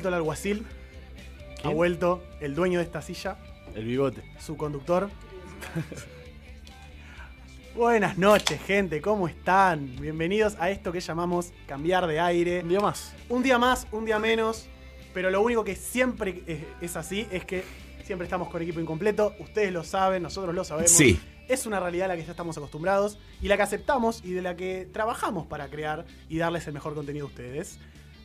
vuelto 0.00 0.08
el 0.08 0.14
alguacil, 0.14 0.66
ha 1.58 1.62
¿Quién? 1.62 1.74
vuelto 1.74 2.24
el 2.40 2.54
dueño 2.54 2.78
de 2.78 2.86
esta 2.86 3.02
silla, 3.02 3.36
El 3.74 3.84
bigote. 3.84 4.22
su 4.38 4.56
conductor. 4.56 5.10
Buenas 7.76 8.16
noches, 8.16 8.62
gente, 8.62 9.02
¿cómo 9.02 9.28
están? 9.28 9.94
Bienvenidos 10.00 10.56
a 10.58 10.70
esto 10.70 10.90
que 10.90 11.00
llamamos 11.00 11.52
cambiar 11.66 12.06
de 12.06 12.18
aire. 12.18 12.62
Un 12.62 12.68
día 12.70 12.80
más. 12.80 13.12
Un 13.28 13.42
día 13.42 13.58
más, 13.58 13.86
un 13.92 14.06
día 14.06 14.18
menos, 14.18 14.68
pero 15.12 15.30
lo 15.30 15.42
único 15.42 15.64
que 15.64 15.76
siempre 15.76 16.42
es, 16.46 16.60
es 16.80 16.96
así 16.96 17.26
es 17.30 17.44
que 17.44 17.62
siempre 18.02 18.24
estamos 18.24 18.48
con 18.48 18.62
equipo 18.62 18.80
incompleto. 18.80 19.34
Ustedes 19.38 19.70
lo 19.70 19.84
saben, 19.84 20.22
nosotros 20.22 20.54
lo 20.54 20.64
sabemos. 20.64 20.92
Sí. 20.92 21.20
Es 21.46 21.66
una 21.66 21.78
realidad 21.78 22.06
a 22.06 22.08
la 22.08 22.16
que 22.16 22.24
ya 22.24 22.30
estamos 22.30 22.56
acostumbrados 22.56 23.18
y 23.42 23.48
la 23.48 23.58
que 23.58 23.64
aceptamos 23.64 24.22
y 24.24 24.32
de 24.32 24.40
la 24.40 24.56
que 24.56 24.88
trabajamos 24.90 25.46
para 25.46 25.68
crear 25.68 26.06
y 26.30 26.38
darles 26.38 26.66
el 26.66 26.72
mejor 26.72 26.94
contenido 26.94 27.26
a 27.26 27.28
ustedes. 27.28 27.78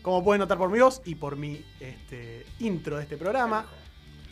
Como 0.06 0.24
pueden 0.24 0.40
notar 0.40 0.60
por 0.60 0.70
mi 0.70 0.78
voz 0.80 1.02
y 1.04 1.16
por 1.16 1.36
mi 1.36 1.66
este, 1.80 2.46
intro 2.60 2.98
de 2.98 3.02
este 3.02 3.18
programa, 3.18 3.66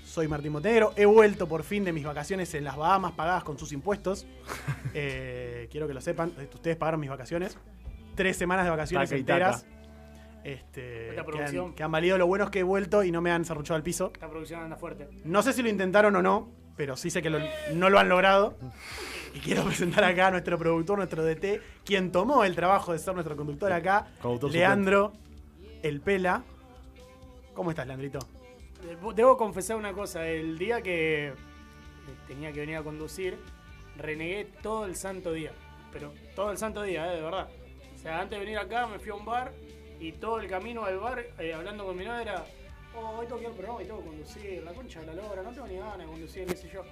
soy 0.06 0.28
Martín 0.28 0.52
Montenegro. 0.52 0.94
He 0.96 1.08
vuelto 1.08 1.48
por 1.48 1.64
fin 1.64 1.84
de 1.84 1.92
mis 1.92 2.06
vacaciones 2.06 2.54
en 2.54 2.64
las 2.64 2.78
Bahamas 2.78 3.14
pagadas 3.14 3.44
con 3.44 3.58
sus 3.58 3.72
impuestos. 3.74 4.28
Eh, 4.96 5.68
quiero 5.72 5.88
que 5.88 5.96
lo 5.96 6.02
sepan, 6.02 6.32
ustedes 6.54 6.78
pagaron 6.78 7.00
mis 7.00 7.10
vacaciones. 7.10 7.58
Tres 8.14 8.38
semanas 8.38 8.66
de 8.66 8.70
vacaciones 8.70 9.10
Taca 9.10 9.18
y 9.18 9.20
enteras. 9.22 9.66
Este, 10.44 11.10
Esta 11.10 11.14
que, 11.16 11.20
han, 11.20 11.26
producción. 11.26 11.74
que 11.74 11.82
han 11.82 11.92
valido 11.92 12.20
lo 12.20 12.28
bueno 12.28 12.44
es 12.44 12.52
que 12.52 12.60
he 12.60 12.64
vuelto 12.64 13.04
y 13.04 13.12
no 13.12 13.20
me 13.20 13.32
han 13.32 13.44
serruchado 13.44 13.76
al 13.78 13.82
piso. 13.82 14.12
Esta 14.14 14.30
producción 14.30 14.62
anda 14.62 14.76
fuerte. 14.76 15.10
No 15.26 15.42
sé 15.42 15.52
si 15.54 15.64
lo 15.64 15.70
intentaron 15.70 16.16
o 16.16 16.22
no, 16.22 16.52
pero 16.78 16.96
sí 16.96 17.10
sé 17.10 17.24
que 17.24 17.32
lo- 17.32 17.40
no 17.74 17.90
lo 17.90 17.98
han 17.98 18.08
logrado. 18.08 18.56
Y 19.34 19.40
quiero 19.40 19.64
presentar 19.64 20.04
acá 20.04 20.28
a 20.28 20.32
nuestro 20.32 20.60
productor, 20.60 21.00
nuestro 21.00 21.24
DT, 21.26 21.60
quien 21.84 22.12
tomó 22.12 22.44
el 22.44 22.56
trabajo 22.56 22.94
de 22.94 23.00
ser 23.00 23.16
nuestro 23.16 23.36
conductor 23.36 23.74
acá, 23.74 24.06
Leandro 24.52 25.14
El 25.84 26.02
Pela. 26.02 26.44
¿Cómo 27.54 27.70
estás, 27.70 27.86
Leandrito? 27.86 28.20
Debo- 29.16 29.38
confesar 29.38 29.78
una 29.78 29.94
cosa. 29.94 30.28
El 30.28 30.58
día 30.58 30.82
que 30.82 31.34
tenía 32.28 32.52
que 32.52 32.62
venir 32.62 32.78
a 32.78 32.84
conducir, 32.84 33.38
renegué 33.98 34.46
todo 34.62 34.86
el 34.86 34.96
santo 34.96 35.32
día. 35.34 35.52
Pero 35.92 36.14
todo 36.36 36.52
el 36.52 36.58
santo 36.58 36.82
día, 36.82 37.12
eh, 37.14 37.18
de 37.18 37.22
verdad. 37.22 37.50
O 37.96 37.98
sea, 38.00 38.22
antes 38.22 38.40
de 38.40 38.46
venir 38.46 38.58
acá 38.58 38.88
me 38.88 38.98
fui 38.98 39.12
a 39.12 39.16
un 39.16 39.26
bar 39.26 39.54
y 40.00 40.12
todo 40.14 40.40
el 40.40 40.48
camino 40.50 40.84
al 40.84 40.98
bar, 40.98 41.24
eh, 41.40 41.54
hablando 41.54 41.86
con 41.86 41.96
mi 41.96 42.04
novia, 42.04 42.22
era, 42.22 42.46
oh, 42.96 43.20
hoy 43.20 43.28
tengo 43.28 43.40
que 43.40 43.46
ir 43.48 43.52
programa 43.52 43.84
y 43.84 43.86
tengo 43.86 44.00
que 44.00 44.08
conducir, 44.08 44.64
la 44.64 44.74
concha 44.74 45.00
de 45.02 45.06
la 45.08 45.14
lora, 45.14 45.44
no 45.44 45.52
tengo 45.52 45.68
ni 45.68 45.76
ganas 45.78 45.98
de 46.00 46.06
conducir, 46.06 46.46
qué 46.48 46.56
sé 46.56 46.70
yo. 46.74 46.84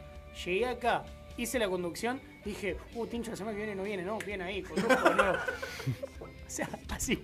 Llegué 0.45 0.67
acá, 0.67 1.03
hice 1.35 1.59
la 1.59 1.67
conducción, 1.67 2.21
dije, 2.45 2.77
uh, 2.93 3.07
Tincho, 3.07 3.31
la 3.31 3.37
semana 3.37 3.57
que 3.57 3.63
viene 3.65 3.75
no 3.75 3.83
viene, 3.83 4.03
no, 4.03 4.17
viene 4.19 4.43
ahí, 4.45 4.61
conduzco 4.61 5.09
nuevo. 5.09 5.35
o 6.21 6.27
sea, 6.49 6.69
así. 6.89 7.21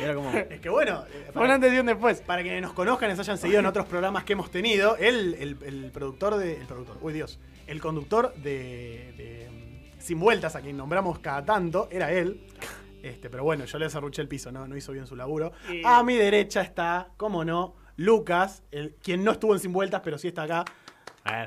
Era 0.00 0.14
como. 0.14 0.30
Es 0.50 0.60
que 0.60 0.68
bueno, 0.68 1.04
eh, 1.12 1.30
un 1.34 1.50
antes 1.50 1.72
y 1.72 1.78
un 1.78 1.86
después. 1.86 2.20
para 2.20 2.42
quienes 2.42 2.62
nos 2.62 2.72
conozcan 2.72 3.08
y 3.10 3.12
nos 3.12 3.20
hayan 3.20 3.38
seguido 3.38 3.60
en 3.60 3.66
otros 3.66 3.86
programas 3.86 4.24
que 4.24 4.32
hemos 4.34 4.50
tenido, 4.50 4.96
él, 4.96 5.36
el, 5.38 5.56
el 5.64 5.90
productor 5.90 6.36
de. 6.36 6.56
El 6.60 6.66
productor, 6.66 6.98
uy 7.00 7.12
Dios. 7.12 7.38
El 7.66 7.80
conductor 7.80 8.34
de, 8.34 9.14
de, 9.16 9.48
mm, 9.96 10.00
Sin 10.00 10.18
Vueltas, 10.20 10.56
a 10.56 10.60
quien 10.60 10.76
nombramos 10.76 11.18
cada 11.20 11.44
tanto, 11.44 11.88
era 11.90 12.10
él. 12.12 12.46
Este, 13.02 13.28
pero 13.30 13.42
bueno, 13.44 13.64
yo 13.64 13.78
le 13.78 13.86
desarruché 13.86 14.22
el 14.22 14.28
piso, 14.28 14.52
no, 14.52 14.66
no 14.68 14.76
hizo 14.76 14.92
bien 14.92 15.06
su 15.06 15.16
laburo. 15.16 15.52
Y- 15.72 15.82
A 15.84 16.02
mi 16.04 16.14
derecha 16.16 16.60
está, 16.62 17.08
cómo 17.16 17.44
no, 17.44 17.74
Lucas, 17.96 18.62
el, 18.70 18.94
quien 19.02 19.24
no 19.24 19.32
estuvo 19.32 19.52
en 19.54 19.60
Sin 19.60 19.72
Vueltas, 19.72 20.00
pero 20.04 20.18
sí 20.18 20.28
está 20.28 20.44
acá. 20.44 20.64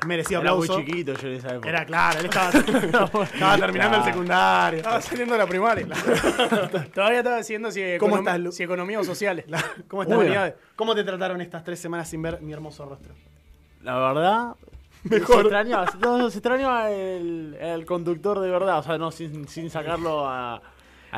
Merecido 0.06 0.42
Era 0.42 0.54
muy 0.56 0.64
aplauso. 0.66 0.82
chiquito 0.86 1.14
yo 1.14 1.28
en 1.28 1.34
esa 1.36 1.50
época. 1.50 1.70
Era 1.70 1.86
claro, 1.86 2.20
él 2.20 2.26
estaba, 2.26 2.50
estaba 3.24 3.58
terminando 3.58 3.98
el 3.98 4.04
secundario. 4.04 4.78
Estaba 4.78 5.02
saliendo 5.02 5.34
de 5.34 5.40
la 5.40 5.48
primaria. 5.48 5.88
Todavía 6.94 7.18
estaba 7.20 7.38
diciendo 7.38 7.72
si, 7.72 7.82
¿Cómo 8.00 8.16
econom- 8.16 8.20
estás, 8.20 8.40
Lu? 8.40 8.52
si 8.52 8.64
economía 8.64 9.00
o 9.00 9.04
sociales. 9.04 9.46
¿Cómo, 9.88 10.04
estás, 10.04 10.18
Uy. 10.18 10.34
¿Cómo 10.76 10.96
te 10.96 11.04
trataron 11.04 11.42
estas 11.42 11.64
tres 11.64 11.80
semanas 11.80 12.08
sin 12.10 12.22
ver 12.22 12.42
mi 12.42 12.54
hermoso 12.54 12.86
rostro? 12.86 13.14
La 13.84 13.98
verdad. 14.00 14.56
Mejor. 15.04 15.36
Se 15.36 15.42
extrañaba, 15.42 15.86
no, 16.00 16.30
se 16.32 16.38
extrañaba 16.40 16.90
el, 16.92 17.56
el 17.60 17.86
conductor 17.86 18.40
de 18.40 18.50
verdad. 18.50 18.80
O 18.80 18.84
sea, 18.84 18.98
no, 18.98 19.12
sin, 19.12 19.48
sin 19.48 19.70
sacarlo 19.70 20.28
a. 20.28 20.62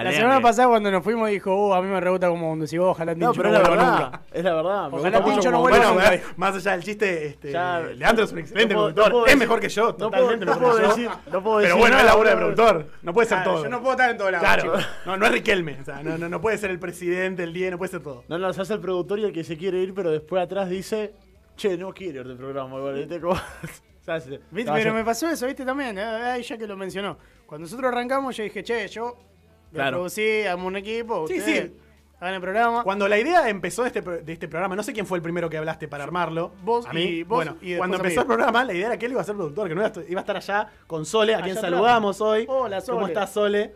La 0.04 0.12
semana 0.12 0.42
pasada 0.42 0.68
cuando 0.68 0.92
nos 0.92 1.04
fuimos 1.04 1.30
dijo, 1.30 1.54
uh, 1.70 1.74
a 1.74 1.82
mí 1.82 1.88
me 1.88 2.00
re 2.00 2.10
gusta 2.10 2.28
como 2.30 2.50
conducís 2.50 2.80
vos, 2.80 2.90
ojalá 2.92 3.16
No, 3.16 3.32
pero 3.34 3.50
no 3.50 3.56
es 3.58 3.62
la 3.64 3.70
vuelva 3.70 3.84
verdad. 3.86 4.04
nunca. 4.06 4.22
Es 4.32 4.44
la 4.44 4.54
verdad. 4.54 4.92
me 4.92 4.98
Ojalá 4.98 5.18
gusta 5.18 5.20
mucho 5.22 5.34
Tincho 5.34 5.52
no 5.52 5.60
vuelva. 5.62 5.78
Bueno, 5.92 5.94
nunca. 6.12 6.22
más 6.38 6.56
allá 6.56 6.72
del 6.72 6.84
chiste, 6.84 7.26
este, 7.28 7.52
Ya- 7.52 7.80
Leandro 7.80 8.26
es 8.26 8.32
un 8.32 8.40
excelente 8.40 8.74
no 8.74 8.80
puedo- 8.82 8.94
productor. 8.94 9.06
no 9.06 9.12
puedo 9.14 9.26
es 9.26 9.32
decir- 9.34 9.40
mejor 9.40 9.60
que 9.60 9.70
yo, 9.70 9.82
No 9.88 9.96
puedo, 9.98 10.10
totalmente 10.10 10.46
no 10.46 10.52
mejor 10.52 10.64
puedo 10.72 10.82
yo. 10.82 10.88
decir. 10.90 11.10
No 11.10 11.44
puedo 11.44 11.58
Pero 11.58 11.62
decir 11.62 11.80
bueno, 11.80 11.98
es 12.00 12.06
laburo 12.06 12.30
de 12.30 12.36
productor. 12.36 12.86
No 13.02 13.14
puede 13.14 13.28
ser 13.28 13.38
Claro, 13.38 13.52
todo. 13.54 13.64
yo 13.64 13.70
no 13.70 13.80
puedo 13.80 13.92
estar 13.92 14.10
en 14.12 14.18
todo 14.18 14.32
lado, 14.32 14.44
Claro, 14.44 14.74
no, 15.06 15.18
no 15.18 15.26
es 15.26 15.32
Riquelme. 15.32 15.78
O 15.82 15.86
sea, 15.86 16.04
no, 16.04 16.18
no, 16.18 16.30
no 16.30 16.42
puede 16.42 16.58
ser 16.58 16.70
el 16.72 16.80
presidente, 16.80 17.44
el 17.44 17.54
día, 17.54 17.72
no 17.72 17.78
puede 17.78 17.92
ser 17.92 18.02
todo. 18.02 18.24
No, 18.28 18.38
no, 18.38 18.54
se 18.54 18.62
hace 18.62 18.74
el 18.74 18.80
productor 18.80 19.20
y 19.20 19.24
el 19.26 19.34
que 19.34 19.44
se 19.44 19.58
quiere 19.58 19.80
ir, 19.80 19.94
pero 19.94 20.12
después 20.12 20.44
atrás 20.44 20.70
dice, 20.70 21.14
che, 21.56 21.78
no 21.78 21.94
quiero 21.94 22.22
ir 22.22 22.28
del 22.28 22.38
programa. 22.38 22.78
igual, 22.78 22.96
¿viste? 22.96 23.20
Como- 23.20 23.36
se 24.06 24.12
hace- 24.12 24.40
¿Viste? 24.52 24.72
Pero 24.72 24.94
me 24.94 25.04
pasó 25.04 25.28
eso, 25.30 25.46
¿viste? 25.48 25.66
También, 25.66 25.98
eh, 25.98 26.42
ya 26.44 26.58
que 26.58 26.68
lo 26.68 26.78
mencionó. 26.78 27.18
Cuando 27.46 27.66
nosotros 27.66 27.92
arrancamos, 27.92 28.36
yo 28.38 28.44
dije, 28.44 28.64
che, 28.64 28.88
yo 28.90 29.16
Claro. 29.74 29.98
producir, 29.98 30.48
hago 30.48 30.66
un 30.66 30.76
equipo, 30.78 31.28
Sí, 31.28 31.40
ustedes 31.40 31.66
sí. 31.72 31.78
hagan 32.20 32.34
el 32.36 32.42
programa. 32.42 32.84
Cuando 32.84 33.08
la 33.08 33.18
idea 33.20 33.48
empezó 33.50 33.84
de 33.84 33.88
este, 33.90 34.02
pro- 34.02 34.18
de 34.18 34.34
este 34.34 34.48
programa, 34.48 34.76
no 34.76 34.84
sé 34.84 34.94
quién 34.94 35.06
fue 35.06 35.18
el 35.18 35.22
primero 35.22 35.50
que 35.50 35.58
hablaste 35.58 35.88
para 35.88 36.04
armarlo. 36.04 36.52
Vos 36.64 36.86
a 36.86 36.94
mí. 36.94 37.02
y- 37.02 37.24
vos 37.24 37.38
bueno, 37.38 37.52
y 37.62 37.70
después 37.72 37.78
cuando 37.80 37.96
a 37.98 38.00
mí. 38.00 38.04
empezó 38.06 38.22
el 38.22 38.28
programa, 38.28 38.64
la 38.64 38.74
idea 38.74 38.88
era 38.88 38.98
que 38.98 39.06
él 39.06 39.12
iba 39.12 39.22
a 39.22 39.26
ser 39.26 39.36
productor, 39.36 39.68
que 39.68 39.76
no 39.76 39.82
iba 39.82 39.90
a, 39.90 40.04
iba 40.10 40.20
a 40.20 40.24
estar 40.24 40.38
allá 40.38 40.68
con 40.88 41.06
Sole, 41.06 41.34
a 41.34 41.38
Allá 41.38 41.44
quien 41.46 41.58
atrás. 41.58 41.72
saludamos 41.72 42.22
hoy. 42.22 42.46
Hola, 42.50 42.82
¿Cómo 42.86 43.00
Sole. 43.02 43.14
estás, 43.14 43.32
Sole? 43.34 43.74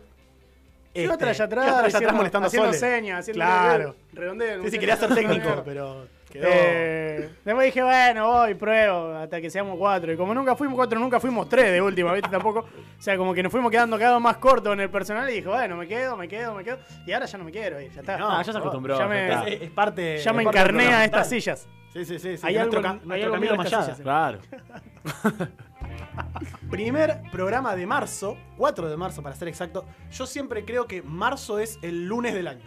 Yo 0.94 1.00
Este, 1.02 1.14
atrás, 1.14 1.30
allá 1.40 1.44
atrás, 1.46 1.94
haciendo- 1.94 2.12
molestando 2.16 2.44
a 2.44 2.48
haciendo 2.48 2.72
Sole. 2.74 2.78
señas, 2.78 3.20
haciendo 3.20 3.38
Claro. 3.44 3.96
redondeo. 4.12 4.62
Sí, 4.64 4.70
sí, 4.70 4.78
quería 4.78 4.96
ser 4.96 5.14
técnico, 5.14 5.48
pero. 5.64 6.06
Eh, 6.42 7.30
después 7.44 7.66
dije, 7.66 7.82
bueno, 7.82 8.26
voy, 8.28 8.54
pruebo, 8.54 9.14
hasta 9.14 9.40
que 9.40 9.50
seamos 9.50 9.76
cuatro. 9.78 10.12
Y 10.12 10.16
como 10.16 10.32
nunca 10.34 10.54
fuimos 10.56 10.76
cuatro, 10.76 10.98
nunca 10.98 11.18
fuimos 11.20 11.48
tres 11.48 11.72
de 11.72 11.82
última, 11.82 12.12
¿viste? 12.12 12.30
Tampoco. 12.30 12.60
O 12.60 13.02
sea, 13.02 13.16
como 13.16 13.34
que 13.34 13.42
nos 13.42 13.50
fuimos 13.52 13.70
quedando 13.70 13.98
cada 13.98 14.14
vez 14.14 14.22
más 14.22 14.36
cortos 14.38 14.72
en 14.72 14.80
el 14.80 14.90
personal 14.90 15.28
y 15.30 15.34
dije, 15.34 15.48
bueno, 15.48 15.76
me 15.76 15.86
quedo, 15.88 16.16
me 16.16 16.28
quedo, 16.28 16.54
me 16.54 16.64
quedo. 16.64 16.78
Y 17.06 17.12
ahora 17.12 17.26
ya 17.26 17.38
no 17.38 17.44
me 17.44 17.50
quiero 17.52 17.80
ir, 17.80 17.90
ya 17.92 18.00
está. 18.00 18.16
No, 18.16 18.42
ya 18.42 18.52
se 18.52 18.58
acostumbró. 18.58 18.98
ya 18.98 19.06
me- 19.06 19.28
ya. 19.28 19.42
Es, 19.46 19.62
es 19.62 19.70
parte. 19.70 20.18
ya 20.18 20.32
me 20.32 20.42
es 20.42 20.44
parte 20.46 20.58
del 20.58 20.66
encarné 20.68 20.82
a 20.82 20.86
programa. 20.86 21.04
estas 21.04 21.28
sillas. 21.28 21.68
Sí, 21.92 22.04
sí, 22.06 22.18
sí. 22.18 22.36
sí. 22.38 22.46
Hay 22.46 22.54
nuestro 22.54 22.78
algo 22.78 22.88
ca- 23.00 23.04
en- 23.04 23.12
hay 23.12 23.20
nuestro 23.20 23.24
algo 23.24 23.34
Camilo 23.34 23.54
en 23.54 23.60
estas 23.60 23.80
Mayada. 23.80 23.94
sillas. 23.94 24.00
Claro. 24.00 25.48
Primer 26.70 27.20
programa 27.30 27.76
de 27.76 27.86
marzo, 27.86 28.36
4 28.56 28.88
de 28.88 28.96
marzo 28.96 29.22
para 29.22 29.34
ser 29.34 29.48
exacto. 29.48 29.84
Yo 30.10 30.26
siempre 30.26 30.64
creo 30.64 30.86
que 30.86 31.02
marzo 31.02 31.58
es 31.58 31.78
el 31.82 32.06
lunes 32.06 32.32
del 32.34 32.48
año. 32.48 32.64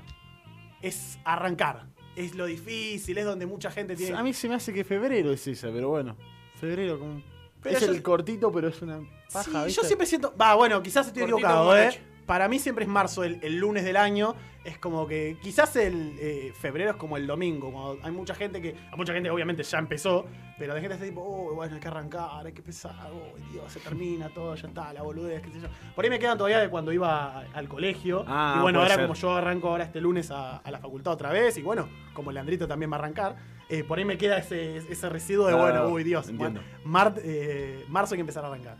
Es 0.81 1.17
arrancar. 1.25 1.85
Es 2.15 2.35
lo 2.35 2.45
difícil, 2.45 3.17
es 3.17 3.25
donde 3.25 3.45
mucha 3.45 3.69
gente 3.71 3.95
tiene. 3.95 4.17
A 4.17 4.23
mí 4.23 4.33
se 4.33 4.47
me 4.47 4.55
hace 4.55 4.73
que 4.73 4.83
febrero 4.83 5.31
es 5.31 5.45
esa, 5.47 5.69
pero 5.71 5.89
bueno. 5.89 6.15
Febrero 6.59 6.97
como... 6.99 7.21
Pero 7.61 7.77
es 7.77 7.85
yo- 7.85 7.91
el 7.91 8.01
cortito, 8.03 8.51
pero 8.51 8.67
es 8.69 8.81
una 8.81 8.99
paja, 9.33 9.67
Sí, 9.67 9.73
yo 9.75 9.83
siempre 9.83 10.05
siento. 10.07 10.33
Va, 10.39 10.55
bueno, 10.55 10.81
quizás 10.83 11.07
estoy 11.07 11.23
Cortito 11.23 11.37
equivocado, 11.39 11.77
¿eh? 11.77 11.99
Para 12.25 12.47
mí 12.47 12.59
siempre 12.59 12.85
es 12.85 12.89
marzo 12.89 13.23
el, 13.23 13.39
el 13.41 13.57
lunes 13.57 13.83
del 13.83 13.97
año. 13.97 14.35
Es 14.65 14.79
como 14.79 15.05
que 15.07 15.37
quizás 15.41 15.75
el 15.75 16.15
eh, 16.19 16.51
febrero 16.59 16.89
es 16.91 16.95
como 16.97 17.17
el 17.17 17.27
domingo. 17.27 17.71
Cuando 17.71 17.99
hay 18.03 18.11
mucha 18.11 18.33
gente 18.33 18.59
que. 18.61 18.69
Hay 18.91 18.97
mucha 18.97 19.13
gente 19.13 19.29
obviamente 19.29 19.61
ya 19.63 19.77
empezó. 19.77 20.25
Pero 20.57 20.73
hay 20.73 20.81
gente 20.81 20.97
que 20.97 21.03
está 21.03 21.05
tipo, 21.05 21.21
oh, 21.21 21.53
bueno, 21.53 21.75
hay 21.75 21.79
que 21.81 21.87
arrancar, 21.87 22.47
hay 22.47 22.51
que 22.53 22.59
empezar. 22.61 22.95
Oh, 23.13 23.37
Dios, 23.51 23.71
se 23.71 23.79
termina 23.81 24.29
todo, 24.29 24.55
ya 24.55 24.67
está, 24.67 24.91
la 24.93 25.01
boludez, 25.03 25.41
qué 25.43 25.51
sé 25.51 25.59
yo. 25.61 25.67
Por 25.93 26.03
ahí 26.03 26.09
me 26.09 26.17
quedan 26.17 26.37
todavía 26.37 26.59
de 26.59 26.69
cuando 26.69 26.91
iba 26.93 27.25
a- 27.41 27.45
al 27.53 27.67
colegio. 27.67 28.23
Ah, 28.27 28.55
y 28.57 28.61
bueno, 28.61 28.79
ahora 28.79 28.95
ser. 28.95 29.03
como 29.05 29.13
yo 29.13 29.35
arranco 29.35 29.69
ahora 29.69 29.83
este 29.83 30.01
lunes 30.01 30.31
a, 30.31 30.57
a 30.57 30.71
la 30.71 30.79
facultad 30.79 31.13
otra 31.13 31.29
vez. 31.31 31.57
Y 31.57 31.61
bueno, 31.61 31.87
como 32.13 32.31
Leandrito 32.31 32.67
también 32.67 32.91
va 32.91 32.95
a 32.95 32.99
arrancar. 32.99 33.35
eh, 33.69 33.83
por 33.83 33.97
ahí 33.99 34.05
me 34.05 34.17
queda 34.17 34.37
ese, 34.37 34.77
ese 34.77 35.09
residuo 35.09 35.47
de, 35.47 35.53
Ah, 35.53 35.57
bueno, 35.57 35.87
uy, 35.89 36.03
Dios. 36.03 36.27
entiendo. 36.29 36.61
mar- 36.85 37.15
eh, 37.23 37.83
marzo 37.89 38.13
hay 38.15 38.17
que 38.17 38.21
empezar 38.21 38.43
a 38.45 38.47
arrancar. 38.47 38.77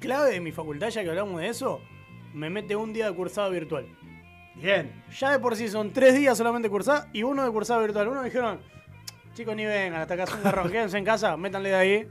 Clave 0.00 0.32
de 0.32 0.40
mi 0.40 0.52
facultad, 0.52 0.88
ya 0.90 1.02
que 1.02 1.08
hablamos 1.10 1.40
de 1.40 1.48
eso, 1.48 1.80
me 2.34 2.48
mete 2.50 2.76
un 2.76 2.92
día 2.92 3.10
de 3.10 3.14
cursado 3.16 3.50
virtual. 3.50 3.86
Bien. 4.60 5.02
Ya 5.18 5.30
de 5.32 5.38
por 5.38 5.56
sí 5.56 5.68
son 5.68 5.92
tres 5.92 6.14
días 6.14 6.36
solamente 6.36 6.68
cursado 6.68 7.06
y 7.12 7.22
uno 7.22 7.44
de 7.44 7.50
cursado 7.50 7.80
virtual. 7.80 8.08
Uno 8.08 8.20
me 8.20 8.26
dijeron, 8.26 8.60
chicos, 9.34 9.56
ni 9.56 9.64
vengan, 9.64 10.00
hasta 10.02 10.14
acá 10.14 10.24
es 10.24 10.34
un 10.34 10.42
garrón, 10.42 10.68
quédense 10.72 10.98
en 10.98 11.04
casa, 11.04 11.36
métanle 11.36 11.70
de 11.70 11.74
ahí 11.76 12.08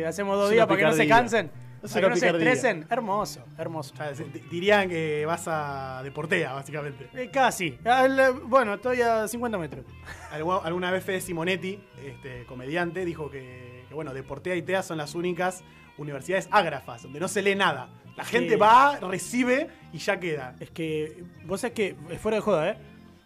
y 0.00 0.04
hacemos 0.04 0.36
dos 0.36 0.46
Es 0.50 0.54
días 0.54 0.66
para 0.66 0.78
que 0.78 0.84
no 0.86 0.92
se 0.92 1.06
cansen. 1.08 1.50
Para 1.82 2.00
que 2.00 2.08
no 2.10 2.16
se 2.16 2.28
estresen, 2.28 2.86
hermoso, 2.90 3.44
hermoso. 3.58 3.92
O 3.94 3.96
sea, 3.96 4.12
dirían 4.48 4.88
que 4.88 5.24
vas 5.26 5.48
a 5.48 6.00
Deportea, 6.04 6.52
básicamente. 6.52 7.08
Eh, 7.12 7.28
casi. 7.32 7.76
El- 7.84 8.34
bueno, 8.44 8.74
estoy 8.74 9.00
a 9.02 9.26
50 9.26 9.58
metros. 9.58 9.84
Algu- 10.32 10.60
Alguna 10.62 10.92
vez 10.92 11.02
Fede 11.02 11.20
Simonetti, 11.20 11.82
este 12.06 12.46
comediante, 12.46 13.04
dijo 13.04 13.28
que, 13.32 13.84
que, 13.88 13.94
bueno, 13.94 14.14
Deportea 14.14 14.54
y 14.54 14.62
TEA 14.62 14.84
son 14.84 14.96
las 14.98 15.16
únicas 15.16 15.64
universidades 15.98 16.46
ágrafas, 16.52 17.02
donde 17.02 17.18
no 17.18 17.26
se 17.26 17.42
lee 17.42 17.56
nada. 17.56 17.88
La 18.16 18.24
gente 18.24 18.56
va, 18.56 18.98
recibe 19.00 19.68
y 19.92 19.98
ya 19.98 20.20
queda. 20.20 20.56
Es 20.60 20.70
que, 20.70 21.24
vos 21.44 21.60
sabés 21.60 21.74
que, 21.74 21.96
es 22.10 22.20
fuera 22.20 22.36
de 22.36 22.42
joda, 22.42 22.70
¿eh? 22.70 22.76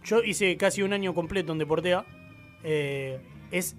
Yo 0.04 0.22
hice 0.22 0.56
casi 0.56 0.82
un 0.82 0.92
año 0.92 1.14
completo 1.14 1.52
en 1.52 1.58
Deportea. 1.58 2.04
Eh, 2.62 3.20
es, 3.50 3.76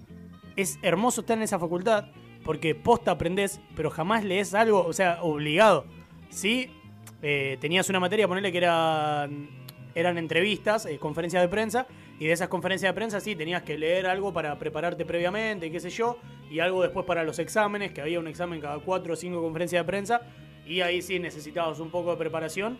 es 0.56 0.78
hermoso 0.82 1.22
estar 1.22 1.36
en 1.36 1.42
esa 1.42 1.58
facultad 1.58 2.06
porque 2.48 2.74
posta 2.74 3.10
aprendés, 3.10 3.60
pero 3.76 3.90
jamás 3.90 4.24
lees 4.24 4.54
algo, 4.54 4.84
o 4.84 4.92
sea, 4.94 5.22
obligado. 5.22 5.84
Sí, 6.30 6.70
eh, 7.20 7.58
tenías 7.60 7.90
una 7.90 8.00
materia, 8.00 8.26
ponerle 8.26 8.52
que 8.52 8.56
eran, 8.56 9.50
eran 9.94 10.16
entrevistas, 10.16 10.86
eh, 10.86 10.98
conferencias 10.98 11.42
de 11.42 11.48
prensa, 11.48 11.86
y 12.18 12.26
de 12.26 12.32
esas 12.32 12.48
conferencias 12.48 12.88
de 12.90 12.94
prensa 12.94 13.20
sí, 13.20 13.36
tenías 13.36 13.64
que 13.64 13.76
leer 13.76 14.06
algo 14.06 14.32
para 14.32 14.58
prepararte 14.58 15.04
previamente, 15.04 15.70
qué 15.70 15.78
sé 15.78 15.90
yo, 15.90 16.18
y 16.50 16.60
algo 16.60 16.82
después 16.82 17.04
para 17.04 17.22
los 17.22 17.38
exámenes, 17.38 17.92
que 17.92 18.00
había 18.00 18.18
un 18.18 18.28
examen 18.28 18.60
cada 18.60 18.78
cuatro 18.78 19.12
o 19.12 19.16
cinco 19.16 19.42
conferencias 19.42 19.84
de 19.84 19.86
prensa, 19.86 20.22
y 20.68 20.80
ahí 20.82 21.02
sí 21.02 21.18
necesitabas 21.18 21.80
un 21.80 21.90
poco 21.90 22.10
de 22.12 22.16
preparación, 22.16 22.78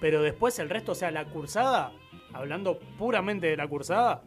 pero 0.00 0.22
después 0.22 0.58
el 0.58 0.68
resto, 0.68 0.92
o 0.92 0.94
sea, 0.94 1.10
la 1.10 1.24
cursada, 1.26 1.92
hablando 2.32 2.78
puramente 2.98 3.46
de 3.46 3.56
la 3.56 3.66
cursada, 3.66 4.22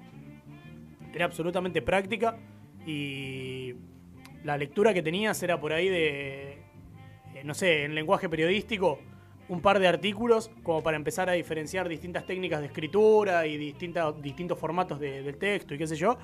era 1.13 1.25
absolutamente 1.25 1.81
práctica 1.81 2.37
y 2.85 3.73
la 4.43 4.57
lectura 4.57 4.93
que 4.93 5.01
tenías 5.03 5.41
era 5.43 5.59
por 5.59 5.73
ahí 5.73 5.89
de, 5.89 6.53
eh, 7.35 7.43
no 7.43 7.53
sé, 7.53 7.83
en 7.83 7.93
lenguaje 7.95 8.27
periodístico, 8.29 8.99
un 9.49 9.61
par 9.61 9.79
de 9.79 9.87
artículos 9.87 10.49
como 10.63 10.81
para 10.81 10.95
empezar 10.97 11.29
a 11.29 11.33
diferenciar 11.33 11.89
distintas 11.89 12.25
técnicas 12.25 12.61
de 12.61 12.67
escritura 12.67 13.45
y 13.45 13.57
distintos 13.57 14.57
formatos 14.57 14.99
de- 14.99 15.21
del 15.23 15.37
texto 15.37 15.73
y 15.75 15.77
qué 15.77 15.87
sé 15.87 15.95
yo. 15.97 16.17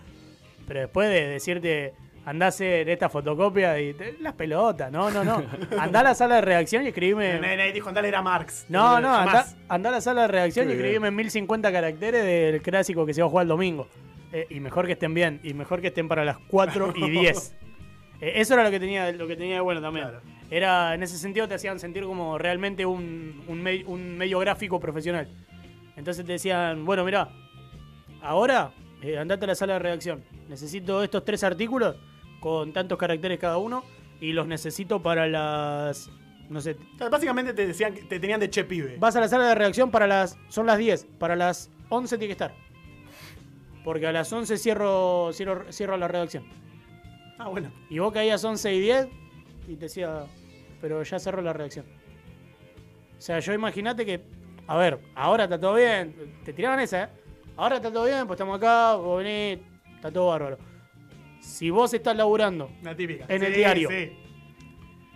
Pero 0.68 0.80
después 0.81 1.10
de 1.10 1.28
decirte, 1.28 1.94
andá 2.29 2.47
a 2.47 2.50
hacer 2.50 2.89
esta 2.89 3.07
fotocopia 3.09 3.79
y 3.79 3.94
te- 3.94 4.18
las 4.19 4.33
pelotas, 4.33 4.91
no, 4.91 5.09
no, 5.09 5.24
no. 5.24 5.44
Andá 5.79 6.01
a 6.01 6.03
la 6.03 6.13
sala 6.15 6.35
de 6.35 6.41
redacción 6.41 6.83
y 6.83 6.89
escribime... 6.89 7.39
Nadie 7.39 7.56
nadie 7.57 7.71
dijo 7.74 7.88
andale 7.88 8.09
era 8.09 8.21
Marx. 8.21 8.65
No, 8.69 8.97
Eh, 8.97 9.01
no, 9.01 9.15
andá, 9.15 9.31
jamás. 9.31 9.57
andá 9.69 9.89
a 9.89 9.91
la 9.94 10.01
sala 10.01 10.21
de 10.24 10.27
redacción 10.27 10.68
Qué 10.68 10.74
y 10.74 10.75
bien. 10.75 10.85
escribime 10.88 11.07
en 11.07 11.15
1050 11.15 11.71
caracteres 11.71 12.24
del 12.25 12.62
clásico 12.62 13.06
que 13.06 13.13
se 13.13 13.21
va 13.21 13.27
a 13.27 13.29
jugar 13.29 13.44
el 13.44 13.50
domingo. 13.50 13.88
Eh, 14.33 14.45
y 14.50 14.59
mejor 14.59 14.85
que 14.88 14.91
estén 14.91 15.13
bien, 15.13 15.39
y 15.41 15.53
mejor 15.53 15.79
que 15.79 15.88
estén 15.88 16.09
para 16.09 16.25
las 16.25 16.38
4 16.50 16.94
y 16.97 17.09
10. 17.09 17.56
Eh, 18.19 18.33
eso 18.35 18.56
era 18.56 18.63
lo 18.65 18.71
que 18.71 18.79
tenía 18.81 19.09
lo 19.13 19.25
que 19.25 19.35
tenía 19.38 19.56
de 19.56 19.62
bueno 19.62 19.81
también. 19.81 20.07
Claro. 20.07 20.21
Era, 20.51 20.94
en 20.95 21.03
ese 21.03 21.18
sentido 21.18 21.47
te 21.47 21.53
hacían 21.56 21.79
sentir 21.79 22.03
como 22.03 22.38
realmente 22.38 22.85
un, 22.85 23.41
un, 23.47 23.62
me- 23.63 23.85
un 23.85 24.18
medio 24.18 24.39
gráfico 24.39 24.79
profesional. 24.81 25.29
Entonces 25.95 26.25
te 26.25 26.33
decían, 26.33 26.83
bueno, 26.85 27.03
mirá, 27.06 27.29
ahora 28.21 28.71
eh, 29.01 29.18
andate 29.18 29.45
a 29.45 29.47
la 29.47 29.56
sala 29.56 29.74
de 29.74 29.79
redacción. 29.79 30.24
Necesito 30.50 31.03
estos 31.03 31.24
tres 31.25 31.44
artículos 31.44 31.95
con 32.39 32.74
tantos 32.74 32.98
caracteres 32.98 33.39
cada 33.39 33.57
uno 33.57 33.84
y 34.19 34.34
los 34.34 34.48
necesito 34.48 35.01
para 35.01 35.28
las... 35.28 36.10
No 36.50 36.62
sé, 36.62 36.78
O 36.95 36.98
sea, 36.98 37.10
básicamente 37.10 37.54
te 37.54 37.68
decían 37.68 37.94
que 37.94 38.04
te 38.04 38.19
tenían 38.19 38.39
de 38.39 38.50
che 38.50 38.63
pibe. 38.63 38.95
Vas 38.98 39.16
a 39.18 39.19
la 39.19 39.28
sala 39.28 39.50
de 39.50 39.56
reacción 39.56 39.92
para 39.92 40.07
las. 40.07 40.38
Son 40.48 40.66
las 40.66 40.78
10. 40.78 41.06
Para 41.19 41.36
las 41.36 41.69
11 41.89 42.18
tiene 42.18 42.28
que 42.28 42.31
estar. 42.31 42.56
Porque 43.84 44.07
a 44.07 44.13
las 44.13 44.31
11 44.31 44.57
cierro, 44.57 45.31
cierro, 45.34 45.69
cierro 45.74 45.98
la 45.98 46.07
redacción. 46.07 46.45
Ah, 47.38 47.50
bueno. 47.50 47.69
Y 47.89 48.00
vos 48.00 48.13
caías 48.13 48.42
11 48.45 48.74
y 48.75 48.80
10 48.80 49.07
y 49.68 49.75
te 49.75 49.86
decía. 49.86 50.24
Pero 50.80 51.04
ya 51.04 51.19
cerró 51.19 51.42
la 51.42 51.51
redacción. 51.51 51.86
O 53.18 53.22
sea, 53.22 53.39
yo 53.39 53.51
imagínate 53.51 54.06
que. 54.06 54.22
A 54.68 54.78
ver, 54.78 55.00
ahora 55.16 55.44
está 55.45 55.60
todo 55.60 55.74
bien. 55.74 56.16
Te 56.45 56.54
tiraban 56.54 56.80
esa, 56.80 57.04
¿eh? 57.04 57.10
Ahora 57.57 57.78
está 57.78 57.92
todo 57.92 58.06
bien, 58.06 58.28
pues 58.28 58.38
estamos 58.38 58.57
acá, 58.57 58.95
vos 58.95 59.24
venís, 59.24 59.60
está 59.95 60.12
todo 60.12 60.28
bárbaro. 60.28 60.60
Si 61.48 61.70
vos 61.70 61.94
estás 61.94 62.16
laburando. 62.16 62.70
En 63.30 63.44
el 63.44 63.54
diario. 63.54 63.90
sí. 63.90 64.12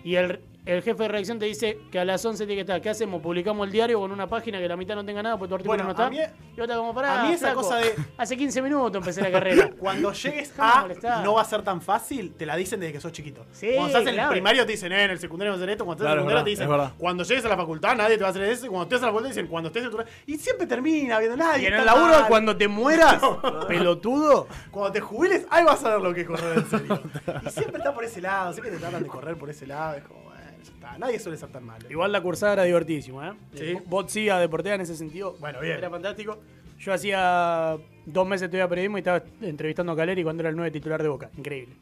y 0.03 0.15
el, 0.15 0.39
el 0.63 0.83
jefe 0.83 1.01
de 1.03 1.07
redacción 1.09 1.39
te 1.39 1.45
dice 1.45 1.79
que 1.91 1.99
a 1.99 2.05
las 2.05 2.23
11 2.23 2.45
tiene 2.45 2.55
que 2.57 2.61
estar, 2.61 2.79
¿qué 2.81 2.89
hacemos? 2.89 3.19
Publicamos 3.21 3.65
el 3.65 3.71
diario 3.73 3.99
con 3.99 4.11
una 4.11 4.27
página 4.27 4.59
que 4.59 4.67
la 4.67 4.77
mitad 4.77 4.93
no 4.95 5.03
tenga 5.03 5.23
nada, 5.23 5.37
pues 5.37 5.49
tu 5.49 5.55
artículo 5.55 5.71
Bueno, 5.75 5.83
no 5.85 5.91
está. 5.91 6.05
a 6.05 6.09
mí- 6.11 6.17
y 6.17 6.55
vos 6.55 6.61
estás 6.63 6.77
como 6.77 6.93
pará, 6.93 7.21
a 7.21 7.25
mí 7.25 7.33
esa 7.33 7.47
flaco, 7.47 7.61
cosa 7.61 7.77
de- 7.77 7.95
Hace 8.17 8.37
15 8.37 8.61
minutos 8.61 8.95
empecé 8.95 9.21
la 9.21 9.31
carrera. 9.31 9.69
Cuando 9.79 10.13
llegues 10.13 10.53
a 10.59 10.87
no 11.23 11.33
va 11.33 11.41
a 11.41 11.45
ser 11.45 11.63
tan 11.63 11.81
fácil, 11.81 12.33
te 12.35 12.45
la 12.45 12.55
dicen 12.55 12.79
desde 12.79 12.93
que 12.93 12.99
sos 13.01 13.11
chiquito. 13.11 13.45
Sí, 13.51 13.71
cuando 13.75 13.97
estás 13.97 14.13
en 14.13 14.19
el 14.19 14.29
primario 14.29 14.65
te 14.65 14.73
dicen, 14.73 14.91
eh, 14.91 15.03
en 15.05 15.11
el 15.11 15.19
secundario 15.19 15.51
vas 15.53 15.59
a 15.59 15.63
hacer 15.63 15.69
esto, 15.71 15.85
cuando 15.85 16.03
estás 16.03 16.13
Claro, 16.13 16.21
en 16.21 16.27
el 16.37 16.45
secundario 16.45 16.67
verdad, 16.67 16.85
te 16.85 16.89
dicen, 16.91 16.99
cuando 16.99 17.23
llegues 17.23 17.45
a 17.45 17.49
la 17.49 17.57
facultad 17.57 17.95
nadie 17.95 18.17
te 18.17 18.21
va 18.21 18.27
a 18.27 18.31
hacer 18.31 18.43
eso, 18.43 18.65
y 18.65 18.69
cuando 18.69 18.83
estés 18.83 19.01
a 19.01 19.05
la 19.07 19.11
facultad 19.11 19.29
dicen, 19.29 19.47
cuando 19.47 19.67
estés 19.69 19.83
en 19.85 19.91
tu... 19.91 19.97
Y 20.27 20.37
siempre 20.37 20.67
termina 20.67 21.17
viendo 21.19 21.37
nadie. 21.37 21.63
y 21.63 21.65
en 21.67 21.73
el 21.73 21.85
laburo, 21.85 22.13
mal. 22.13 22.27
cuando 22.27 22.55
te 22.55 22.67
mueras, 22.67 23.19
pelotudo, 23.67 24.47
Cuando 24.69 24.91
te 24.91 24.99
jubiles, 25.01 25.45
ahí 25.49 25.63
vas 25.63 25.83
a 25.83 25.89
ver 25.95 26.01
lo 26.01 26.13
que 26.13 26.21
es 26.21 26.27
correr 26.27 26.57
en 26.59 26.69
serio. 26.69 27.01
y 27.45 27.49
siempre 27.49 27.77
está 27.77 27.93
por 27.93 28.03
ese 28.03 28.21
lado, 28.21 28.53
siempre 28.53 28.71
te 28.71 28.77
tratan 28.79 29.01
de 29.03 29.09
correr 29.09 29.35
por 29.37 29.49
ese 29.49 29.65
lado, 29.65 29.95
es 29.97 30.03
como, 30.03 30.30
está. 30.69 30.97
Nadie 30.97 31.19
suele 31.19 31.37
ser 31.37 31.49
tan 31.49 31.63
malo. 31.65 31.89
igual 31.89 32.11
la 32.11 32.21
cursada 32.21 32.53
era 32.53 32.63
divertísima, 32.63 33.29
¿eh? 33.29 33.33
Sí. 33.55 33.77
Vos 33.87 34.05
sí 34.11 34.29
a 34.29 34.37
Deportea 34.39 34.75
en 34.75 34.81
ese 34.81 34.95
sentido. 34.95 35.35
Bueno, 35.39 35.59
bien. 35.59 35.77
Era 35.77 35.89
fantástico. 35.89 36.37
Yo 36.79 36.93
hacía 36.93 37.77
dos 38.05 38.27
meses 38.27 38.45
estudiaba 38.45 38.69
periodismo 38.69 38.97
y 38.97 39.01
estaba 39.01 39.23
entrevistando 39.41 39.91
a 39.91 39.95
Caleri 39.95 40.23
cuando 40.23 40.41
era 40.41 40.49
el 40.49 40.55
9 40.55 40.71
titular 40.71 41.01
de 41.03 41.09
Boca. 41.09 41.29
Increíble. 41.37 41.75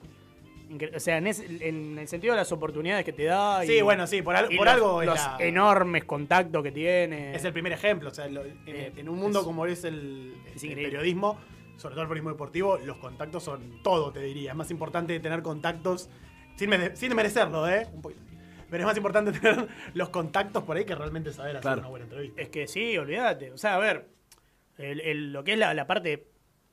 Incre- 0.70 0.96
o 0.96 1.00
sea, 1.00 1.18
en, 1.18 1.26
ese- 1.28 1.68
en 1.68 1.98
el 1.98 2.08
sentido 2.08 2.34
de 2.34 2.38
las 2.42 2.52
oportunidades 2.52 3.04
que 3.04 3.12
te 3.14 3.24
da. 3.24 3.64
Sí, 3.64 3.82
bueno, 3.82 4.06
sí, 4.06 4.22
por, 4.22 4.36
al- 4.36 4.52
y 4.52 4.58
por 4.58 4.66
los, 4.68 4.76
algo 4.76 5.02
es, 5.02 5.08
los 5.08 5.16
la- 5.18 5.38
enormes 5.40 6.04
contactos 6.04 6.62
que 6.62 6.72
tiene. 6.72 7.34
es 7.36 7.44
el 7.44 7.54
primer 7.54 7.72
ejemplo. 7.72 8.10
O 8.10 8.14
sea, 8.14 8.28
lo- 8.28 8.44
en, 8.46 8.58
Eh, 8.68 8.94
en 8.98 9.10
un 9.10 9.18
mundo 9.18 9.40
es- 9.40 9.46
como 9.46 9.66
es 9.66 9.84
el, 9.84 10.36
es 10.54 10.64
el 10.64 10.76
periodismo, 10.76 11.40
sobre 11.78 11.94
todo 11.96 12.04
el 12.04 12.08
periodismo 12.10 12.32
deportivo, 12.32 12.78
los 12.78 12.98
contactos 12.98 13.42
son 13.42 13.82
todo, 13.82 14.12
te 14.12 14.20
diría. 14.20 14.52
Es 14.52 14.58
más 14.58 14.70
importante 14.70 15.20
tener 15.22 15.42
contactos, 15.42 16.10
sin 16.58 16.70
merecerlo, 17.16 17.68
¿eh? 17.70 17.88
Un 17.94 18.02
poquito. 18.02 18.22
Pero 18.70 18.84
es 18.84 18.88
más 18.88 18.98
importante 18.98 19.32
tener 19.40 19.68
los 19.94 20.10
contactos 20.10 20.64
por 20.64 20.78
ahí 20.78 20.86
que 20.86 20.96
realmente 20.96 21.32
saber 21.34 21.52
hacer 21.58 21.62
Claro. 21.62 21.80
una 21.82 21.90
buena 21.90 22.06
entrevista. 22.06 22.42
Es 22.42 22.50
que 22.50 22.68
sí, 22.68 22.98
olvídate. 22.98 23.52
O 23.52 23.58
sea, 23.58 23.76
a 23.76 23.80
ver, 23.80 24.08
el- 24.78 25.02
el- 25.02 25.34
lo 25.34 25.44
que 25.44 25.54
es 25.54 25.60
la, 25.60 25.74
la 25.74 25.88
parte 25.88 26.28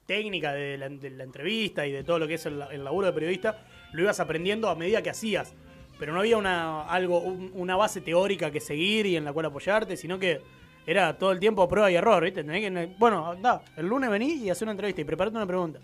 técnica 0.06 0.52
de 0.52 0.78
la, 0.78 0.88
de 0.88 1.10
la 1.10 1.24
entrevista 1.24 1.86
y 1.86 1.92
de 1.92 2.04
todo 2.04 2.18
lo 2.18 2.28
que 2.28 2.34
es 2.34 2.46
el, 2.46 2.62
el 2.70 2.84
laburo 2.84 3.06
de 3.08 3.12
periodista, 3.12 3.64
lo 3.92 4.02
ibas 4.02 4.20
aprendiendo 4.20 4.68
a 4.68 4.76
medida 4.76 5.02
que 5.02 5.10
hacías. 5.10 5.54
Pero 5.98 6.12
no 6.12 6.20
había 6.20 6.36
una, 6.36 6.82
algo, 6.82 7.20
un- 7.20 7.50
una 7.54 7.74
base 7.76 8.00
teórica 8.02 8.50
que 8.50 8.60
seguir 8.60 9.06
y 9.06 9.16
en 9.16 9.24
la 9.24 9.32
cual 9.32 9.46
apoyarte, 9.46 9.96
sino 9.96 10.18
que 10.18 10.40
era 10.86 11.16
todo 11.18 11.32
el 11.32 11.40
tiempo 11.40 11.66
prueba 11.68 11.90
y 11.90 11.96
error, 11.96 12.22
¿viste? 12.22 12.44
Tenés 12.44 12.60
que, 12.70 12.94
bueno, 12.98 13.26
anda, 13.32 13.62
el 13.76 13.86
lunes 13.86 14.08
vení 14.10 14.34
y 14.34 14.50
hacer 14.50 14.66
una 14.66 14.72
entrevista 14.72 15.00
y 15.00 15.04
preparate 15.04 15.36
una 15.36 15.46
pregunta. 15.46 15.80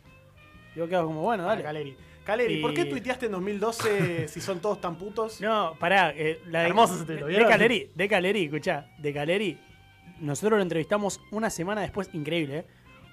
Yo 0.77 0.87
quedaba 0.87 1.07
como, 1.07 1.23
bueno, 1.23 1.45
Dale, 1.45 1.63
dale. 1.63 1.97
Caleri. 2.25 2.61
¿por 2.61 2.75
qué 2.75 2.85
tuiteaste 2.85 3.27
en 3.27 3.33
2012 3.33 4.29
si 4.29 4.41
son 4.41 4.61
todos 4.61 4.81
tan 4.81 4.97
putos? 4.97 5.41
No, 5.41 5.75
pará. 5.79 6.13
eh, 6.17 6.41
la 6.47 6.61
de, 6.61 6.69
Hermoso 6.69 7.05
tuit, 7.05 7.21
¿lo 7.21 7.27
de? 7.27 7.47
Caleri, 7.47 7.91
de 7.95 8.09
Caleri, 8.09 8.45
escuchá. 8.45 8.87
De 8.99 9.13
Caleri, 9.13 9.59
nosotros 10.21 10.59
lo 10.59 10.63
entrevistamos 10.63 11.21
una 11.31 11.51
semana 11.51 11.81
después, 11.81 12.11
increíble, 12.13 12.59
¿eh? 12.59 12.67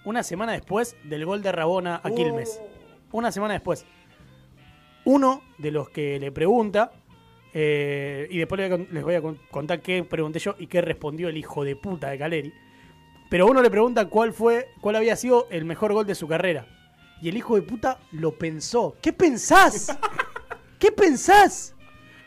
Una 0.06 0.24
semana 0.24 0.54
después 0.54 0.96
del 1.04 1.26
gol 1.26 1.42
de 1.42 1.52
Rabona 1.52 2.00
a 2.04 2.12
Quilmes. 2.12 2.62
Una 3.12 3.32
semana 3.32 3.54
después. 3.54 3.86
Uno 5.06 5.42
de 5.58 5.72
los 5.72 5.90
que 5.90 6.20
le 6.20 6.32
pregunta, 6.32 6.92
eh, 7.54 8.28
y 8.30 8.38
después 8.38 8.62
les 8.92 9.04
voy 9.04 9.16
a 9.16 9.22
contar 9.52 9.82
qué 9.82 10.04
pregunté 10.04 10.40
yo 10.40 10.56
y 10.58 10.68
qué 10.68 10.82
respondió 10.82 11.30
el 11.30 11.38
hijo 11.38 11.64
de 11.64 11.76
puta 11.76 12.10
de 12.10 12.18
Caleri. 12.18 12.54
Pero 13.30 13.48
uno 13.48 13.62
le 13.62 13.70
pregunta 13.70 14.06
cuál 14.06 14.34
fue, 14.34 14.70
cuál 14.82 14.96
había 14.96 15.16
sido 15.16 15.48
el 15.52 15.66
mejor 15.66 15.94
gol 15.94 16.06
de 16.06 16.16
su 16.16 16.28
carrera. 16.28 16.68
Y 17.22 17.30
el 17.30 17.38
hijo 17.38 17.56
de 17.56 17.62
puta 17.62 18.00
lo 18.12 18.32
pensó. 18.34 18.96
¿Qué 19.02 19.12
pensás? 19.14 19.96
¿Qué 20.78 20.92
pensás? 20.92 21.76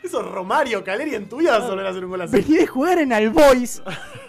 Eso 0.03 0.19
es 0.19 0.27
Romario, 0.27 0.83
Caleri 0.83 1.15
en 1.15 1.29
tu 1.29 1.37
vida 1.37 1.57
vas 1.57 1.63
a 1.63 1.69
volver 1.69 1.85
a 1.87 1.89
hacer 1.91 2.03
un 2.03 2.11
gol 2.11 2.21
así. 2.21 2.35
Vení 2.35 2.57
de 2.57 2.67
jugar 2.67 2.97
en 2.99 3.13
Albois, 3.13 3.81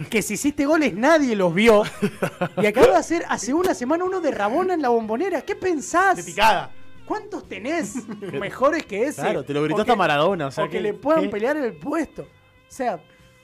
que 0.09 0.23
si 0.23 0.35
hiciste 0.35 0.65
goles 0.67 0.95
nadie 0.95 1.35
los 1.35 1.53
vio. 1.53 1.83
Y 2.63 2.67
acaba 2.67 2.87
de 2.87 2.97
hacer 2.97 3.25
hace 3.29 3.53
una 3.53 3.75
semana 3.75 4.05
uno 4.05 4.21
de 4.21 4.31
Rabona 4.31 4.75
en 4.75 4.83
la 4.83 4.91
bombonera. 4.91 5.43
¿Qué 5.43 5.57
pensás? 5.57 6.17
De 6.17 6.23
picada. 6.23 6.71
¿Cuántos 7.05 7.49
tenés 7.49 7.97
mejores 8.33 8.87
que 8.87 9.05
ese? 9.09 9.21
Claro, 9.21 9.43
te 9.45 9.53
lo 9.53 9.63
gritó 9.65 9.79
O 9.79 9.81
hasta 9.81 9.93
que- 9.95 9.99
Maradona. 9.99 10.47
O 10.47 10.51
sea, 10.53 10.65
o 10.65 10.67
que 10.69 10.77
que- 10.77 10.81
le 10.83 10.95
puedan 10.95 11.25
¿qué? 11.25 11.29
pelear 11.29 11.57
el 11.57 11.75
puesto. 11.75 12.23
O 12.23 12.27
sea, 12.69 13.01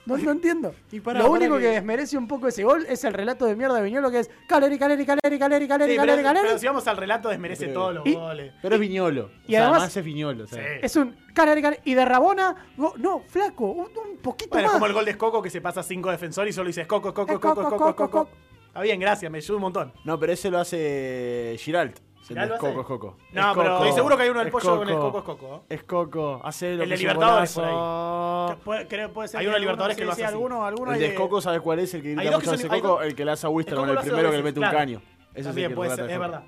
no, 0.06 0.16
no 0.16 0.30
entiendo. 0.32 0.74
Y 0.90 1.00
pará, 1.00 1.20
Lo 1.20 1.26
pará 1.26 1.38
único 1.38 1.56
que... 1.56 1.62
que- 1.62 1.68
desmerece 1.70 2.16
un 2.18 2.26
poco 2.26 2.48
ese 2.48 2.64
gol 2.64 2.84
es 2.88 3.04
el 3.04 3.12
relato 3.12 3.44
de 3.46 3.54
mierda 3.56 3.76
de 3.76 3.82
Viñolo 3.82 4.10
que 4.10 4.20
es 4.20 4.30
Caleri, 4.48 4.78
Caleri, 4.78 5.04
Caleri, 5.06 5.38
Caleri, 5.38 5.68
Caleri, 5.68 5.92
Sí, 5.92 5.98
pero, 5.98 6.06
Caleri, 6.08 6.22
Caleri. 6.22 6.46
pero 6.46 6.58
si 6.58 6.66
vamos 6.66 6.86
al 6.88 6.96
relato, 6.96 7.28
desmerece 7.28 7.66
Pero- 7.66 7.80
todos 7.80 7.94
los 7.94 8.06
y- 8.06 8.14
goles. 8.14 8.52
Pero 8.62 8.74
es 8.74 8.80
Viñolo. 8.80 9.30
Y 9.46 9.54
o 9.54 9.58
sea, 9.58 9.68
además- 9.68 9.96
es 9.96 10.04
Viñolo. 10.04 10.44
o 10.44 10.46
sea. 10.46 10.62
Sí. 10.62 10.68
Es 10.82 10.96
un 10.96 11.16
Caleri, 11.34 11.62
Caleri. 11.62 11.82
Y 11.84 11.94
de 11.94 12.04
Rabona, 12.04 12.54
go- 12.76 12.94
no, 12.96 13.20
flaco, 13.20 13.66
un, 13.70 13.80
un 13.86 14.16
poquito 14.22 14.50
Bueno, 14.50 14.66
es 14.66 14.72
más. 14.72 14.74
como 14.74 14.86
el 14.86 14.92
gol 14.92 15.04
de 15.04 15.10
Escoco 15.12 15.42
que 15.42 15.50
se 15.50 15.60
pasa 15.60 15.82
cinco 15.82 16.10
defensores 16.10 16.54
y 16.54 16.56
solo 16.56 16.66
dices 16.68 16.86
Coco, 16.86 17.12
Coco, 17.14 17.34
Coco, 17.34 17.40
Coco, 17.40 17.54
Coco, 17.64 17.70
Coco, 17.78 17.94
Coco. 17.96 18.10
Coco. 18.26 18.30
Está 18.68 18.80
bien, 18.82 19.00
gracias, 19.00 19.30
me 19.32 19.38
ayuda 19.38 19.56
un 19.56 19.62
montón. 19.62 19.92
No, 20.04 20.18
pero 20.18 20.32
ese 20.32 20.48
lo 20.50 20.58
hace 20.58 21.56
Giralt. 21.58 21.98
De 22.34 22.48
Coco 22.48 22.66
hace. 22.68 22.80
es 22.80 22.86
Coco. 22.86 23.16
No, 23.32 23.40
Es 23.40 23.46
pero- 23.46 23.54
Coco. 23.54 23.74
Estoy 23.84 23.92
seguro 23.92 24.16
que 24.16 24.22
hay 24.22 24.28
uno 24.30 24.38
del 24.38 24.48
Es 24.48 24.52
pollo 24.52 24.78
con 24.78 24.88
el 24.88 24.94
Coco. 24.96 25.18
es 25.18 25.24
coco. 25.24 25.54
¿eh? 25.68 25.74
Es 25.74 25.82
Coco. 25.84 26.40
Hace 26.44 26.66
lo 26.66 26.72
El 26.72 26.78
que 26.80 26.86
de 26.88 26.94
es 26.94 27.00
un 27.00 27.06
Libertadores 27.06 27.52
por 27.54 27.64
golazo. 27.64 28.60
Puede, 28.64 28.88
creo, 28.88 29.12
puede 29.12 29.28
ser 29.28 29.38
Hay 29.40 29.44
que 29.44 29.48
uno 29.48 29.52
de 29.52 29.56
alguno- 29.56 29.60
Libertadores 29.72 29.96
que 29.96 30.02
sí, 30.02 30.06
lo 30.06 30.12
sí, 30.12 30.22
hace 30.22 30.24
así. 30.26 30.34
alguno, 30.34 30.64
alguno 30.66 30.92
El 30.94 31.02
hay 31.02 31.08
de 31.10 31.14
Coco, 31.14 31.40
¿sabes 31.40 31.60
cuál 31.60 31.78
es? 31.80 31.94
El 31.94 32.02
que 32.02 32.14
grita 32.14 32.22
dos 32.22 32.30
que 32.30 32.36
mucho 32.36 32.50
son- 32.50 32.54
ese 32.66 32.74
hay 32.74 32.80
Coco, 32.80 32.94
dos- 32.94 33.04
el 33.04 33.14
que 33.14 33.24
le 33.24 33.30
hace 33.32 33.46
a 33.46 33.50
Wister 33.50 33.72
El 33.72 33.76
con 33.78 33.82
Coco 33.84 33.90
el 33.90 33.94
lo 33.94 34.00
hace 34.00 34.10
primero 34.10 34.30
que 34.30 34.36
le 34.36 34.42
veces, 34.42 34.44
mete 34.54 34.58
un 34.60 34.62
claro. 34.70 34.78
caño. 34.78 35.02
Ese 35.34 35.40
es 35.50 35.56
el 35.56 35.68
que 35.68 35.74
puede 35.74 35.90
relata 35.90 35.96
ser, 35.96 36.04
el 36.04 36.10
es 36.10 36.16
Coco. 36.18 36.30
verdad. 36.30 36.46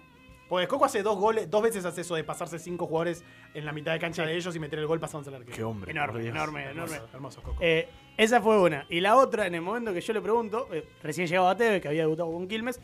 Porque 0.49 0.69
Coco 0.69 0.85
hace 0.85 1.03
dos 1.03 1.17
goles, 1.19 1.49
dos 1.51 1.62
veces 1.62 1.83
hace 1.87 2.03
eso 2.03 2.15
de 2.15 2.25
pasarse 2.25 2.59
cinco 2.59 2.87
jugadores 2.87 3.25
en 3.55 3.65
la 3.65 3.73
mitad 3.73 3.93
de 3.93 3.99
cancha 3.99 4.27
de 4.27 4.37
ellos 4.37 4.55
y 4.55 4.59
meter 4.59 4.79
el 4.81 4.87
gol 4.87 5.01
pasándose 5.01 5.31
al 5.31 5.37
arquero. 5.41 5.57
Qué 5.57 5.65
hombre. 5.65 5.91
Enorme, 5.93 6.21
Dios. 6.21 6.35
enorme, 6.35 6.62
enorme. 6.71 6.97
Hermoso, 6.97 7.15
hermoso 7.15 7.43
Coco. 7.43 7.57
Eh, 7.61 7.89
esa 8.19 8.43
fue 8.43 8.61
una. 8.61 8.85
Y 8.91 9.01
la 9.01 9.17
otra, 9.17 9.47
en 9.47 9.55
el 9.55 9.62
momento 9.62 9.95
que 9.95 10.03
yo 10.03 10.12
le 10.12 10.21
pregunto, 10.21 10.69
eh, 10.71 10.87
recién 11.03 11.27
llegaba 11.27 11.53
a 11.53 11.57
Tevez, 11.57 11.81
que 11.81 11.89
había 11.89 12.03
debutado 12.03 12.31
con 12.31 12.47
Quilmes, 12.49 12.83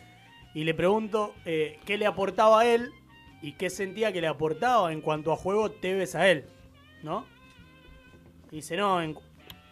y 0.59 0.65
le 0.65 0.75
pregunto 0.75 1.37
eh, 1.45 1.79
qué 1.87 1.97
le 1.97 2.05
aportaba 2.05 2.63
a 2.63 2.67
él 2.67 2.91
y 3.41 3.53
qué 3.53 3.71
sentía 3.71 4.13
que 4.13 4.21
le 4.21 4.27
aportaba 4.27 4.93
en 4.93 5.01
cuanto 5.01 5.33
a 5.33 5.37
juego 5.37 5.71
Tevez 5.71 6.17
a 6.17 6.29
él, 6.29 6.47
¿no? 7.05 7.25
Y 8.51 8.57
dice, 8.57 8.77
no, 8.77 9.01
¿en, 9.01 9.17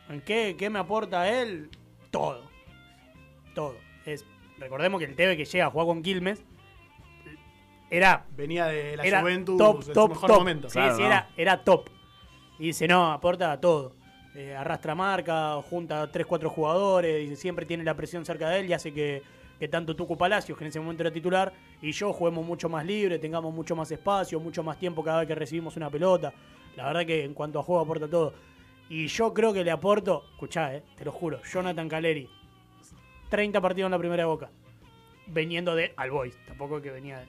en 0.08 0.20
qué, 0.20 0.54
qué 0.56 0.70
me 0.70 0.78
aporta 0.78 1.22
a 1.22 1.42
él? 1.42 1.70
Todo. 2.12 2.48
Todo. 3.52 3.74
Es, 4.04 4.24
recordemos 4.58 5.00
que 5.00 5.06
el 5.06 5.16
Tevez 5.16 5.36
que 5.36 5.44
llega 5.44 5.66
a 5.66 5.70
jugar 5.70 5.88
con 5.88 6.04
Quilmes 6.04 6.44
era 7.90 8.24
Venía 8.36 8.66
de 8.66 8.96
la 8.96 9.02
era 9.02 9.22
Juventus 9.22 9.58
top, 9.58 9.76
en 9.78 9.82
su 9.82 9.92
top, 9.92 10.10
mejor 10.10 10.30
top. 10.30 10.38
momento. 10.38 10.68
Sí, 10.68 10.74
Claro, 10.74 10.94
sí, 10.94 11.02
no. 11.02 11.06
era, 11.08 11.28
era 11.36 11.64
top. 11.64 11.90
Y 12.60 12.66
dice, 12.66 12.86
no, 12.86 13.10
aporta 13.10 13.50
a 13.50 13.60
todo. 13.60 13.96
Eh, 14.36 14.54
arrastra 14.54 14.94
marca, 14.94 15.60
junta 15.68 16.12
3, 16.12 16.24
4 16.24 16.48
jugadores, 16.48 17.28
y 17.28 17.34
siempre 17.34 17.66
tiene 17.66 17.82
la 17.82 17.96
presión 17.96 18.24
cerca 18.24 18.48
de 18.50 18.60
él 18.60 18.70
y 18.70 18.72
hace 18.72 18.94
que, 18.94 19.24
que 19.58 19.68
tanto 19.68 19.96
Tucu 19.96 20.16
Palacios, 20.16 20.56
que 20.56 20.64
en 20.64 20.68
ese 20.68 20.80
momento 20.80 21.02
era 21.02 21.12
titular, 21.12 21.52
y 21.80 21.92
yo 21.92 22.12
juguemos 22.12 22.44
mucho 22.44 22.68
más 22.68 22.84
libre, 22.84 23.18
tengamos 23.18 23.54
mucho 23.54 23.74
más 23.74 23.90
espacio, 23.90 24.38
mucho 24.40 24.62
más 24.62 24.78
tiempo 24.78 25.02
cada 25.02 25.20
vez 25.20 25.28
que 25.28 25.34
recibimos 25.34 25.76
una 25.76 25.90
pelota. 25.90 26.32
La 26.76 26.86
verdad 26.86 27.06
que 27.06 27.24
en 27.24 27.34
cuanto 27.34 27.58
a 27.58 27.62
juego 27.62 27.80
aporta 27.80 28.08
todo. 28.08 28.34
Y 28.88 29.06
yo 29.08 29.32
creo 29.34 29.52
que 29.52 29.64
le 29.64 29.70
aporto, 29.70 30.24
escuchá, 30.32 30.74
eh, 30.74 30.82
te 30.96 31.04
lo 31.04 31.12
juro, 31.12 31.40
Jonathan 31.42 31.88
Caleri, 31.88 32.28
30 33.30 33.60
partidos 33.60 33.88
en 33.88 33.92
la 33.92 33.98
primera 33.98 34.26
Boca, 34.26 34.50
veniendo 35.26 35.74
de 35.74 35.92
All 35.96 36.10
Boys, 36.10 36.38
tampoco 36.46 36.80
que 36.80 36.90
venía 36.90 37.18
de... 37.18 37.26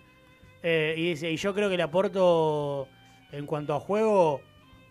Eh, 0.63 0.96
y 0.98 1.10
dice, 1.10 1.31
y 1.31 1.38
yo 1.38 1.53
creo 1.53 1.69
que 1.69 1.77
le 1.77 1.84
aporto 1.84 2.88
en 3.31 3.46
cuanto 3.46 3.74
a 3.74 3.79
juego 3.79 4.41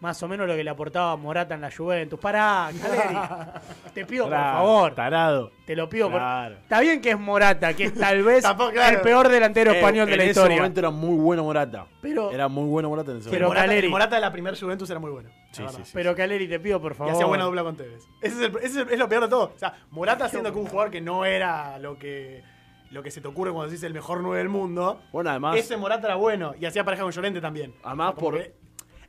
más 0.00 0.23
o 0.23 0.29
menos 0.29 0.47
lo 0.47 0.55
que 0.55 0.62
le 0.62 0.71
aportaba 0.71 1.17
Morata 1.17 1.55
en 1.55 1.61
la 1.62 1.71
Juventus. 1.75 2.19
Pará, 2.21 2.71
Caleri. 2.81 3.19
Te 3.95 4.05
pido 4.05 4.25
por 4.25 4.33
Claro, 4.33 4.59
favor. 4.59 4.95
Tarado. 4.95 5.53
Te 5.67 5.75
lo 5.75 5.88
pido 5.88 6.11
Claro. 6.11 6.55
por 6.57 6.62
Está 6.65 6.81
bien 6.81 7.00
que 7.00 7.11
es 7.11 7.19
Morata, 7.19 7.73
que 7.75 7.85
es 7.85 7.95
tal 7.95 8.23
vez 8.23 8.43
Tampoco, 8.43 8.73
claro. 8.73 8.97
el 8.97 9.03
peor 9.03 9.29
delantero 9.29 9.73
Eh, 9.73 9.79
español 9.79 10.07
de 10.07 10.12
en 10.12 10.19
la 10.19 10.25
ese 10.25 10.31
historia. 10.33 10.57
momento 10.59 10.81
era 10.81 10.91
muy 10.91 11.17
bueno 11.19 11.45
Morata. 11.45 11.87
Pero- 12.03 12.31
Era 12.31 12.49
muy 12.49 12.65
bueno 12.69 12.88
Morata 12.91 13.11
en 13.12 13.19
ese 13.19 13.31
Pero 13.31 13.47
momento. 13.47 13.49
Morata, 13.55 13.67
Caleri. 13.69 13.87
el 13.87 13.91
Morata 13.91 14.15
de 14.17 14.21
la 14.21 14.33
primera 14.33 14.57
Juventus 14.57 14.91
era 14.91 15.00
muy 15.00 15.11
bueno. 15.11 15.31
Sí, 15.53 15.65
sí, 15.71 15.76
sí. 15.85 15.91
Pero 15.95 16.15
Caleri, 16.15 16.47
te 16.47 16.61
pido 16.61 16.81
por 16.81 16.93
Y 16.93 16.95
favor. 16.95 17.12
hacía 17.15 17.26
buena 17.26 17.45
dupla 17.45 17.62
con 17.62 17.76
Tevez. 17.76 18.03
Ese 18.21 18.35
es, 18.35 18.41
el- 18.50 18.57
ese 18.59 18.67
es 18.67 18.76
el- 18.76 18.91
es 18.91 18.99
lo 18.99 19.09
peor 19.09 19.23
de 19.23 19.29
todo. 19.29 19.53
O 19.55 19.59
sea, 19.59 19.75
Morata 19.91 20.29
siendo 20.29 20.53
que 20.53 20.59
un 20.59 20.67
jugador 20.67 20.91
que 20.91 21.00
no 21.00 21.25
era 21.25 21.79
lo 21.79 21.99
que, 21.99 22.43
lo 22.91 23.03
que 23.03 23.11
se 23.11 23.21
te 23.23 23.29
ocurre 23.29 23.50
cuando 23.50 23.71
decís 23.71 23.83
el 23.83 23.95
mejor 23.95 24.21
9 24.21 24.38
del 24.38 24.49
mundo. 24.50 25.00
Bueno, 25.11 25.31
además, 25.31 25.57
Ese 25.57 25.76
Morata 25.79 26.07
era 26.07 26.17
bueno 26.17 26.55
y 26.61 26.67
hacía 26.67 26.85
pareja 26.85 27.03
con 27.03 27.12
Llorente 27.12 27.41
también. 27.41 27.75
Además, 27.83 28.11
Como 28.15 28.21
por- 28.33 28.35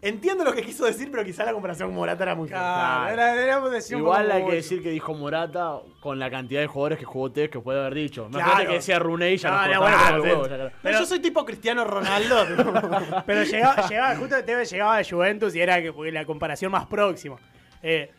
Entiendo 0.01 0.44
lo 0.44 0.54
que 0.54 0.62
quiso 0.62 0.86
decir, 0.86 1.10
pero 1.12 1.24
quizá 1.24 1.44
la 1.44 1.54
comparación 1.54 1.89
con 1.89 1.96
Morata 1.96 2.24
era 2.24 2.36
muy. 2.36 2.48
Claro, 2.48 3.13
era- 3.13 3.36
igual 3.89 4.32
hay 4.32 4.46
que 4.46 4.56
decir 4.56 4.84
que 4.84 4.89
dijo 4.92 5.13
Morata 5.16 5.80
con 6.00 6.20
la 6.20 6.30
cantidad 6.30 6.62
de 6.62 6.68
jugadores 6.68 7.00
que 7.00 7.06
jugó 7.06 7.32
Tevez 7.32 7.50
que 7.50 7.60
puede 7.60 7.80
haber 7.80 7.96
dicho. 7.96 8.27
Claro. 8.27 8.39
Imagínate 8.39 8.68
que 8.68 8.74
decía 8.75 9.00
Runei 9.00 9.38
ya 9.38 9.50
No, 9.50 9.74
no, 9.74 9.82
bueno, 9.82 9.98
pero- 10.10 10.42
ya, 10.44 10.48
claro. 10.48 10.72
Pero 10.84 11.00
yo 11.00 11.06
soy 11.06 11.20
tipo 11.20 11.44
Cristiano 11.46 11.84
Ronaldo. 11.84 12.46
Pero 13.25 13.44
llegaba, 13.44 13.88
llegaba 13.88 14.16
justo 14.16 14.44
Tevez 14.44 14.70
llegaba 14.72 14.98
de 14.98 15.04
Juventus 15.10 15.56
y 15.56 15.62
era 15.62 15.80
la 15.80 16.25
comparación 16.25 16.72
más 16.72 16.86
próxima. 16.86 17.38
Eh, 17.82 18.12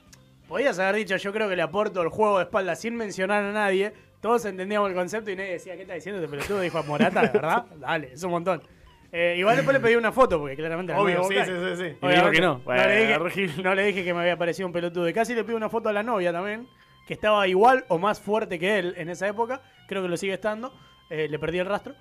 podías 0.48 0.78
haber 0.80 0.96
dicho, 0.96 1.16
yo 1.16 1.32
creo 1.32 1.48
que 1.48 1.56
le 1.56 1.62
aporto 1.62 2.02
el 2.02 2.08
juego 2.08 2.38
de 2.38 2.44
espalda 2.44 2.74
sin 2.74 2.96
mencionar 2.96 3.44
a 3.44 3.52
nadie. 3.52 3.92
Todos 4.20 4.44
entendíamos 4.46 4.88
el 4.90 4.96
concepto 4.96 5.30
y 5.30 5.36
nadie 5.36 5.52
decía, 5.52 5.76
¿qué 5.76 5.82
está 5.82 5.94
diciendo 5.94 6.20
este 6.20 6.28
pelotudo? 6.28 6.60
Dijo 6.60 6.78
a 6.78 6.82
Morata, 6.82 7.22
¿de 7.22 7.28
verdad? 7.28 7.66
Dale, 7.76 8.10
es 8.12 8.22
un 8.24 8.32
montón. 8.32 8.60
Eh, 9.10 9.36
igual 9.38 9.56
después 9.56 9.74
le 9.74 9.80
pedí 9.80 9.94
una 9.96 10.12
foto, 10.12 10.38
porque 10.38 10.54
claramente 10.54 10.92
la 10.92 11.00
Obvio, 11.00 11.24
sí, 11.24 11.34
sí, 11.34 11.50
sí, 11.50 11.76
sí. 11.76 11.96
Y 12.02 12.08
dijo 12.08 12.30
que 12.30 12.40
no. 12.40 12.60
le 12.66 13.06
dije, 13.36 13.52
no 13.62 13.74
le 13.74 13.82
dije 13.84 14.04
que 14.04 14.12
me 14.12 14.20
había 14.20 14.36
parecido 14.36 14.66
un 14.66 14.72
pelotudo. 14.72 15.08
Y 15.08 15.12
casi 15.14 15.34
le 15.34 15.44
pido 15.44 15.56
una 15.56 15.70
foto 15.70 15.88
a 15.88 15.92
la 15.94 16.02
novia 16.02 16.30
también, 16.32 16.68
que 17.06 17.14
estaba 17.14 17.48
igual 17.48 17.84
o 17.88 17.98
más 17.98 18.20
fuerte 18.20 18.58
que 18.58 18.78
él 18.78 18.94
en 18.98 19.08
esa 19.08 19.26
época. 19.26 19.62
Creo 19.86 20.02
que 20.02 20.08
lo 20.08 20.16
sigue 20.18 20.34
estando. 20.34 20.72
Eh, 21.08 21.26
le 21.30 21.38
perdí 21.38 21.58
el 21.58 21.66
rastro. 21.66 21.94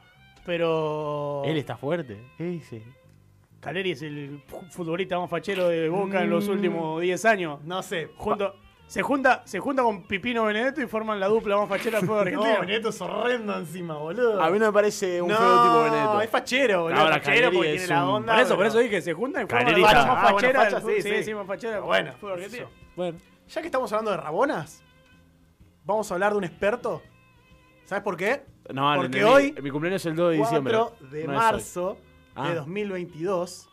Pero. 0.45 1.43
Él 1.45 1.57
está 1.57 1.77
fuerte. 1.77 2.17
¿Qué 2.37 2.43
dice? 2.45 2.83
Caleri 3.59 3.91
es 3.91 4.01
el 4.01 4.41
fu- 4.47 4.61
futbolista 4.69 5.19
más 5.19 5.29
fachero 5.29 5.67
de 5.69 5.89
Boca 5.89 6.21
en 6.23 6.29
los 6.29 6.47
Mm. 6.47 6.51
últimos 6.51 7.01
10 7.01 7.25
años. 7.25 7.63
No 7.63 7.81
sé. 7.83 8.09
Junto, 8.17 8.55
se, 8.87 9.01
junta, 9.01 9.41
se 9.45 9.59
junta 9.59 9.83
con 9.83 10.03
Pipino 10.03 10.45
Benedetto 10.45 10.81
y 10.81 10.87
forman 10.87 11.19
la 11.19 11.27
dupla 11.27 11.57
más 11.57 11.67
fachera 11.69 11.99
del 11.99 12.07
fútbol 12.07 12.21
argentino. 12.27 12.53
No, 12.53 12.59
Benedetto 12.61 12.89
es 12.89 13.01
horrendo 13.01 13.57
encima, 13.57 13.97
boludo. 13.97 14.41
A 14.41 14.49
mí 14.49 14.57
no 14.59 14.65
me 14.67 14.71
parece 14.73 15.21
un 15.21 15.29
no, 15.29 15.37
feo 15.37 15.61
tipo 15.63 15.83
Benedetto. 15.83 16.21
es 16.21 16.29
fachero, 16.29 16.81
boludo. 16.83 16.99
Ahora, 17.01 17.15
fachero 17.19 17.51
porque 17.51 17.73
es 17.75 17.81
tiene 17.85 17.95
la 17.95 18.09
onda. 18.09 18.33
por 18.33 18.41
eso, 18.43 18.55
por 18.55 18.65
eso 18.65 18.77
dije, 18.79 19.01
se 19.01 19.13
juntan 19.13 19.43
y 19.43 19.47
forman 19.49 19.71
la 19.73 19.77
más 19.79 19.95
Ah, 19.95 20.21
bueno, 20.31 20.35
fachera 20.39 20.63
facha, 20.63 20.81
sí, 20.81 21.01
sí, 21.01 21.23
sí. 21.23 21.33
más 21.33 21.47
fachera 21.47 21.73
del 21.75 21.81
Bueno, 21.83 22.13
fútbol 22.19 22.33
argentino. 22.33 22.69
Bueno. 22.95 23.17
Ya 23.49 23.61
que 23.61 23.67
estamos 23.67 23.91
hablando 23.93 24.11
de 24.11 24.17
Rabonas, 24.17 24.83
vamos 25.85 26.09
a 26.09 26.13
hablar 26.15 26.31
de 26.31 26.37
un 26.39 26.43
experto. 26.43 27.01
¿Sabes 27.85 28.03
por 28.03 28.17
qué? 28.17 28.43
No, 28.73 28.89
no 28.95 29.01
Porque 29.01 29.19
entendí. 29.19 29.25
hoy, 29.53 29.61
Mi 29.61 29.69
cumpleaños 29.71 30.01
es 30.01 30.05
el 30.07 30.15
2 30.17 30.31
de 30.31 30.37
diciembre. 30.37 30.73
4 30.77 31.07
de 31.11 31.27
No 31.27 31.33
marzo 31.33 31.97
Ah. 32.35 32.49
de 32.49 32.55
2022, 32.55 33.69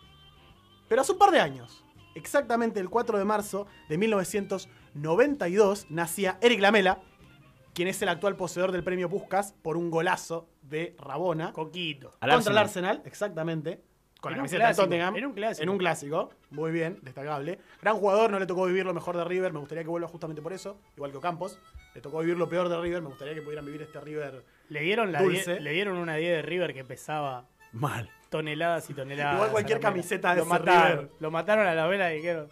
pero 0.88 1.02
hace 1.02 1.12
un 1.12 1.18
par 1.18 1.30
de 1.32 1.40
años, 1.40 1.84
exactamente 2.14 2.78
el 2.80 2.88
4 2.88 3.18
de 3.18 3.24
marzo 3.24 3.66
de 3.88 3.98
1992, 3.98 4.68
nacía 4.94 6.38
Eric 6.40 6.60
Lamela, 6.60 6.98
quien 7.74 7.88
es 7.88 8.00
el 8.02 8.08
actual 8.08 8.36
poseedor 8.36 8.72
del 8.72 8.84
premio 8.84 9.08
Puskas 9.08 9.52
por 9.62 9.76
un 9.76 9.90
golazo 9.90 10.48
de 10.62 10.94
Rabona 10.98 11.52
Coquito. 11.52 12.12
Al 12.20 12.30
contra 12.30 12.52
el 12.52 12.58
Arsenal. 12.58 12.90
Arsenal, 12.96 13.02
exactamente. 13.04 13.80
Con 14.20 14.32
En 14.32 14.38
la 14.38 14.42
un 14.42 14.48
camiseta 14.48 14.62
de 14.62 14.68
clásico, 14.68 14.84
Tottenham. 14.84 15.16
en 15.16 15.26
un 15.26 15.32
clásico. 15.34 15.62
En 15.62 15.68
un 15.68 15.78
clásico. 15.78 16.30
Muy 16.50 16.72
bien, 16.72 16.98
destacable. 17.02 17.58
Gran 17.82 17.96
jugador, 17.96 18.30
no 18.30 18.38
le 18.38 18.46
tocó 18.46 18.64
vivir 18.64 18.86
lo 18.86 18.94
mejor 18.94 19.16
de 19.18 19.24
River. 19.24 19.52
Me 19.52 19.58
gustaría 19.58 19.82
que 19.84 19.90
vuelva 19.90 20.08
justamente 20.08 20.40
por 20.40 20.54
eso. 20.54 20.78
Igual 20.96 21.10
que 21.10 21.18
Ocampos. 21.18 21.58
Le 21.94 22.00
tocó 22.00 22.20
vivir 22.20 22.38
lo 22.38 22.48
peor 22.48 22.70
de 22.70 22.80
River. 22.80 23.02
Me 23.02 23.08
gustaría 23.08 23.34
que 23.34 23.42
pudieran 23.42 23.66
vivir 23.66 23.82
este 23.82 24.00
River. 24.00 24.42
Le 24.70 24.80
dieron, 24.80 25.12
la 25.12 25.20
Dulce. 25.20 25.54
die- 25.54 25.60
le 25.60 25.72
dieron 25.72 25.98
una 25.98 26.14
10 26.16 26.36
de 26.36 26.42
River 26.42 26.72
que 26.72 26.84
pesaba 26.84 27.44
Mal. 27.72 28.08
toneladas 28.30 28.88
y 28.88 28.94
toneladas. 28.94 29.34
Igual 29.34 29.50
cualquier 29.50 29.80
camiseta 29.80 30.30
de 30.30 30.36
lo 30.36 30.42
ese 30.44 30.50
mataron. 30.50 30.98
River. 31.00 31.10
Lo 31.20 31.30
mataron 31.30 31.66
a 31.66 31.74
la 31.74 31.86
vela 31.86 32.10
y 32.12 32.16
dijeron. 32.16 32.48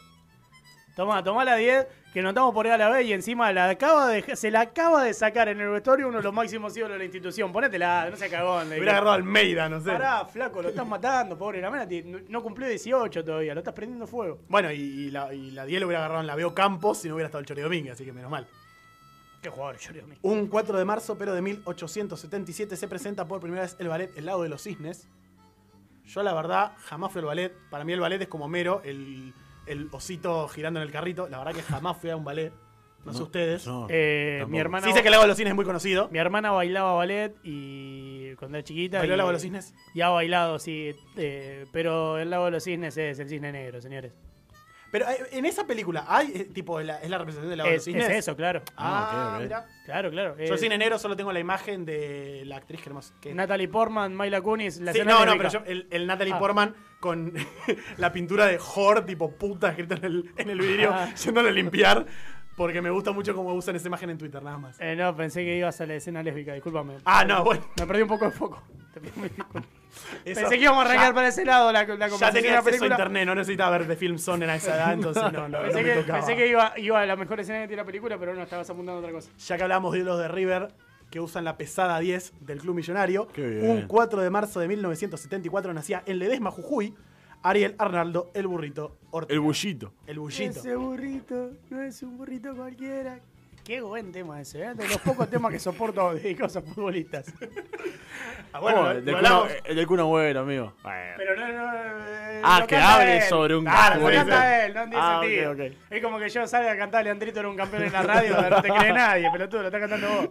Toma, 0.94 1.24
toma 1.24 1.42
la 1.46 1.56
10, 1.56 1.86
que 2.12 2.20
nos 2.20 2.30
estamos 2.30 2.52
por 2.52 2.66
ir 2.66 2.72
a 2.72 2.76
la 2.76 2.90
B 2.90 3.04
y 3.04 3.12
encima 3.12 3.50
la 3.52 3.70
acaba 3.70 4.08
de, 4.08 4.36
se 4.36 4.50
la 4.50 4.60
acaba 4.60 5.02
de 5.02 5.14
sacar 5.14 5.48
en 5.48 5.60
el 5.60 5.70
vestuario 5.70 6.08
uno 6.08 6.18
de 6.18 6.24
los 6.24 6.34
máximos 6.34 6.76
ídolos 6.76 6.94
de 6.94 6.98
la 6.98 7.04
institución. 7.04 7.50
Ponétela, 7.50 8.08
no 8.10 8.16
se 8.16 8.28
cagón. 8.28 8.68
le 8.68 8.76
Hubiera 8.76 8.92
agarrado 8.92 9.12
a 9.12 9.14
Almeida, 9.14 9.68
no 9.68 9.80
sé. 9.80 9.92
Pará, 9.92 10.26
flaco, 10.26 10.60
lo 10.60 10.68
estás 10.68 10.86
matando, 10.86 11.38
pobre. 11.38 11.60
La 11.62 11.70
no, 11.70 12.18
no 12.28 12.42
cumplió 12.42 12.68
18 12.68 13.24
todavía, 13.24 13.54
lo 13.54 13.60
estás 13.60 13.74
prendiendo 13.74 14.06
fuego. 14.06 14.40
Bueno, 14.48 14.70
y, 14.70 14.76
y 14.76 15.10
la, 15.10 15.32
y 15.32 15.52
la 15.52 15.64
10 15.64 15.80
lo 15.80 15.86
hubiera 15.86 16.00
agarrado 16.00 16.20
en 16.20 16.26
la 16.26 16.36
Veo 16.36 16.54
Campos 16.54 16.98
si 16.98 17.08
no 17.08 17.14
hubiera 17.14 17.28
estado 17.28 17.40
el 17.40 17.46
Chori 17.46 17.62
Domínguez, 17.62 17.94
así 17.94 18.04
que 18.04 18.12
menos 18.12 18.30
mal. 18.30 18.46
Qué 19.42 19.48
jugador, 19.48 19.76
Dios 19.78 20.06
mío. 20.06 20.18
Un 20.22 20.48
4 20.48 20.78
de 20.78 20.84
marzo, 20.84 21.16
pero 21.16 21.34
de 21.34 21.40
1877, 21.42 22.76
se 22.76 22.88
presenta 22.88 23.26
por 23.26 23.40
primera 23.40 23.62
vez 23.62 23.74
el 23.80 23.88
ballet 23.88 24.16
El 24.16 24.26
lado 24.26 24.42
de 24.42 24.48
los 24.50 24.62
cisnes. 24.62 25.08
Yo, 26.04 26.22
la 26.22 26.34
verdad, 26.34 26.72
jamás 26.84 27.10
fui 27.10 27.20
al 27.20 27.26
ballet. 27.26 27.52
Para 27.70 27.84
mí, 27.84 27.92
el 27.92 28.00
ballet 28.00 28.20
es 28.20 28.28
como 28.28 28.46
mero, 28.48 28.82
el, 28.84 29.32
el 29.66 29.88
osito 29.92 30.48
girando 30.48 30.80
en 30.80 30.86
el 30.86 30.92
carrito. 30.92 31.28
La 31.28 31.38
verdad 31.38 31.54
que 31.54 31.62
jamás 31.62 31.96
fui 31.96 32.10
a 32.10 32.16
un 32.16 32.24
ballet. 32.24 32.52
No, 33.04 33.12
sé 33.12 33.18
No, 33.18 33.24
ustedes. 33.24 33.66
no. 33.66 33.86
Eh, 33.90 34.36
tampoco. 34.40 34.52
mi 34.52 34.58
hermana. 34.60 34.86
Sí 34.86 34.92
sé 34.92 35.02
que 35.02 35.08
el 35.08 35.12
lago 35.12 35.22
de 35.24 35.28
los 35.28 35.36
cisnes 35.36 35.50
es 35.50 35.56
muy 35.56 35.64
conocido. 35.64 36.08
Mi 36.12 36.18
hermana 36.20 36.52
bailaba 36.52 36.92
ballet 36.94 37.34
y 37.42 38.34
cuando 38.36 38.58
era 38.58 38.64
chiquita. 38.64 38.98
¿Bailó 38.98 39.12
y- 39.12 39.14
el 39.14 39.18
lago 39.18 39.30
de 39.30 39.32
los 39.34 39.42
cisnes? 39.42 39.74
Y 39.94 40.00
ha 40.02 40.08
bailado, 40.10 40.58
sí. 40.60 40.94
eh, 41.16 41.64
pero 41.72 42.18
el 42.18 42.30
lago 42.30 42.44
de 42.44 42.50
los 42.52 42.62
cisnes 42.62 42.96
es 42.96 43.18
el 43.18 43.28
cisne 43.28 43.50
negro, 43.50 43.80
señores. 43.80 44.12
Pero 44.92 45.08
eh, 45.08 45.16
en 45.32 45.44
esa 45.46 45.66
película, 45.66 46.04
¿hay 46.06 46.30
eh, 46.32 46.44
tipo 46.52 46.80
la- 46.80 47.00
es 47.02 47.10
la 47.10 47.18
representación 47.18 47.50
de 47.50 47.56
los 47.56 47.66
Es, 47.66 47.88
es 47.88 48.08
eso, 48.10 48.36
claro. 48.36 48.62
Ah, 48.76 49.34
Ah, 49.34 49.38
mira. 49.42 49.66
Claro, 49.86 50.10
claro. 50.10 50.36
Yo 50.38 50.54
eh, 50.54 50.58
cine 50.58 50.78
negro 50.78 50.98
solo 50.98 51.16
tengo 51.16 51.32
la 51.32 51.40
imagen 51.40 51.84
de 51.84 52.42
la 52.44 52.58
actriz 52.58 52.80
que 52.82 52.90
hermosa. 52.90 53.14
que- 53.20 53.34
Natalie 53.34 53.66
Portman, 53.68 54.14
Mayla 54.14 54.40
Kunis, 54.42 54.78
la 54.80 54.92
Sí, 54.92 55.00
no, 55.04 55.24
no, 55.26 55.36
pero 55.36 55.48
yo, 55.48 55.62
el, 55.66 55.88
el 55.90 56.06
Natalie 56.06 56.34
Ah. 56.34 56.38
Portman 56.38 56.74
con 57.00 57.32
la 57.96 58.12
pintura 58.12 58.46
de 58.46 58.60
Hor, 58.74 59.04
tipo 59.06 59.32
puta, 59.32 59.70
escrita 59.70 59.94
en 59.96 60.04
el, 60.04 60.30
en 60.36 60.50
el 60.50 60.58
vidrio, 60.60 60.90
Ah. 60.92 61.12
yéndole 61.14 61.48
a 61.48 61.52
limpiar, 61.52 62.06
porque 62.54 62.82
me 62.82 62.90
gusta 62.90 63.12
mucho 63.12 63.34
cómo 63.34 63.54
usan 63.54 63.74
esa 63.76 63.88
imagen 63.88 64.10
en 64.10 64.18
Twitter, 64.18 64.42
nada 64.42 64.58
más. 64.58 64.78
Eh, 64.78 64.94
no, 64.94 65.16
pensé 65.16 65.42
que 65.42 65.56
ibas 65.56 65.80
a 65.80 65.86
la 65.86 65.94
escena 65.94 66.22
lésbica, 66.22 66.52
discúlpame. 66.52 66.98
Ah, 67.06 67.24
no, 67.24 67.42
bueno. 67.42 67.66
Me 67.80 67.86
perdí 67.86 68.02
un 68.02 68.08
poco 68.08 68.26
de 68.26 68.30
foco. 68.30 68.62
Te 68.92 69.00
pido 69.00 69.12
Pensé 70.24 70.48
que 70.48 70.62
íbamos 70.62 70.84
a 70.84 70.88
arrancar 70.88 71.08
ya- 71.10 71.14
para 71.14 71.28
ese 71.28 71.44
lado 71.44 71.72
la, 71.72 71.84
la 71.84 72.08
Ya 72.08 72.30
tenía 72.32 72.52
de 72.52 72.56
acceso 72.58 72.84
a 72.84 72.88
internet, 72.88 73.26
no 73.26 73.34
necesitaba 73.34 73.78
ver 73.78 73.86
The 73.88 73.96
Film 73.96 74.18
Zone 74.18 74.44
en 74.44 74.50
esa 74.52 74.74
edad, 74.76 74.92
entonces 74.94 75.22
no, 75.24 75.30
no, 75.30 75.48
no 75.48 75.58
Pensé, 75.62 75.82
me 75.82 75.84
que, 75.84 76.00
tocaba. 76.00 76.18
pensé 76.18 76.36
que 76.36 76.48
iba, 76.48 76.72
iba 76.78 77.00
a 77.00 77.06
la 77.06 77.16
mejor 77.16 77.40
escena 77.40 77.60
que 77.62 77.68
tiene 77.68 77.82
la 77.82 77.86
película, 77.86 78.18
pero 78.18 78.34
no, 78.34 78.42
estabas 78.42 78.68
apuntando 78.70 78.96
a 78.98 79.00
otra 79.00 79.12
cosa. 79.12 79.30
Ya 79.38 79.56
que 79.56 79.62
hablamos 79.62 79.92
de 79.92 80.00
los 80.04 80.18
de 80.18 80.28
River, 80.28 80.68
que 81.10 81.20
usan 81.20 81.44
la 81.44 81.56
pesada 81.58 81.98
10 81.98 82.32
del 82.40 82.58
Club 82.60 82.74
Millonario. 82.74 83.28
Qué 83.28 83.46
bien. 83.46 83.70
Un 83.70 83.82
4 83.86 84.22
de 84.22 84.30
marzo 84.30 84.60
de 84.60 84.68
1974 84.68 85.74
nacía 85.74 86.02
en 86.06 86.18
Ledesma, 86.18 86.50
Jujuy, 86.50 86.94
Ariel 87.42 87.74
Arnaldo, 87.78 88.30
el 88.34 88.46
burrito 88.46 88.96
Ortega. 89.10 89.34
El 89.34 89.40
bullito. 89.40 89.92
El 90.06 90.18
bullito. 90.20 90.60
Ese 90.60 90.74
burrito 90.76 91.50
no 91.70 91.82
es 91.82 92.02
un 92.02 92.16
burrito 92.16 92.54
cualquiera. 92.56 93.20
Qué 93.64 93.80
buen 93.80 94.10
tema 94.10 94.40
ese, 94.40 94.60
¿eh? 94.62 94.74
De 94.74 94.88
los 94.88 94.98
pocos 94.98 95.30
temas 95.30 95.52
que 95.52 95.60
soporto 95.60 96.14
dedicados 96.14 96.56
a 96.56 96.62
futbolistas. 96.62 97.32
Ah, 98.52 98.58
bueno, 98.60 98.80
Oh, 98.82 98.90
el, 98.90 99.04
del. 99.04 99.14
Kun- 99.16 99.22
el 99.64 99.76
del 99.76 99.86
amigo. 100.36 100.72
Bueno. 100.82 101.14
Pero 101.16 101.36
no, 101.36 101.48
no. 101.48 101.72
eh, 101.78 102.40
Ah, 102.44 102.64
que 102.66 102.76
hable 102.76 103.16
él. 103.18 103.22
sobre 103.22 103.54
un 103.56 103.64
lo 103.64 103.70
futbolista. 103.94 104.24
canta 104.26 104.64
él, 104.66 104.74
no 104.74 104.80
tiene 104.82 104.96
Ah, 104.98 105.20
sentido. 105.22 105.76
Es 105.90 106.02
como 106.02 106.18
que 106.18 106.28
yo 106.28 106.46
salga 106.48 106.72
a 106.72 106.76
cantar 106.76 107.04
Leandrito 107.04 107.38
era 107.38 107.48
un 107.48 107.56
campeón 107.56 107.84
en 107.84 107.92
la 107.92 108.02
radio, 108.02 108.50
no 108.50 108.60
te 108.62 108.68
cree 108.68 108.92
nadie, 108.92 109.30
pelotudo, 109.30 109.60
lo 109.62 109.68
está 109.68 109.78
cantando 109.80 110.08
vos. 110.08 110.28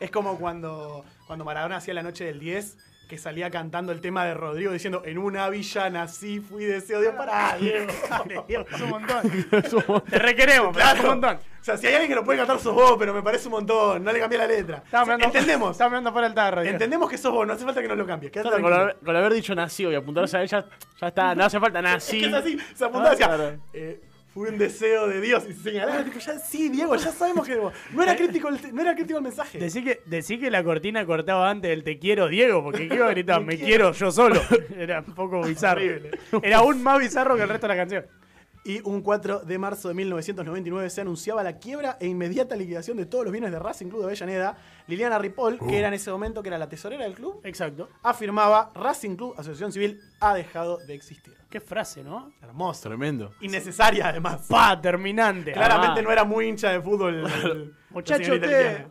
Es 0.00 0.10
como 0.10 0.38
cuando, 0.38 1.04
cuando 1.26 1.44
Maradona 1.44 1.76
hacía 1.76 1.92
la 1.94 2.02
noche 2.02 2.24
del 2.24 2.40
10, 2.40 2.78
que 3.08 3.18
salía 3.18 3.50
cantando 3.50 3.92
el 3.92 4.00
tema 4.00 4.24
de 4.24 4.34
Rodrigo 4.34 4.72
diciendo, 4.72 5.02
en 5.04 5.18
una 5.18 5.48
villa 5.50 5.90
nací, 5.90 6.40
fui 6.40 6.64
deseo 6.64 7.00
de 7.00 7.12
Diego. 7.60 7.86
Dale, 8.10 8.42
Diego, 8.48 8.64
es 8.72 8.80
un 8.80 8.90
montón. 8.90 10.02
Te 10.08 10.18
requeremos, 10.18 10.74
pero 10.76 10.86
es 10.88 11.00
un 11.00 11.06
montón. 11.06 11.36
O 11.36 11.64
sea, 11.64 11.76
si 11.78 11.86
hay 11.86 11.94
alguien 11.94 12.10
que 12.10 12.14
lo 12.16 12.24
puede 12.24 12.38
cantar 12.38 12.58
sos 12.58 12.74
vos, 12.74 12.96
pero 12.98 13.14
me 13.14 13.22
parece 13.22 13.48
un 13.48 13.52
montón, 13.52 14.04
no 14.04 14.12
le 14.12 14.18
cambié 14.20 14.38
la 14.38 14.46
letra. 14.46 14.82
O 14.86 15.04
sea, 15.04 15.14
entendemos, 15.14 15.72
Estaba 15.72 15.90
mirando 15.90 16.12
fuera 16.12 16.26
el 16.28 16.34
tarro. 16.34 16.62
Entendemos 16.62 17.08
que 17.08 17.16
sos 17.16 17.32
vos, 17.32 17.46
no 17.46 17.54
hace 17.54 17.64
falta 17.64 17.80
que 17.80 17.88
nos 17.88 17.96
lo 17.96 18.06
cambies. 18.06 18.32
Claro, 18.32 18.50
con, 18.60 18.72
haber, 18.72 18.96
con 19.04 19.16
haber 19.16 19.32
dicho 19.32 19.54
nació 19.54 19.90
y 19.90 19.94
apuntarse 19.94 20.36
a 20.36 20.42
ella, 20.42 20.66
ya 21.00 21.08
está, 21.08 21.34
no 21.34 21.44
hace 21.44 21.58
falta 21.60 21.80
nací. 21.80 22.16
Es 22.22 22.22
que 22.22 22.28
es 22.28 22.34
así, 22.34 22.58
se 22.74 22.84
apuntaba 22.84 23.16
Claro. 23.16 23.56
eh, 23.72 24.00
fue 24.34 24.48
un 24.50 24.58
deseo 24.58 25.06
de 25.06 25.20
Dios. 25.20 25.44
Y 25.48 25.52
señalaba, 25.52 26.02
tipo, 26.02 26.18
ya, 26.18 26.38
sí, 26.40 26.68
Diego, 26.68 26.96
ya 26.96 27.12
sabemos 27.12 27.46
que 27.46 27.56
no 27.92 28.02
era 28.02 28.16
crítico 28.16 28.48
el, 28.48 28.74
no 28.74 28.82
era 28.82 28.94
crítico 28.96 29.18
el 29.18 29.22
mensaje. 29.22 29.58
Decí 29.58 29.84
que, 29.84 30.02
decí 30.06 30.40
que 30.40 30.50
la 30.50 30.64
cortina 30.64 31.06
cortaba 31.06 31.48
antes 31.48 31.70
del 31.70 31.84
te 31.84 32.00
quiero 32.00 32.26
Diego, 32.26 32.64
porque 32.64 32.88
¿qué 32.88 32.96
iba 32.96 33.06
a 33.06 33.10
gritar? 33.10 33.40
Me 33.44 33.46
Me 33.46 33.56
quiero. 33.56 33.92
quiero 33.92 33.92
yo 33.92 34.10
solo. 34.10 34.40
Era 34.76 35.04
un 35.06 35.14
poco 35.14 35.40
bizarro. 35.42 35.80
Horrible. 35.80 36.10
Era 36.42 36.58
aún 36.58 36.82
más 36.82 36.98
bizarro 36.98 37.36
que 37.36 37.42
el 37.42 37.48
resto 37.48 37.68
de 37.68 37.74
la 37.74 37.80
canción. 37.80 38.06
Y 38.66 38.80
un 38.88 39.02
4 39.02 39.40
de 39.40 39.58
marzo 39.58 39.88
de 39.88 39.94
1999 39.94 40.88
se 40.88 41.02
anunciaba 41.02 41.42
la 41.42 41.58
quiebra 41.58 41.98
e 42.00 42.06
inmediata 42.06 42.56
liquidación 42.56 42.96
de 42.96 43.04
todos 43.04 43.24
los 43.24 43.32
bienes 43.32 43.50
de 43.52 43.58
Racing 43.58 43.88
Club 43.88 44.00
de 44.00 44.06
Avellaneda. 44.06 44.56
Liliana 44.86 45.18
Ripoll, 45.18 45.58
que 45.58 45.78
era 45.78 45.88
en 45.88 45.94
ese 45.94 46.10
momento 46.10 46.42
que 46.42 46.48
era 46.48 46.56
la 46.56 46.66
tesorera 46.68 47.04
del 47.04 47.14
club, 47.14 47.40
Exacto. 47.44 47.90
afirmaba 48.02 48.70
Racing 48.74 49.16
Club, 49.16 49.34
Asociación 49.36 49.70
Civil, 49.70 50.00
ha 50.20 50.34
dejado 50.34 50.78
de 50.78 50.94
existir. 50.94 51.34
Qué 51.50 51.60
frase, 51.60 52.02
¿no? 52.02 52.32
Hermoso. 52.40 52.88
Tremendo. 52.88 53.32
Innecesaria 53.42 54.08
además. 54.08 54.46
Pa, 54.48 54.80
terminante. 54.80 55.52
Claramente 55.52 56.00
Ah. 56.00 56.02
no 56.02 56.10
era 56.10 56.24
muy 56.24 56.48
hincha 56.48 56.70
de 56.70 56.80
fútbol. 56.80 57.22
Muchachos, 57.90 58.28
ustedes, 58.30 58.86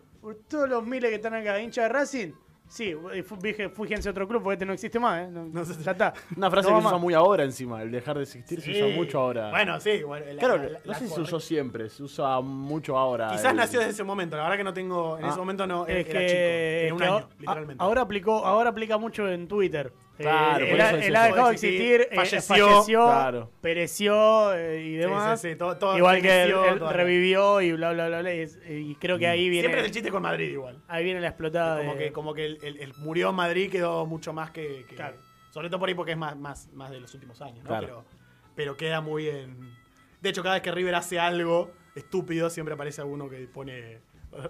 todos 0.48 0.70
los 0.70 0.86
miles 0.86 1.10
que 1.10 1.16
están 1.16 1.34
acá, 1.34 1.60
hincha 1.60 1.82
de 1.84 1.90
Racing, 1.90 2.32
sí, 2.68 2.94
fu- 3.26 3.36
fije- 3.38 3.70
fíjense 3.70 4.10
otro 4.10 4.28
club 4.28 4.42
porque 4.44 4.54
este 4.54 4.66
no 4.66 4.74
existe 4.74 5.00
más, 5.00 5.22
¿eh? 5.22 5.28
No, 5.32 5.46
No 5.46 5.64
sé- 5.66 5.82
ya 5.84 5.92
está. 5.92 6.14
Una 6.36 6.50
frase 6.50 6.70
No 6.70 6.76
que 6.76 6.82
se 6.82 6.88
usa 6.88 6.92
más. 6.98 7.02
muy 7.02 7.14
ahora 7.14 7.44
encima, 7.44 7.82
el 7.82 7.92
dejar 7.92 8.18
de 8.18 8.24
existir 8.24 8.62
se 8.62 8.72
usa 8.72 8.96
mucho 8.96 9.20
ahora. 9.20 9.50
Bueno, 9.52 9.80
sí. 9.80 10.02
bueno, 10.04 10.26
la- 10.34 10.40
claro, 10.40 10.58
la- 10.58 10.62
que- 10.64 10.70
la- 10.74 10.80
no 10.80 10.86
la 10.86 10.94
sé 11.00 11.08
si 11.08 11.14
se 11.14 11.22
usó 11.22 11.40
siempre, 11.40 11.90
se 11.90 12.04
usa 12.04 12.42
mucho 12.42 12.98
ahora. 12.98 13.30
Quizás 13.32 13.52
el- 13.52 13.58
nació 13.58 13.80
desde 13.80 13.92
ese 13.94 14.04
momento. 14.04 14.36
La 14.38 14.44
verdad 14.44 14.58
que 14.58 14.64
no 14.64 14.74
tengo. 14.74 15.18
En 15.18 15.26
Ah. 15.26 15.30
ese 15.30 15.38
momento 15.40 15.68
no. 15.68 15.86
Es 15.88 16.08
era 16.08 16.20
que, 16.20 16.28
chico. 16.28 16.40
Tenía 16.80 16.94
un 16.94 16.98
que 17.00 17.04
año, 17.06 17.14
ahora- 17.14 17.28
literalmente. 17.40 17.84
ahora 17.84 18.02
aplicó, 18.02 18.46
ahora 18.46 18.70
aplica 18.72 18.98
mucho 18.98 19.28
en 19.30 19.48
Twitter. 19.48 19.92
Claro, 20.18 20.66
Eh, 20.66 20.72
él, 20.74 20.82
ha- 20.82 20.90
él 20.92 21.16
ha 21.16 21.24
dejado 21.26 21.48
de 21.48 21.54
Existir, 21.54 22.02
existir, 22.02 22.02
eh, 22.12 22.16
falleció. 22.16 22.68
falleció, 22.68 23.06
Claro. 23.06 23.52
pereció 23.62 24.54
eh, 24.54 24.82
y 24.84 24.96
demás. 24.96 25.42
Sí, 25.42 25.48
sí, 25.48 25.54
sí, 25.54 25.58
todo- 25.58 25.78
todo 25.78 25.98
Igual 25.98 26.22
que 26.22 26.28
él, 26.44 26.50
envejeció, 26.52 26.66
él 26.74 26.80
todo- 26.80 26.94
revivió 26.94 27.62
y 27.62 27.72
bla 27.72 27.94
bla 27.94 28.08
bla 28.08 28.20
bla. 28.22 28.34
Y, 28.34 28.96
creo 29.00 29.18
que 29.18 29.28
ahí 29.28 29.50
viene, 29.50 29.64
Siempre 29.64 29.82
es 29.82 29.88
el 29.88 29.92
chiste 29.92 30.12
con 30.12 30.22
Madrid 30.22 30.52
igual. 30.52 30.82
ahí 30.88 31.04
viene 31.04 31.20
la 31.20 31.30
explotada. 31.30 31.80
Como 31.80 31.94
de- 31.96 31.98
que, 32.00 32.12
como 32.12 32.34
que 32.36 32.46
el, 32.46 32.60
el- 32.64 32.78
el 32.80 32.94
murió 32.98 33.30
en 33.32 33.36
Madrid 33.36 33.72
quedó 33.72 34.06
mucho 34.06 34.34
más 34.34 34.52
que. 34.52 34.86
que- 34.88 34.96
Claro. 34.96 35.18
Sobre 35.50 35.70
todo 35.70 35.80
por 35.80 35.90
ahí 35.90 35.96
porque 35.96 36.12
es 36.12 36.18
más, 36.18 36.38
más, 36.38 36.70
más 36.74 36.92
de 36.92 37.00
los 37.00 37.14
últimos 37.16 37.42
años, 37.42 37.64
¿no? 37.64 37.70
Claro. 37.70 37.88
Pero, 37.88 38.06
pero 38.56 38.78
queda 38.78 39.02
muy 39.02 39.28
en. 39.30 39.72
De 40.22 40.30
hecho, 40.30 40.44
cada 40.44 40.56
vez 40.56 40.62
que 40.64 40.72
River 40.72 40.94
hace 40.96 41.20
algo 41.20 41.72
estúpido, 41.96 42.50
siempre 42.52 42.76
aparece 42.76 43.02
alguno 43.02 43.30
que 43.30 43.38
pone. 43.48 44.00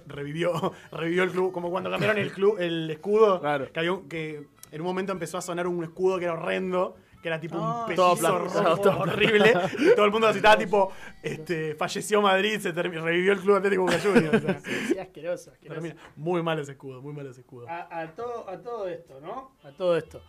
Revivió, 0.07 0.51
revivió 0.91 1.23
el 1.23 1.31
club. 1.31 1.51
Como 1.51 1.69
cuando 1.71 1.89
cambiaron 1.89 2.17
el 2.17 2.31
club, 2.31 2.57
el 2.59 2.89
escudo. 2.89 3.39
Claro. 3.41 3.71
Que, 3.71 3.79
había 3.79 3.91
un- 3.93 4.07
que 4.07 4.45
en 4.73 4.81
un 4.81 4.87
momento 4.87 5.11
empezó 5.13 5.37
a 5.37 5.41
sonar 5.41 5.67
un 5.67 5.83
escudo 5.83 6.17
que 6.19 6.25
era 6.25 6.33
horrendo. 6.33 6.95
Que 7.21 7.29
era 7.29 7.39
tipo 7.39 7.55
Ah, 7.57 7.81
un 7.83 7.85
pellizo 7.85 8.03
todo 8.03 8.15
plan- 8.17 8.33
rojo 8.33 8.77
todo- 8.81 8.99
horrible. 8.99 9.53
Y 9.79 9.95
todo 9.95 10.03
el 10.05 10.11
mundo 10.11 10.27
así 10.27 10.39
estaba 10.39 10.57
tipo. 10.57 10.91
Este, 11.21 11.73
falleció 11.75 12.21
Madrid, 12.21 12.59
se 12.59 12.73
revivió 12.73 13.31
el 13.31 13.39
club 13.39 13.55
Atlético 13.55 13.83
Boca 13.83 13.97
Juniors. 14.01 14.35
o 14.35 14.39
sea. 14.41 14.59
Sí, 14.89 14.97
asqueroso, 14.99 15.51
asqueroso. 15.51 15.57
Pero 15.69 15.81
mira, 15.81 15.95
muy 16.17 16.43
mal 16.43 16.59
ese 16.59 16.73
escudo, 16.73 17.01
muy 17.01 17.13
mal 17.13 17.25
ese 17.27 17.39
escudo. 17.39 17.69
a, 17.69 17.87
a 18.01 18.13
todo, 18.13 18.49
a 18.49 18.57
todo 18.61 18.89
esto, 18.89 19.21
¿no? 19.21 19.55
A 19.63 19.71
todo 19.71 19.95
esto. 19.95 20.21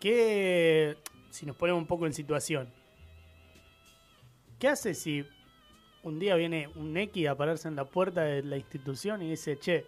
¿Qué, 0.00 0.96
si 1.28 1.44
nos 1.44 1.54
ponemos 1.54 1.82
un 1.82 1.86
poco 1.86 2.06
en 2.06 2.14
situación, 2.14 2.72
qué 4.58 4.68
hace 4.68 4.94
si 4.94 5.26
un 6.02 6.18
día 6.18 6.34
viene 6.36 6.68
un 6.76 6.96
X 6.96 7.28
a 7.28 7.34
pararse 7.36 7.68
en 7.68 7.76
la 7.76 7.84
puerta 7.84 8.22
de 8.22 8.42
la 8.42 8.56
institución 8.56 9.20
y 9.22 9.28
dice, 9.30 9.58
che, 9.58 9.86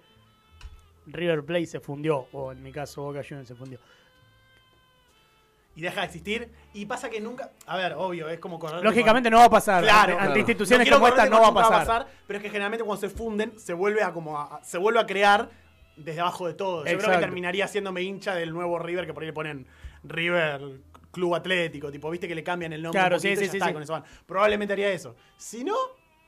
River 1.06 1.42
Plate 1.44 1.66
se 1.66 1.80
fundió, 1.80 2.26
o 2.32 2.52
en 2.52 2.62
mi 2.62 2.70
caso 2.72 3.02
Boca 3.02 3.22
Juniors 3.26 3.48
se 3.48 3.54
fundió? 3.54 3.78
Y 5.80 5.82
deja 5.82 6.00
de 6.02 6.06
existir. 6.08 6.50
Y 6.74 6.84
pasa 6.84 7.08
que 7.08 7.22
nunca. 7.22 7.52
A 7.64 7.74
ver, 7.78 7.94
obvio, 7.94 8.28
es 8.28 8.38
como 8.38 8.58
correr. 8.58 8.84
Lógicamente 8.84 9.30
no 9.30 9.38
va 9.38 9.46
a 9.46 9.50
pasar. 9.50 9.82
Claro, 9.82 10.12
ante, 10.12 10.24
claro. 10.26 10.38
instituciones 10.38 10.84
quiero 10.84 10.98
como 10.98 11.08
esta 11.08 11.24
no 11.24 11.40
va 11.40 11.48
a 11.48 11.52
porque 11.54 11.62
nunca 11.70 11.78
pasar. 11.78 12.06
Pero 12.26 12.36
es 12.36 12.42
que 12.42 12.50
generalmente 12.50 12.84
cuando 12.84 13.00
se 13.00 13.08
funden, 13.08 13.58
se 13.58 13.72
vuelve 13.72 14.02
a 14.02 14.12
como 14.12 14.38
a- 14.38 14.62
se 14.62 14.76
vuelve 14.76 15.00
a 15.00 15.06
crear 15.06 15.48
desde 15.96 16.20
abajo 16.20 16.46
de 16.46 16.52
todo. 16.52 16.84
Yo 16.84 16.98
creo 16.98 17.10
que 17.12 17.16
terminaría 17.16 17.64
haciéndome 17.64 18.02
hincha 18.02 18.34
del 18.34 18.52
nuevo 18.52 18.78
River 18.78 19.06
que 19.06 19.14
por 19.14 19.22
ahí 19.22 19.28
le 19.28 19.32
ponen 19.32 19.66
River 20.04 20.60
Club 21.12 21.34
Atlético, 21.34 21.90
tipo, 21.90 22.10
viste 22.10 22.28
que 22.28 22.34
le 22.34 22.44
cambian 22.44 22.74
el 22.74 22.82
nombre. 22.82 23.00
Claro, 23.00 23.16
un 23.16 23.22
sí, 23.22 23.28
y 23.28 23.36
sí, 23.36 23.44
ya 23.46 23.50
sí, 23.50 23.56
está, 23.56 23.68
sí. 23.68 23.72
con 23.72 23.82
eso 23.82 23.94
van. 23.94 24.04
Probablemente 24.26 24.74
haría 24.74 24.90
eso. 24.92 25.16
Si 25.38 25.64
no, 25.64 25.74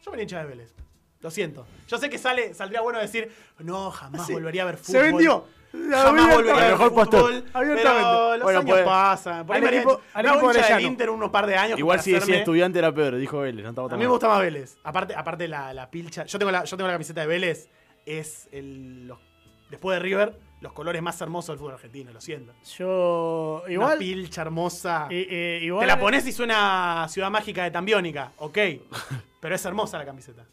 yo 0.02 0.10
me 0.12 0.22
hincha 0.22 0.38
de 0.38 0.46
Vélez. 0.46 0.74
Lo 1.20 1.30
siento. 1.30 1.66
Yo 1.88 1.98
sé 1.98 2.08
que 2.08 2.16
sale, 2.16 2.54
saldría 2.54 2.80
bueno 2.80 2.98
decir, 3.00 3.30
no, 3.58 3.90
jamás 3.90 4.26
Sí. 4.26 4.32
volvería 4.32 4.62
a 4.62 4.64
ver 4.64 4.78
Se 4.78 5.10
fútbol. 5.10 5.22
Vendió. 5.72 5.96
Jamás 5.96 6.34
volvería 6.34 6.66
a 6.66 6.70
Mejor 6.70 6.88
fútbol. 6.90 7.44
Pero 7.52 8.36
los 8.36 8.42
Bueno, 8.42 8.58
años 8.60 8.70
puede- 8.70 8.84
pasan. 8.84 9.46
Por 9.46 9.56
ahí 9.56 9.62
me 9.62 9.68
hincha 9.76 10.74
del. 10.76 10.84
Inter 10.84 11.10
unos 11.10 11.30
par 11.30 11.46
de 11.46 11.56
años. 11.56 11.78
Igual 11.78 12.00
si 12.00 12.12
decía 12.12 12.36
estudiante 12.36 12.78
era 12.78 12.92
peor, 12.92 13.16
dijo 13.16 13.40
Vélez, 13.40 13.62
no 13.64 13.70
estaba 13.70 13.86
A 13.86 13.90
tan 13.90 13.98
mí 13.98 14.04
me 14.04 14.10
gusta 14.10 14.28
más 14.28 14.40
Vélez. 14.40 14.76
Aparte, 14.84 15.14
aparte 15.14 15.48
la, 15.48 15.72
la 15.74 15.90
pilcha. 15.90 16.24
Yo 16.24 16.38
tengo 16.38 16.50
la, 16.52 16.64
yo 16.64 16.76
tengo 16.76 16.86
la 16.88 16.94
camiseta 16.94 17.20
de 17.22 17.26
Vélez. 17.26 17.68
Es 18.06 18.48
el. 18.52 19.06
los- 19.06 19.18
después 19.70 19.96
de 19.96 20.00
River, 20.02 20.38
los 20.60 20.72
colores 20.72 21.00
más 21.02 21.20
hermosos 21.20 21.48
del 21.54 21.58
fútbol 21.58 21.74
argentino, 21.74 22.12
lo 22.12 22.20
siento. 22.20 22.52
Yo, 22.78 23.62
Una 23.64 23.72
igual, 23.72 23.98
pilcha 23.98 24.42
hermosa. 24.42 25.06
eh, 25.10 25.26
eh, 25.30 25.60
igual 25.62 25.80
Te 25.82 25.86
la 25.86 25.98
pones 25.98 26.26
y 26.26 26.32
suena 26.32 27.06
Ciudad 27.08 27.30
Mágica 27.30 27.64
de 27.64 27.70
Tambiónica, 27.70 28.32
ok. 28.38 28.58
Pero 29.40 29.54
es 29.54 29.64
hermosa 29.64 29.98
la 29.98 30.04
camiseta. 30.04 30.44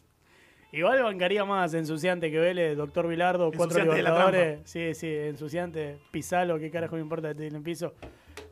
Igual 0.72 1.02
bancaría 1.02 1.44
más 1.44 1.74
ensuciante 1.74 2.30
que 2.30 2.38
Vélez, 2.38 2.76
Doctor 2.76 3.08
Vilardo, 3.08 3.50
cuatro 3.56 3.82
libertadores. 3.82 4.60
Sí, 4.64 4.94
sí, 4.94 5.08
ensuciante. 5.12 5.98
Pisalo, 6.12 6.58
qué 6.58 6.70
carajo 6.70 6.94
me 6.94 7.02
importa 7.02 7.28
que 7.28 7.34
te 7.34 7.46
en 7.48 7.62
piso. 7.62 7.94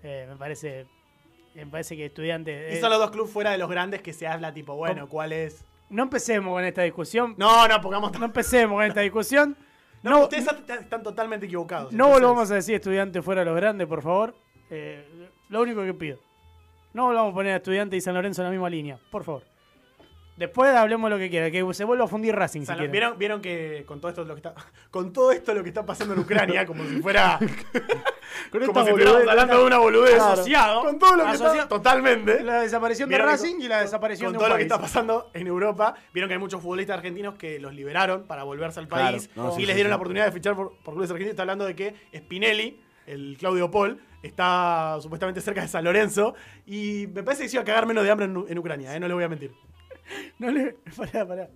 Eh, 0.03 0.27
me 0.29 0.37
parece. 0.37 0.87
Me 1.55 1.67
parece 1.67 1.97
que 1.97 2.07
estudiante. 2.07 2.71
Y 2.73 2.77
eh, 2.77 2.81
son 2.81 2.91
los 2.91 2.99
dos 2.99 3.11
clubes 3.11 3.33
fuera 3.33 3.51
de 3.53 3.59
los 3.59 3.69
grandes 3.71 4.01
que 4.03 4.13
se 4.13 4.27
habla, 4.27 4.53
tipo, 4.53 4.75
bueno, 4.77 5.03
¿Cómo? 5.03 5.09
¿cuál 5.09 5.33
es? 5.33 5.65
No 5.91 6.03
empecemos 6.05 6.53
con 6.53 6.65
esta 6.65 6.83
discusión. 6.83 7.35
No, 7.39 7.67
no, 7.69 7.81
pongamos. 7.81 8.13
No 8.19 8.27
empecemos 8.27 8.77
con 8.77 8.85
esta 8.85 9.01
discusión. 9.01 9.57
No, 10.01 10.11
No, 10.13 10.23
ustedes 10.23 10.47
están, 10.47 10.79
están 10.79 11.03
totalmente 11.03 11.47
equivocados. 11.47 11.93
no 11.93 12.05
entonces- 12.05 12.23
volvamos 12.23 12.51
a 12.53 12.55
decir 12.55 12.77
estudiante 12.77 13.21
fuera 13.21 13.41
de 13.41 13.47
los 13.47 13.57
grandes, 13.57 13.89
por 13.89 14.01
favor. 14.01 14.33
Eh, 14.71 15.05
lo 15.49 15.61
único 15.61 15.83
que 15.83 15.93
pido. 15.93 16.19
No 16.93 17.07
volvamos 17.07 17.33
a 17.33 17.35
poner 17.35 17.53
a 17.55 17.57
estudiante 17.57 17.97
y 17.97 18.01
San 18.01 18.15
Lorenzo 18.15 18.43
en 18.43 18.45
la 18.47 18.51
misma 18.53 18.71
línea, 18.71 19.01
por 19.11 19.25
favor. 19.25 19.43
Después 20.39 20.73
hablemos 20.75 21.11
lo 21.11 21.19
que 21.19 21.29
quiera, 21.31 21.51
que 21.51 21.65
se 21.75 21.83
vuelva 21.85 22.05
a 22.05 22.09
fundir 22.09 22.35
Racing 22.35 22.61
O 22.63 22.65
sea, 22.67 22.75
si 22.77 22.79
quieren. 22.79 22.93
¿vieron, 22.93 23.19
vieron 23.19 23.41
que 23.43 23.83
con 23.87 24.01
todo 24.01 24.09
esto 24.11 24.25
lo 24.25 24.35
que 24.35 24.39
está 24.39 24.55
con 24.91 25.13
todo 25.13 25.33
esto 25.33 25.53
lo 25.53 25.63
que 25.65 25.69
está 25.71 25.85
pasando 25.85 26.15
en 26.15 26.21
Ucrania 26.21 26.65
como 26.65 26.85
si 26.85 27.01
fuera 27.03 27.39
Con 28.53 28.65
como 28.67 28.83
si 28.85 28.89
estuviéramos 28.91 29.27
hablando 29.29 29.59
de 29.59 29.65
una 29.65 29.79
boludez 29.79 30.15
Claro. 30.15 30.33
Asociado. 30.35 30.83
con 30.83 30.99
todo 30.99 31.17
lo 31.17 31.25
que 31.25 31.31
Asociado. 31.31 31.55
está 31.57 31.69
totalmente 31.69 32.43
La 32.45 32.61
desaparición 32.61 33.09
de 33.09 33.17
que 33.17 33.23
Racing 33.23 33.55
con- 33.57 33.63
y 33.63 33.69
la 33.69 33.81
desaparición 33.81 34.27
con 34.27 34.33
de 34.35 34.39
todo 34.39 34.47
un 34.47 34.51
lo 34.53 34.57
que 34.57 34.63
está 34.63 34.81
pasando 34.81 35.31
en 35.35 35.47
Europa 35.49 35.95
vieron 36.15 36.29
que 36.29 36.35
hay 36.35 36.41
muchos 36.41 36.63
futbolistas 36.63 36.97
argentinos 36.99 37.35
que 37.35 37.59
los 37.59 37.75
liberaron 37.75 38.23
para 38.29 38.45
volverse 38.45 38.79
al 38.81 38.87
Claro. 38.89 39.05
país 39.17 39.31
No, 39.35 39.53
y 39.53 39.57
sí, 39.57 39.67
les 39.67 39.75
dieron 39.75 39.89
sí. 39.89 39.91
la 39.91 39.97
oportunidad 39.97 40.25
de 40.27 40.33
fichar 40.33 40.55
por, 40.55 40.77
por 40.85 40.95
clubes 40.95 41.11
argentinos 41.11 41.31
está 41.33 41.43
hablando 41.43 41.65
de 41.65 41.75
que 41.75 41.95
Spinelli 42.17 42.81
el 43.07 43.37
Claudio 43.39 43.71
Paul 43.71 44.01
está 44.23 44.99
supuestamente 45.01 45.41
cerca 45.41 45.63
de 45.63 45.69
San 45.69 45.83
Lorenzo 45.85 46.35
y 46.67 47.07
me 47.13 47.23
parece 47.25 47.43
que 47.45 47.49
se 47.49 47.57
iba 47.57 47.63
a 47.63 47.65
cagar 47.65 47.87
menos 47.87 48.05
de 48.05 48.11
hambre 48.11 48.27
en, 48.27 48.45
en 48.49 48.59
Ucrania, 48.59 48.95
eh, 48.95 49.01
no 49.01 49.09
le 49.09 49.15
voy 49.15 49.25
a 49.25 49.29
mentir. 49.29 49.53
No 50.39 50.51
le... 50.51 50.77
Pará, 50.97 51.27
pará. 51.27 51.49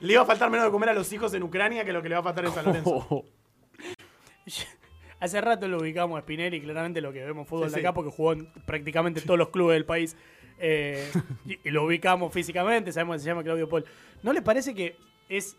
Le 0.00 0.12
iba 0.12 0.22
a 0.22 0.26
faltar 0.26 0.50
menos 0.50 0.66
de 0.66 0.70
comer 0.72 0.90
a 0.90 0.94
los 0.94 1.10
hijos 1.12 1.32
en 1.34 1.42
Ucrania 1.42 1.84
que 1.84 1.92
lo 1.92 2.02
que 2.02 2.08
le 2.08 2.14
va 2.14 2.20
a 2.20 2.24
faltar 2.24 2.44
en 2.44 2.52
San 2.52 2.64
Lorenzo. 2.66 3.24
Hace 5.20 5.40
rato 5.40 5.68
lo 5.68 5.78
ubicamos 5.78 6.18
a 6.18 6.22
Spinelli, 6.22 6.60
claramente 6.62 7.00
lo 7.02 7.12
que 7.12 7.22
vemos 7.24 7.46
fútbol 7.46 7.68
Sí, 7.68 7.74
de 7.74 7.80
sí. 7.80 7.86
acá, 7.86 7.92
porque 7.94 8.10
jugó 8.10 8.32
en 8.32 8.46
prácticamente 8.64 9.20
todos 9.20 9.38
los 9.38 9.50
clubes 9.50 9.74
del 9.74 9.84
país. 9.84 10.16
eh, 10.58 11.10
y, 11.44 11.58
y 11.62 11.70
lo 11.70 11.84
ubicamos 11.84 12.32
físicamente, 12.32 12.90
sabemos 12.92 13.16
que 13.16 13.20
se 13.20 13.26
llama 13.26 13.42
Claudio 13.42 13.68
Paul. 13.68 13.84
¿No 14.22 14.32
les 14.32 14.42
parece 14.42 14.74
que 14.74 14.96
es 15.28 15.56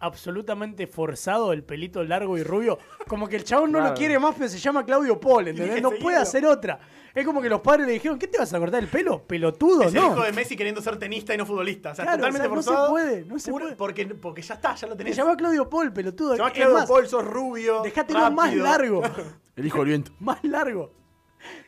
absolutamente 0.00 0.86
forzado, 0.86 1.52
el 1.52 1.62
pelito 1.64 2.02
largo 2.04 2.36
y 2.38 2.42
rubio. 2.42 2.78
Como 3.06 3.28
que 3.28 3.36
el 3.36 3.44
chabón 3.44 3.72
no 3.72 3.80
lo 3.80 3.94
quiere 3.94 4.18
más, 4.18 4.34
pero 4.36 4.48
se 4.48 4.58
llama 4.58 4.84
Claudio 4.84 5.18
Paul, 5.20 5.48
¿entendés? 5.48 5.82
No 5.82 5.90
puede 5.92 6.16
hacer 6.16 6.44
otra. 6.46 6.78
Es 7.14 7.24
como 7.24 7.40
que 7.42 7.48
los 7.48 7.60
padres 7.62 7.86
le 7.86 7.94
dijeron, 7.94 8.16
¿qué 8.18 8.28
te 8.28 8.38
vas 8.38 8.52
a 8.54 8.58
cortar 8.60 8.80
el 8.80 8.88
pelo? 8.88 9.22
Pelotudo, 9.26 9.82
Es 9.82 9.94
el 9.94 10.00
¿no? 10.00 10.12
hijo 10.12 10.22
de 10.22 10.32
Messi 10.32 10.56
queriendo 10.56 10.80
ser 10.80 10.98
tenista 10.98 11.34
y 11.34 11.36
no 11.38 11.46
futbolista. 11.46 11.90
O 11.90 11.94
sea, 11.94 12.04
Claro, 12.04 12.18
totalmente 12.18 12.46
o 12.46 12.50
sea, 12.50 12.54
no 12.56 12.62
se 12.62 12.68
forzado. 12.68 12.90
puede, 12.90 13.24
no 13.24 13.38
se 13.40 13.50
puro- 13.50 13.64
puede. 13.64 13.76
Porque, 13.76 14.06
porque 14.06 14.42
ya 14.42 14.54
está, 14.54 14.74
ya 14.76 14.86
lo 14.86 14.92
Se 14.92 14.98
tenés. 14.98 15.16
llama 15.16 15.36
Claudio 15.36 15.68
Paul, 15.68 15.92
pelotudo. 15.92 16.32
Se 16.32 16.36
llama 16.38 16.50
Es 16.50 16.54
Claudio 16.54 16.74
más, 16.76 16.88
Paul, 16.88 17.08
sos 17.08 17.24
rubio. 17.24 17.80
Dejátelo 17.82 18.30
más 18.30 18.46
rápido. 18.50 18.64
largo. 18.64 19.02
El 19.56 19.66
hijo 19.66 19.78
del 19.78 19.88
viento. 19.88 20.12
más 20.20 20.38
largo. 20.44 20.92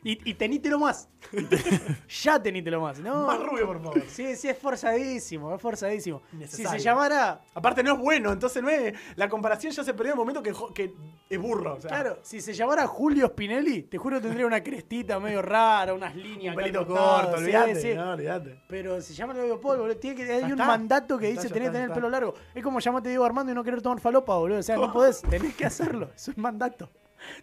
Y, 0.02 0.30
y 0.30 0.34
tenítelo 0.34 0.78
más. 0.78 1.08
ya 2.22 2.42
tenítelo 2.42 2.80
más. 2.80 2.98
No. 2.98 3.26
Más 3.26 3.40
rubio, 3.40 3.66
por 3.66 3.82
favor. 3.82 4.02
Sí, 4.08 4.36
sí, 4.36 4.48
es 4.48 4.58
forzadísimo, 4.58 5.54
es 5.54 5.60
forzadísimo. 5.60 6.22
Si 6.46 6.64
se 6.64 6.78
llamara. 6.78 7.40
Aparte 7.54 7.82
no 7.82 7.94
es 7.94 7.98
bueno, 7.98 8.32
entonces 8.32 8.62
no 8.62 8.68
es. 8.70 8.94
La 9.16 9.28
comparación 9.28 9.72
ya 9.72 9.84
se 9.84 9.92
perdió 9.92 10.12
en 10.12 10.18
el 10.18 10.26
momento 10.26 10.42
que, 10.42 10.92
es 11.28 11.38
burro. 11.38 11.74
O 11.74 11.80
sea, 11.80 11.88
Claro, 11.88 12.18
si 12.22 12.40
se 12.40 12.52
llamara 12.52 12.86
Julio 12.86 13.28
Spinelli, 13.28 13.82
te 13.84 13.98
juro 13.98 14.16
que 14.16 14.22
tendría 14.22 14.46
una 14.46 14.62
crestita 14.62 15.20
medio 15.20 15.42
rara, 15.42 15.94
unas 15.94 16.14
líneas. 16.16 16.56
Un 16.56 16.62
pelito 16.62 16.86
corto, 16.86 17.36
olvídate. 17.36 17.80
sí. 17.80 17.94
No, 17.94 18.12
olvídate. 18.12 18.60
Pero 18.68 19.00
se 19.00 19.14
llama 19.14 19.34
Claudio 19.34 19.60
Paul, 19.60 19.78
boludo. 19.78 19.96
Tiene 19.96 20.16
que, 20.16 20.32
hay 20.32 20.44
un 20.44 20.52
está. 20.52 20.66
mandato 20.66 21.18
que 21.18 21.28
dice 21.28 21.48
tenés 21.48 21.68
que 21.68 21.72
tener 21.72 21.88
el 21.88 21.94
pelo 21.94 22.08
largo. 22.08 22.34
Es 22.54 22.62
como 22.62 22.80
llamarte 22.80 23.08
Diego 23.08 23.24
Armando 23.24 23.52
y 23.52 23.54
no 23.54 23.62
querer 23.62 23.82
tomar 23.82 24.00
falopa, 24.00 24.36
boludo. 24.36 24.58
O 24.58 24.62
sea, 24.62 24.76
no 24.76 24.92
podés, 24.92 25.22
tenés 25.22 25.54
que 25.54 25.66
hacerlo. 25.66 26.10
Es 26.14 26.28
un 26.28 26.34
mandato. 26.38 26.90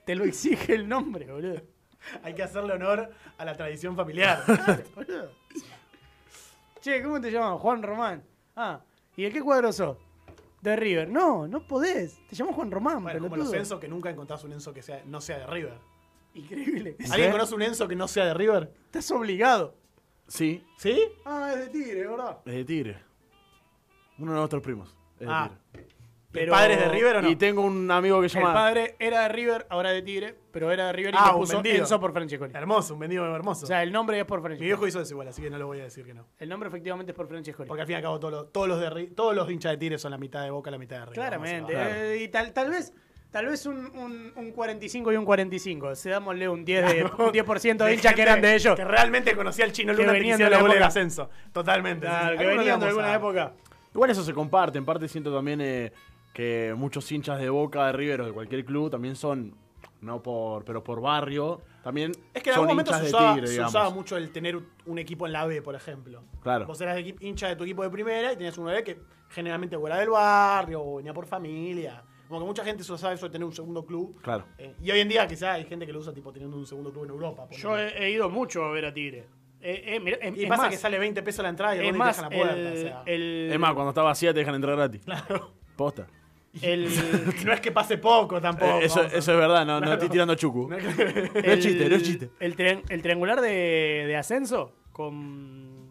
Te 0.05 0.15
lo 0.15 0.25
exige 0.25 0.73
el 0.73 0.89
nombre, 0.89 1.31
boludo. 1.31 1.61
Hay 2.23 2.33
que 2.33 2.43
hacerle 2.43 2.73
honor 2.73 3.09
a 3.37 3.45
la 3.45 3.55
tradición 3.55 3.95
familiar. 3.95 4.43
Che, 6.81 7.01
¿cómo 7.03 7.19
te 7.19 7.31
llamas? 7.31 7.59
Juan 7.59 7.83
Román. 7.83 8.23
Ah, 8.55 8.79
¿y 9.15 9.23
de 9.23 9.31
qué 9.31 9.41
cuadro 9.41 9.71
sos? 9.73 9.97
De 10.61 10.75
River. 10.75 11.09
No, 11.09 11.47
no 11.47 11.61
podés. 11.61 12.17
Te 12.27 12.35
llamas 12.35 12.55
Juan 12.55 12.71
Román, 12.71 13.03
bueno, 13.03 13.19
como 13.21 13.35
los 13.37 13.53
Enzo 13.53 13.79
que 13.79 13.87
nunca 13.87 14.09
encontrás 14.09 14.43
un 14.43 14.53
Enzo 14.53 14.73
que 14.73 14.81
sea, 14.81 15.01
no 15.05 15.21
sea 15.21 15.39
de 15.39 15.47
River. 15.47 15.77
Increíble. 16.33 16.95
¿Alguien 17.11 17.31
conoce 17.31 17.55
un 17.55 17.61
Enzo 17.63 17.87
que 17.87 17.95
no 17.95 18.07
sea 18.07 18.25
de 18.25 18.33
River? 18.33 18.71
Estás 18.85 19.09
obligado. 19.11 19.75
Sí, 20.27 20.65
¿Sí? 20.77 21.01
Ah, 21.25 21.51
es 21.53 21.59
de 21.59 21.67
Tigre, 21.69 22.05
¿verdad? 22.07 22.39
es 22.45 22.53
de 22.53 22.65
Tigre. 22.65 22.97
Uno 24.19 24.33
de 24.33 24.37
nuestros 24.39 24.61
primos. 24.61 24.95
Es 25.19 25.27
de 25.27 25.33
Ah. 25.33 25.49
Tigre. 25.49 25.61
¿El 26.33 26.49
padre 26.49 26.73
es 26.73 26.79
de 26.81 26.89
River 26.89 27.15
o 27.17 27.21
no? 27.23 27.29
Y 27.29 27.35
tengo 27.35 27.61
un 27.61 27.89
amigo 27.89 28.21
que 28.21 28.29
se 28.29 28.37
El 28.37 28.43
llama. 28.43 28.53
padre 28.53 28.95
era 28.99 29.21
de 29.23 29.29
River, 29.29 29.65
ahora 29.69 29.91
de 29.91 30.01
Tigre, 30.01 30.35
pero 30.51 30.71
era 30.71 30.87
de 30.87 30.93
River 30.93 31.13
y 31.13 31.17
Ah, 31.19 31.33
un 31.33 31.41
puso 31.41 31.53
vendido. 31.61 31.77
Enzo 31.77 31.99
por 31.99 32.11
Francescoli. 32.13 32.51
Hermoso, 32.53 32.93
un 32.93 32.99
vendido 32.99 33.33
hermoso. 33.35 33.63
O 33.65 33.67
sea, 33.67 33.81
el 33.81 33.91
nombre 33.91 34.19
es 34.19 34.25
por 34.25 34.39
Mi 34.39 34.43
Francescoli. 34.43 34.67
viejo 34.67 34.87
hizo 34.87 35.01
eso 35.01 35.13
igual, 35.13 35.29
así 35.29 35.41
que 35.41 35.49
no 35.49 35.57
lo 35.57 35.67
voy 35.67 35.79
a 35.79 35.83
decir 35.85 36.05
que 36.05 36.13
no. 36.13 36.27
El 36.37 36.49
nombre 36.49 36.67
efectivamente 36.69 37.11
es 37.13 37.15
por 37.15 37.27
Francescoli. 37.27 37.67
Porque 37.67 37.81
al 37.81 37.87
fin 37.87 37.93
y 37.93 37.97
al 37.97 38.03
cabo 38.03 38.19
todos 38.19 38.33
los, 38.33 38.51
todos 38.51 38.67
los, 38.67 38.79
de 38.79 39.07
todos 39.07 39.35
los 39.35 39.49
hinchas 39.49 39.71
de 39.71 39.77
Tigre 39.77 39.97
son 39.97 40.11
la 40.11 40.17
mitad 40.17 40.43
de 40.43 40.51
Boca, 40.51 40.69
la 40.69 40.77
mitad 40.77 40.97
de 40.99 41.05
River. 41.05 41.15
Claramente. 41.15 41.73
Eh, 41.75 42.23
y 42.23 42.27
tal, 42.27 42.53
tal 42.53 42.69
vez. 42.69 42.93
Tal 43.31 43.45
vez 43.45 43.65
un, 43.65 43.77
un, 43.97 44.31
un 44.37 44.51
45 44.51 45.11
y 45.11 45.15
un 45.17 45.25
45. 45.25 45.95
Se 45.95 46.09
dámosle 46.09 46.47
un 46.47 46.65
10%, 46.65 46.65
de, 46.65 47.03
un 47.25 47.31
10 47.33 47.77
de 47.77 47.93
hinchas 47.93 48.13
que 48.13 48.21
eran 48.21 48.41
de 48.41 48.55
ellos. 48.55 48.75
Que 48.75 48.85
realmente 48.85 49.35
conocía 49.35 49.65
al 49.65 49.73
chino 49.73 49.93
Que 49.93 50.01
Luna 50.01 50.13
que 50.13 50.19
venían 50.19 50.37
de 50.39 50.49
la 50.49 50.59
época. 50.59 50.85
ascenso. 50.87 51.29
Totalmente. 51.51 52.05
Claro, 52.05 52.31
sí. 52.31 52.37
que 52.37 52.45
venían 52.47 52.79
de 52.79 52.85
alguna 52.87 53.13
época. 53.13 53.53
Igual 53.93 54.11
eso 54.11 54.23
se 54.23 54.33
comparte. 54.33 54.77
En 54.77 54.85
parte 54.85 55.07
siento 55.09 55.33
también 55.35 55.59
eh, 55.59 55.91
que 56.37 56.75
muchos 56.77 57.11
hinchas 57.11 57.39
de 57.39 57.49
Boca, 57.49 57.87
de 57.87 57.93
River 57.93 58.21
o 58.21 58.25
de 58.27 58.31
cualquier 58.31 58.63
club 58.63 58.91
también 58.91 59.15
son, 59.15 59.55
no 60.01 60.21
por, 60.21 60.63
pero 60.65 60.83
por 60.83 61.01
barrio, 61.01 61.61
también 61.83 62.11
Es 62.31 62.43
que 62.43 62.49
en 62.51 62.55
son 62.55 62.61
algún 62.61 62.67
momento 62.67 62.91
hinchas 62.91 62.99
se 62.99 63.03
de 63.05 63.09
usaba, 63.15 63.33
Tigre, 63.33 63.47
se 63.47 63.53
digamos. 63.53 63.71
usaba 63.71 63.89
mucho 63.89 64.17
el 64.17 64.29
tener 64.31 64.59
un 64.85 64.99
equipo 64.99 65.25
en 65.25 65.33
la 65.33 65.45
B, 65.47 65.63
por 65.63 65.73
ejemplo. 65.73 66.23
Claro. 66.41 66.67
Vos 66.67 66.79
eras 66.79 66.95
equi- 66.99 67.15
hincha 67.21 67.47
de 67.47 67.55
tu 67.55 67.63
equipo 67.63 67.81
de 67.81 67.89
primera 67.89 68.31
y 68.33 68.35
tenías 68.35 68.55
uno 68.59 68.69
B 68.69 68.83
que 68.83 68.99
generalmente 69.29 69.75
o 69.75 69.87
era 69.87 69.97
del 69.97 70.09
barrio 70.11 70.79
o 70.83 70.95
venía 70.97 71.11
por 71.13 71.25
familia. 71.25 72.03
Como 72.27 72.41
que 72.41 72.45
mucha 72.45 72.63
gente 72.63 72.83
se 72.83 72.95
sabe 72.99 73.15
eso 73.15 73.25
de 73.25 73.31
tener 73.31 73.45
un 73.45 73.53
segundo 73.53 73.83
club. 73.83 74.19
Claro. 74.21 74.45
Eh, 74.59 74.75
y 74.79 74.91
hoy 74.91 74.99
en 74.99 75.09
día 75.09 75.25
quizá 75.25 75.53
hay 75.53 75.63
gente 75.65 75.87
que 75.87 75.91
lo 75.93 75.99
usa 75.99 76.13
tipo 76.13 76.31
teniendo 76.31 76.55
un 76.55 76.67
segundo 76.67 76.91
club 76.91 77.05
en 77.05 77.09
Europa. 77.09 77.47
Yo 77.51 77.75
he, 77.79 77.97
he 78.05 78.11
ido 78.11 78.29
mucho 78.29 78.63
a 78.63 78.71
ver 78.71 78.85
a 78.85 78.93
Tigre. 78.93 79.27
Eh, 79.59 79.95
eh, 79.95 79.99
mirá, 79.99 80.17
es, 80.17 80.37
y 80.37 80.43
es 80.43 80.49
pasa 80.49 80.63
más, 80.63 80.71
que 80.71 80.77
sale 80.77 80.99
20 80.99 81.23
pesos 81.23 81.41
la 81.41 81.49
entrada 81.49 81.75
y 81.75 81.79
es 81.79 81.85
el 81.85 81.91
te 81.93 81.97
más, 81.97 82.15
dejan 82.17 82.31
la 82.31 82.37
puerta. 82.37 82.55
el, 82.59 82.67
o 82.67 82.75
sea. 82.79 83.03
el- 83.07 83.49
Es 83.51 83.59
más, 83.59 83.73
cuando 83.73 83.89
está 83.89 84.03
vacía 84.03 84.31
te 84.33 84.39
dejan 84.41 84.53
entrar 84.53 84.75
gratis. 84.75 85.01
Claro. 85.03 85.51
Posta. 85.75 86.05
El- 86.61 86.89
no 87.45 87.53
es 87.53 87.61
que 87.61 87.71
pase 87.71 87.97
poco 87.97 88.39
tampoco. 88.41 88.79
Eh, 88.79 88.85
eso, 88.85 89.03
eso 89.03 89.17
es 89.31 89.37
verdad, 89.37 89.65
no, 89.65 89.79
no 89.79 89.93
estoy 89.93 90.09
tirando 90.09 90.35
chucu. 90.35 90.67
No 90.69 90.77
No 90.77 90.77
es 90.77 90.95
que- 90.95 91.31
es 91.53 91.59
chiste, 91.59 91.89
no 91.89 91.95
es 91.95 92.03
chiste. 92.03 92.29
El, 92.39 92.55
trian- 92.55 92.83
el 92.89 93.01
triangular 93.01 93.41
de, 93.41 94.05
de 94.07 94.15
ascenso 94.17 94.73
con, 94.91 95.87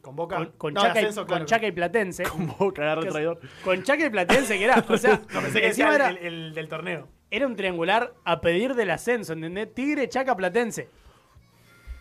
Con 0.00 0.16
Boca. 0.16 0.36
con, 0.36 0.46
con 0.56 0.74
No, 0.74 0.80
Chaca, 0.82 1.00
y, 1.02 1.14
con. 1.26 1.44
Chaca 1.46 1.66
y 1.66 1.72
Platense. 1.72 2.22
Con 2.30 2.46
Boca, 2.58 2.82
agarra 2.82 3.00
Que 3.02 3.06
el 3.06 3.08
es- 3.08 3.12
traidor. 3.14 3.40
Con 3.64 3.82
Chaca 3.82 4.06
y 4.06 4.10
Platense, 4.10 4.58
que 4.58 4.64
era. 4.64 4.84
O 4.88 4.96
sea, 4.96 5.20
No, 5.34 5.40
pensé 5.40 5.60
que 5.60 5.66
encima 5.68 5.94
era, 5.94 6.08
el, 6.10 6.16
el 6.18 6.54
del 6.54 6.68
torneo. 6.68 7.08
era 7.30 7.46
un 7.46 7.56
triangular 7.56 8.14
a 8.24 8.40
pedir 8.40 8.74
del 8.74 8.90
ascenso, 8.90 9.32
¿entendés? 9.34 9.72
Tigre, 9.74 10.08
Chaca, 10.08 10.36
Platense. 10.36 10.88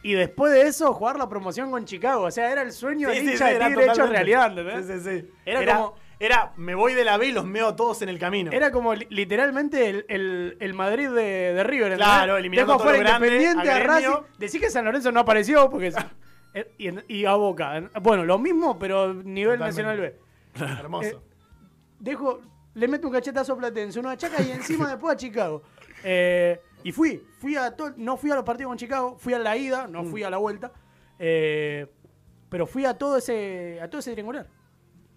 Y 0.03 0.13
después 0.13 0.53
de 0.53 0.61
eso, 0.67 0.93
jugar 0.93 1.17
la 1.17 1.27
promoción 1.27 1.71
con 1.71 1.83
Chicago. 1.85 2.25
O 2.25 2.31
sea, 2.31 2.51
era 2.51 2.61
el 2.61 2.71
sueño 2.71 3.09
del 3.09 3.23
hincha 3.27 3.47
de 3.47 3.59
Tigre 3.65 3.85
hecho 3.87 4.05
realidad, 4.05 4.55
¿entendés? 4.55 4.85
Sí, 4.85 5.09
sí, 5.09 5.21
sí. 5.21 5.29
Era 5.45 5.61
Era, 5.63 5.75
como- 5.77 5.95
era, 6.19 6.53
me 6.57 6.75
voy 6.75 6.93
de 6.93 7.03
la 7.03 7.17
B 7.17 7.27
y 7.27 7.31
los 7.31 7.45
meo 7.45 7.67
a 7.69 7.75
todos 7.75 8.01
en 8.01 8.09
el 8.09 8.17
camino. 8.19 8.51
Era 8.51 8.71
como 8.71 8.93
li- 8.95 9.07
literalmente 9.09 9.89
el, 9.89 10.05
el- 10.09 10.57
el 10.59 10.73
Madrid 10.73 11.09
de, 11.09 11.53
de 11.53 11.63
River. 11.63 11.91
¿entendés? 11.93 12.07
Claro, 12.07 12.37
eliminando 12.37 12.73
a 12.73 12.77
todo 12.77 12.91
lo 12.93 12.99
grande, 12.99 13.27
Independiente, 13.27 13.69
a 13.71 13.75
a 13.75 13.79
Gremio. 13.79 14.11
Racing. 14.21 14.39
Decí 14.39 14.59
que 14.59 14.69
San 14.69 14.85
Lorenzo 14.85 15.11
no 15.11 15.19
apareció 15.19 15.69
porque... 15.69 15.87
es- 15.87 15.95
eh, 16.53 16.71
y, 16.77 17.13
y 17.17 17.25
a 17.25 17.33
Boca. 17.35 17.89
Bueno, 18.01 18.23
lo 18.23 18.37
mismo, 18.37 18.77
pero 18.79 19.13
nivel 19.13 19.57
Totalmente. 19.59 19.83
Nacional 19.83 19.99
B. 19.99 20.19
Hermoso. 20.79 21.07
Eh, 21.09 21.17
Dejo, 21.99 22.41
le 22.75 22.87
meto 22.87 23.07
un 23.07 23.13
cachetazo 23.13 23.53
a 23.53 23.57
Platense, 23.57 23.99
uno 23.99 24.09
a 24.09 24.17
Chaca 24.17 24.41
y 24.41 24.51
encima 24.51 24.89
después 24.91 25.13
a 25.13 25.17
Chicago. 25.17 25.63
Eh, 26.03 26.59
y 26.83 26.91
fui, 26.91 27.23
fui 27.39 27.55
a 27.55 27.71
todo, 27.75 27.93
no 27.97 28.15
fui 28.15 28.29
a 28.31 28.35
los 28.35 28.43
partidos 28.43 28.69
con 28.69 28.77
Chicago, 28.77 29.17
fui 29.17 29.33
a 29.33 29.39
la 29.39 29.57
ida, 29.57 29.87
no 29.87 30.03
fui 30.03 30.23
a 30.23 30.29
la 30.29 30.37
vuelta. 30.37 30.71
eh, 31.19 31.87
pero 32.49 32.67
fui 32.67 32.85
a 32.85 32.93
todo 32.97 33.17
ese, 33.17 33.79
a 33.81 33.89
todo 33.89 33.99
ese 33.99 34.11
triangular. 34.13 34.47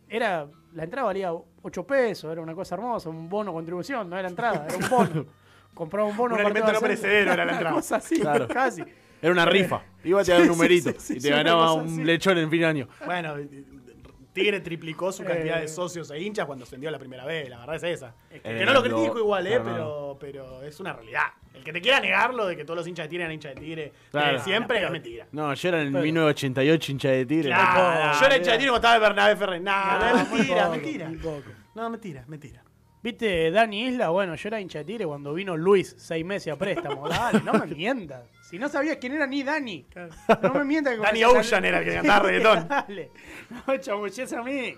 Era, 0.08 0.46
la 0.74 0.84
entrada 0.84 1.06
valía 1.06 1.30
8 1.62 1.86
pesos, 1.86 2.30
era 2.32 2.40
una 2.40 2.54
cosa 2.54 2.74
hermosa, 2.74 3.08
un 3.10 3.28
bono 3.28 3.52
contribución, 3.52 4.08
no 4.08 4.18
era 4.18 4.28
entrada, 4.28 4.66
era 4.68 4.76
un 4.76 4.88
bono. 4.88 5.26
Compraba 5.74 6.08
un 6.08 6.16
bono 6.16 6.34
Un 6.34 6.40
alimento 6.40 6.72
no 6.72 6.80
perecedero 6.80 7.32
era 7.32 7.44
la 7.44 7.52
Una 7.52 7.52
entrada. 7.52 7.76
cosa 7.76 7.96
así, 7.96 8.18
Claro. 8.20 8.48
casi. 8.48 8.82
Era 9.20 9.32
una 9.32 9.44
rifa. 9.44 9.82
Iba 10.04 10.20
a 10.20 10.24
te 10.24 10.32
dar 10.32 10.40
un 10.40 10.46
sí, 10.48 10.52
numerito 10.52 10.90
sí, 10.92 10.96
sí, 10.98 11.14
y 11.16 11.20
te 11.20 11.30
ganaba 11.30 11.72
un 11.74 11.86
así. 11.86 12.04
lechón 12.04 12.38
en 12.38 12.50
fin 12.50 12.60
de 12.60 12.66
año. 12.66 12.88
Bueno, 13.04 13.34
Tigre 14.38 14.60
triplicó 14.60 15.10
su 15.12 15.24
cantidad 15.24 15.58
Eh. 15.58 15.62
de 15.62 15.68
socios 15.68 16.10
e 16.10 16.20
hinchas 16.20 16.46
cuando 16.46 16.64
ascendió 16.64 16.90
la 16.90 16.98
primera 16.98 17.24
vez, 17.24 17.48
la 17.48 17.58
verdad 17.58 17.76
es 17.76 17.82
esa. 17.84 18.14
Eh, 18.30 18.40
que 18.42 18.64
no 18.64 18.72
lo 18.72 18.80
lo- 18.80 18.82
critico 18.82 19.18
igual, 19.18 19.46
eh, 19.46 19.50
claro, 19.60 20.16
pero, 20.18 20.18
pero 20.20 20.62
es 20.62 20.78
una 20.80 20.92
realidad. 20.92 21.24
El 21.54 21.64
que 21.64 21.72
te 21.72 21.80
quiera 21.80 21.98
negarlo 22.00 22.46
de 22.46 22.56
que 22.56 22.64
todos 22.64 22.76
los 22.78 22.86
hinchas 22.86 23.04
de 23.06 23.08
Tigre 23.08 23.24
eran 23.24 23.34
hinchas 23.34 23.54
de 23.54 23.60
Tigre 23.60 23.92
Claro. 24.10 24.36
eh, 24.36 24.40
siempre 24.40 24.82
es 24.84 24.90
mentira. 24.90 25.26
No, 25.32 25.52
yo 25.54 25.68
era 25.68 25.80
en 25.80 25.86
el 25.88 25.92
Pero- 25.92 26.04
1988 26.04 26.92
hincha 26.92 27.08
de 27.10 27.26
Tigre. 27.26 27.48
Claro, 27.48 28.20
yo 28.20 28.26
era 28.26 28.36
hincha 28.36 28.52
de 28.52 28.58
Tigre 28.58 28.70
cuando 28.70 28.76
estaba 28.88 28.94
en 28.96 29.02
Bernabé 29.02 29.36
Ferrer. 29.36 29.60
No, 29.60 29.72
No, 29.72 29.98
no, 29.98 30.20
es 30.20 30.28
muy 30.28 30.38
mentira, 30.38 30.68
mentira. 30.68 31.10
No, 31.74 31.90
mentira, 31.90 32.24
mentira. 32.28 32.62
¿Viste 33.02 33.50
Dani 33.50 33.86
Isla? 33.88 34.08
Bueno, 34.08 34.34
yo 34.34 34.48
era 34.48 34.60
hincha 34.60 34.78
de 34.80 34.84
Tigre 34.84 35.06
cuando 35.06 35.32
vino 35.32 35.56
Luis, 35.56 35.94
seis 35.98 36.24
meses 36.24 36.52
a 36.52 36.56
préstamo. 36.56 37.08
Dale, 37.08 37.40
no 37.42 37.52
me 37.52 37.66
mientas. 37.66 38.24
Si 38.42 38.58
no 38.58 38.68
sabías 38.68 38.96
quién 38.96 39.12
era 39.14 39.26
ni 39.26 39.42
Dani. 39.42 39.86
No 40.42 40.54
me 40.54 40.64
mientas 40.64 40.94
que 40.94 40.98
cuando- 41.00 41.30
Ocean 41.38 41.64
era 41.64 41.78
el 41.78 41.84
que 41.84 41.94
cantaba 41.94 42.26
reggaetón. 42.28 42.68
Dale, 42.68 43.10
no 43.66 43.76
chamuches 43.76 44.32
a 44.32 44.42
mí. 44.42 44.74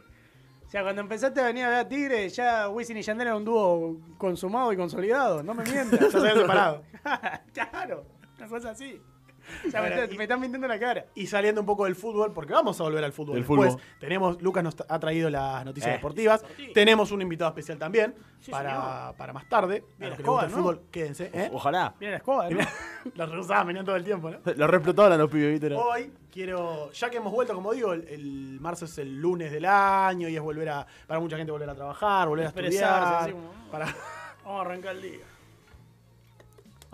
O 0.67 0.71
sea, 0.71 0.83
cuando 0.83 1.01
empezaste 1.03 1.41
a 1.41 1.47
venir 1.47 1.65
a 1.65 1.69
ver 1.71 1.79
a 1.79 1.89
Tigre, 1.89 2.29
ya 2.29 2.69
Wisin 2.69 2.97
y 2.99 3.03
Yandel 3.03 3.27
era 3.29 3.37
un 3.37 3.45
dúo 3.45 3.99
consumado 4.19 4.73
y 4.73 4.77
consolidado. 4.77 5.43
No 5.43 5.55
me 5.55 5.65
mientas. 5.65 5.99
Ya 6.01 6.11
se 6.11 6.19
habían 6.19 6.37
separado. 6.37 6.85
claro, 7.53 8.05
una 8.39 8.47
cosa 8.49 8.71
así. 8.71 9.01
O 9.67 9.71
sea, 9.71 9.83
me, 9.83 9.89
Bueno, 9.91 10.13
y- 10.13 10.17
me 10.17 10.25
están 10.25 10.41
mintiendo 10.41 10.67
la 10.69 10.79
cara. 10.79 11.07
Y 11.15 11.27
saliendo 11.27 11.61
un 11.61 11.67
poco 11.67 11.85
del 11.85 11.95
fútbol, 11.97 12.33
porque 12.33 12.53
vamos 12.53 12.79
a 12.81 12.83
volver 12.85 13.05
al 13.05 13.13
fútbol 13.13 13.37
después. 13.37 13.73
fútbol. 13.73 13.83
Tenemos, 13.99 14.41
Lucas 14.43 14.65
nos 14.65 14.77
ha 14.89 14.99
traído 14.99 15.31
las 15.31 15.65
noticias 15.65 15.91
Eh. 15.91 15.97
deportivas. 15.97 16.45
Tenemos 16.75 17.11
un 17.13 17.23
invitado 17.23 17.51
especial 17.51 17.79
también 17.79 18.15
Sí, 18.41 18.51
para, 18.51 19.13
para 19.17 19.33
más 19.33 19.49
tarde. 19.49 19.85
A 19.97 19.99
Bien 19.99 20.11
los 20.11 20.17
que 20.19 20.23
les 20.25 20.43
el 20.45 20.51
¿no? 20.51 20.57
fútbol, 20.57 20.81
quédense. 20.91 21.31
¿eh? 21.33 21.51
Ojalá. 21.53 21.95
Viene 21.99 22.13
la 22.13 22.17
escoba, 22.19 22.49
¿no? 22.49 22.59
Los 23.15 23.31
rehusaban, 23.31 23.67
venían 23.67 23.85
todo 23.85 23.97
el 23.97 24.05
tiempo, 24.05 24.31
¿no? 24.31 24.39
Lo 24.57 24.67
reexplotaban 24.67 25.13
a 25.13 25.17
los 25.17 25.31
pibes, 25.31 25.59
¿viste? 25.61 25.75
Hoy 25.75 26.13
quiero, 26.31 26.91
ya 26.93 27.09
que 27.11 27.17
hemos 27.19 27.33
vuelto, 27.33 27.55
como 27.55 27.73
digo, 27.73 27.93
el, 27.95 28.07
el 28.09 28.59
marzo 28.61 28.85
es 28.85 28.99
el 28.99 29.19
lunes 29.21 29.51
del 29.53 29.65
año 29.65 30.29
y 30.29 30.37
es 30.37 30.43
volver 30.43 30.69
a, 30.69 30.87
para 31.07 31.19
mucha 31.21 31.37
gente 31.37 31.51
volver 31.53 31.69
a 31.71 31.75
trabajar, 31.75 32.29
volver 32.29 32.47
a 32.47 32.49
estudiar. 32.51 33.03
así 33.23 33.33
como, 33.33 33.51
para- 33.71 33.87
Vamos 34.45 34.59
a 34.59 34.61
arrancar 34.63 34.97
el 34.97 35.03
día. 35.03 35.19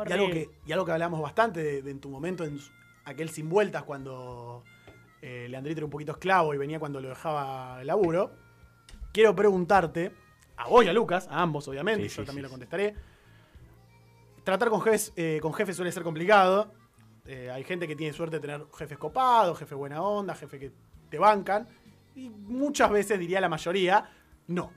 Y, 0.06 0.12
algo 0.12 0.30
que, 0.30 0.50
y 0.66 0.72
algo 0.72 0.84
que 0.84 0.92
hablamos 0.92 1.20
bastante 1.22 1.62
de, 1.62 1.82
de 1.82 1.90
en 1.90 2.00
tu 2.00 2.08
momento, 2.10 2.44
en 2.44 2.58
su- 2.58 2.72
aquel 3.04 3.28
sin 3.30 3.48
vueltas 3.48 3.84
cuando 3.84 4.64
eh, 5.22 5.46
Leandrito 5.48 5.78
era 5.78 5.84
un 5.86 5.90
poquito 5.90 6.12
esclavo 6.12 6.52
y 6.54 6.58
venía 6.58 6.78
cuando 6.78 7.00
lo 7.00 7.08
dejaba 7.08 7.80
el 7.80 7.86
laburo. 7.86 8.32
Quiero 9.12 9.34
preguntarte, 9.34 10.12
a 10.56 10.68
vos 10.68 10.84
y 10.84 10.88
a 10.88 10.92
Lucas, 10.92 11.28
a 11.30 11.40
ambos 11.40 11.66
obviamente, 11.68 12.02
Sí, 12.02 12.06
y 12.06 12.16
yo 12.16 12.22
sí, 12.22 12.26
también 12.26 12.42
sí, 12.44 12.48
lo 12.48 12.50
contestaré. 12.50 12.94
Tratar 14.44 14.68
con 14.70 14.80
jefes, 14.80 15.12
eh, 15.16 15.38
con 15.42 15.52
jefes 15.54 15.76
suele 15.76 15.90
ser 15.92 16.02
complicado. 16.02 16.72
Eh, 17.24 17.50
hay 17.50 17.64
gente 17.64 17.88
que 17.88 17.96
tiene 17.96 18.12
suerte 18.12 18.36
de 18.36 18.40
tener 18.40 18.64
jefes 18.76 18.98
copados, 18.98 19.58
jefes 19.58 19.76
buena 19.76 20.02
onda, 20.02 20.34
jefes 20.34 20.60
que 20.60 20.72
te 21.10 21.18
bancan. 21.18 21.66
Y 22.14 22.28
muchas 22.30 22.90
veces, 22.90 23.18
diría 23.18 23.40
la 23.40 23.48
mayoría, 23.48 24.08
no. 24.46 24.70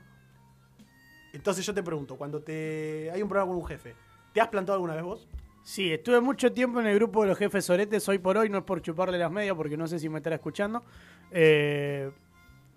Entonces 1.32 1.64
yo 1.64 1.72
te 1.72 1.82
pregunto, 1.82 2.16
cuando 2.16 2.42
te 2.42 3.10
hay 3.12 3.22
un 3.22 3.28
problema 3.28 3.46
con 3.52 3.56
un 3.62 3.66
jefe, 3.66 3.94
¿te 4.32 4.40
has 4.40 4.48
plantado 4.48 4.74
alguna 4.74 4.94
vez 4.94 5.02
vos? 5.02 5.28
Sí, 5.62 5.92
estuve 5.92 6.20
mucho 6.20 6.52
tiempo 6.52 6.80
en 6.80 6.86
el 6.86 6.94
grupo 6.94 7.22
de 7.22 7.28
los 7.28 7.38
jefes 7.38 7.64
soretes. 7.64 8.08
Hoy 8.08 8.18
por 8.18 8.36
hoy 8.36 8.48
no 8.48 8.58
es 8.58 8.64
por 8.64 8.80
chuparle 8.82 9.18
las 9.18 9.30
medias 9.30 9.54
porque 9.54 9.76
no 9.76 9.86
sé 9.86 9.98
si 9.98 10.08
me 10.08 10.18
estará 10.18 10.36
escuchando. 10.36 10.82
Eh, 11.30 12.10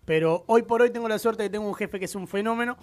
pero 0.06 0.44
hoy 0.48 0.64
por 0.64 0.82
hoy 0.82 0.90
tengo 0.92 1.08
la 1.08 1.18
suerte 1.18 1.44
de 1.44 1.50
que 1.50 1.54
tengo 1.54 1.68
un 1.68 1.76
jefe 1.76 1.98
que 1.98 2.06
es 2.06 2.16
un 2.16 2.28
fenómeno. 2.28 2.78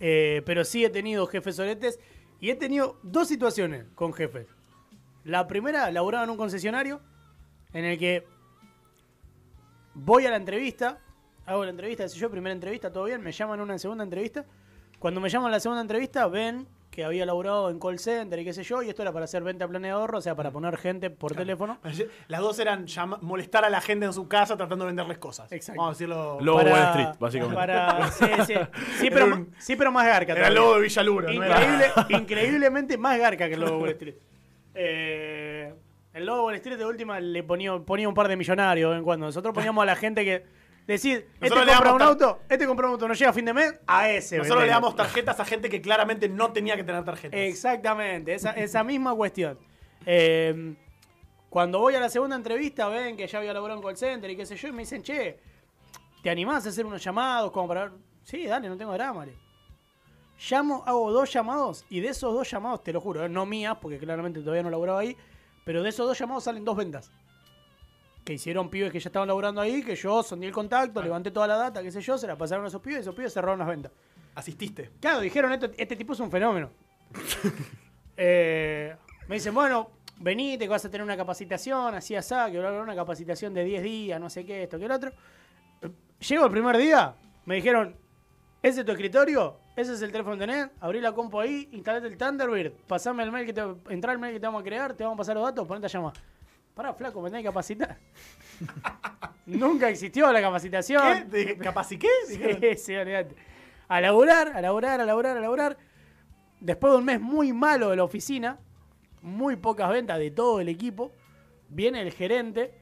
eh, 0.00 0.42
pero 0.46 0.64
sí 0.64 0.84
he 0.84 0.90
tenido 0.90 1.26
jefes 1.26 1.56
soretes 1.56 1.98
y 2.40 2.50
he 2.50 2.56
tenido 2.56 2.98
dos 3.02 3.28
situaciones 3.28 3.86
con 3.94 4.12
jefes. 4.12 4.46
La 5.24 5.46
primera, 5.46 5.90
laburaba 5.90 6.24
en 6.24 6.30
un 6.30 6.36
concesionario 6.36 7.00
en 7.72 7.84
el 7.84 7.98
que 7.98 8.26
voy 9.94 10.26
a 10.26 10.30
la 10.30 10.36
entrevista, 10.36 10.98
hago 11.46 11.64
la 11.64 11.70
entrevista, 11.70 12.08
sé 12.08 12.18
yo, 12.18 12.30
primera 12.30 12.52
entrevista, 12.52 12.92
todo 12.92 13.04
bien, 13.04 13.22
me 13.22 13.30
llaman 13.32 13.60
a 13.60 13.62
una 13.62 13.78
segunda 13.78 14.02
entrevista. 14.02 14.44
Cuando 14.98 15.20
me 15.20 15.28
llaman 15.28 15.48
a 15.48 15.52
la 15.52 15.60
segunda 15.60 15.82
entrevista, 15.82 16.26
ven 16.26 16.66
que 16.92 17.04
había 17.06 17.24
laburado 17.24 17.70
en 17.70 17.78
call 17.80 17.98
center 17.98 18.38
y 18.38 18.44
qué 18.44 18.52
sé 18.52 18.62
yo, 18.64 18.82
y 18.82 18.90
esto 18.90 19.00
era 19.00 19.10
para 19.12 19.24
hacer 19.24 19.42
venta 19.42 19.64
a 19.64 19.68
plan 19.68 19.80
de 19.80 19.88
ahorro, 19.88 20.18
o 20.18 20.20
sea, 20.20 20.36
para 20.36 20.50
poner 20.50 20.76
gente 20.76 21.08
por 21.08 21.34
teléfono. 21.34 21.78
Las 22.28 22.40
dos 22.42 22.58
eran 22.58 22.84
molestar 23.22 23.64
a 23.64 23.70
la 23.70 23.80
gente 23.80 24.04
en 24.04 24.12
su 24.12 24.28
casa 24.28 24.58
tratando 24.58 24.84
de 24.84 24.90
venderles 24.90 25.16
cosas. 25.16 25.50
Exacto. 25.50 25.80
Vamos 25.80 25.92
a 25.92 25.94
decirlo. 25.94 26.38
Lobo 26.42 26.58
Para- 26.58 26.70
Wall 26.70 26.82
Street, 26.90 27.08
básicamente. 27.18 27.56
para- 27.56 28.10
sí, 28.12 28.26
sí. 28.46 28.54
Sí, 29.00 29.08
pero, 29.10 29.24
un- 29.24 29.50
sí, 29.58 29.74
pero 29.74 29.90
más 29.90 30.04
garca. 30.06 30.34
Era 30.34 30.48
el 30.48 30.54
lobo 30.54 30.74
de 30.74 30.82
Villaluro, 30.82 31.32
¿no? 31.32 31.42
Era- 31.42 31.56
Increíble, 31.62 31.86
increíblemente 32.22 32.98
más 32.98 33.18
garca 33.18 33.48
que 33.48 33.54
el 33.54 33.60
lobo 33.60 33.76
de 33.76 33.80
Wall 33.82 33.90
Street. 33.92 34.14
Eh, 34.74 35.72
el 36.12 36.26
lobo 36.26 36.38
de 36.38 36.44
Wall 36.44 36.54
Street 36.56 36.76
de 36.78 36.84
última 36.84 37.20
le 37.20 37.42
ponía, 37.42 37.78
ponía 37.78 38.06
un 38.08 38.14
par 38.14 38.28
de 38.28 38.36
millonarios 38.36 38.90
de 38.90 38.94
vez 38.94 38.98
en 38.98 39.04
cuando. 39.04 39.26
Nosotros 39.26 39.54
poníamos 39.54 39.82
a 39.82 39.86
la 39.86 39.96
gente 39.96 40.24
que. 40.24 40.44
Decir, 40.86 41.28
este 41.40 41.48
le 41.48 41.50
compra 41.50 41.74
damos 41.74 41.92
un 41.92 41.98
tar- 41.98 42.08
auto, 42.08 42.40
este 42.48 42.66
compra 42.66 42.86
un 42.88 42.92
auto, 42.94 43.06
no 43.08 43.14
llega 43.14 43.30
a 43.30 43.32
fin 43.32 43.44
de 43.44 43.54
mes, 43.54 43.74
a 43.86 44.10
ese. 44.10 44.38
Nosotros 44.38 44.64
le 44.64 44.68
damos 44.70 44.96
tarjetas 44.96 45.38
a 45.38 45.44
gente 45.44 45.68
que 45.70 45.80
claramente 45.80 46.28
no 46.28 46.52
tenía 46.52 46.76
que 46.76 46.82
tener 46.84 47.04
tarjetas. 47.04 47.38
Exactamente, 47.38 48.34
esa, 48.34 48.50
esa 48.52 48.82
misma 48.82 49.14
cuestión. 49.14 49.58
Eh, 50.04 50.74
cuando 51.48 51.78
voy 51.78 51.94
a 51.94 52.00
la 52.00 52.08
segunda 52.08 52.34
entrevista, 52.34 52.88
ven 52.88 53.16
que 53.16 53.26
ya 53.28 53.38
había 53.38 53.52
laburado 53.52 53.78
en 53.78 53.84
call 53.86 53.96
center 53.96 54.30
y 54.30 54.36
qué 54.36 54.44
sé 54.44 54.56
yo, 54.56 54.68
y 54.68 54.72
me 54.72 54.80
dicen, 54.82 55.02
che, 55.02 55.38
¿te 56.22 56.30
animás 56.30 56.66
a 56.66 56.70
hacer 56.70 56.84
unos 56.84 57.02
llamados 57.02 57.52
como 57.52 57.68
para 57.68 57.82
ver? 57.84 57.92
Sí, 58.24 58.46
dale, 58.46 58.68
no 58.68 58.76
tengo 58.76 58.92
drama. 58.92 59.24
le. 59.26 59.34
Llamo, 60.50 60.82
hago 60.86 61.12
dos 61.12 61.32
llamados 61.32 61.84
y 61.88 62.00
de 62.00 62.08
esos 62.08 62.34
dos 62.34 62.50
llamados, 62.50 62.82
te 62.82 62.92
lo 62.92 63.00
juro, 63.00 63.24
eh, 63.24 63.28
no 63.28 63.46
mías, 63.46 63.76
porque 63.80 63.98
claramente 63.98 64.40
todavía 64.40 64.64
no 64.64 64.70
laburaba 64.70 64.98
ahí, 65.00 65.16
pero 65.64 65.82
de 65.84 65.90
esos 65.90 66.06
dos 66.08 66.18
llamados 66.18 66.42
salen 66.44 66.64
dos 66.64 66.76
ventas. 66.76 67.12
Que 68.24 68.34
hicieron 68.34 68.70
pibes 68.70 68.92
que 68.92 69.00
ya 69.00 69.08
estaban 69.08 69.26
laburando 69.28 69.60
ahí, 69.60 69.82
que 69.82 69.96
yo 69.96 70.22
sondé 70.22 70.46
el 70.46 70.52
contacto, 70.52 71.02
levanté 71.02 71.30
toda 71.32 71.46
la 71.48 71.56
data, 71.56 71.82
qué 71.82 71.90
sé 71.90 72.00
yo, 72.00 72.16
se 72.16 72.26
la 72.26 72.36
pasaron 72.36 72.64
a 72.64 72.68
esos 72.68 72.80
pibes 72.80 72.98
y 72.98 73.00
esos 73.02 73.14
pibes 73.14 73.32
cerraron 73.32 73.58
las 73.58 73.68
ventas. 73.68 73.90
Asististe. 74.34 74.90
Claro, 75.00 75.20
dijeron, 75.20 75.52
"Esto- 75.52 75.70
este 75.76 75.96
tipo 75.96 76.12
es 76.12 76.20
un 76.20 76.30
fenómeno. 76.30 76.70
Eh, 78.16 78.94
me 79.26 79.36
dicen, 79.36 79.54
bueno, 79.54 79.90
venite, 80.18 80.64
que 80.64 80.68
vas 80.68 80.84
a 80.84 80.90
tener 80.90 81.02
una 81.02 81.16
capacitación, 81.16 81.94
así 81.94 82.14
asá, 82.14 82.50
que 82.50 82.58
va 82.58 82.66
a 82.66 82.68
haber 82.68 82.82
una 82.82 82.94
capacitación 82.94 83.54
de 83.54 83.64
10 83.64 83.82
días, 83.82 84.20
no 84.20 84.28
sé 84.28 84.44
qué, 84.44 84.64
esto, 84.64 84.78
que 84.78 84.84
el 84.84 84.92
otro. 84.92 85.10
Eh, 85.80 85.90
Llego 86.28 86.44
el 86.44 86.50
primer 86.52 86.76
día, 86.76 87.14
me 87.46 87.54
dijeron, 87.56 87.96
¿ese 88.62 88.80
es 88.80 88.86
tu 88.86 88.92
escritorio? 88.92 89.56
¿Ese 89.74 89.94
es 89.94 90.02
el 90.02 90.12
teléfono 90.12 90.36
que 90.36 90.40
tenés? 90.46 90.68
Abrí 90.80 91.00
la 91.00 91.12
compu 91.12 91.40
ahí, 91.40 91.68
instalate 91.72 92.06
el 92.06 92.16
Thunderbird, 92.18 92.72
pasame 92.86 93.22
el 93.22 93.32
mail 93.32 93.46
que 93.46 93.54
te, 93.54 93.62
entra 93.88 94.12
el 94.12 94.18
mail 94.18 94.34
que 94.34 94.40
te 94.40 94.46
vamos 94.46 94.60
a 94.60 94.64
crear, 94.64 94.92
te 94.94 95.02
vamos 95.04 95.16
a 95.16 95.18
pasar 95.18 95.34
los 95.34 95.44
datos, 95.44 95.66
ponete 95.66 95.86
a 95.86 95.88
llamar. 95.88 96.12
Pará, 96.74 96.94
flaco, 96.94 97.20
me 97.20 97.28
tenés 97.28 97.42
que 97.42 97.48
capacitar. 97.48 97.98
Nunca 99.46 99.88
existió 99.88 100.32
la 100.32 100.40
capacitación. 100.40 101.02
¿Qué? 101.02 101.24
Te 101.30 101.36
dije, 101.36 101.58
¿Capaz 101.58 101.92
y 101.92 101.98
qué? 101.98 102.08
Dijeron. 102.28 102.60
Sí, 102.60 102.76
sí, 102.76 102.96
olvidate. 102.96 103.34
A 103.88 104.00
laburar, 104.00 104.48
a 104.56 104.60
laburar, 104.60 105.00
a 105.00 105.04
laburar, 105.04 105.36
a 105.36 105.40
laburar. 105.40 105.76
Después 106.60 106.92
de 106.92 106.98
un 106.98 107.04
mes 107.04 107.20
muy 107.20 107.52
malo 107.52 107.90
de 107.90 107.96
la 107.96 108.04
oficina, 108.04 108.58
muy 109.20 109.56
pocas 109.56 109.90
ventas 109.90 110.18
de 110.18 110.30
todo 110.30 110.60
el 110.60 110.68
equipo, 110.68 111.12
viene 111.68 112.00
el 112.00 112.12
gerente 112.12 112.72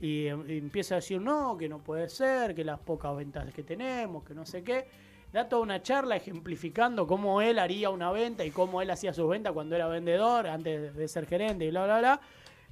y, 0.00 0.28
y 0.28 0.58
empieza 0.58 0.94
a 0.94 0.96
decir, 0.96 1.20
no, 1.20 1.58
que 1.58 1.68
no 1.68 1.78
puede 1.82 2.08
ser, 2.08 2.54
que 2.54 2.64
las 2.64 2.78
pocas 2.78 3.14
ventas 3.16 3.52
que 3.52 3.62
tenemos, 3.62 4.24
que 4.24 4.32
no 4.32 4.46
sé 4.46 4.62
qué. 4.62 4.86
Da 5.32 5.48
toda 5.48 5.60
una 5.60 5.82
charla 5.82 6.16
ejemplificando 6.16 7.06
cómo 7.06 7.42
él 7.42 7.58
haría 7.58 7.90
una 7.90 8.10
venta 8.12 8.44
y 8.44 8.50
cómo 8.50 8.80
él 8.80 8.90
hacía 8.90 9.12
sus 9.12 9.28
ventas 9.28 9.52
cuando 9.52 9.76
era 9.76 9.88
vendedor, 9.88 10.46
antes 10.46 10.94
de 10.94 11.08
ser 11.08 11.26
gerente 11.26 11.66
y 11.66 11.70
bla, 11.70 11.84
bla, 11.84 11.98
bla. 11.98 12.20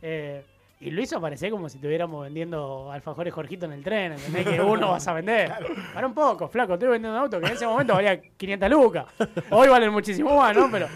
Eh, 0.01 0.45
y 0.85 0.91
lo 0.91 1.01
hizo 1.01 1.19
parecer 1.19 1.51
como 1.51 1.67
si 1.71 1.79
estuviéramos 1.79 2.25
vendiendo 2.25 2.93
alfajores 2.93 3.33
Jorgito 3.33 3.65
en 3.65 3.73
el 3.73 3.83
tren, 3.83 4.13
¿entendés? 4.13 4.47
Que 4.47 4.61
uno 4.61 4.91
vas 4.91 5.09
a 5.09 5.15
vender. 5.15 5.51
Para 5.95 6.07
un 6.07 6.13
poco, 6.13 6.47
flaco, 6.47 6.75
estoy 6.75 6.91
vendiendo 6.91 7.17
un 7.17 7.25
auto 7.25 7.41
que 7.41 7.47
en 7.47 7.53
ese 7.53 7.67
momento 7.67 7.95
valía 7.95 8.21
500 8.21 8.71
lucas. 8.71 9.07
Hoy 9.51 9.69
valen 9.69 9.91
muchísimo 9.91 10.37
más, 10.37 10.55
¿no? 10.55 10.71
Pero 10.71 10.87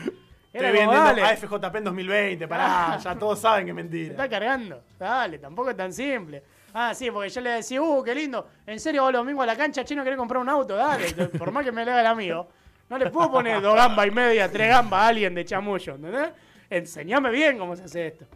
era 0.52 0.68
Estoy 0.68 0.80
como, 0.84 0.92
vendiendo 0.92 1.22
dale, 1.22 1.22
AFJP 1.22 1.76
en 1.76 1.84
2020, 1.84 2.48
pará, 2.48 2.98
ya 2.98 3.14
todos 3.18 3.38
saben 3.38 3.64
que 3.64 3.70
es 3.70 3.76
mentira. 3.76 4.10
está 4.10 4.28
cargando. 4.28 4.82
Dale, 4.98 5.38
tampoco 5.38 5.70
es 5.70 5.76
tan 5.76 5.90
simple. 5.90 6.42
Ah, 6.74 6.92
sí, 6.94 7.10
porque 7.10 7.30
yo 7.30 7.40
le 7.40 7.50
decía, 7.50 7.80
uh, 7.80 8.02
qué 8.02 8.14
lindo. 8.14 8.46
En 8.66 8.78
serio, 8.78 9.02
vos 9.02 9.12
los 9.12 9.20
domingos 9.22 9.44
a 9.44 9.46
la 9.46 9.56
cancha, 9.56 9.84
chino, 9.84 10.04
querés 10.04 10.18
comprar 10.18 10.42
un 10.42 10.50
auto, 10.50 10.76
dale. 10.76 11.12
Por 11.38 11.50
más 11.50 11.64
que 11.64 11.72
me 11.72 11.82
le 11.82 11.92
haga 11.92 12.02
el 12.02 12.06
amigo. 12.08 12.46
No 12.90 12.98
le 12.98 13.08
puedo 13.10 13.30
poner 13.30 13.62
dos 13.62 13.74
gambas 13.74 14.06
y 14.06 14.10
media, 14.10 14.52
tres 14.52 14.68
gambas 14.68 15.00
a 15.00 15.08
alguien 15.08 15.34
de 15.34 15.46
chamullo, 15.46 15.94
¿entendés? 15.94 16.28
Enseñame 16.68 17.30
bien 17.30 17.58
cómo 17.58 17.74
se 17.74 17.84
hace 17.84 18.08
esto. 18.08 18.26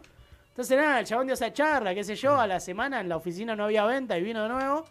Entonces, 0.53 0.77
nada, 0.77 0.99
el 0.99 1.05
chabón 1.07 1.25
dio 1.25 1.33
esa 1.33 1.51
charla, 1.51 1.95
qué 1.95 2.03
sé 2.03 2.15
yo, 2.15 2.39
a 2.39 2.45
la 2.45 2.59
semana 2.59 3.01
en 3.01 3.09
la 3.09 3.17
oficina 3.17 3.55
no 3.55 3.63
había 3.63 3.85
venta 3.85 4.15
y 4.19 4.21
vino 4.21 4.43
de 4.43 4.49
nuevo. 4.49 4.85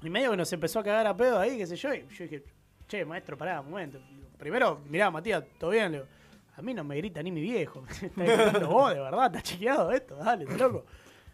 Y 0.00 0.08
medio 0.08 0.30
que 0.30 0.36
nos 0.36 0.52
empezó 0.52 0.78
a 0.78 0.84
cagar 0.84 1.08
a 1.08 1.16
pedo 1.16 1.40
ahí, 1.40 1.58
qué 1.58 1.66
sé 1.66 1.74
yo. 1.74 1.92
Y 1.92 2.06
yo 2.06 2.22
dije, 2.22 2.44
che, 2.86 3.04
maestro, 3.04 3.36
pará, 3.36 3.60
un 3.60 3.70
momento. 3.70 3.98
Primero, 4.38 4.80
mirá, 4.88 5.10
Matías, 5.10 5.42
todo 5.58 5.70
bien. 5.70 5.90
Le 5.90 5.98
digo, 5.98 6.10
a 6.56 6.62
mí 6.62 6.72
no 6.72 6.84
me 6.84 6.96
grita 6.98 7.20
ni 7.20 7.32
mi 7.32 7.40
viejo. 7.40 7.82
Estás 8.16 8.64
vos, 8.68 8.94
de 8.94 9.00
verdad, 9.00 9.26
está 9.26 9.42
chequeado 9.42 9.90
esto, 9.90 10.14
dale, 10.14 10.44
está 10.44 10.56
loco. 10.56 10.84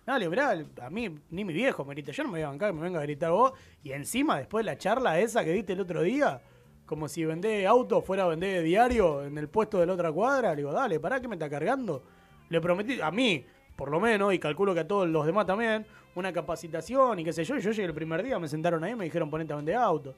Dale, 0.06 0.26
mirá, 0.26 0.56
a 0.80 0.88
mí 0.88 1.14
ni 1.28 1.44
mi 1.44 1.52
viejo 1.52 1.84
me 1.84 1.92
grita. 1.92 2.12
Yo 2.12 2.22
no 2.22 2.30
me 2.30 2.38
voy 2.38 2.44
a 2.44 2.48
bancar 2.48 2.70
que 2.70 2.76
me 2.78 2.82
venga 2.82 3.00
a 3.00 3.02
gritar 3.02 3.32
vos. 3.32 3.52
Y 3.82 3.92
encima, 3.92 4.38
después 4.38 4.64
de 4.64 4.72
la 4.72 4.78
charla 4.78 5.20
esa 5.20 5.44
que 5.44 5.52
diste 5.52 5.74
el 5.74 5.80
otro 5.80 6.00
día, 6.00 6.40
como 6.86 7.06
si 7.06 7.22
vendé 7.26 7.66
auto 7.66 8.00
fuera 8.00 8.24
a 8.24 8.28
vender 8.28 8.62
diario 8.62 9.24
en 9.24 9.36
el 9.36 9.50
puesto 9.50 9.78
de 9.78 9.84
la 9.84 9.92
otra 9.92 10.10
cuadra, 10.10 10.50
le 10.50 10.56
digo, 10.56 10.72
dale, 10.72 10.98
pará 10.98 11.20
que 11.20 11.28
me 11.28 11.34
está 11.34 11.50
cargando. 11.50 12.02
Le 12.50 12.60
prometí, 12.60 13.00
a 13.00 13.10
mí, 13.10 13.46
por 13.76 13.90
lo 13.90 13.98
menos, 13.98 14.34
y 14.34 14.38
calculo 14.38 14.74
que 14.74 14.80
a 14.80 14.86
todos 14.86 15.08
los 15.08 15.24
demás 15.24 15.46
también, 15.46 15.86
una 16.14 16.32
capacitación 16.32 17.18
y 17.20 17.24
qué 17.24 17.32
sé 17.32 17.44
yo. 17.44 17.56
Y 17.56 17.60
yo 17.62 17.70
llegué 17.70 17.86
el 17.86 17.94
primer 17.94 18.22
día, 18.22 18.38
me 18.38 18.46
sentaron 18.48 18.84
ahí 18.84 18.92
y 18.92 18.96
me 18.96 19.04
dijeron, 19.04 19.30
ponete 19.30 19.52
a 19.52 19.56
vender 19.56 19.76
auto. 19.76 20.14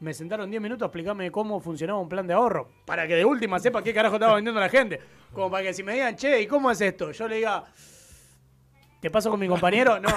Me 0.00 0.12
sentaron 0.12 0.50
10 0.50 0.60
minutos 0.60 0.82
a 0.82 0.86
explicarme 0.86 1.30
cómo 1.30 1.60
funcionaba 1.60 1.98
un 2.00 2.08
plan 2.08 2.26
de 2.26 2.34
ahorro. 2.34 2.68
Para 2.84 3.06
que 3.06 3.14
de 3.14 3.24
última 3.24 3.58
sepa 3.58 3.82
qué 3.82 3.94
carajo 3.94 4.16
estaba 4.16 4.34
vendiendo 4.34 4.60
la 4.60 4.68
gente. 4.68 5.00
Como 5.32 5.50
para 5.50 5.62
que 5.62 5.72
si 5.72 5.82
me 5.82 5.92
digan, 5.94 6.16
che, 6.16 6.42
¿y 6.42 6.46
cómo 6.46 6.70
es 6.70 6.80
esto? 6.80 7.12
Yo 7.12 7.28
le 7.28 7.36
diga, 7.36 7.64
¿te 9.00 9.10
paso 9.10 9.30
con 9.30 9.38
mi 9.40 9.46
compañero? 9.48 9.98
No, 10.00 10.08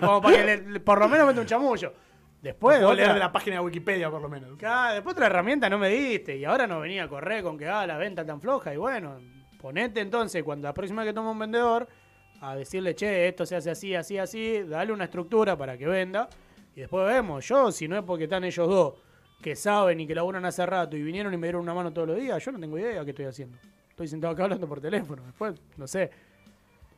como 0.00 0.22
para 0.22 0.36
que 0.36 0.44
le- 0.56 0.80
por 0.80 0.98
lo 0.98 1.08
menos 1.08 1.26
mete 1.26 1.40
un 1.40 1.46
chamullo. 1.46 1.92
Después, 2.40 2.76
Puedo 2.78 2.92
leer 2.94 3.14
de 3.14 3.18
la 3.18 3.32
página 3.32 3.56
de 3.56 3.62
Wikipedia, 3.62 4.10
por 4.10 4.20
lo 4.20 4.28
menos. 4.28 4.56
Claro, 4.58 4.94
después 4.94 5.14
otra 5.14 5.26
herramienta 5.26 5.68
no 5.70 5.78
me 5.78 5.88
diste 5.88 6.36
y 6.36 6.44
ahora 6.44 6.66
no 6.66 6.80
venía 6.80 7.04
a 7.04 7.08
correr 7.08 7.42
con 7.42 7.56
que 7.56 7.66
ah, 7.66 7.86
la 7.86 7.96
venta 7.96 8.24
tan 8.24 8.38
floja 8.40 8.72
y 8.74 8.76
bueno, 8.76 9.18
ponete 9.64 10.02
entonces 10.02 10.42
cuando 10.42 10.68
la 10.68 10.74
próxima 10.74 11.02
vez 11.02 11.08
que 11.08 11.14
toma 11.14 11.30
un 11.30 11.38
vendedor 11.38 11.88
a 12.42 12.54
decirle, 12.54 12.94
che, 12.94 13.28
esto 13.28 13.46
se 13.46 13.56
hace 13.56 13.70
así, 13.70 13.94
así, 13.94 14.18
así, 14.18 14.62
dale 14.64 14.92
una 14.92 15.04
estructura 15.04 15.56
para 15.56 15.78
que 15.78 15.86
venda 15.86 16.28
y 16.76 16.80
después 16.80 17.06
vemos, 17.06 17.48
yo 17.48 17.72
si 17.72 17.88
no 17.88 17.96
es 17.96 18.02
porque 18.02 18.24
están 18.24 18.44
ellos 18.44 18.68
dos 18.68 18.94
que 19.40 19.56
saben 19.56 20.00
y 20.00 20.06
que 20.06 20.14
laburan 20.14 20.44
hace 20.44 20.66
rato 20.66 20.98
y 20.98 21.02
vinieron 21.02 21.32
y 21.32 21.38
me 21.38 21.46
dieron 21.46 21.62
una 21.62 21.72
mano 21.72 21.94
todos 21.94 22.08
los 22.08 22.18
días, 22.18 22.44
yo 22.44 22.52
no 22.52 22.60
tengo 22.60 22.78
idea 22.78 23.02
qué 23.04 23.10
estoy 23.12 23.24
haciendo. 23.24 23.56
Estoy 23.88 24.06
sentado 24.06 24.34
acá 24.34 24.44
hablando 24.44 24.68
por 24.68 24.82
teléfono, 24.82 25.22
después, 25.24 25.54
no 25.78 25.86
sé. 25.86 26.10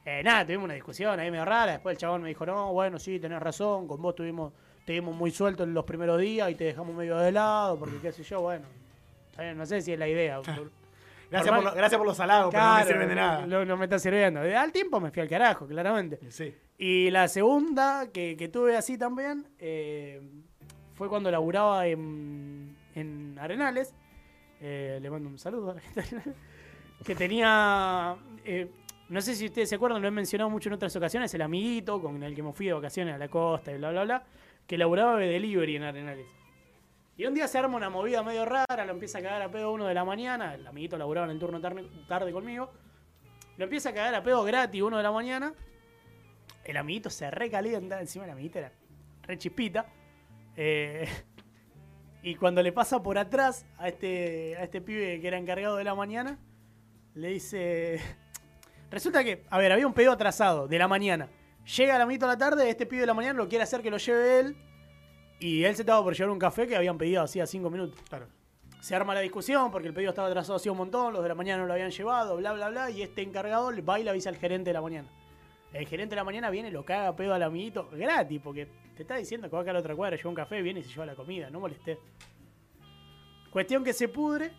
Eh, 0.05 0.23
nada, 0.25 0.45
tuvimos 0.45 0.65
una 0.65 0.75
discusión 0.75 1.21
ahí 1.21 1.31
medio 1.31 1.45
rara. 1.45 1.73
Después 1.73 1.95
el 1.95 1.99
chabón 1.99 2.23
me 2.23 2.29
dijo, 2.31 2.45
no, 2.47 2.73
bueno, 2.73 2.99
sí, 2.99 3.21
tenés 3.21 3.41
razón. 3.41 3.87
Con 3.87 4.03
vos 4.03 4.17
tuvimos, 4.17 4.53
te 4.85 4.95
dimos 4.95 5.15
muy 5.15 5.31
suelto 5.31 5.63
en 5.63 5.73
los 5.73 5.85
primeros 5.85 6.21
días 6.21 6.51
y 6.51 6.57
te 6.57 6.65
dejamos 6.65 6.97
medio 6.97 7.17
de 7.19 7.31
lado, 7.31 7.79
porque 7.79 7.99
qué 7.99 8.11
sé 8.11 8.25
yo, 8.25 8.41
bueno. 8.41 8.65
No 9.55 9.67
sé 9.67 9.83
si 9.83 9.93
es 9.93 9.99
la 9.99 10.09
idea. 10.09 10.41
Gracias 11.31 11.49
Por 11.49 11.57
por, 11.57 11.65
más- 11.65 11.73
lo- 11.75 11.77
gracias 11.79 11.99
por 11.99 12.07
los 12.07 12.21
halagos, 12.21 12.53
pero 12.53 12.63
no 12.65 12.69
me 12.71 12.75
Claro, 12.77 12.89
sirven 12.91 13.09
de 13.09 13.15
nada. 13.15 13.47
No, 13.47 13.65
no 13.65 13.77
me 13.77 13.85
está 13.87 13.99
sirviendo. 13.99 14.41
Al 14.41 14.73
tiempo 14.73 15.01
me 15.01 15.11
fui 15.11 15.23
al 15.23 15.29
carajo, 15.29 15.67
claramente. 15.67 16.19
Sí. 16.31 16.55
Y 16.79 17.11
la 17.11 17.27
segunda 17.29 18.09
que, 18.13 18.37
que 18.37 18.49
tuve 18.49 18.77
así 18.77 18.97
también 18.99 19.47
eh, 19.59 20.21
fue 20.95 21.09
cuando 21.09 21.31
laburaba 21.31 21.87
en, 21.87 22.77
en 22.95 23.39
Arenales. 23.41 23.95
Eh, 24.61 24.99
le 25.03 25.11
mando 25.11 25.29
un 25.29 25.39
saludo 25.39 25.73
a 25.73 25.75
la 25.75 25.81
gente 25.81 26.01
de 26.03 26.07
Arenales. 26.07 26.35
Que 27.05 27.15
tenía. 27.15 28.17
eh, 28.45 28.71
no 29.09 29.21
sé 29.21 29.35
si 29.37 29.47
ustedes 29.47 29.69
se 29.69 29.75
acuerdan, 29.77 30.03
lo 30.03 30.09
he 30.09 30.11
mencionado 30.11 30.51
mucho 30.51 30.69
en 30.69 30.73
otras 30.75 30.95
ocasiones, 30.97 31.33
el 31.35 31.43
amiguito 31.43 32.01
con 32.01 32.23
el 32.23 32.35
que 32.35 32.43
me 32.43 32.53
fui 32.53 32.67
de 32.67 32.73
vacaciones 32.73 33.15
a 33.15 33.19
la 33.19 33.29
costa 33.29 33.71
y 33.73 33.77
bla, 33.79 33.91
bla, 33.91 34.03
bla, 34.05 34.25
que 34.67 34.77
laburaba 34.79 35.17
de 35.19 35.27
delivery 35.29 35.77
en 35.77 35.83
Arenales. 35.85 36.27
Y 37.17 37.25
un 37.25 37.35
día 37.35 37.49
se 37.49 37.59
arma 37.59 37.77
una 37.77 37.89
movida 37.89 38.23
medio 38.23 38.45
rara, 38.45 38.85
lo 38.85 38.93
empieza 38.93 39.19
a 39.19 39.23
cagar 39.23 39.43
a 39.43 39.51
pedo 39.51 39.73
uno 39.73 39.87
de 39.87 39.95
la 39.95 40.05
mañana, 40.05 40.55
el 40.55 40.67
amiguito 40.67 40.99
laburaba 40.99 41.27
en 41.27 41.33
el 41.33 41.39
turno 41.39 41.61
tarde, 41.61 42.33
conmigo, 42.33 42.71
lo 43.57 43.65
empieza 43.65 43.89
a 43.89 43.95
cagar 43.95 44.15
a 44.15 44.23
pedo 44.23 44.45
gratis 44.45 44.83
uno 44.83 44.99
de 44.99 45.03
la 45.03 45.13
mañana, 45.13 45.55
el 46.65 46.77
amiguito 46.77 47.09
se 47.09 47.31
recalienta, 47.31 48.01
encima 48.01 48.27
el 48.27 48.33
amiguito 48.33 48.59
era 48.59 48.73
re 49.23 49.39
chispita, 49.39 49.87
eh, 50.57 51.09
Y 52.27 52.35
cuando 52.35 52.61
le 52.61 52.73
pasa 52.73 53.01
por 53.05 53.19
atrás 53.19 53.65
a 53.79 53.87
este, 53.87 54.57
a 54.57 54.65
este 54.65 54.81
pibe 54.81 55.21
que 55.21 55.29
era 55.29 55.39
encargado 55.39 55.77
de 55.77 55.85
la 55.85 55.95
mañana, 55.95 56.41
le 57.15 57.29
dice. 57.29 58.01
Resulta 58.91 59.23
que, 59.23 59.45
a 59.49 59.59
ver, 59.59 59.71
había 59.71 59.87
un 59.87 59.93
pedido 59.93 60.11
atrasado 60.11 60.67
de 60.67 60.77
la 60.77 60.89
mañana. 60.89 61.29
Llega 61.77 61.95
a 61.95 61.99
la 61.99 62.05
mitad 62.05 62.27
de 62.27 62.33
la 62.33 62.37
tarde, 62.39 62.69
este 62.69 62.85
pibe 62.85 63.03
de 63.03 63.07
la 63.07 63.15
mañana 63.15 63.35
lo 63.35 63.49
quiere 63.49 63.63
hacer 63.63 63.81
que 63.81 63.93
lo 63.93 63.99
lleve 63.99 64.41
él. 64.41 64.57
Y 65.39 65.65
él 65.65 65.75
se 65.75 65.83
estaba 65.83 66.03
por 66.03 66.15
llevar 66.15 66.31
un 66.31 66.39
café 66.39 66.67
que 66.67 66.77
habían 66.77 66.97
pedido 66.97 67.23
hacía 67.23 67.47
cinco 67.47 67.71
minutos. 67.71 68.01
Claro. 68.09 68.27
Se 68.81 68.95
arma 68.95 69.15
la 69.15 69.21
discusión 69.21 69.71
porque 69.71 69.89
el 69.89 69.95
pedido 69.95 70.11
estaba 70.11 70.29
atrasado 70.29 70.57
hacía 70.57 70.73
un 70.73 70.79
montón, 70.79 71.13
los 71.13 71.23
de 71.23 71.29
la 71.29 71.35
mañana 71.35 71.63
no 71.63 71.67
lo 71.67 71.73
habían 71.73 71.91
llevado, 71.91 72.37
bla, 72.37 72.53
bla, 72.53 72.69
bla. 72.69 72.91
Y 72.91 73.03
este 73.03 73.23
encargado 73.23 73.71
le 73.71 73.83
va 73.83 73.99
y 73.99 74.05
le 74.05 74.11
avisa 74.11 74.31
al 74.31 74.37
gerente 74.37 74.71
de 74.71 74.75
la 74.75 74.81
mañana. 74.81 75.09
El 75.73 75.87
gerente 75.87 76.11
de 76.11 76.17
la 76.17 76.25
mañana 76.25 76.49
viene 76.51 76.69
y 76.69 76.73
lo 76.73 76.85
caga 76.85 77.09
a 77.09 77.17
pedo 77.17 77.35
al 77.35 77.43
amiguito 77.43 77.89
gratis, 77.93 78.41
porque 78.43 78.69
te 78.95 79.03
está 79.03 79.17
diciendo 79.17 79.51
que 79.51 79.57
va 79.57 79.63
acá 79.63 79.71
a 79.71 79.75
la 79.75 79.81
otra 79.81 79.95
cuadra, 79.95 80.17
lleva 80.17 80.31
un 80.31 80.35
café, 80.35 80.63
viene 80.63 80.81
y 80.81 80.85
se 80.85 80.91
lleva 80.91 81.05
la 81.05 81.15
comida, 81.15 81.51
no 81.51 81.61
molesté. 81.61 81.99
Cuestión 83.51 83.85
que 83.85 83.93
se 83.93 84.09
pudre, 84.09 84.53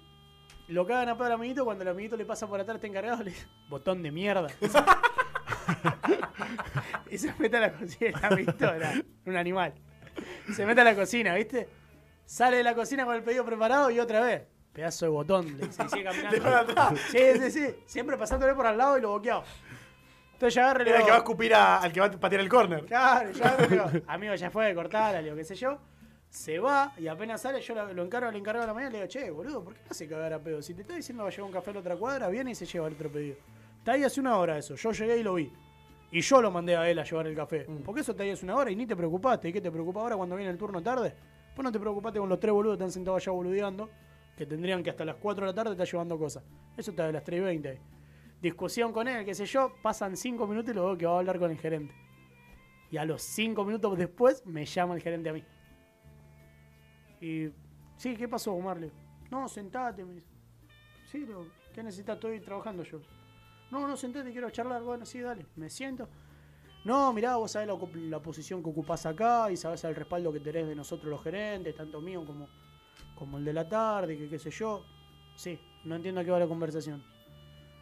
lo 0.68 0.86
cagan 0.86 1.10
a 1.10 1.16
pedo 1.16 1.28
al 1.28 1.34
amiguito, 1.34 1.64
cuando 1.64 1.84
el 1.84 1.90
amiguito 1.90 2.18
le 2.18 2.26
pasa 2.26 2.48
por 2.48 2.60
atrás 2.60 2.76
este 2.76 2.88
encargado, 2.88 3.24
le 3.24 3.32
dice, 3.32 3.48
botón 3.70 4.04
de 4.04 4.12
mierda. 4.12 4.48
y 7.10 7.18
se 7.18 7.34
mete 7.40 7.58
a 7.58 7.62
la 7.62 7.74
cocina, 7.74 8.20
el 8.20 8.26
amiguito 8.26 8.74
era 8.74 8.94
un 9.26 9.38
animal. 9.38 9.74
Se 10.56 10.66
mete 10.66 10.82
a 10.82 10.84
la 10.84 10.96
cocina, 10.96 11.36
¿viste? 11.36 11.68
Sale 12.26 12.58
de 12.58 12.64
la 12.64 12.76
cocina 12.76 13.06
con 13.06 13.16
el 13.16 13.24
pedido 13.24 13.46
preparado 13.46 13.90
y 13.92 14.00
otra 14.00 14.22
vez. 14.22 14.44
Pedazo 14.74 15.06
de 15.06 15.10
botón, 15.12 15.58
le 15.58 15.72
se 15.72 15.90
sigue 15.90 16.04
caminando. 16.04 16.96
Sí, 17.10 17.20
sí, 17.42 17.52
sí. 17.52 17.76
Siempre 17.86 18.18
pasándole 18.18 18.54
por 18.54 18.66
al 18.68 18.78
lado 18.78 18.98
y 18.98 19.02
lo 19.02 19.10
boqueado. 19.10 19.44
Entonces 20.34 20.54
ya 20.54 20.74
le 20.74 20.88
Era 20.90 21.00
el 21.00 21.06
que 21.06 21.10
va 21.10 21.16
a 21.16 21.20
escupir 21.20 21.54
a- 21.56 21.78
al 21.78 21.92
que 21.92 22.00
va 22.00 22.06
a 22.06 22.12
patear 22.12 22.42
el 22.42 22.50
córner. 22.50 22.86
Claro, 22.86 23.32
ya 23.32 23.58
digo, 23.68 23.86
amigo, 24.08 24.36
ya 24.36 24.52
fue 24.52 24.68
de 24.68 24.76
cortar, 24.76 25.16
le 25.16 25.24
digo, 25.24 25.36
qué 25.36 25.44
sé 25.44 25.56
yo. 25.56 25.80
Se 26.30 26.60
va 26.60 26.94
y 26.98 27.08
apenas 27.08 27.42
sale, 27.42 27.62
yo 27.62 27.74
lo, 27.74 27.92
lo 27.94 28.04
encargo, 28.04 28.30
le 28.30 28.38
encargo 28.38 28.62
a 28.62 28.68
la 28.68 28.74
mañana 28.74 28.90
y 28.90 28.94
le 28.94 28.98
digo, 29.00 29.10
che, 29.10 29.32
boludo, 29.32 29.64
¿por 29.64 29.74
qué 29.74 29.80
no 29.86 29.88
hace 29.92 30.08
cagar 30.08 30.34
a 30.34 30.40
pedo? 30.40 30.62
Si 30.62 30.74
te 30.76 30.82
está 30.82 30.94
diciendo 30.94 31.22
que 31.24 31.24
va 31.24 31.30
a 31.30 31.32
llevar 31.32 31.48
un 31.50 31.54
café 31.54 31.72
a 31.72 31.74
la 31.74 31.80
otra 31.80 31.96
cuadra, 31.96 32.28
viene 32.28 32.52
y 32.52 32.56
se 32.56 32.66
lleva 32.66 32.88
el 32.88 32.94
otro 32.94 33.10
pedido. 33.10 33.38
Está 33.80 33.94
ahí 33.94 34.04
hace 34.04 34.20
una 34.20 34.38
hora 34.38 34.58
eso. 34.58 34.76
Yo 34.76 34.92
llegué 34.92 35.18
y 35.18 35.24
lo 35.24 35.36
vi. 35.36 35.52
Y 36.12 36.22
yo 36.22 36.42
lo 36.42 36.52
mandé 36.52 36.76
a 36.76 36.90
él 36.90 37.00
a 37.00 37.04
llevar 37.04 37.28
el 37.28 37.36
café. 37.36 37.66
Porque 37.84 38.02
eso 38.02 38.16
ahí 38.18 38.30
hace 38.30 38.46
una 38.46 38.56
hora 38.56 38.72
y 38.72 38.76
ni 38.76 38.86
te 38.86 38.96
preocupaste. 38.96 39.50
¿Y 39.50 39.54
qué 39.54 39.62
te 39.62 39.72
preocupa 39.72 40.00
ahora 40.00 40.16
cuando 40.16 40.36
viene 40.36 40.52
el 40.52 40.58
turno 40.58 40.82
tarde? 40.82 41.14
Pues 41.54 41.64
no 41.64 41.72
te 41.72 41.80
preocupaste 41.80 42.20
con 42.20 42.30
los 42.30 42.40
tres 42.40 42.54
boludos 42.54 42.78
que 42.78 42.84
están 42.84 42.92
sentados 42.92 43.24
allá 43.24 43.32
boludeando, 43.32 43.90
que 44.38 44.46
tendrían 44.46 44.84
que 44.84 44.90
hasta 44.90 45.04
las 45.04 45.16
4 45.16 45.46
de 45.46 45.52
la 45.52 45.56
tarde 45.56 45.72
estar 45.72 45.88
llevando 45.88 46.18
cosas. 46.18 46.44
Eso 46.78 46.92
está 46.92 47.08
de 47.08 47.14
las 47.14 47.24
3 47.24 47.40
y 47.40 47.44
20 47.44 47.70
ahí. 47.70 47.78
Discusión 48.42 48.94
con 48.94 49.08
él, 49.08 49.26
qué 49.26 49.34
sé 49.34 49.46
yo, 49.46 49.74
pasan 49.82 50.16
5 50.16 50.48
minutos 50.48 50.72
y 50.72 50.76
lo 50.76 50.86
veo 50.86 50.98
que 50.98 51.06
va 51.06 51.16
a 51.16 51.20
hablar 51.20 51.40
con 51.40 51.52
el 51.52 51.58
gerente. 51.58 51.94
Y 52.92 52.98
a 52.98 53.06
los 53.06 53.22
5 53.24 53.66
minutos 53.66 53.98
después 53.98 54.46
me 54.46 54.64
llama 54.66 54.96
el 54.96 55.02
gerente 55.02 55.30
a 55.30 55.34
mí. 55.34 55.44
Y, 57.20 57.50
sí, 57.98 58.16
¿qué 58.16 58.28
pasó, 58.28 58.54
Omar? 58.54 58.80
No, 59.32 59.48
sentate, 59.48 60.06
me 60.06 60.14
dice. 60.14 60.28
Sí, 61.12 61.26
digo, 61.26 61.48
¿qué 61.74 61.82
necesitas? 61.82 62.16
Estoy 62.16 62.40
trabajando 62.40 62.84
yo. 62.84 63.00
No, 63.72 63.88
no, 63.88 63.98
sentate, 63.98 64.32
quiero 64.32 64.50
charlar. 64.50 64.82
Bueno, 64.82 65.06
sí, 65.06 65.20
dale. 65.20 65.46
Me 65.56 65.70
siento. 65.70 66.08
No, 66.86 67.12
mirá, 67.12 67.36
vos 67.36 67.52
sabés 67.52 67.68
la, 67.96 68.20
posición 68.22 68.64
que 68.64 68.70
ocupás 68.70 69.06
acá 69.06 69.52
y 69.52 69.58
sabés 69.58 69.84
el 69.84 69.96
respaldo 69.96 70.32
que 70.32 70.40
tenés 70.40 70.68
de 70.68 70.76
nosotros 70.76 71.10
los 71.10 71.22
gerentes, 71.22 71.76
tanto 71.76 72.00
mío 72.00 72.24
como, 72.26 72.48
como 73.16 73.38
el 73.38 73.46
de 73.46 73.52
la 73.52 73.68
tarde, 73.68 74.18
que 74.18 74.30
qué 74.30 74.40
sé 74.40 74.52
yo. 74.52 74.86
Sí, 75.36 75.60
no 75.84 75.96
entiendo 75.96 76.22
a 76.22 76.24
qué 76.24 76.32
va 76.32 76.40
la 76.40 76.48
conversación. 76.48 77.04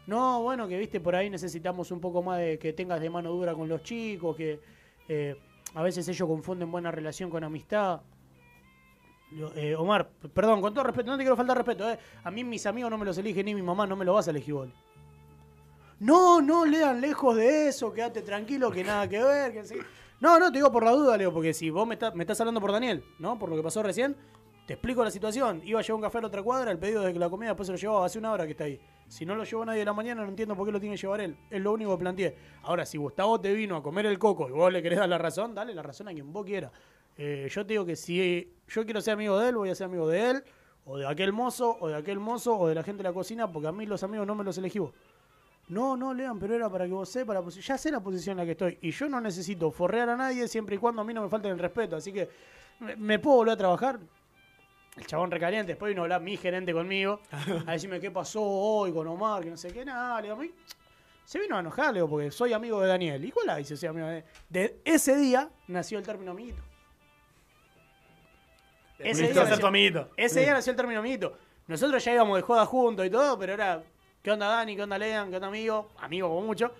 No, 0.07 0.41
bueno, 0.41 0.67
que 0.67 0.77
viste, 0.77 0.99
por 0.99 1.15
ahí 1.15 1.29
necesitamos 1.29 1.91
un 1.91 1.99
poco 1.99 2.21
más 2.23 2.39
de 2.39 2.57
que 2.57 2.73
tengas 2.73 2.99
de 2.99 3.09
mano 3.09 3.31
dura 3.31 3.53
con 3.53 3.67
los 3.69 3.83
chicos, 3.83 4.35
que 4.35 4.59
eh, 5.07 5.35
a 5.73 5.83
veces 5.83 6.07
ellos 6.07 6.27
confunden 6.27 6.71
buena 6.71 6.91
relación 6.91 7.29
con 7.29 7.43
amistad. 7.43 8.01
Eh, 9.55 9.75
Omar, 9.75 10.09
perdón, 10.33 10.61
con 10.61 10.73
todo 10.73 10.83
respeto, 10.83 11.11
no 11.11 11.17
te 11.17 11.23
quiero 11.23 11.35
faltar 11.35 11.57
respeto, 11.57 11.91
eh. 11.91 11.99
A 12.23 12.31
mí 12.31 12.43
mis 12.43 12.65
amigos 12.65 12.89
no 12.91 12.97
me 12.97 13.05
los 13.05 13.17
elige 13.17 13.43
ni 13.43 13.53
mi 13.53 13.61
mamá, 13.61 13.85
no 13.85 13.95
me 13.95 14.05
lo 14.05 14.13
vas 14.13 14.27
a 14.27 14.31
elegir 14.31 14.53
vos. 14.53 14.69
No, 15.99 16.41
no, 16.41 16.65
lean 16.65 16.99
lejos 17.01 17.35
de 17.35 17.69
eso, 17.69 17.93
quédate 17.93 18.21
tranquilo, 18.21 18.69
que 18.71 18.83
nada 18.83 19.07
que 19.07 19.21
ver. 19.23 19.53
Que 19.53 19.63
sí. 19.65 19.75
No, 20.19 20.39
no, 20.39 20.51
te 20.51 20.57
digo 20.57 20.71
por 20.71 20.83
la 20.83 20.91
duda, 20.91 21.17
Leo, 21.17 21.33
porque 21.33 21.53
si 21.53 21.69
vos 21.69 21.87
me, 21.87 21.95
estás- 21.95 22.39
hablando 22.39 22.61
por 22.61 22.71
Daniel, 22.71 23.03
¿no? 23.19 23.37
Por 23.39 23.49
lo 23.49 23.55
que 23.55 23.63
pasó 23.63 23.81
recién, 23.83 24.15
te 24.65 24.73
explico 24.73 25.03
la 25.03 25.11
situación. 25.11 25.61
Iba 25.63 25.79
a 25.79 25.83
llevar 25.83 25.95
un 25.95 26.01
café 26.01 26.17
a 26.17 26.21
la 26.21 26.27
otra 26.27 26.43
cuadra, 26.43 26.71
el 26.71 26.79
pedido 26.79 27.01
de 27.03 27.13
que 27.13 27.19
la 27.19 27.29
comida 27.29 27.49
después 27.49 27.67
se 27.67 27.71
lo 27.73 27.77
llevaba 27.77 28.05
hace 28.05 28.17
una 28.19 28.31
hora 28.31 28.45
que 28.45 28.51
está 28.51 28.63
ahí. 28.65 28.79
Si 29.07 29.25
no 29.25 29.35
lo 29.35 29.43
llevó 29.43 29.63
nadie 29.65 29.79
de 29.79 29.85
la 29.85 29.93
mañana, 29.93 30.23
no 30.23 30.29
entiendo 30.29 30.55
por 30.55 30.65
qué 30.65 30.71
lo 30.71 30.79
tiene 30.79 30.95
que 30.95 31.01
llevar 31.01 31.21
él. 31.21 31.37
Es 31.49 31.61
lo 31.61 31.71
único 31.73 31.91
que 31.91 32.01
planteé. 32.01 32.35
Ahora, 32.63 32.85
si 32.85 32.97
Gustavo 32.97 33.39
te 33.39 33.53
vino 33.53 33.75
a 33.77 33.83
comer 33.83 34.07
el 34.07 34.17
coco 34.17 34.49
y 34.49 34.51
vos 34.51 34.73
le 34.73 34.81
querés 34.81 34.97
dar 34.99 35.07
la 35.09 35.17
razón, 35.19 35.53
dale 35.53 35.73
la 35.75 35.83
razón 35.83 36.07
a 36.07 36.11
quien 36.13 36.33
vos 36.33 36.43
quieras. 36.45 36.71
Eh, 37.17 37.47
yo 37.49 37.65
te 37.65 37.73
digo 37.73 37.85
que 37.85 37.95
si 37.95 38.51
yo 38.67 38.83
quiero 38.83 38.99
ser 39.01 39.13
amigo 39.13 39.37
de 39.39 39.49
él, 39.49 39.55
voy 39.55 39.69
a 39.69 39.75
ser 39.75 39.85
amigo 39.85 40.07
de 40.09 40.29
él, 40.31 40.43
o 40.85 40.97
de 40.97 41.07
aquel 41.07 41.31
mozo, 41.31 41.77
o 41.79 41.87
de 41.87 41.95
aquel 41.95 42.19
mozo, 42.19 42.57
o 42.57 42.67
de 42.67 42.75
la 42.75 42.83
gente 42.83 43.03
de 43.03 43.09
la 43.09 43.13
cocina, 43.13 43.51
porque 43.51 43.67
a 43.67 43.71
mí 43.71 43.85
los 43.85 44.01
amigos 44.03 44.25
no 44.25 44.33
me 44.35 44.43
los 44.43 44.57
elegí 44.57 44.79
vos. 44.79 44.91
No, 45.67 45.97
no, 45.97 46.13
Lean, 46.13 46.37
pero 46.39 46.53
era 46.55 46.69
para 46.69 46.85
que 46.85 46.91
vos 46.91 47.09
sepas 47.09 47.33
la 47.35 47.41
posición. 47.41 47.63
Ya 47.75 47.77
sé 47.77 47.91
la 47.91 47.99
posición 47.99 48.33
en 48.33 48.37
la 48.37 48.45
que 48.45 48.51
estoy. 48.51 48.77
Y 48.81 48.91
yo 48.91 49.09
no 49.09 49.19
necesito 49.19 49.71
forrear 49.71 50.09
a 50.09 50.15
nadie 50.15 50.47
siempre 50.47 50.75
y 50.75 50.77
cuando 50.77 51.01
a 51.01 51.05
mí 51.05 51.13
no 51.13 51.23
me 51.23 51.29
falte 51.29 51.47
el 51.49 51.57
respeto. 51.57 51.95
Así 51.95 52.13
que, 52.13 52.29
¿me, 52.79 52.95
me 52.95 53.19
puedo 53.19 53.37
volver 53.37 53.53
a 53.53 53.57
trabajar? 53.57 53.99
El 54.95 55.05
chabón 55.07 55.31
recaliente. 55.31 55.71
Después 55.73 55.89
vino 55.89 56.01
a 56.01 56.05
hablar 56.05 56.21
mi 56.21 56.37
gerente 56.37 56.71
conmigo. 56.71 57.19
A 57.65 57.71
decirme 57.73 57.99
qué 57.99 58.11
pasó 58.11 58.41
hoy 58.43 58.93
con 58.93 59.07
Omar, 59.07 59.43
que 59.43 59.49
no 59.49 59.57
sé 59.57 59.73
qué. 59.73 59.83
Nada, 59.83 60.21
le 60.21 60.27
digo, 60.27 60.39
a 60.39 60.43
mí. 60.43 60.51
Se 61.25 61.39
vino 61.39 61.57
a 61.57 61.59
enojar, 61.61 61.87
le 61.87 61.99
digo, 61.99 62.09
porque 62.09 62.29
soy 62.29 62.53
amigo 62.53 62.79
de 62.79 62.87
Daniel. 62.87 63.25
¿Y 63.25 63.31
cuál 63.31 63.47
la 63.47 63.55
dice 63.57 63.75
soy 63.75 63.89
amigo 63.89 64.05
de 64.07 64.23
De 64.47 64.79
ese 64.85 65.17
día 65.17 65.49
nació 65.67 65.97
el 65.97 66.05
término 66.05 66.31
amiguito. 66.31 66.61
Ese 68.99 69.23
día 69.23 69.33
nació- 69.49 69.55
ese 70.15 70.39
día 70.41 70.53
nació 70.53 70.71
el 70.71 70.77
término 70.77 70.99
amiguito. 70.99 71.37
Nosotros 71.67 72.03
ya 72.05 72.13
íbamos 72.13 72.37
de 72.37 72.43
joda 72.43 72.65
juntos 72.65 73.05
y 73.05 73.09
todo, 73.09 73.37
pero 73.39 73.53
era, 73.53 73.83
¿qué 74.25 74.31
onda 74.31 74.47
Dani? 74.47 74.75
¿Qué 74.75 74.81
onda 74.81 74.97
Lean? 74.97 75.29
¿Qué 75.29 75.35
onda 75.35 75.49
amigo? 75.49 75.91
Amigo 75.99 76.29
como 76.29 76.41
mucho. 76.41 76.73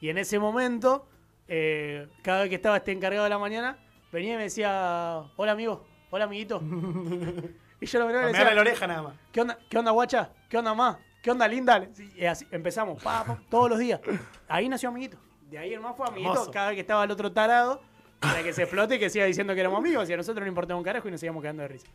Y 0.00 0.10
en 0.10 0.18
ese 0.18 0.38
momento, 0.38 1.06
eh, 1.48 2.06
cada 2.22 2.40
vez 2.40 2.50
que 2.50 2.56
estaba 2.56 2.76
este 2.76 2.92
encargado 2.92 3.24
de 3.24 3.30
la 3.30 3.38
mañana, 3.38 3.78
venía 4.12 4.34
y 4.34 4.36
me 4.36 4.42
decía, 4.42 5.22
hola 5.36 5.52
amigo, 5.52 5.86
hola 6.10 6.26
amiguito. 6.26 6.60
y 7.80 7.86
yo 7.86 7.98
lo 8.00 8.06
miraba 8.06 8.28
y 8.28 8.32
Me 8.32 8.38
le 8.38 8.38
da 8.38 8.44
la 8.44 8.50
decía, 8.50 8.60
oreja 8.60 8.86
nada 8.86 9.02
más. 9.02 9.14
¿qué 9.32 9.40
onda, 9.40 9.58
¿qué 9.70 9.78
onda 9.78 9.90
guacha? 9.92 10.30
¿Qué 10.50 10.58
onda 10.58 10.74
más? 10.74 10.98
¿Qué 11.22 11.30
onda 11.30 11.48
linda? 11.48 11.88
Y 12.14 12.26
así 12.26 12.46
empezamos, 12.50 13.02
pa, 13.02 13.24
pa, 13.24 13.40
todos 13.48 13.70
los 13.70 13.78
días. 13.78 13.98
Ahí 14.46 14.68
nació 14.68 14.90
amiguito. 14.90 15.16
De 15.50 15.56
ahí 15.56 15.72
en 15.72 15.80
más 15.80 15.96
fue 15.96 16.06
amiguito 16.06 16.32
Hermoso. 16.32 16.50
cada 16.50 16.68
vez 16.68 16.74
que 16.74 16.82
estaba 16.82 17.02
el 17.04 17.10
otro 17.10 17.32
tarado, 17.32 17.80
para 18.20 18.42
que 18.42 18.52
se 18.52 18.64
explote 18.64 18.96
y 18.96 18.98
que 18.98 19.08
siga 19.08 19.24
diciendo 19.24 19.54
que 19.54 19.60
éramos 19.60 19.78
amigos. 19.78 20.08
Y 20.10 20.12
a 20.12 20.18
nosotros 20.18 20.42
no 20.44 20.48
importaba 20.48 20.76
un 20.76 20.84
carajo 20.84 21.08
y 21.08 21.12
nos 21.12 21.22
íbamos 21.22 21.40
quedando 21.40 21.62
de 21.62 21.68
risa. 21.68 21.88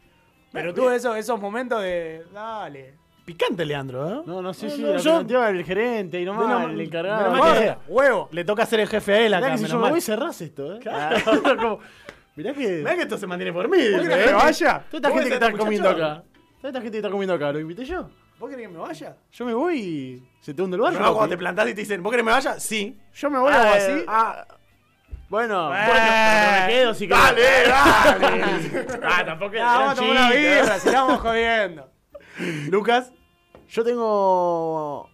Pero 0.52 0.74
tuve 0.74 0.96
esos 0.96 1.40
momentos 1.40 1.80
de. 1.84 2.26
Dale. 2.34 3.05
Picante, 3.26 3.66
Leandro, 3.66 4.08
¿eh? 4.08 4.22
No, 4.26 4.42
no, 4.42 4.54
sí, 4.54 4.68
No, 4.68 4.72
sí, 4.72 4.82
no, 4.84 4.98
yo- 4.98 5.14
planteaba 5.16 5.50
el 5.50 5.64
gerente 5.66 6.22
y 6.22 6.26
nomás 6.26 6.46
Menos- 6.48 6.62
el 6.64 6.68
menos 6.70 6.88
encargado. 6.88 7.32
mal 7.32 7.58
que- 7.60 7.78
huevo. 7.88 8.30
Le 8.32 8.46
toca 8.46 8.66
ser 8.68 8.80
el 8.82 8.88
jefe 8.88 9.14
a 9.14 9.18
él 9.18 9.24
Mirá 9.26 9.38
acá, 9.40 9.52
que 9.52 9.58
si 9.58 9.64
menos 9.64 9.72
yo 9.72 9.78
me 9.78 9.82
mal. 9.82 9.92
voy 9.92 10.02
cerrás 10.02 10.42
esto, 10.42 10.76
¿eh? 10.76 10.80
Claro. 10.80 11.18
Como- 11.58 11.80
Mirá 12.36 12.54
que... 12.54 12.68
Mirá 12.80 12.96
que 12.96 13.02
esto 13.02 13.18
se 13.18 13.26
mantiene 13.28 13.52
por 13.52 13.68
mí. 13.68 13.78
¿Vos 13.92 14.02
querés 14.02 14.18
que 14.18 14.24
¿eh? 14.24 14.28
me 14.28 14.34
vaya? 14.34 14.84
Toda 14.92 14.98
esta 14.98 15.10
¿Vos 15.10 15.18
gente 15.18 15.30
que 15.30 15.34
está 15.46 15.52
comiendo 15.58 15.90
acá. 15.90 16.24
Toda 16.62 16.70
esta 16.70 16.82
gente 16.82 16.92
que 16.92 16.98
está 16.98 17.10
comiendo 17.10 17.34
acá, 17.34 17.52
¿lo 17.52 17.60
invité 17.60 17.84
yo? 17.86 18.10
¿Vos 18.38 18.50
querés 18.50 18.68
que 18.68 18.74
me 18.74 18.80
vaya? 18.80 19.16
Yo 19.32 19.46
me 19.46 19.54
voy 19.54 19.78
y 19.80 20.24
se 20.42 20.54
te 20.54 20.62
hunde 20.62 20.76
el 20.76 20.82
barco. 20.82 21.00
No, 21.00 21.14
cuando 21.16 21.30
te 21.34 21.38
plantás 21.38 21.68
y 21.70 21.74
te 21.74 21.82
dicen, 21.82 22.04
¿vos 22.04 22.12
querés 22.12 22.22
que 22.24 22.26
me 22.26 22.32
vaya? 22.34 22.60
Sí. 22.60 23.00
Yo 23.14 23.30
me 23.32 23.40
voy 23.40 23.52
Ah, 23.56 23.62
a 23.62 23.78
eh, 23.78 23.94
así. 23.96 24.06
ah, 24.08 24.46
bueno, 25.30 25.72
pero 25.72 25.94
me 26.62 26.68
quedo 26.68 26.94
si 26.94 27.08
Dale, 27.08 27.42
dale. 27.68 28.44
Ah, 29.04 29.24
tampoco 29.26 29.54
Ah, 29.60 29.78
vamos 29.80 29.92
a 29.94 29.96
tomar 29.96 30.12
una 30.12 30.30
birra, 30.32 30.80
sigamos 30.80 31.20
jodiendo. 31.22 31.90
Lucas. 32.70 33.12
Yo 33.70 33.84
tengo 33.84 35.10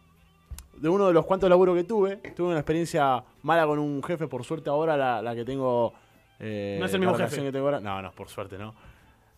de 0.78 0.90
uno 0.90 1.08
de 1.08 1.14
los 1.14 1.26
cuantos 1.26 1.50
laburos 1.50 1.76
que 1.76 1.84
tuve, 1.84 2.18
tuve 2.36 2.48
una 2.50 2.58
experiencia 2.60 3.24
mala 3.44 3.66
con 3.66 3.80
un 3.80 4.02
jefe, 4.04 4.28
por 4.28 4.44
suerte 4.44 4.70
ahora 4.70 4.98
la, 4.98 5.22
la 5.22 5.36
que 5.36 5.46
tengo... 5.46 5.94
eh, 6.40 6.78
No 6.80 6.86
es 6.86 6.94
el 6.94 7.00
mismo 7.00 7.16
jefe. 7.16 7.42
que 7.42 7.52
tengo 7.52 7.66
ahora. 7.66 7.80
No, 7.80 8.02
no, 8.02 8.12
por 8.12 8.30
suerte 8.30 8.58
no. 8.58 8.74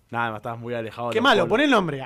Nada, 0.10 0.32
me 0.32 0.38
estabas 0.38 0.60
muy 0.60 0.74
alejado. 0.74 1.10
Qué 1.10 1.22
malo, 1.22 1.48
pon 1.48 1.60
el 1.62 1.70
nombre. 1.70 2.04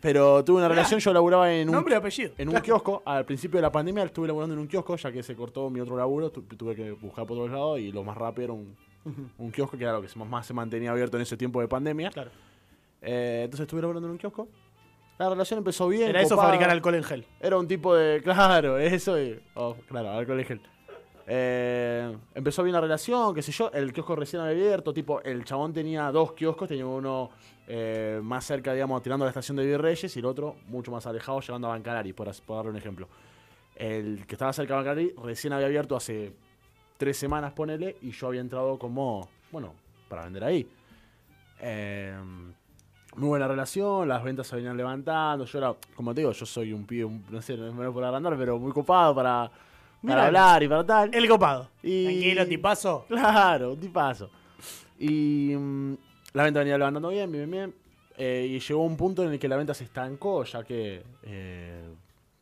Pero 0.00 0.44
tuve 0.44 0.58
una 0.58 0.68
relación, 0.68 0.98
yo 1.00 1.12
laburaba 1.12 1.52
en 1.52 1.68
un, 1.68 1.74
Nombre 1.76 1.94
apellido. 1.94 2.32
en 2.36 2.48
un 2.48 2.60
kiosco. 2.60 3.02
Al 3.04 3.24
principio 3.24 3.58
de 3.58 3.62
la 3.62 3.70
pandemia 3.70 4.02
estuve 4.04 4.26
laburando 4.26 4.54
en 4.54 4.60
un 4.60 4.66
kiosco, 4.66 4.96
ya 4.96 5.12
que 5.12 5.22
se 5.22 5.36
cortó 5.36 5.70
mi 5.70 5.78
otro 5.80 5.96
laburo, 5.96 6.30
tu- 6.30 6.42
tuve 6.42 6.74
que 6.74 6.90
buscar 6.92 7.24
por 7.26 7.38
otro 7.38 7.52
lado 7.54 7.78
y 7.78 7.92
lo 7.92 8.02
más 8.02 8.16
rápido 8.16 8.44
era 8.44 8.52
un, 8.52 8.76
un 9.38 9.50
kiosco, 9.52 9.78
que 9.78 9.84
era 9.84 9.92
lo 9.92 10.02
que 10.02 10.08
más 10.18 10.44
se 10.46 10.54
mantenía 10.54 10.90
abierto 10.90 11.16
en 11.16 11.22
ese 11.22 11.36
tiempo 11.36 11.60
de 11.60 11.68
pandemia. 11.68 12.10
Claro. 12.10 12.30
Eh, 13.00 13.42
entonces 13.44 13.64
estuve 13.64 13.80
laburando 13.80 14.08
en 14.08 14.12
un 14.12 14.18
kiosco. 14.18 14.48
La 15.22 15.30
relación 15.30 15.58
empezó 15.58 15.86
bien. 15.86 16.08
Era 16.08 16.20
eso 16.20 16.36
fabricar 16.36 16.68
alcohol 16.68 16.96
en 16.96 17.04
gel. 17.04 17.24
Era 17.38 17.56
un 17.56 17.68
tipo 17.68 17.94
de. 17.94 18.20
Claro, 18.24 18.76
eso 18.76 19.20
y. 19.20 19.40
Oh, 19.54 19.76
claro, 19.86 20.10
alcohol 20.10 20.40
y 20.40 20.44
gel. 20.44 20.60
Eh, 21.28 22.16
empezó 22.34 22.64
bien 22.64 22.74
la 22.74 22.80
relación, 22.80 23.32
qué 23.32 23.40
sé 23.40 23.52
yo. 23.52 23.70
El 23.72 23.92
kiosco 23.92 24.16
recién 24.16 24.42
había 24.42 24.64
abierto. 24.64 24.92
Tipo, 24.92 25.22
el 25.22 25.44
chabón 25.44 25.72
tenía 25.72 26.10
dos 26.10 26.32
kioscos. 26.32 26.68
Tenía 26.68 26.86
uno 26.86 27.30
eh, 27.68 28.18
más 28.20 28.44
cerca, 28.44 28.72
digamos, 28.72 29.00
tirando 29.00 29.24
a 29.24 29.26
la 29.26 29.30
estación 29.30 29.56
de 29.58 29.64
Virreyes. 29.64 30.16
Y 30.16 30.18
el 30.18 30.24
otro 30.24 30.56
mucho 30.66 30.90
más 30.90 31.06
alejado, 31.06 31.38
llegando 31.40 31.68
a 31.68 31.70
Bancalari, 31.70 32.12
por, 32.12 32.28
por 32.42 32.56
darle 32.56 32.72
un 32.72 32.76
ejemplo. 32.76 33.08
El 33.76 34.26
que 34.26 34.34
estaba 34.34 34.52
cerca 34.52 34.74
de 34.74 34.78
Bancalari 34.78 35.14
recién 35.22 35.52
había 35.52 35.66
abierto 35.66 35.94
hace 35.94 36.34
tres 36.96 37.16
semanas, 37.16 37.52
ponele. 37.52 37.96
Y 38.02 38.10
yo 38.10 38.26
había 38.26 38.40
entrado 38.40 38.76
como. 38.76 39.28
Bueno, 39.52 39.72
para 40.08 40.24
vender 40.24 40.42
ahí. 40.42 40.68
Eh, 41.60 42.12
muy 43.16 43.28
buena 43.28 43.46
relación, 43.48 44.08
las 44.08 44.22
ventas 44.24 44.46
se 44.46 44.56
venían 44.56 44.76
levantando. 44.76 45.44
Yo 45.44 45.58
era, 45.58 45.74
como 45.94 46.14
te 46.14 46.20
digo, 46.22 46.32
yo 46.32 46.46
soy 46.46 46.72
un 46.72 46.86
pibe, 46.86 47.04
un- 47.04 47.24
no 47.30 47.42
sé, 47.42 47.56
no 47.56 47.72
me 47.72 47.90
por 47.90 48.02
agrandar, 48.04 48.36
pero 48.38 48.58
muy 48.58 48.72
copado 48.72 49.14
para, 49.14 49.50
Mirá. 50.02 50.14
para 50.16 50.26
hablar 50.26 50.62
y 50.62 50.68
para 50.68 50.84
tal. 50.86 51.14
El 51.14 51.28
copado. 51.28 51.68
Y- 51.82 52.04
Tranquilo, 52.04 52.46
tipazo. 52.46 53.04
Claro, 53.08 53.72
un 53.72 53.80
tipazo. 53.80 54.30
Y 54.98 55.54
mm, 55.56 55.94
la 56.34 56.44
venta 56.44 56.60
venía 56.60 56.78
levantando 56.78 57.08
bien, 57.08 57.30
bien, 57.30 57.50
bien. 57.50 57.74
Eh, 58.16 58.46
y 58.50 58.58
llegó 58.60 58.84
un 58.84 58.96
punto 58.96 59.22
en 59.24 59.32
el 59.32 59.38
que 59.38 59.48
la 59.48 59.56
venta 59.56 59.74
se 59.74 59.84
estancó, 59.84 60.44
ya 60.44 60.62
que 60.64 61.02
eh, 61.22 61.82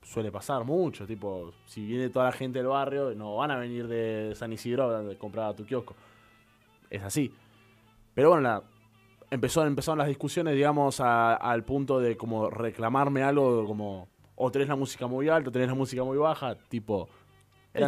suele 0.02 0.30
pasar 0.30 0.64
mucho. 0.64 1.06
Tipo, 1.06 1.52
si 1.66 1.84
viene 1.86 2.10
toda 2.10 2.26
la 2.26 2.32
gente 2.32 2.58
del 2.58 2.68
barrio, 2.68 3.14
no 3.14 3.36
van 3.36 3.50
a 3.52 3.56
venir 3.56 3.86
de 3.88 4.32
San 4.34 4.52
Isidro 4.52 4.94
a 4.94 5.14
comprar 5.16 5.50
a 5.50 5.54
tu 5.54 5.64
kiosco. 5.64 5.94
Es 6.90 7.02
así. 7.02 7.32
Pero 8.14 8.30
bueno, 8.30 8.42
la- 8.42 8.62
empezó, 9.30 9.64
empezaron 9.64 9.98
las 9.98 10.08
discusiones, 10.08 10.54
digamos, 10.54 11.00
a- 11.00 11.34
al 11.34 11.64
punto 11.64 11.98
de 12.00 12.16
como 12.16 12.50
reclamarme 12.50 13.22
algo 13.22 13.64
como 13.66 14.08
o 14.36 14.50
tenés 14.50 14.68
la 14.68 14.76
música 14.76 15.06
muy 15.06 15.28
alta 15.28 15.50
o 15.50 15.52
tenés 15.52 15.68
la 15.68 15.74
música 15.74 16.02
muy 16.02 16.16
baja, 16.18 16.56
tipo... 16.68 17.08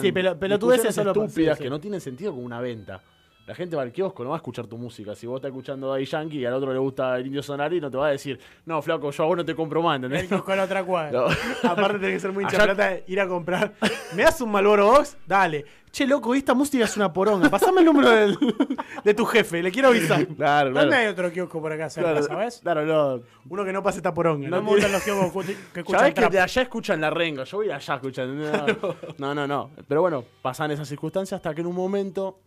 Sí, 0.00 0.12
pelo- 0.12 0.38
pelotudeces 0.38 0.84
discusiones 0.84 0.94
solo- 0.94 1.24
estúpidas 1.26 1.56
sí, 1.58 1.62
sí. 1.62 1.64
que 1.64 1.70
no 1.70 1.80
tienen 1.80 2.00
sentido 2.00 2.32
como 2.32 2.44
una 2.44 2.60
venta. 2.60 3.00
La 3.44 3.56
gente 3.56 3.74
va 3.74 3.82
al 3.82 3.90
kiosco, 3.90 4.22
no 4.22 4.30
va 4.30 4.36
a 4.36 4.38
escuchar 4.38 4.68
tu 4.68 4.78
música. 4.78 5.16
Si 5.16 5.26
vos 5.26 5.36
estás 5.38 5.48
escuchando 5.48 5.88
Daddy 5.90 6.04
Yankee 6.04 6.38
y 6.38 6.44
al 6.44 6.52
otro 6.54 6.72
le 6.72 6.78
gusta 6.78 7.16
el 7.16 7.26
Indio 7.26 7.42
Sonari, 7.42 7.80
no 7.80 7.90
te 7.90 7.96
va 7.96 8.06
a 8.06 8.10
decir, 8.10 8.38
no, 8.66 8.80
flaco, 8.80 9.10
yo 9.10 9.24
a 9.24 9.26
vos 9.26 9.36
no 9.36 9.44
te 9.44 9.56
compro 9.56 9.82
más, 9.82 9.96
El 9.98 10.04
¿entendés? 10.04 10.28
kiosco 10.28 10.52
a 10.52 10.56
la 10.56 10.62
otra 10.64 10.84
cuadra. 10.84 11.10
No. 11.22 11.26
Aparte 11.68 11.98
tenés 11.98 12.14
que 12.14 12.20
ser 12.20 12.32
muy 12.32 12.44
hincha 12.44 12.62
plata 12.62 12.98
ir 13.08 13.18
a 13.18 13.26
comprar. 13.26 13.72
¿Me 14.14 14.22
das 14.22 14.40
un 14.40 14.52
Malboro 14.52 14.86
Box? 14.92 15.16
Dale. 15.26 15.64
Che, 15.92 16.06
loco, 16.06 16.34
esta 16.34 16.54
música 16.54 16.84
es 16.84 16.96
una 16.96 17.12
poronga. 17.12 17.50
Pasame 17.50 17.80
el 17.80 17.84
número 17.86 18.08
del- 18.10 18.38
de 19.04 19.12
tu 19.14 19.26
jefe, 19.26 19.62
le 19.62 19.70
quiero 19.70 19.88
avisar. 19.88 20.26
Claro, 20.26 20.70
¿Dónde 20.70 20.88
claro. 20.88 21.02
hay 21.02 21.06
otro 21.08 21.30
kiosco 21.30 21.60
por 21.60 21.70
acá 21.70 21.90
cerca, 21.90 22.12
Claro, 22.12 22.26
sabes? 22.26 22.60
claro, 22.62 22.86
no. 22.86 23.22
Uno 23.50 23.62
que 23.62 23.74
no 23.74 23.82
pase 23.82 23.98
esta 23.98 24.14
poronga. 24.14 24.48
No 24.48 24.56
¿no? 24.56 24.62
me 24.62 24.68
gustan 24.70 24.90
los 24.90 25.02
kioscos 25.02 25.44
que- 25.44 25.54
que 25.74 25.80
escuchan 25.80 26.00
Sabés 26.00 26.14
que 26.14 26.20
trap. 26.22 26.32
de 26.32 26.40
allá 26.40 26.62
escuchan 26.62 27.00
la 27.00 27.10
renga, 27.10 27.44
yo 27.44 27.58
voy 27.58 27.66
ir 27.66 27.72
allá 27.74 27.94
escuchando. 27.96 28.96
No, 29.18 29.34
no, 29.34 29.46
no. 29.46 29.70
Pero 29.86 30.00
bueno, 30.00 30.24
pasan 30.40 30.70
esas 30.70 30.88
circunstancias 30.88 31.36
hasta 31.38 31.54
que 31.54 31.60
en 31.60 31.66
un 31.66 31.76
momento, 31.76 32.40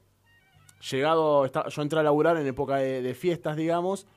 llegado, 0.89 1.45
yo 1.45 1.81
entré 1.83 1.99
a 1.99 2.03
laburar 2.03 2.37
en 2.37 2.47
época 2.47 2.77
de, 2.77 3.03
de 3.03 3.13
fiestas, 3.13 3.55
digamos, 3.55 4.07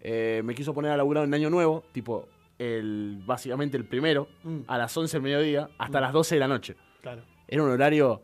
eh, 0.00 0.42
me 0.44 0.54
quiso 0.54 0.74
poner 0.74 0.92
a 0.92 0.96
laburar 0.98 1.24
en 1.24 1.32
Año 1.32 1.48
Nuevo, 1.48 1.84
tipo, 1.92 2.28
el 2.58 3.22
básicamente 3.24 3.78
el 3.78 3.86
primero, 3.86 4.28
Mm. 4.44 4.58
a 4.66 4.76
las 4.76 4.94
11 4.94 5.16
del 5.16 5.22
mediodía, 5.22 5.70
hasta 5.78 6.00
las 6.02 6.12
12 6.12 6.34
de 6.34 6.38
la 6.40 6.48
noche. 6.48 6.76
Claro. 7.00 7.22
Era 7.46 7.62
un 7.62 7.70
horario, 7.70 8.20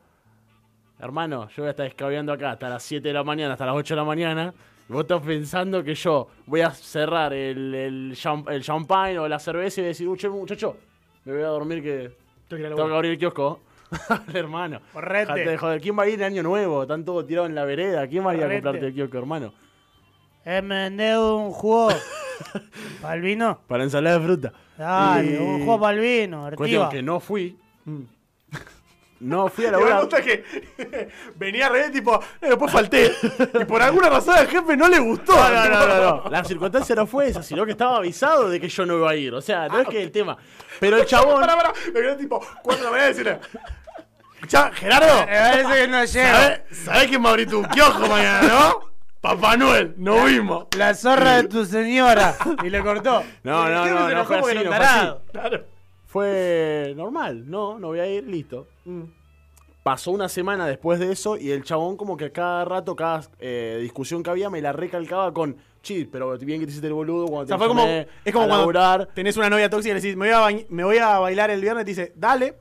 hermano, 0.98 1.48
yo 1.48 1.62
voy 1.62 1.68
a 1.68 1.70
estar 1.70 1.86
escabeando 1.86 2.32
acá 2.32 2.52
hasta 2.52 2.68
las 2.68 2.82
7 2.82 3.06
de 3.08 3.14
la 3.14 3.24
mañana, 3.24 3.52
hasta 3.54 3.66
las 3.66 3.74
8 3.74 3.94
de 3.94 4.00
la 4.00 4.04
mañana. 4.04 4.54
y 4.88 4.92
Vos 4.92 5.02
estás 5.02 5.22
pensando 5.22 5.82
que 5.82 5.94
yo 5.94 6.28
voy 6.46 6.60
a 6.62 6.70
cerrar 6.70 7.32
el, 7.32 7.74
el, 7.74 8.18
el 8.48 8.62
champagne 8.62 9.18
o 9.18 9.28
la 9.28 9.38
cerveza 9.38 9.80
y 9.80 9.82
voy 9.84 9.86
a 9.86 9.90
decir, 9.90 10.08
"Uh, 10.08 10.16
che, 10.16 10.28
muchacho, 10.28 10.76
me 11.24 11.32
voy 11.32 11.42
a 11.42 11.46
dormir 11.48 11.82
que 11.82 12.12
Tengo 12.48 12.76
que 12.88 12.94
abrir 12.94 13.12
el 13.12 13.18
kiosco. 13.18 13.60
Hermano. 14.34 14.80
Correte. 14.92 15.56
Joder. 15.56 15.80
¿Quién 15.80 15.96
va 15.98 16.02
a 16.04 16.08
ir 16.08 16.14
en 16.14 16.24
año 16.24 16.42
nuevo? 16.42 16.82
Están 16.82 17.04
todos 17.04 17.26
tirados 17.26 17.48
en 17.48 17.54
la 17.54 17.64
vereda. 17.64 18.06
¿Quién 18.08 18.26
va 18.26 18.32
a 18.32 18.34
ir 18.34 18.42
a 18.44 18.48
comprarte 18.50 18.86
el 18.86 18.94
kiosco, 18.94 19.18
hermano? 19.18 19.52
Me 20.44 20.60
vendé 20.60 21.16
un 21.18 21.50
jugo. 21.52 21.88
¿Para 23.02 23.14
el 23.14 23.20
vino? 23.22 23.60
Para 23.68 23.84
ensalada 23.84 24.18
de 24.18 24.24
fruta. 24.24 24.52
Dale, 24.76 25.32
Y- 25.32 25.36
un 25.36 25.60
jugo 25.60 25.80
para 25.80 25.96
el 25.96 26.00
vino, 26.00 26.50
Cuestión 26.56 26.88
que 26.90 27.02
no 27.02 27.20
fui. 27.20 27.56
No 29.24 29.48
fui 29.48 29.64
a 29.64 29.68
Y 29.68 29.70
me 29.70 29.76
laburar. 29.78 30.00
gusta 30.00 30.20
que 30.22 30.44
venía 31.36 31.68
re 31.70 31.88
tipo, 31.90 32.14
eh, 32.42 32.48
después 32.48 32.70
falté. 32.70 33.10
Y 33.58 33.64
por 33.64 33.80
alguna 33.80 34.10
razón 34.10 34.36
al 34.36 34.46
jefe 34.48 34.76
no 34.76 34.86
le 34.86 34.98
gustó. 34.98 35.34
No, 35.34 35.48
no, 35.50 35.68
no, 35.70 35.86
no, 35.86 36.22
no. 36.24 36.30
La 36.30 36.44
circunstancia 36.44 36.94
no 36.94 37.06
fue 37.06 37.28
esa, 37.28 37.42
sino 37.42 37.64
que 37.64 37.72
estaba 37.72 37.96
avisado 37.96 38.50
de 38.50 38.60
que 38.60 38.68
yo 38.68 38.84
no 38.84 38.98
iba 38.98 39.10
a 39.10 39.14
ir. 39.16 39.32
O 39.34 39.40
sea, 39.40 39.66
no 39.68 39.80
es 39.80 39.88
que 39.88 40.02
el 40.02 40.10
tema. 40.12 40.36
Pero 40.78 40.98
el 40.98 41.06
chabón. 41.06 41.40
Pará, 41.40 41.56
pará. 41.56 41.72
Me 41.86 42.00
quedé 42.00 42.16
tipo, 42.16 42.38
cuatro 42.62 42.76
de 42.76 42.84
la 42.84 42.90
mañana 42.90 43.06
y 43.06 43.12
decirle, 43.12 43.38
"Escuchá, 44.34 44.70
Gerardo, 44.74 45.20
Me 45.26 45.26
parece 45.38 45.74
que 45.74 45.88
no 45.88 46.04
llego. 46.04 46.28
¿sabés, 46.36 46.60
sabés 46.84 47.06
quién 47.06 47.22
va 47.24 47.26
a 47.26 47.30
abrir 47.30 47.48
tu 47.48 47.62
kiosco 47.62 48.06
mañana, 48.06 48.42
no? 48.46 48.80
Papá 49.22 49.56
Noel, 49.56 49.94
no 49.96 50.22
vimos. 50.26 50.66
La 50.76 50.92
zorra 50.94 51.36
de 51.36 51.48
tu 51.48 51.64
señora. 51.64 52.34
Y 52.62 52.68
le 52.68 52.82
cortó. 52.82 53.24
No, 53.42 53.68
no, 53.70 53.86
no, 53.86 54.00
no 54.00 54.10
enojó 54.10 54.38
fue 54.40 54.52
así, 54.52 54.64
no 54.64 54.72
fue 54.74 54.84
así. 54.84 55.08
Claro. 55.32 55.64
Fue 56.14 56.94
normal. 56.96 57.50
No, 57.50 57.80
no 57.80 57.88
voy 57.88 57.98
a 57.98 58.06
ir, 58.06 58.22
listo. 58.22 58.68
Mm. 58.84 59.02
Pasó 59.82 60.12
una 60.12 60.28
semana 60.28 60.64
después 60.64 61.00
de 61.00 61.10
eso 61.10 61.36
y 61.36 61.50
el 61.50 61.64
chabón 61.64 61.96
como 61.96 62.16
que 62.16 62.30
cada 62.30 62.64
rato, 62.64 62.94
cada 62.94 63.22
eh, 63.40 63.80
discusión 63.82 64.22
que 64.22 64.30
había 64.30 64.48
me 64.48 64.62
la 64.62 64.72
recalcaba 64.72 65.34
con, 65.34 65.56
chi, 65.82 66.04
pero 66.04 66.38
bien 66.38 66.60
que 66.60 66.66
te 66.66 66.70
hiciste 66.70 66.86
el 66.86 66.92
boludo 66.92 67.26
cuando 67.26 67.42
O 67.42 67.46
sea, 67.46 67.56
te 67.56 67.58
fue 67.58 67.66
como, 67.66 67.84
es 67.84 68.06
como 68.32 68.46
cuando 68.46 68.58
laburar". 68.58 69.08
tenés 69.12 69.36
una 69.36 69.50
novia 69.50 69.68
tóxica 69.68 69.90
y 69.90 69.94
le 69.94 70.00
decís, 70.00 70.16
me 70.16 70.32
voy, 70.32 70.54
a 70.54 70.64
me 70.68 70.84
voy 70.84 70.98
a 70.98 71.18
bailar 71.18 71.50
el 71.50 71.60
viernes 71.60 71.82
y 71.82 71.84
te 71.84 71.90
dice, 71.90 72.12
dale. 72.14 72.54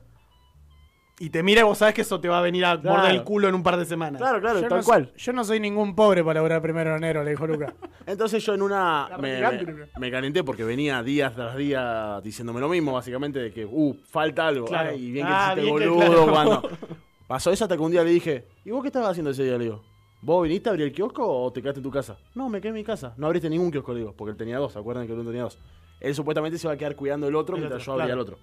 Y 1.20 1.30
te 1.30 1.44
mira 1.44 1.60
y 1.60 1.64
vos 1.64 1.78
sabés 1.78 1.94
que 1.94 2.00
eso 2.00 2.20
te 2.20 2.28
va 2.28 2.38
a 2.38 2.42
venir 2.42 2.64
a 2.64 2.80
Claro. 2.80 2.96
morder 2.98 3.14
el 3.14 3.22
culo 3.22 3.48
en 3.48 3.54
un 3.54 3.62
par 3.62 3.76
de 3.76 3.84
semanas. 3.84 4.20
Claro, 4.20 4.40
claro, 4.40 4.60
Yo 4.60 4.68
tal 4.68 4.78
no, 4.80 4.84
cual. 4.84 5.12
yo 5.16 5.32
no 5.32 5.44
soy 5.44 5.60
ningún 5.60 5.94
pobre 5.94 6.24
para 6.24 6.34
laburar 6.34 6.60
primero 6.60 6.90
de 6.90 6.96
enero, 6.96 7.22
le 7.22 7.30
dijo 7.30 7.46
Luca. 7.46 7.72
Entonces 8.06 8.44
yo 8.44 8.52
en 8.54 8.62
una 8.62 9.08
me, 9.20 10.10
calenté 10.10 10.42
porque 10.42 10.64
venía 10.64 11.02
día 11.04 11.30
tras 11.32 11.56
día 11.56 12.20
diciéndome 12.22 12.60
lo 12.60 12.68
mismo, 12.68 12.92
básicamente, 12.94 13.38
de 13.38 13.52
que, 13.52 13.64
uh, 13.64 13.94
falta 14.10 14.48
algo. 14.48 14.66
Claro. 14.66 14.90
Ay, 14.90 15.04
y 15.06 15.12
bien 15.12 15.26
que 15.26 15.32
Ah, 15.32 15.52
te 15.54 15.62
que- 15.62 15.70
boludo 15.70 15.96
claro. 15.98 16.26
cuando. 16.32 16.68
Pasó 17.28 17.52
eso 17.52 17.64
hasta 17.64 17.76
que 17.76 17.82
un 17.82 17.92
día 17.92 18.02
le 18.02 18.10
dije, 18.10 18.46
¿y 18.64 18.70
vos 18.70 18.82
qué 18.82 18.88
estabas 18.88 19.10
haciendo 19.10 19.30
ese 19.30 19.44
día? 19.44 19.56
Le 19.56 19.64
digo, 19.64 19.82
¿vos 20.20 20.42
viniste 20.42 20.68
a 20.68 20.72
abrir 20.72 20.86
el 20.88 20.92
kiosco 20.92 21.24
o 21.26 21.52
te 21.52 21.62
quedaste 21.62 21.78
en 21.78 21.84
tu 21.84 21.90
casa? 21.92 22.18
No, 22.34 22.48
me 22.48 22.60
quedé 22.60 22.68
en 22.70 22.74
mi 22.74 22.84
casa. 22.84 23.14
No 23.16 23.26
abriste 23.26 23.48
ningún 23.48 23.70
kiosco, 23.70 23.92
le 23.92 24.00
digo, 24.00 24.14
porque 24.16 24.32
él 24.32 24.36
tenía 24.36 24.58
dos, 24.58 24.72
¿se 24.72 24.78
acuerdan 24.80 25.06
que 25.06 25.12
uno 25.12 25.22
tenía 25.24 25.42
dos? 25.42 25.58
Él 26.00 26.14
supuestamente 26.14 26.58
se 26.58 26.66
iba 26.66 26.74
a 26.74 26.76
quedar 26.76 26.96
cuidando 26.96 27.28
el 27.28 27.36
otro 27.36 27.54
El 27.54 27.62
mientras 27.62 27.82
otro, 27.82 27.92
yo 27.96 28.02
abría 28.02 28.14
claro. 28.16 28.20
el 28.22 28.34
otro. 28.34 28.38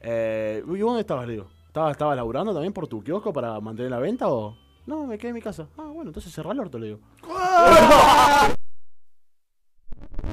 Eh, 0.00 0.62
¿Y 0.66 0.78
dónde 0.78 1.00
estabas? 1.00 1.26
Le 1.26 1.34
digo, 1.34 1.46
¿estabas, 1.66 1.92
¿estabas 1.92 2.16
laburando 2.16 2.52
también 2.52 2.72
por 2.72 2.86
tu 2.86 3.02
kiosco 3.02 3.32
para 3.32 3.58
mantener 3.60 3.90
la 3.90 3.98
venta 3.98 4.28
o...? 4.28 4.56
No, 4.86 5.06
me 5.06 5.18
quedé 5.18 5.28
en 5.30 5.34
mi 5.34 5.42
casa. 5.42 5.68
Ah, 5.76 5.90
bueno, 5.92 6.10
entonces 6.10 6.32
cerrá 6.32 6.52
el 6.52 6.60
orto, 6.60 6.78
le 6.78 6.86
digo. 6.86 7.00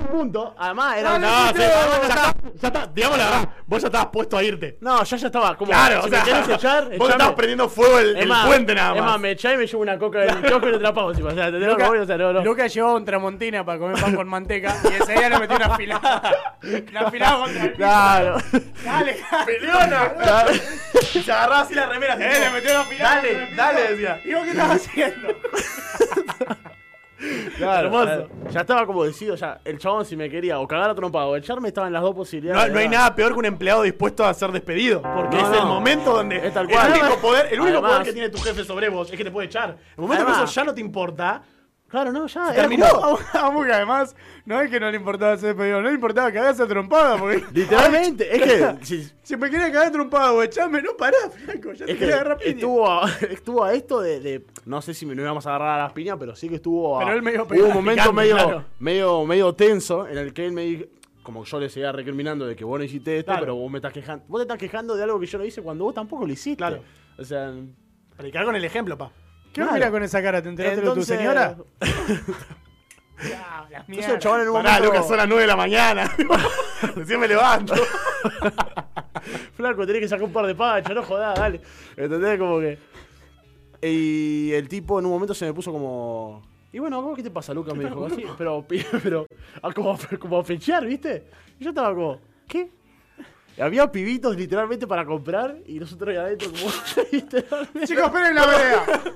punto. 0.04 0.56
Además, 0.58 0.98
era 0.98 1.10
No, 1.12 1.16
una- 1.28 1.48
sí, 1.52 1.58
ya 1.58 2.02
está, 2.08 2.36
ya 2.62 2.68
está, 2.68 2.88
digamos 2.94 3.18
la 3.18 3.26
verdad, 3.26 3.50
vos 3.66 3.82
ya 3.82 3.88
estabas 3.88 4.08
puesto 4.08 4.38
a 4.38 4.44
irte. 4.44 4.78
No, 4.82 5.04
yo 5.04 5.16
ya 5.18 5.28
estaba 5.28 5.56
como. 5.58 5.72
Claro, 5.72 6.02
si 6.02 6.08
o 6.08 6.10
sea, 6.10 6.20
me 6.20 6.26
querés 6.32 6.50
echar, 6.50 6.84
vos 6.86 6.94
echame. 6.94 7.10
estabas 7.12 7.34
prendiendo 7.36 7.70
fuego 7.70 8.00
el, 8.00 8.16
Es 8.16 8.22
el 8.24 8.28
más, 8.30 8.46
puente 8.48 8.76
nada 8.76 8.96
Es 8.96 9.02
más, 9.02 9.12
más. 9.12 9.20
me 9.20 9.32
echá 9.32 9.54
y 9.54 9.58
me 9.58 9.68
llevo 9.68 9.82
una 9.82 9.98
coca 9.98 10.20
del 10.20 10.42
kiosco 10.42 10.68
y 10.68 10.72
le 10.72 10.78
trapago. 10.80 11.08
O 11.08 11.14
sea, 11.14 11.52
te 11.52 11.60
tengo 11.60 11.76
que 11.78 11.84
o 11.84 12.06
sea, 12.06 12.18
no, 12.18 12.34
no. 12.34 12.44
Luca 12.44 12.68
llevó 12.68 12.96
un 12.96 13.06
tramontina 13.06 13.66
para 13.66 13.80
comer 13.80 14.02
pan 14.02 14.16
con 14.16 14.28
manteca 14.28 14.76
y 14.84 15.02
ese 15.02 15.14
día 15.14 15.30
le 15.30 15.40
metió 15.40 15.56
una 15.56 15.66
afilada. 15.68 16.58
Una 16.92 17.00
afilada 17.02 17.38
contra 17.38 17.62
el 17.64 17.70
piso. 17.70 17.78
Claro. 17.78 18.38
Dale, 18.84 19.18
¡Peleona! 19.46 20.14
Se 21.02 21.32
agarraba 21.32 21.62
así 21.62 21.74
la 21.74 21.86
remera. 21.88 22.16
Eh, 22.16 22.40
le 22.40 22.50
metió 22.50 22.72
una 22.72 22.82
el 22.82 22.98
Dale, 23.00 23.48
dale, 23.56 23.82
decía. 23.92 24.22
¿Y 24.26 24.34
vos 24.34 24.44
qué 24.44 24.52
estás 24.52 24.72
haciendo? 24.72 25.28
Claro, 27.58 27.88
Hermoso. 27.88 28.06
claro. 28.06 28.30
Ya 28.52 28.62
estaba 28.62 28.86
como 28.86 29.04
decidido, 29.04 29.36
ya. 29.36 29.60
El 29.64 29.78
chabón, 29.80 30.06
si 30.06 30.16
me 30.16 30.30
quería 30.30 30.60
o 30.60 30.68
cagar 30.68 30.90
a 30.90 30.96
trompada 30.96 31.26
o 31.26 31.36
echarme, 31.36 31.70
estaban 31.70 31.92
las 31.94 32.02
dos 32.02 32.14
posibilidades. 32.16 32.68
No, 32.68 32.74
no 32.74 32.80
hay 32.80 32.90
nada 32.90 33.16
peor 33.16 33.34
que 33.34 33.40
un 33.40 33.46
empleado 33.46 33.82
dispuesto 33.84 34.26
a 34.26 34.34
ser 34.34 34.52
despedido. 34.52 35.02
Porque 35.02 35.38
No, 35.38 35.52
es 35.54 35.58
el 35.60 35.66
momento 35.66 36.14
donde 36.14 36.38
Es 36.48 36.54
tal 36.54 36.66
el 36.70 36.72
cual. 36.76 36.92
único 36.92 37.18
poder, 37.22 37.48
el 37.52 37.60
único 37.62 37.78
Además- 37.78 37.92
poder 37.92 38.04
que 38.06 38.14
tiene 38.14 38.30
tu 38.30 38.38
jefe 38.40 38.64
sobre 38.64 38.90
vos 38.90 39.10
es 39.12 39.18
que 39.18 39.24
te 39.24 39.32
puede 39.32 39.48
echar. 39.48 39.70
El 39.98 40.02
momento 40.02 40.24
Además- 40.24 40.38
que 40.40 40.44
eso 40.46 40.54
ya 40.54 40.64
no 40.66 40.74
te 40.74 40.82
importa, 40.82 41.42
Claro, 41.88 42.12
no, 42.12 42.26
ya. 42.28 42.48
Se 42.48 42.54
era 42.54 42.62
terminó. 42.64 42.88
como- 42.90 43.20
A 43.70 43.76
además, 43.76 44.16
no 44.46 44.60
es 44.60 44.70
que 44.70 44.80
no 44.80 44.90
le 44.92 44.98
importaba 44.98 45.38
ser 45.38 45.50
despedido, 45.50 45.82
no 45.82 45.88
le 45.88 45.94
importaba 45.96 46.32
cagarse 46.32 46.64
a 46.64 46.68
trompada, 46.68 47.18
porque. 47.18 47.44
Literalmente, 47.54 48.36
es 48.36 48.42
que. 48.80 48.86
si- 48.86 49.12
Si 49.24 49.38
me 49.38 49.50
quería 49.50 49.72
cagar 49.72 49.92
trompada 49.92 50.34
o 50.34 50.42
echarme, 50.44 50.82
no 50.82 50.98
pará, 50.98 51.16
flaco, 51.32 51.74
ya 51.74 51.86
te 51.86 51.92
Es 51.94 51.98
quería 51.98 52.08
que 52.08 52.14
agarrar 52.14 52.38
piña. 52.40 52.52
estuvo 52.52 52.90
a, 52.92 53.10
estuvo 53.30 53.64
a 53.64 53.74
esto 53.74 54.02
de, 54.02 54.20
de- 54.20 54.46
No 54.66 54.82
sé 54.82 54.94
si 54.94 55.06
nos 55.06 55.16
íbamos 55.18 55.46
a 55.46 55.50
agarrar 55.56 55.80
a 55.80 55.84
las 55.84 55.94
piñas, 55.94 56.18
pero 56.20 56.36
sí 56.36 56.50
que 56.50 56.56
estuvo 56.56 56.98
a. 57.00 57.04
Pero 57.06 57.14
él 57.16 57.22
medio 57.22 57.44
Hubo 57.44 57.54
un 57.68 57.74
momento 57.74 58.02
picante, 58.04 58.14
medio, 58.14 58.36
claro. 58.36 58.66
medio, 58.80 59.26
medio 59.26 59.54
tenso 59.54 60.08
en 60.08 60.18
el 60.18 60.34
que 60.34 60.46
él 60.46 60.52
me 60.52 60.62
dijo. 60.64 60.86
Como 61.24 61.44
yo 61.44 61.60
le 61.60 61.70
seguía 61.70 61.92
recriminando 61.92 62.46
de 62.46 62.56
que 62.56 62.64
vos 62.64 62.78
no 62.78 62.86
hiciste 62.86 63.18
esto, 63.18 63.32
Claro. 63.32 63.42
pero 63.42 63.56
vos 63.56 63.72
me 63.72 63.80
estás 63.80 63.92
quejando. 63.94 64.24
Vos 64.28 64.40
te 64.40 64.44
estás 64.44 64.58
quejando 64.60 64.96
de 64.96 65.04
algo 65.04 65.20
que 65.20 65.26
yo 65.26 65.38
no 65.40 65.46
hice 65.46 65.62
cuando 65.64 65.84
vos 65.86 65.94
tampoco 65.96 66.26
lo 66.28 66.32
hiciste. 66.34 66.58
Claro. 66.58 66.84
O 67.18 67.24
sea. 67.24 67.52
predicar 68.16 68.46
con 68.46 68.56
el 68.56 68.64
ejemplo, 68.64 68.96
pa. 68.98 69.12
¿Qué 69.56 69.62
me 69.62 69.68
Claro. 69.68 69.74
mira 69.74 69.92
con 69.92 70.04
esa 70.04 70.22
cara? 70.22 70.42
¿Te 70.42 70.50
enteraste 70.50 70.76
de 70.76 70.82
tu 70.82 70.90
entonces- 70.90 71.18
señora? 71.18 71.56
Entonces 73.88 74.10
el 74.14 74.20
chabón 74.20 74.42
en 74.42 74.50
un 74.50 74.54
Pará, 74.56 74.72
momento. 74.72 74.88
Lucas, 74.90 75.08
son 75.08 75.16
las 75.18 75.28
9 75.28 75.42
de 75.44 75.48
la 75.48 75.56
mañana. 75.56 76.12
Recién 76.96 77.18
me 77.20 77.28
levanto. 77.30 77.74
Flaco, 79.56 79.86
tenés 79.88 80.02
que 80.02 80.08
sacar 80.10 80.26
un 80.26 80.34
par 80.34 80.46
de 80.46 80.54
pachas, 80.56 80.94
no 80.94 81.02
jodás, 81.02 81.36
dale. 81.40 81.62
¿Entendés? 81.96 82.38
Como 82.38 82.60
que. 82.60 82.78
Y 83.82 84.52
el 84.52 84.68
tipo 84.68 85.00
en 85.00 85.06
un 85.06 85.12
momento 85.14 85.34
se 85.34 85.46
me 85.46 85.54
puso 85.54 85.72
como. 85.72 86.42
Y 86.74 86.80
bueno, 86.80 87.02
¿vos 87.02 87.16
qué 87.16 87.24
te 87.24 87.32
pasa, 87.32 87.54
Lucas? 87.54 87.74
Me 87.76 87.86
dijo 87.86 88.06
así, 88.06 88.26
pero, 88.38 88.66
pero 89.02 89.26
a 89.62 89.72
como, 89.72 89.98
como 90.20 90.40
a 90.40 90.44
fechear, 90.44 90.86
¿viste? 90.86 91.26
Y 91.58 91.64
yo 91.64 91.70
estaba 91.70 91.96
como, 91.96 92.20
¿qué? 92.50 92.70
Había 93.60 93.90
pibitos 93.92 94.36
literalmente 94.36 94.86
para 94.86 95.06
comprar 95.06 95.56
y 95.66 95.80
nosotros 95.80 96.10
ahí 96.10 96.18
adentro 96.18 96.50
como. 96.52 96.72
Chicos, 97.86 98.06
esperen 98.06 98.36
la 98.36 98.46
vereda. 98.46 98.86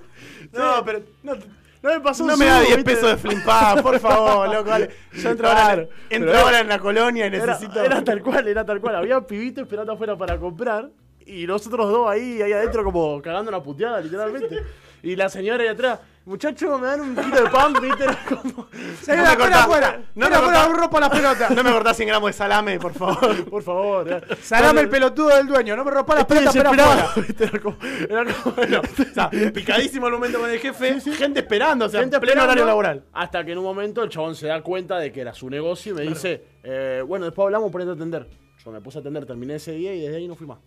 No, 0.54 0.84
pero. 0.86 1.02
No, 1.24 1.34
No 1.82 1.90
me 1.92 2.00
pasó 2.00 2.26
No 2.26 2.34
un 2.34 2.40
me 2.40 2.46
da 2.46 2.58
subo, 2.60 2.66
10 2.68 2.78
¿viste? 2.78 2.92
pesos 2.96 3.10
de 3.12 3.18
Flimpá, 3.18 3.82
por 3.82 4.00
favor, 4.00 4.48
loco. 4.54 4.70
dale. 4.70 4.90
Yo 5.14 5.30
entro, 5.30 5.48
ahora, 5.50 5.88
entro 6.10 6.38
ahora 6.38 6.60
en 6.62 6.68
la 6.70 6.80
colonia 6.80 7.26
y 7.26 7.28
Era, 7.34 7.46
necesito. 7.46 7.82
era 7.84 8.04
tal 8.04 8.22
cual, 8.24 8.48
era 8.48 8.66
tal 8.66 8.80
cual. 8.82 8.96
Había 8.96 9.22
pibitos 9.22 9.64
esperando 9.64 9.94
afuera 9.94 10.18
para 10.18 10.38
comprar 10.40 10.90
y 11.26 11.46
nosotros 11.46 11.90
dos 11.90 12.10
ahí, 12.10 12.42
ahí 12.42 12.52
adentro 12.54 12.84
como 12.84 13.22
cagando 13.22 13.50
una 13.50 13.62
puteada, 13.62 14.00
literalmente. 14.02 14.58
Y 15.04 15.16
la 15.16 15.30
señora 15.30 15.62
ahí 15.64 15.70
atrás, 15.70 16.00
muchachos, 16.26 16.80
me 16.80 16.88
dan 16.88 17.02
un 17.02 17.16
kilo 17.16 17.44
de 17.44 17.50
pan, 17.50 17.74
¿viste? 17.82 18.04
Era 18.04 18.18
como... 18.30 18.68
Señora, 19.02 19.24
me 19.24 19.30
espera 19.32 19.36
cortás. 19.38 19.62
afuera. 19.64 20.02
No 20.16 20.30
me 20.30 20.36
afuera, 20.36 20.68
rompo 20.68 21.00
la 21.00 21.10
pelota. 21.10 21.50
No 21.50 21.64
me 21.64 21.72
cortás 21.72 21.98
100 21.98 22.08
gramos 22.10 22.30
de 22.30 22.34
salame, 22.34 22.80
por 22.80 22.94
favor. 22.94 23.46
Por 23.50 23.64
favor. 23.64 24.12
eh. 24.12 24.22
Salame 24.42 24.82
el 24.82 24.90
pelotudo 24.90 25.30
del 25.36 25.48
dueño, 25.48 25.76
no 25.76 25.84
me 25.84 25.92
rompa 25.92 26.16
la 26.16 26.28
pelota, 26.28 26.52
desesperado, 26.52 26.92
afuera. 26.92 27.36
Era 27.40 27.60
como... 27.60 27.78
Era 28.10 28.26
como 28.34 28.56
Bueno, 28.56 28.82
o 28.82 29.14
sea, 29.14 29.30
picadísimo 29.54 30.08
el 30.08 30.14
momento 30.14 30.40
con 30.40 30.50
el 30.50 30.60
jefe, 30.60 31.00
gente 31.02 31.40
esperando, 31.40 31.86
o 31.86 31.90
sea, 31.90 32.02
Gente 32.02 32.20
pleno 32.20 32.44
horario 32.44 32.66
laboral. 32.66 33.04
Hasta 33.14 33.44
que 33.44 33.52
en 33.54 33.58
un 33.58 33.64
momento 33.64 34.04
el 34.04 34.10
chabón 34.10 34.36
se 34.36 34.48
da 34.48 34.62
cuenta 34.62 34.98
de 35.00 35.12
que 35.12 35.22
era 35.22 35.34
su 35.34 35.50
negocio 35.50 35.94
y 35.94 35.96
me 35.96 36.02
dice, 36.04 36.44
eh, 36.64 37.04
bueno, 37.06 37.26
después 37.26 37.46
hablamos, 37.46 37.72
ponete 37.72 37.92
a 37.92 37.94
atender. 37.94 38.28
Yo 38.64 38.72
me 38.72 38.82
puse 38.82 38.98
a 38.98 39.02
atender, 39.02 39.26
terminé 39.26 39.56
ese 39.56 39.72
día 39.72 39.94
y 39.96 40.02
desde 40.02 40.18
ahí 40.18 40.28
no 40.28 40.36
fui 40.36 40.46
más. 40.46 40.60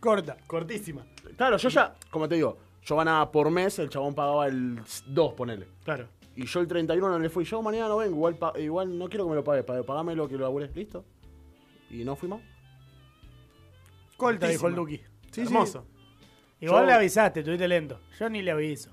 Corta. 0.00 0.36
Cortísima. 0.46 1.04
Claro, 1.36 1.56
yo 1.56 1.68
ya, 1.68 1.94
como 2.10 2.28
te 2.28 2.34
digo, 2.36 2.58
yo 2.84 2.96
ganaba 2.96 3.30
por 3.30 3.50
mes, 3.50 3.78
el 3.78 3.88
chabón 3.88 4.14
pagaba 4.14 4.46
el 4.46 4.80
2, 5.06 5.32
ponele. 5.34 5.66
Claro. 5.84 6.08
Y 6.36 6.46
yo 6.46 6.60
el 6.60 6.66
31 6.68 7.08
no 7.08 7.18
le 7.18 7.28
fui, 7.28 7.44
yo 7.44 7.60
mañana 7.62 7.88
no 7.88 7.96
vengo, 7.98 8.14
igual, 8.16 8.36
pa- 8.36 8.58
igual 8.58 8.96
no 8.98 9.08
quiero 9.08 9.24
que 9.24 9.30
me 9.30 9.36
lo 9.36 9.44
pague, 9.44 9.62
pa- 9.62 9.82
pagame 9.82 10.14
lo 10.14 10.28
que 10.28 10.34
lo 10.36 10.40
laburé, 10.44 10.70
listo. 10.74 11.04
Y 11.90 12.04
no 12.04 12.16
fui 12.16 12.28
más. 12.28 12.40
Corta, 14.16 14.48
dijo 14.48 14.68
el. 14.68 14.74
Duki. 14.74 15.00
Sí, 15.30 15.42
Hermoso. 15.42 15.84
Igual 16.60 16.82
Yo- 16.82 16.86
le 16.86 16.92
avisaste, 16.92 17.42
tuviste 17.42 17.66
lento. 17.68 17.98
Yo 18.18 18.28
ni 18.28 18.42
le 18.42 18.50
aviso. 18.50 18.90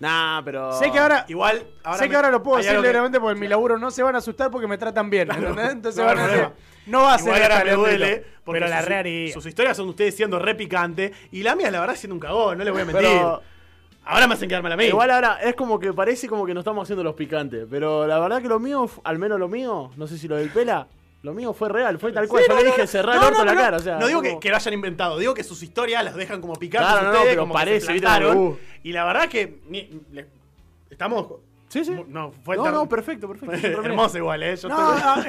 Nah, 0.00 0.42
pero... 0.44 0.72
Sé 0.74 0.90
que 0.92 0.98
ahora, 0.98 1.24
Igual, 1.28 1.66
ahora 1.82 1.98
sé 1.98 2.04
me- 2.04 2.10
que 2.10 2.16
ahora 2.16 2.30
lo 2.30 2.42
puedo 2.42 2.58
decir 2.58 2.72
que- 2.72 2.82
libremente 2.82 3.18
porque 3.18 3.32
en 3.34 3.40
mi 3.40 3.48
laburo 3.48 3.78
no 3.78 3.90
se 3.90 4.02
van 4.02 4.14
a 4.14 4.18
asustar 4.18 4.50
porque 4.50 4.66
me 4.68 4.78
tratan 4.78 5.10
bien. 5.10 5.28
¿entendés? 5.30 5.72
Entonces 5.72 6.00
no 6.00 6.06
van 6.06 6.18
a 6.18 6.26
decir, 6.28 6.48
no 6.86 7.02
va 7.02 7.14
a 7.14 7.18
ser 7.18 7.42
ahora 7.42 7.64
me 7.64 7.72
duele. 7.72 8.24
porque 8.44 8.60
Pero 8.60 8.70
la 8.70 8.78
sus- 8.80 8.88
rearía. 8.88 9.32
Sus 9.32 9.46
historias 9.46 9.76
son 9.76 9.86
de 9.86 9.90
ustedes 9.90 10.14
siendo 10.16 10.38
re 10.38 10.54
picante. 10.54 11.12
Y 11.32 11.42
la 11.42 11.56
mía, 11.56 11.70
la 11.70 11.80
verdad, 11.80 11.96
siendo 11.96 12.14
un 12.14 12.20
cagón, 12.20 12.58
no 12.58 12.64
le 12.64 12.70
voy 12.70 12.82
a 12.82 12.84
mentir. 12.84 13.04
Pero- 13.08 13.42
Ahora 14.10 14.26
me 14.26 14.34
hacen 14.34 14.48
quedarme 14.48 14.68
a 14.68 14.70
la 14.70 14.76
mía. 14.78 14.86
Igual 14.88 15.10
ahora 15.10 15.38
es 15.42 15.54
como 15.54 15.78
que 15.78 15.92
parece 15.92 16.28
como 16.28 16.46
que 16.46 16.54
nos 16.54 16.62
estamos 16.62 16.84
haciendo 16.84 17.04
los 17.04 17.14
picantes. 17.14 17.66
Pero 17.68 18.06
la 18.06 18.18
verdad 18.18 18.40
que 18.40 18.48
lo 18.48 18.58
mío, 18.58 18.88
al 19.04 19.18
menos 19.18 19.38
lo 19.38 19.48
mío, 19.48 19.90
no 19.96 20.06
sé 20.06 20.16
si 20.16 20.28
lo 20.28 20.36
del 20.36 20.48
pela, 20.48 20.86
lo 21.22 21.34
mío 21.34 21.52
fue 21.52 21.68
real, 21.68 21.98
fue 21.98 22.12
tal 22.12 22.28
cual. 22.28 22.42
Sí, 22.44 22.48
Yo 22.48 22.54
no, 22.56 22.60
le 22.62 22.66
dije 22.66 22.86
cerrar 22.86 23.16
No, 23.16 23.22
el 23.22 23.28
orto 23.28 23.44
no, 23.44 23.52
la 23.52 23.54
cara. 23.60 23.76
O 23.76 23.80
sea, 23.80 23.98
no 23.98 24.06
digo 24.06 24.22
que, 24.22 24.28
como- 24.30 24.40
que 24.40 24.48
lo 24.50 24.56
hayan 24.56 24.74
inventado, 24.74 25.18
digo 25.18 25.34
que 25.34 25.42
sus 25.44 25.62
historias 25.62 26.04
las 26.04 26.14
dejan 26.14 26.40
como 26.40 26.54
picantes 26.54 26.90
Claro, 26.90 27.04
no, 27.06 27.12
ustedes, 27.12 27.28
pero 27.32 27.42
como 27.42 27.54
que 27.54 27.58
parece, 27.58 27.98
se 27.98 28.00
como, 28.30 28.40
uh. 28.50 28.58
Y 28.84 28.92
la 28.92 29.04
verdad 29.04 29.28
que 29.28 29.60
ni- 29.68 29.90
le- 30.12 30.26
estamos... 30.90 31.26
Sí, 31.68 31.84
sí. 31.84 31.94
No, 32.08 32.32
fue 32.32 32.56
no, 32.56 32.70
no, 32.70 32.88
perfecto, 32.88 33.28
perfecto. 33.28 33.82
hermoso 33.84 34.16
igual, 34.16 34.42
¿eh? 34.42 34.56
Yo 34.56 34.70
No, 34.70 34.96
estoy- 34.96 35.02
ah, 35.04 35.24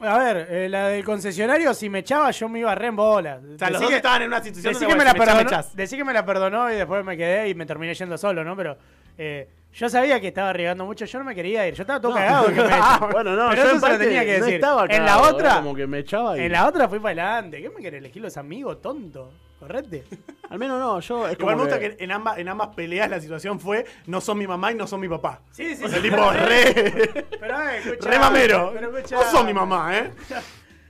el- 0.00 0.06
a 0.08 0.18
ver, 0.18 0.46
eh, 0.48 0.68
la 0.68 0.86
del 0.88 1.04
concesionario, 1.04 1.74
si 1.74 1.88
me 1.88 2.00
echaba, 2.00 2.30
yo 2.30 2.48
me 2.48 2.60
iba 2.60 2.72
re 2.74 2.86
en 2.86 2.94
bola. 2.96 3.40
O 3.42 3.58
sea, 3.58 3.68
los 3.70 3.80
Decí 3.80 3.82
dos 3.82 3.90
que- 3.90 3.96
estaban 3.96 4.22
en 4.22 4.28
una 4.28 4.40
situación 4.44 4.74
Decí 4.74 4.86
que 4.86 4.94
me 4.94 5.04
la 5.04 5.10
si 5.10 5.18
me 5.18 5.24
me 5.26 5.26
perdonó, 5.26 5.64
decí 5.74 5.96
que 5.96 6.04
me 6.04 6.12
la 6.12 6.24
perdonó 6.24 6.70
y 6.70 6.76
después 6.76 7.04
me 7.04 7.16
quedé 7.16 7.48
y 7.48 7.54
me 7.56 7.66
terminé 7.66 7.94
yendo 7.94 8.16
solo, 8.16 8.44
¿no? 8.44 8.54
Pero 8.54 8.76
eh, 9.18 9.48
yo 9.74 9.88
sabía 9.88 10.20
que 10.20 10.28
estaba 10.28 10.50
arriesgando 10.50 10.84
mucho, 10.84 11.04
yo 11.04 11.18
no 11.18 11.24
me 11.24 11.34
quería 11.34 11.66
ir, 11.66 11.74
yo 11.74 11.82
estaba 11.82 12.00
todo 12.00 12.12
No. 12.12 12.18
cagado 12.18 12.46
que 12.46 12.52
me 12.54 12.62
bueno, 13.12 13.36
no, 13.36 13.50
Pero 13.50 13.62
yo 13.62 13.70
eso 13.70 13.80
se 13.80 13.92
lo 13.92 13.98
tenía 13.98 14.24
que 14.24 14.38
no 14.38 14.44
decir. 14.44 14.54
estaba 14.56 14.86
en 14.88 15.04
la 15.04 15.20
otra, 15.22 15.56
como 15.56 15.74
que 15.74 15.86
me 15.86 16.00
echaba 16.00 16.36
y... 16.38 16.42
en 16.42 16.52
la 16.52 16.66
otra 16.66 16.88
fui 16.88 16.98
para 16.98 17.32
adelante. 17.34 17.62
¿Qué 17.62 17.70
me 17.70 17.80
querés 17.80 17.98
elegir 17.98 18.22
los 18.22 18.36
amigos, 18.36 18.80
tonto? 18.82 19.32
Correte. 19.58 20.04
Al 20.50 20.58
menos 20.58 20.78
no, 20.78 21.00
yo 21.00 21.26
es 21.28 21.38
Igual 21.38 21.56
me 21.56 21.62
gusta 21.62 21.78
que 21.78 21.96
en 21.98 22.10
ambas, 22.12 22.36
en 22.36 22.48
ambas 22.48 22.68
peleas 22.74 23.08
la 23.08 23.20
situación 23.20 23.58
fue 23.58 23.86
no 24.06 24.20
son 24.20 24.36
mi 24.36 24.46
mamá 24.46 24.72
y 24.72 24.74
no 24.74 24.86
son 24.86 25.00
mi 25.00 25.08
papá. 25.08 25.40
Sí, 25.52 25.74
sí, 25.74 25.84
O 25.84 25.88
sí. 25.88 25.94
sea, 25.94 26.02
tipo, 26.02 26.30
re, 26.32 27.24
Pero, 27.40 27.60
eh, 27.70 27.98
re 28.00 28.18
mamero. 28.18 28.72
Pero 28.74 28.90
No 28.90 29.22
son 29.30 29.46
mi 29.46 29.54
mamá, 29.54 29.96
¿eh? 29.96 30.10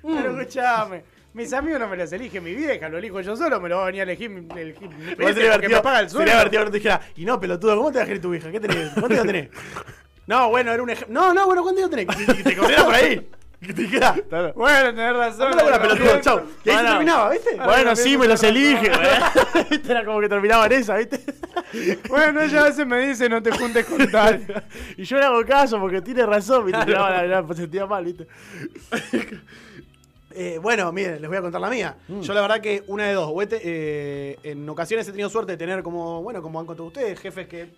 Pero 0.02 0.40
escuchame. 0.40 1.04
Mis 1.34 1.52
amigos 1.54 1.80
no 1.80 1.88
me 1.88 1.96
los 1.96 2.12
elige 2.12 2.40
mi 2.40 2.54
vieja, 2.54 2.88
lo 2.90 2.98
elijo 2.98 3.20
yo 3.22 3.34
solo, 3.36 3.58
me 3.60 3.68
lo 3.70 3.76
va 3.78 3.82
a 3.84 3.86
venir 3.86 4.00
a 4.00 4.04
elegir 4.04 4.28
mi, 4.28 4.46
elegir 4.60 4.88
mi 4.88 5.04
sería 5.06 5.32
divertido, 5.32 5.78
me 5.78 5.82
paga 5.82 6.00
el 6.00 6.10
sueldo. 6.10 6.26
sería 6.30 6.34
divertido 6.40 6.64
que 6.64 6.70
te 6.70 6.76
dijera, 6.76 7.00
y 7.16 7.24
no, 7.24 7.40
pelotudo, 7.40 7.76
¿cómo 7.76 7.90
te 7.90 7.98
va 7.98 8.04
a 8.04 8.06
querer 8.06 8.20
tu 8.20 8.34
hija? 8.34 8.50
¿Qué 8.50 8.60
tenés? 8.60 8.90
¿Cuántos 8.92 9.12
años 9.12 9.26
tenés? 9.26 9.48
No, 10.24 10.50
bueno, 10.50 10.72
era 10.72 10.80
un 10.82 10.88
ejemplo. 10.88 11.12
No, 11.20 11.34
no, 11.34 11.46
bueno, 11.46 11.62
¿cuántos 11.62 11.82
años 11.82 11.90
tenés? 11.90 12.16
Que 12.16 12.42
te, 12.44 12.44
que 12.54 12.56
corriera 12.56 12.84
por 12.84 12.94
ahí. 12.94 13.28
Que 13.60 13.72
te 13.74 13.82
dijera. 13.82 14.14
Bueno, 14.54 14.90
tenés 14.94 15.16
razón. 15.16 15.52
Con 15.52 15.70
la 15.70 15.82
pelotudo, 15.82 16.20
chau. 16.20 16.42
Y 16.64 16.70
ahí 16.70 16.76
se 16.76 16.82
Bueno. 16.82 16.88
terminaba, 16.90 17.30
¿viste? 17.30 17.56
Bueno, 17.56 17.96
sí, 17.96 18.16
me 18.16 18.28
los 18.28 18.42
elige, 18.44 18.88
güey. 18.88 19.66
Viste, 19.70 19.90
Era 19.90 20.04
como 20.04 20.20
que 20.20 20.28
terminaba 20.28 20.66
en 20.66 20.72
esa, 20.72 20.96
¿viste? 20.96 21.20
Bueno, 22.08 22.40
ella 22.42 22.60
a 22.60 22.64
veces 22.64 22.86
me 22.86 23.04
dice 23.06 23.28
no 23.28 23.42
te 23.42 23.50
juntes 23.50 23.84
con 23.86 24.08
tal. 24.10 24.64
Y 24.96 25.02
yo 25.04 25.18
le 25.18 25.24
hago 25.24 25.44
caso 25.44 25.80
porque 25.80 26.00
tiene 26.02 26.24
razón, 26.24 26.66
¿viste? 26.66 26.86
No, 26.86 27.08
la, 27.10 27.24
la, 27.26 27.46
se 27.48 27.54
sentía 27.62 27.86
mal, 27.86 28.04
¿viste? 28.04 28.26
Eh, 30.34 30.58
bueno, 30.62 30.92
miren, 30.92 31.20
les 31.20 31.28
voy 31.28 31.38
a 31.38 31.42
contar 31.42 31.60
la 31.60 31.70
mía. 31.70 31.96
Yo 32.08 32.34
la 32.34 32.40
verdad 32.40 32.60
que 32.60 32.84
una 32.86 33.06
de 33.06 33.14
dos. 33.14 33.30
o 33.32 33.42
este, 33.42 33.60
eh, 33.62 34.38
en 34.42 34.68
ocasiones 34.68 35.06
he 35.08 35.10
tenido 35.12 35.28
suerte 35.30 35.52
de 35.52 35.58
tener 35.58 35.82
como, 35.82 36.22
bueno, 36.22 36.42
como 36.42 36.60
han 36.60 36.66
contado 36.66 36.86
ustedes, 36.88 37.18
jefes 37.20 37.46
que 37.48 37.70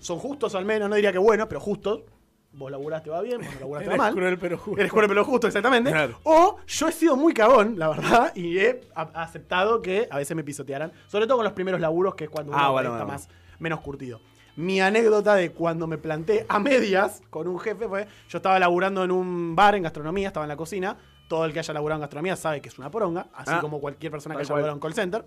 son 0.00 0.18
justos 0.18 0.54
al 0.54 0.64
menos, 0.64 0.88
no 0.88 0.96
diría 0.96 1.12
que 1.12 1.18
buenos, 1.18 1.46
pero 1.48 1.60
justos. 1.60 2.02
Vos 2.50 2.70
laburaste 2.70 3.10
va 3.10 3.20
bien, 3.20 3.40
vos 3.42 3.54
no 3.54 3.60
laburaste 3.60 3.88
va 3.88 3.94
Eres 3.94 3.98
mal. 3.98 4.14
cruel 4.14 4.38
pero 4.38 4.56
justo. 4.58 4.80
Eres 4.80 4.90
cruel 4.90 5.08
pero 5.08 5.24
justo, 5.24 5.46
exactamente. 5.46 5.90
Claro. 5.90 6.18
O 6.24 6.56
yo 6.66 6.88
he 6.88 6.92
sido 6.92 7.14
muy 7.14 7.34
cagón, 7.34 7.78
la 7.78 7.88
verdad, 7.88 8.32
y 8.34 8.58
he 8.58 8.80
aceptado 8.94 9.82
que 9.82 10.08
a 10.10 10.16
veces 10.16 10.34
me 10.36 10.42
pisotearan. 10.42 10.90
Sobre 11.06 11.26
todo 11.26 11.36
con 11.36 11.44
los 11.44 11.52
primeros 11.52 11.80
laburos, 11.80 12.14
que 12.14 12.24
es 12.24 12.30
cuando 12.30 12.52
uno 12.52 12.60
Ah, 12.60 12.70
bueno, 12.70 12.88
está 12.90 13.04
bueno, 13.04 13.12
más, 13.12 13.28
menos 13.58 13.80
curtido. 13.80 14.20
Mi 14.56 14.80
anécdota 14.80 15.34
de 15.36 15.52
cuando 15.52 15.86
me 15.86 15.98
planté 15.98 16.46
a 16.48 16.58
medias 16.58 17.22
con 17.30 17.46
un 17.46 17.60
jefe 17.60 17.86
fue, 17.86 18.08
yo 18.28 18.38
estaba 18.38 18.58
laburando 18.58 19.04
en 19.04 19.12
un 19.12 19.54
bar 19.54 19.76
en 19.76 19.84
gastronomía, 19.84 20.28
estaba 20.28 20.44
en 20.44 20.48
la 20.48 20.56
cocina. 20.56 20.96
Todo 21.28 21.44
el 21.44 21.52
que 21.52 21.58
haya 21.60 21.74
laburado 21.74 21.98
en 21.98 22.00
gastronomía 22.00 22.34
sabe 22.36 22.60
que 22.60 22.68
es 22.70 22.78
una 22.78 22.90
poronga, 22.90 23.28
así 23.34 23.52
Ah. 23.54 23.60
como 23.60 23.80
cualquier 23.80 24.10
persona 24.10 24.34
que 24.34 24.40
haya 24.40 24.48
cual. 24.48 24.60
laburado 24.62 24.76
en 24.76 24.80
call 24.80 24.94
center. 24.94 25.24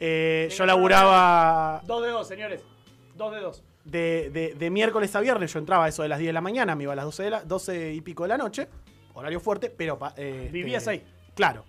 Eh, 0.00 0.48
yo 0.56 0.64
laburaba 0.66 1.82
Dos 1.84 2.02
de 2.02 2.08
dos, 2.10 2.26
señores. 2.26 2.62
Dos 3.16 3.32
de 3.32 3.40
dos. 3.40 3.62
de, 3.84 4.30
de- 4.32 4.54
de 4.54 4.70
miércoles 4.70 5.14
a 5.14 5.20
viernes, 5.20 5.52
yo 5.52 5.58
entraba 5.58 5.84
a 5.84 5.88
eso 5.88 6.02
de 6.02 6.08
las 6.08 6.18
10 6.18 6.28
de 6.30 6.32
la 6.32 6.40
mañana, 6.40 6.74
me 6.74 6.84
iba 6.84 6.92
a 6.94 6.96
las 6.96 7.04
12, 7.04 7.22
de 7.24 7.30
la, 7.30 7.42
12 7.44 7.92
y 7.92 8.00
pico 8.00 8.22
de 8.24 8.30
la 8.30 8.38
noche, 8.38 8.68
horario 9.12 9.40
fuerte, 9.40 9.70
pero... 9.70 9.98
pa- 9.98 10.14
eh, 10.16 10.48
Vivías 10.52 10.82
este, 10.84 10.90
ahí. 10.90 11.04
Claro. 11.34 11.64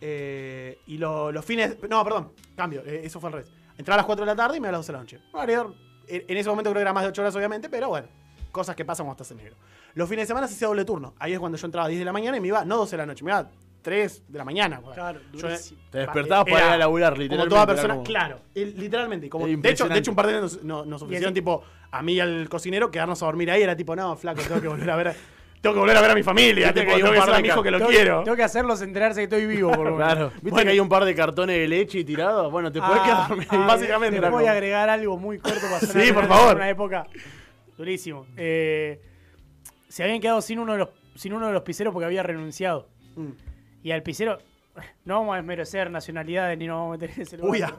Eh, 0.00 0.78
y 0.86 0.98
lo- 0.98 1.32
los 1.32 1.44
fines... 1.44 1.76
No, 1.88 2.02
perdón, 2.04 2.32
cambio, 2.56 2.82
eh, 2.84 3.00
eso 3.04 3.20
fue 3.20 3.28
al 3.28 3.32
revés. 3.34 3.50
Entraba 3.76 3.94
a 3.96 3.98
las 3.98 4.06
4 4.06 4.24
de 4.24 4.30
la 4.32 4.36
tarde 4.36 4.56
y 4.56 4.60
me 4.60 4.66
iba 4.66 4.70
a 4.70 4.72
las 4.72 4.86
12 4.86 4.92
de 4.92 4.96
la 4.96 5.02
noche. 5.02 5.20
Horario- 5.32 5.74
en, 6.06 6.24
en 6.28 6.36
ese 6.36 6.48
momento 6.48 6.70
creo 6.70 6.80
que 6.80 6.82
era 6.82 6.92
más 6.92 7.02
de 7.04 7.08
8 7.08 7.22
horas, 7.22 7.36
obviamente, 7.36 7.68
pero 7.68 7.88
bueno, 7.88 8.08
cosas 8.52 8.76
que 8.76 8.84
pasan 8.84 9.06
cuando 9.06 9.22
estás 9.22 9.30
en 9.32 9.38
negro. 9.38 9.56
Los 9.94 10.08
fines 10.08 10.24
de 10.24 10.26
semana 10.28 10.46
se 10.48 10.54
hacía 10.54 10.68
doble 10.68 10.84
turno. 10.84 11.14
Ahí 11.18 11.32
es 11.32 11.38
cuando 11.38 11.56
yo 11.58 11.66
entraba 11.66 11.86
a 11.86 11.88
10 11.88 11.98
de 12.00 12.04
la 12.04 12.12
mañana 12.12 12.36
y 12.36 12.40
me 12.40 12.48
iba, 12.48 12.64
no 12.64 12.76
12 12.78 12.92
de 12.96 12.98
la 12.98 13.06
noche, 13.06 13.24
me 13.24 13.30
iba 13.30 13.48
3 13.82 14.24
de 14.28 14.38
la 14.38 14.44
mañana. 14.44 14.78
bueno. 14.80 14.94
Claro, 14.94 15.20
Yo- 15.32 15.40
durísimo. 15.48 15.80
Te 15.90 15.98
despertabas 15.98 16.44
para 16.46 16.58
era 16.58 16.66
ir 16.68 16.72
a 16.74 16.78
laburar, 16.78 17.12
Como 17.12 17.22
literalmente. 17.22 17.50
toda 17.50 17.62
era 17.62 17.72
persona, 17.74 17.94
como- 17.94 18.04
claro, 18.04 18.40
literalmente. 18.54 19.28
Como, 19.28 19.46
Era 19.46 19.48
de, 19.48 19.52
hecho, 19.52 19.62
de 19.62 19.68
impresionante. 19.68 19.98
hecho, 20.00 20.10
un 20.10 20.16
par 20.16 20.26
de 20.26 20.32
años 20.36 20.52
nos, 20.54 20.64
nos- 20.64 20.86
nos 20.86 21.02
ofrecieron, 21.02 21.28
así- 21.32 21.34
tipo, 21.40 21.62
a 21.90 22.02
mí 22.02 22.14
y 22.14 22.20
al 22.20 22.48
cocinero, 22.48 22.90
quedarnos 22.90 23.22
a 23.22 23.26
dormir 23.26 23.50
ahí. 23.50 23.62
Era 23.62 23.76
tipo, 23.76 23.94
no, 23.94 24.16
flaco, 24.16 24.40
tengo 24.42 24.60
que 24.60 24.68
volver 24.68 24.90
a 24.90 24.96
ver 24.96 25.08
a, 25.08 25.12
tengo 25.60 25.74
que, 25.74 25.80
volver 25.80 25.96
a, 25.96 26.00
ver 26.00 26.10
a 26.10 26.14
mi 26.14 26.22
familia. 26.22 26.66
Viste 26.72 26.80
tipo, 26.80 26.86
que 26.90 26.94
hay 26.94 26.96
tengo 27.02 27.08
un 27.10 27.14
que 27.14 27.20
par 27.20 27.30
a 27.30 27.36
de 27.36 27.42
mi 27.42 27.48
hijo 27.48 27.56
ca- 27.58 27.62
que 27.62 27.70
lo 27.70 27.78
Tengo, 27.78 27.90
quiero. 27.90 28.22
tengo 28.24 28.36
que 28.36 28.42
hacerlos 28.42 28.82
enterarse 28.82 29.20
que 29.20 29.24
estoy 29.24 29.46
vivo, 29.46 29.70
por 29.70 29.84
lo 29.86 29.96
menos. 29.96 30.12
Claro. 30.12 30.30
¿Viste 30.34 30.50
Bueno. 30.50 30.64
que 30.64 30.70
hay 30.72 30.80
un 30.80 30.88
par 30.88 31.04
de 31.04 31.14
cartones 31.14 31.56
de 31.56 31.68
leche 31.68 32.02
tirados? 32.04 32.50
Bueno, 32.50 32.72
te 32.72 32.80
podés 32.80 33.00
Ah, 33.00 33.04
quedar 33.04 33.28
dormido. 33.28 33.50
ah, 33.52 33.66
básicamente, 33.66 34.12
Te 34.12 34.18
era 34.18 34.30
voy 34.30 34.42
a 34.44 34.46
como- 34.46 34.52
agregar 34.52 34.88
algo 34.88 35.18
muy 35.18 35.38
corto 35.38 35.60
para 35.60 35.78
Sí, 35.80 35.86
sonar 35.86 36.14
por 36.14 36.22
en 36.24 36.28
favor. 36.30 36.56
una 36.56 36.68
época 36.70 37.06
durísimo. 37.76 38.26
Eh, 38.36 39.00
se 39.94 40.02
habían 40.02 40.20
quedado 40.20 40.42
sin 40.42 40.58
uno 40.58 40.72
de 40.72 40.78
los 40.78 40.88
sin 41.14 41.32
uno 41.34 41.46
de 41.46 41.52
los 41.52 41.62
piseros 41.62 41.92
porque 41.92 42.06
había 42.06 42.24
renunciado. 42.24 42.88
Mm. 43.14 43.28
Y 43.84 43.92
al 43.92 44.02
pisero 44.02 44.38
no 45.04 45.20
vamos 45.20 45.34
a 45.34 45.36
desmerecer 45.36 45.88
nacionalidades 45.90 46.58
ni 46.58 46.66
nos 46.66 46.78
vamos 46.78 46.88
a 46.88 46.98
meter 46.98 47.10
en 47.16 47.22
ese 47.22 47.36
lugar. 47.36 47.50
Uy, 47.52 47.62
ah, 47.62 47.76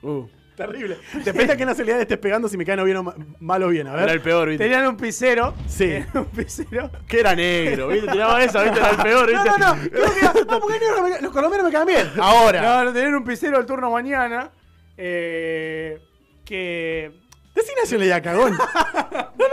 Uh, 0.00 0.28
terrible. 0.54 0.96
Depende 1.24 1.54
a 1.54 1.56
qué 1.56 1.66
nacionalidad 1.66 2.00
estés 2.02 2.18
pegando 2.18 2.48
si 2.48 2.56
me 2.56 2.64
caen 2.64 2.78
o 2.78 2.84
bien 2.84 2.98
o 2.98 3.02
ma- 3.02 3.16
mal 3.40 3.60
o 3.64 3.68
bien. 3.68 3.88
A 3.88 3.94
era 3.94 4.02
ver. 4.02 4.10
el 4.14 4.20
peor, 4.20 4.48
¿viste? 4.48 4.62
Tenían 4.62 4.86
un 4.86 4.96
pisero. 4.96 5.54
Sí. 5.66 5.86
tenían 5.88 6.08
un 6.14 6.26
pisero. 6.26 6.90
Que 7.08 7.18
era 7.18 7.34
negro, 7.34 7.88
¿viste? 7.88 8.06
Tiraba 8.12 8.40
esa, 8.44 8.62
¿viste? 8.62 8.78
Era 8.78 8.90
el 8.90 8.96
peor, 8.98 9.32
No, 9.32 9.42
¿viste? 9.42 9.58
no, 9.58 9.74
no. 9.74 9.82
Creo 9.90 10.14
que, 10.14 10.22
no, 10.44 10.60
porque 10.60 10.78
no, 10.96 11.02
me- 11.02 11.20
los 11.20 11.32
colombianos 11.32 11.66
me 11.66 11.72
caen 11.72 11.86
bien. 11.88 12.06
Ahora. 12.22 12.62
No, 12.62 12.84
no, 12.84 12.92
tenían 12.92 13.16
un 13.16 13.24
pisero 13.24 13.56
al 13.56 13.66
turno 13.66 13.90
mañana. 13.90 14.52
eh, 14.96 15.98
que. 16.44 17.10
Decí 17.56 17.72
nacionalidad, 17.80 18.22
cagón. 18.22 18.52
No, 18.56 19.47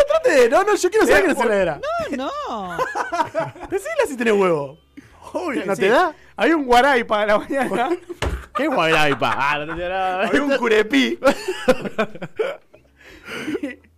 no. 0.49 0.49
No, 0.49 0.63
no, 0.63 0.75
yo 0.75 0.89
quiero 0.89 1.05
saber 1.05 1.21
qué 1.23 1.27
nacionalidad 1.29 1.61
era. 1.61 1.81
No. 2.17 2.77
Decila 3.69 4.05
si 4.07 4.17
tenés 4.17 4.33
huevo. 4.33 4.79
Uy, 5.33 5.63
¿no 5.65 5.75
sí, 5.75 5.81
te 5.81 5.89
da? 5.89 6.13
Había 6.37 6.55
un 6.55 6.65
guaray 6.65 7.03
para 7.03 7.25
la 7.25 7.39
mañana. 7.39 7.89
¿Qué 8.55 8.67
guayraipa? 8.67 9.35
Ah, 9.37 9.65
no 9.65 9.75
te. 9.75 9.85
Había 9.93 10.41
un 10.43 10.57
curepí. 10.57 11.19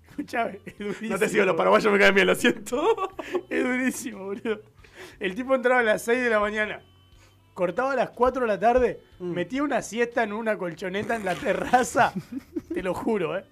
Escuchame, 0.09 0.59
es 0.65 0.78
durísimo. 0.80 1.09
No 1.11 1.19
te 1.19 1.30
sigo, 1.30 1.45
los 1.45 1.55
paraguayos 1.55 1.91
me 1.93 1.99
caen 1.99 2.15
bien, 2.15 2.28
lo 2.28 2.36
siento. 2.36 2.84
Es 3.49 3.63
durísimo, 3.63 4.25
boludo. 4.25 4.61
El 5.19 5.36
tipo 5.36 5.53
entraba 5.53 5.82
a 5.82 5.84
las 5.84 6.01
6 6.03 6.23
de 6.23 6.30
la 6.30 6.39
mañana, 6.39 6.82
cortaba 7.53 7.91
a 7.91 7.95
las 7.95 8.09
4 8.11 8.41
de 8.41 8.47
la 8.47 8.59
tarde, 8.59 8.99
Mm. 9.19 9.32
metía 9.34 9.63
una 9.63 9.82
siesta 9.82 10.23
en 10.23 10.34
una 10.34 10.57
colchoneta 10.57 11.15
en 11.15 11.25
la 11.25 11.36
terraza, 11.36 12.13
te 12.73 12.82
lo 12.84 12.93
juro, 12.93 13.38
¿eh? 13.38 13.45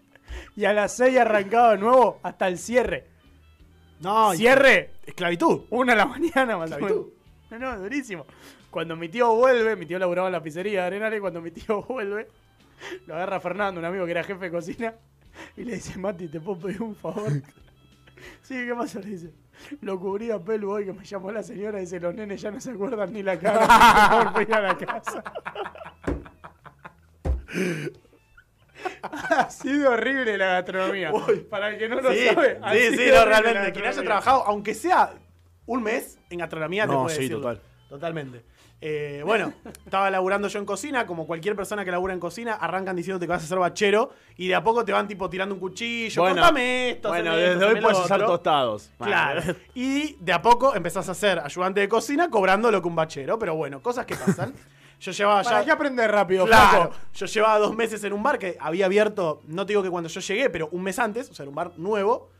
Y 0.55 0.65
a 0.65 0.73
las 0.73 0.95
6 0.97 1.17
arrancaba 1.17 1.71
de 1.71 1.77
nuevo 1.77 2.19
hasta 2.23 2.47
el 2.47 2.57
cierre. 2.57 3.07
No, 4.01 4.33
y- 4.33 4.37
Cierre, 4.37 4.91
Esclavitud. 5.05 5.63
una 5.69 5.93
de 5.93 5.97
la 5.97 6.05
mañana 6.07 6.57
más 6.57 6.71
Esclavitud. 6.71 7.07
No, 7.51 7.59
no, 7.59 7.79
durísimo. 7.79 8.25
Cuando 8.69 8.95
mi 8.95 9.07
tío 9.07 9.33
vuelve, 9.35 9.75
mi 9.75 9.85
tío 9.85 9.97
laburaba 9.99 10.27
en 10.27 10.33
la 10.33 10.43
pizzería 10.43 10.81
de 10.81 10.87
Arenales, 10.87 11.21
cuando 11.21 11.41
mi 11.41 11.51
tío 11.51 11.81
vuelve, 11.87 12.27
lo 13.07 13.15
agarra 13.15 13.39
Fernando, 13.39 13.79
un 13.79 13.85
amigo 13.85 14.03
que 14.05 14.11
era 14.11 14.23
jefe 14.23 14.45
de 14.45 14.51
cocina, 14.51 14.93
y 15.55 15.63
le 15.63 15.75
dice, 15.75 15.97
Mati, 15.97 16.27
¿te 16.27 16.41
puedo 16.41 16.59
pedir 16.59 16.81
un 16.81 16.95
favor? 16.95 17.31
sí, 18.41 18.65
¿qué 18.65 18.73
pasa? 18.75 18.99
Le 18.99 19.07
dice, 19.07 19.31
lo 19.81 19.97
cubrí 19.99 20.31
a 20.31 20.39
Pelu 20.43 20.71
hoy 20.71 20.85
que 20.85 20.93
me 20.93 21.05
llamó 21.05 21.31
la 21.31 21.43
señora, 21.43 21.79
dice, 21.79 21.99
los 22.01 22.13
nenes 22.13 22.41
ya 22.41 22.51
no 22.51 22.59
se 22.59 22.71
acuerdan 22.71 23.13
ni 23.13 23.23
la 23.23 23.39
cara, 23.39 24.33
por 24.33 24.53
a 24.53 24.59
la 24.61 24.77
casa. 24.77 25.23
ha 29.03 29.49
sido 29.49 29.91
horrible 29.91 30.37
la 30.37 30.45
gastronomía. 30.47 31.11
Para 31.49 31.69
el 31.69 31.77
que 31.77 31.87
no 31.89 32.01
lo 32.01 32.11
Sí, 32.13 32.25
sabe. 32.27 32.59
ha 32.61 32.73
sí, 32.73 32.79
sido 32.79 32.91
sí, 33.03 33.11
no, 33.13 33.25
realmente. 33.25 33.71
Quien 33.73 33.85
haya 33.85 34.03
trabajado, 34.03 34.43
aunque 34.47 34.73
sea 34.73 35.13
un 35.65 35.83
mes 35.83 36.17
en 36.29 36.39
gastronomía, 36.39 36.85
te 36.85 36.91
No, 36.93 37.03
puede 37.03 37.15
sí, 37.15 37.21
decirlo. 37.23 37.41
total. 37.41 37.61
Totalmente. 37.89 38.43
Eh, 38.81 39.23
bueno, 39.25 39.53
estaba 39.85 40.11
laburando 40.11 40.47
yo 40.47 40.59
en 40.59 40.65
cocina, 40.65 41.07
como 41.07 41.25
cualquier 41.25 41.55
persona 41.55 41.85
que 41.85 41.91
labura 41.91 42.13
en 42.13 42.19
cocina, 42.19 42.53
arrancan 42.55 42.95
diciéndote 42.95 43.25
que 43.25 43.31
vas 43.31 43.43
a 43.43 43.47
ser 43.47 43.57
bachero 43.57 44.11
y 44.35 44.47
de 44.49 44.55
a 44.55 44.63
poco 44.63 44.83
te 44.83 44.91
van 44.91 45.07
tipo 45.07 45.29
tirando 45.29 45.55
un 45.55 45.61
cuchillo, 45.61 46.21
Bueno, 46.21 46.35
cortame 46.41 46.89
esto, 46.91 47.07
Bueno, 47.07 47.35
esto, 47.35 47.59
desde 47.59 47.73
hoy 47.73 47.81
puedes 47.81 47.97
usar 47.99 48.25
tostados. 48.25 48.91
Claro. 48.99 49.41
Y 49.73 50.17
de 50.19 50.33
a 50.33 50.41
poco 50.41 50.75
empezás 50.75 51.07
a 51.09 51.13
ser 51.15 51.39
ayudante 51.39 51.79
de 51.79 51.87
cocina 51.89 52.29
cobrando 52.29 52.69
lo 52.69 52.81
que 52.81 52.87
un 52.87 52.95
bachero. 52.95 53.39
Pero 53.39 53.55
bueno, 53.55 53.81
cosas 53.81 54.05
que 54.05 54.15
pasan. 54.15 54.53
Yo 55.05 55.11
llevaba 55.11 55.43
¿Para 55.43 55.59
ya. 55.59 55.65
qué 55.65 55.71
aprender 55.71 56.11
rápido, 56.11 56.45
Claro, 56.47 56.89
flaco? 56.89 56.95
yo 57.13 57.25
llevaba 57.27 57.59
dos 57.59 57.75
meses 57.75 58.03
en 58.03 58.11
un 58.13 58.23
bar 58.23 58.39
que 58.39 58.57
había 58.59 58.87
abierto, 58.87 59.41
no 59.45 59.63
te 59.65 59.73
digo 59.73 59.83
que 59.83 59.89
cuando 59.91 60.09
yo 60.09 60.19
llegué, 60.19 60.49
pero 60.49 60.67
un 60.71 60.81
mes 60.81 60.97
antes, 60.97 61.29
o 61.29 61.33
sea, 61.35 61.43
era 61.43 61.49
un 61.49 61.55
bar 61.55 61.73
nuevo. 61.77 62.31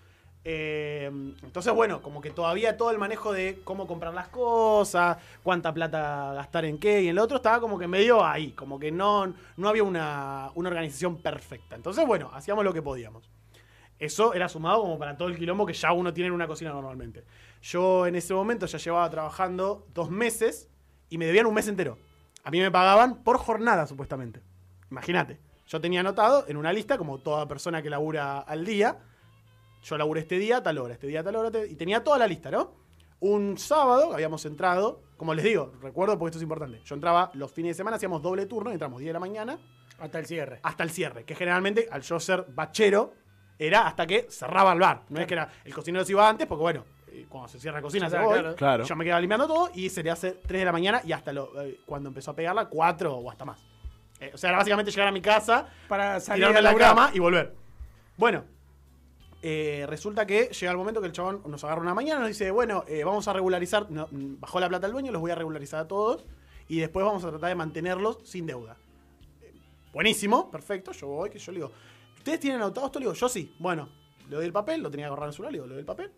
Eh, 0.44 1.06
entonces, 1.44 1.72
bueno, 1.74 2.02
como 2.02 2.22
que 2.22 2.32
todavía 2.32 2.76
todo 2.76 2.90
el 2.90 2.98
manejo 2.98 3.34
de 3.34 3.62
cómo 3.64 3.86
comprar 3.86 4.14
las 4.16 4.30
cosas, 4.30 5.18
cuánta 5.44 5.72
plata 5.74 6.34
gastar 6.34 6.66
en 6.66 6.80
qué 6.80 7.04
y 7.04 7.08
en 7.10 7.16
lo 7.16 7.24
otro, 7.24 7.38
estaba 7.38 7.60
como 7.60 7.78
que 7.78 7.88
medio 7.88 8.26
ahí, 8.26 8.52
como 8.54 8.80
que 8.80 8.92
no, 8.92 9.32
no 9.58 9.70
había 9.70 9.84
una, 9.84 10.50
una 10.56 10.70
organización 10.70 11.18
perfecta. 11.22 11.76
Entonces, 11.76 12.06
bueno, 12.08 12.32
hacíamos 12.34 12.64
lo 12.64 12.74
que 12.74 12.82
podíamos. 12.82 13.30
Eso 14.00 14.34
era 14.34 14.50
sumado 14.50 14.82
como 14.82 14.98
para 14.98 15.16
todo 15.18 15.28
el 15.30 15.38
quilombo 15.38 15.66
que 15.68 15.74
ya 15.74 15.92
uno 15.94 16.14
tiene 16.14 16.30
en 16.30 16.34
una 16.34 16.48
cocina 16.48 16.72
normalmente. 16.72 17.24
Yo 17.62 18.08
en 18.08 18.16
ese 18.16 18.34
momento 18.34 18.66
ya 18.66 18.78
llevaba 18.80 19.08
trabajando 19.10 19.86
dos 19.94 20.10
meses 20.10 20.68
y 21.10 21.18
me 21.20 21.26
debían 21.28 21.46
un 21.46 21.54
mes 21.54 21.68
entero. 21.68 21.98
A 22.46 22.52
mí 22.52 22.60
me 22.60 22.72
pagaban 22.72 23.24
por 23.24 23.38
jornada, 23.38 23.88
supuestamente. 23.88 24.42
Imagínate. 24.92 25.40
Yo 25.68 25.82
tenía 25.82 26.02
anotado 26.02 26.46
en 26.48 26.58
una 26.58 26.72
lista, 26.72 26.98
como 26.98 27.18
toda 27.18 27.48
persona 27.48 27.82
que 27.82 27.90
labura 27.90 28.40
al 28.40 28.64
día, 28.64 29.00
yo 29.82 29.98
laburé 29.98 30.22
este 30.22 30.38
día 30.38 30.58
a 30.58 30.64
tal 30.64 30.78
hora, 30.78 30.94
este 30.94 31.08
día 31.08 31.22
a 31.22 31.24
tal 31.24 31.36
hora, 31.36 31.66
y 31.68 31.76
tenía 31.76 32.04
toda 32.04 32.20
la 32.20 32.28
lista, 32.28 32.52
¿no? 32.52 32.72
Un 33.20 33.58
sábado 33.58 34.14
habíamos 34.14 34.46
entrado, 34.46 35.02
como 35.18 35.34
les 35.34 35.44
digo, 35.44 35.74
recuerdo 35.82 36.20
porque 36.20 36.30
esto 36.30 36.38
es 36.38 36.44
importante. 36.44 36.82
Yo 36.86 36.94
entraba 36.94 37.32
los 37.34 37.52
fines 37.52 37.72
de 37.72 37.74
semana, 37.76 37.98
hacíamos 37.98 38.22
doble 38.22 38.46
turno, 38.46 38.72
entramos 38.72 39.00
10 39.00 39.10
de 39.10 39.14
la 39.14 39.20
mañana 39.20 39.58
Hasta 39.98 40.20
el 40.20 40.28
cierre. 40.28 40.60
hasta 40.62 40.84
el 40.84 40.92
cierre, 40.92 41.24
que 41.24 41.34
generalmente 41.34 41.88
al 41.92 42.02
yo 42.04 42.20
ser 42.20 42.46
bachero 42.50 43.14
era 43.58 43.88
hasta 43.88 44.06
que 44.06 44.28
cerraba 44.30 44.74
el 44.74 44.80
bar. 44.80 45.04
No 45.10 45.20
es 45.20 45.26
que 45.26 45.34
era 45.34 45.50
el 45.64 45.74
cocinero 45.74 46.06
se 46.06 46.12
iba 46.12 46.30
antes, 46.30 46.46
porque 46.46 46.62
bueno, 46.62 46.86
eh, 47.22 47.26
cuando 47.30 47.48
se 47.48 47.60
cierra 47.60 47.78
la 47.78 47.82
cocina 47.82 48.10
se 48.10 48.16
Claro, 48.16 48.26
voy. 48.30 48.40
claro. 48.40 48.56
Claro. 48.56 48.84
Yo 48.86 48.96
me 48.96 49.04
quedaba 49.06 49.22
limpiando 49.22 49.48
todo 49.48 49.70
y 49.74 49.90
se 49.90 50.04
le 50.04 50.12
hace 50.12 50.32
3 50.32 50.62
de 50.62 50.66
la 50.66 50.72
mañana 50.72 51.02
y 51.04 51.12
hasta 51.12 51.32
lo, 51.34 51.62
eh, 51.62 51.80
cuando 51.86 52.10
empezó 52.10 52.32
a 52.32 52.36
pegarla, 52.36 52.66
4 52.68 53.16
o 53.16 53.30
hasta 53.32 53.46
más. 53.46 53.60
Eh, 54.20 54.32
o 54.34 54.38
sea, 54.38 54.50
era 54.50 54.58
básicamente 54.60 54.92
llegar 54.92 55.08
a 55.08 55.12
mi 55.12 55.22
casa, 55.22 55.68
Para 55.88 56.20
salir 56.20 56.42
tirarme 56.44 56.60
a 56.60 56.62
la 56.62 56.70
laburar. 56.70 56.90
cama 56.90 57.12
y 57.14 57.20
volver. 57.20 57.54
Bueno, 58.18 58.46
eh, 59.42 59.86
resulta 59.88 60.26
que 60.26 60.46
llega 60.48 60.72
el 60.72 60.78
momento 60.78 61.02
que 61.02 61.08
el 61.08 61.14
chabón 61.14 61.42
nos 61.46 61.64
agarra 61.64 61.82
una 61.82 61.94
mañana 61.94 62.20
y 62.20 62.22
nos 62.22 62.30
dice, 62.30 62.50
bueno, 62.52 62.84
eh, 62.88 63.04
vamos 63.04 63.28
a 63.28 63.34
regularizar, 63.34 63.92
no, 63.92 64.08
mm, 64.10 64.40
bajó 64.40 64.60
la 64.60 64.70
plata 64.70 64.88
al 64.88 64.94
dueño, 64.94 65.12
los 65.12 65.22
voy 65.22 65.32
a 65.32 65.36
regularizar 65.36 65.82
a 65.82 65.88
todos 65.88 66.26
y 66.68 66.80
después 66.80 67.06
vamos 67.06 67.24
a 67.26 67.30
tratar 67.30 67.50
de 67.50 67.56
mantenerlos 67.56 68.20
sin 68.24 68.46
deuda. 68.48 68.78
Eh, 69.44 69.54
buenísimo, 69.94 70.50
perfecto, 70.50 70.94
yo 70.94 71.08
voy, 71.08 71.30
que 71.30 71.38
yo 71.38 71.52
le 71.52 71.58
digo, 71.60 71.72
¿ustedes 72.18 72.40
tienen 72.40 72.62
anotado 72.62 72.88
esto? 72.88 73.00
Le 73.00 73.04
digo, 73.06 73.14
yo 73.14 73.30
sí. 73.30 73.54
Bueno, 73.60 73.90
le 74.30 74.36
doy 74.38 74.46
el 74.46 74.54
papel, 74.54 74.82
lo 74.82 74.90
tenía 74.90 75.06
que 75.06 75.08
agarrar 75.08 75.26
en 75.26 75.30
el 75.30 75.34
celular, 75.34 75.52
le 75.52 75.58
digo, 75.58 75.68
le 75.68 75.74
doy 75.74 75.80
el 75.82 75.86
papel. 75.86 76.12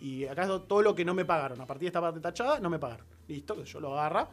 Y 0.00 0.24
acá 0.26 0.44
es 0.44 0.48
todo 0.66 0.82
lo 0.82 0.94
que 0.94 1.04
no 1.04 1.12
me 1.14 1.24
pagaron. 1.24 1.60
A 1.60 1.66
partir 1.66 1.82
de 1.82 1.88
esta 1.88 2.00
parte 2.00 2.20
tachada, 2.20 2.58
no 2.60 2.70
me 2.70 2.78
pagaron. 2.78 3.06
Listo, 3.28 3.62
yo 3.64 3.80
lo 3.80 3.92
agarra, 3.98 4.28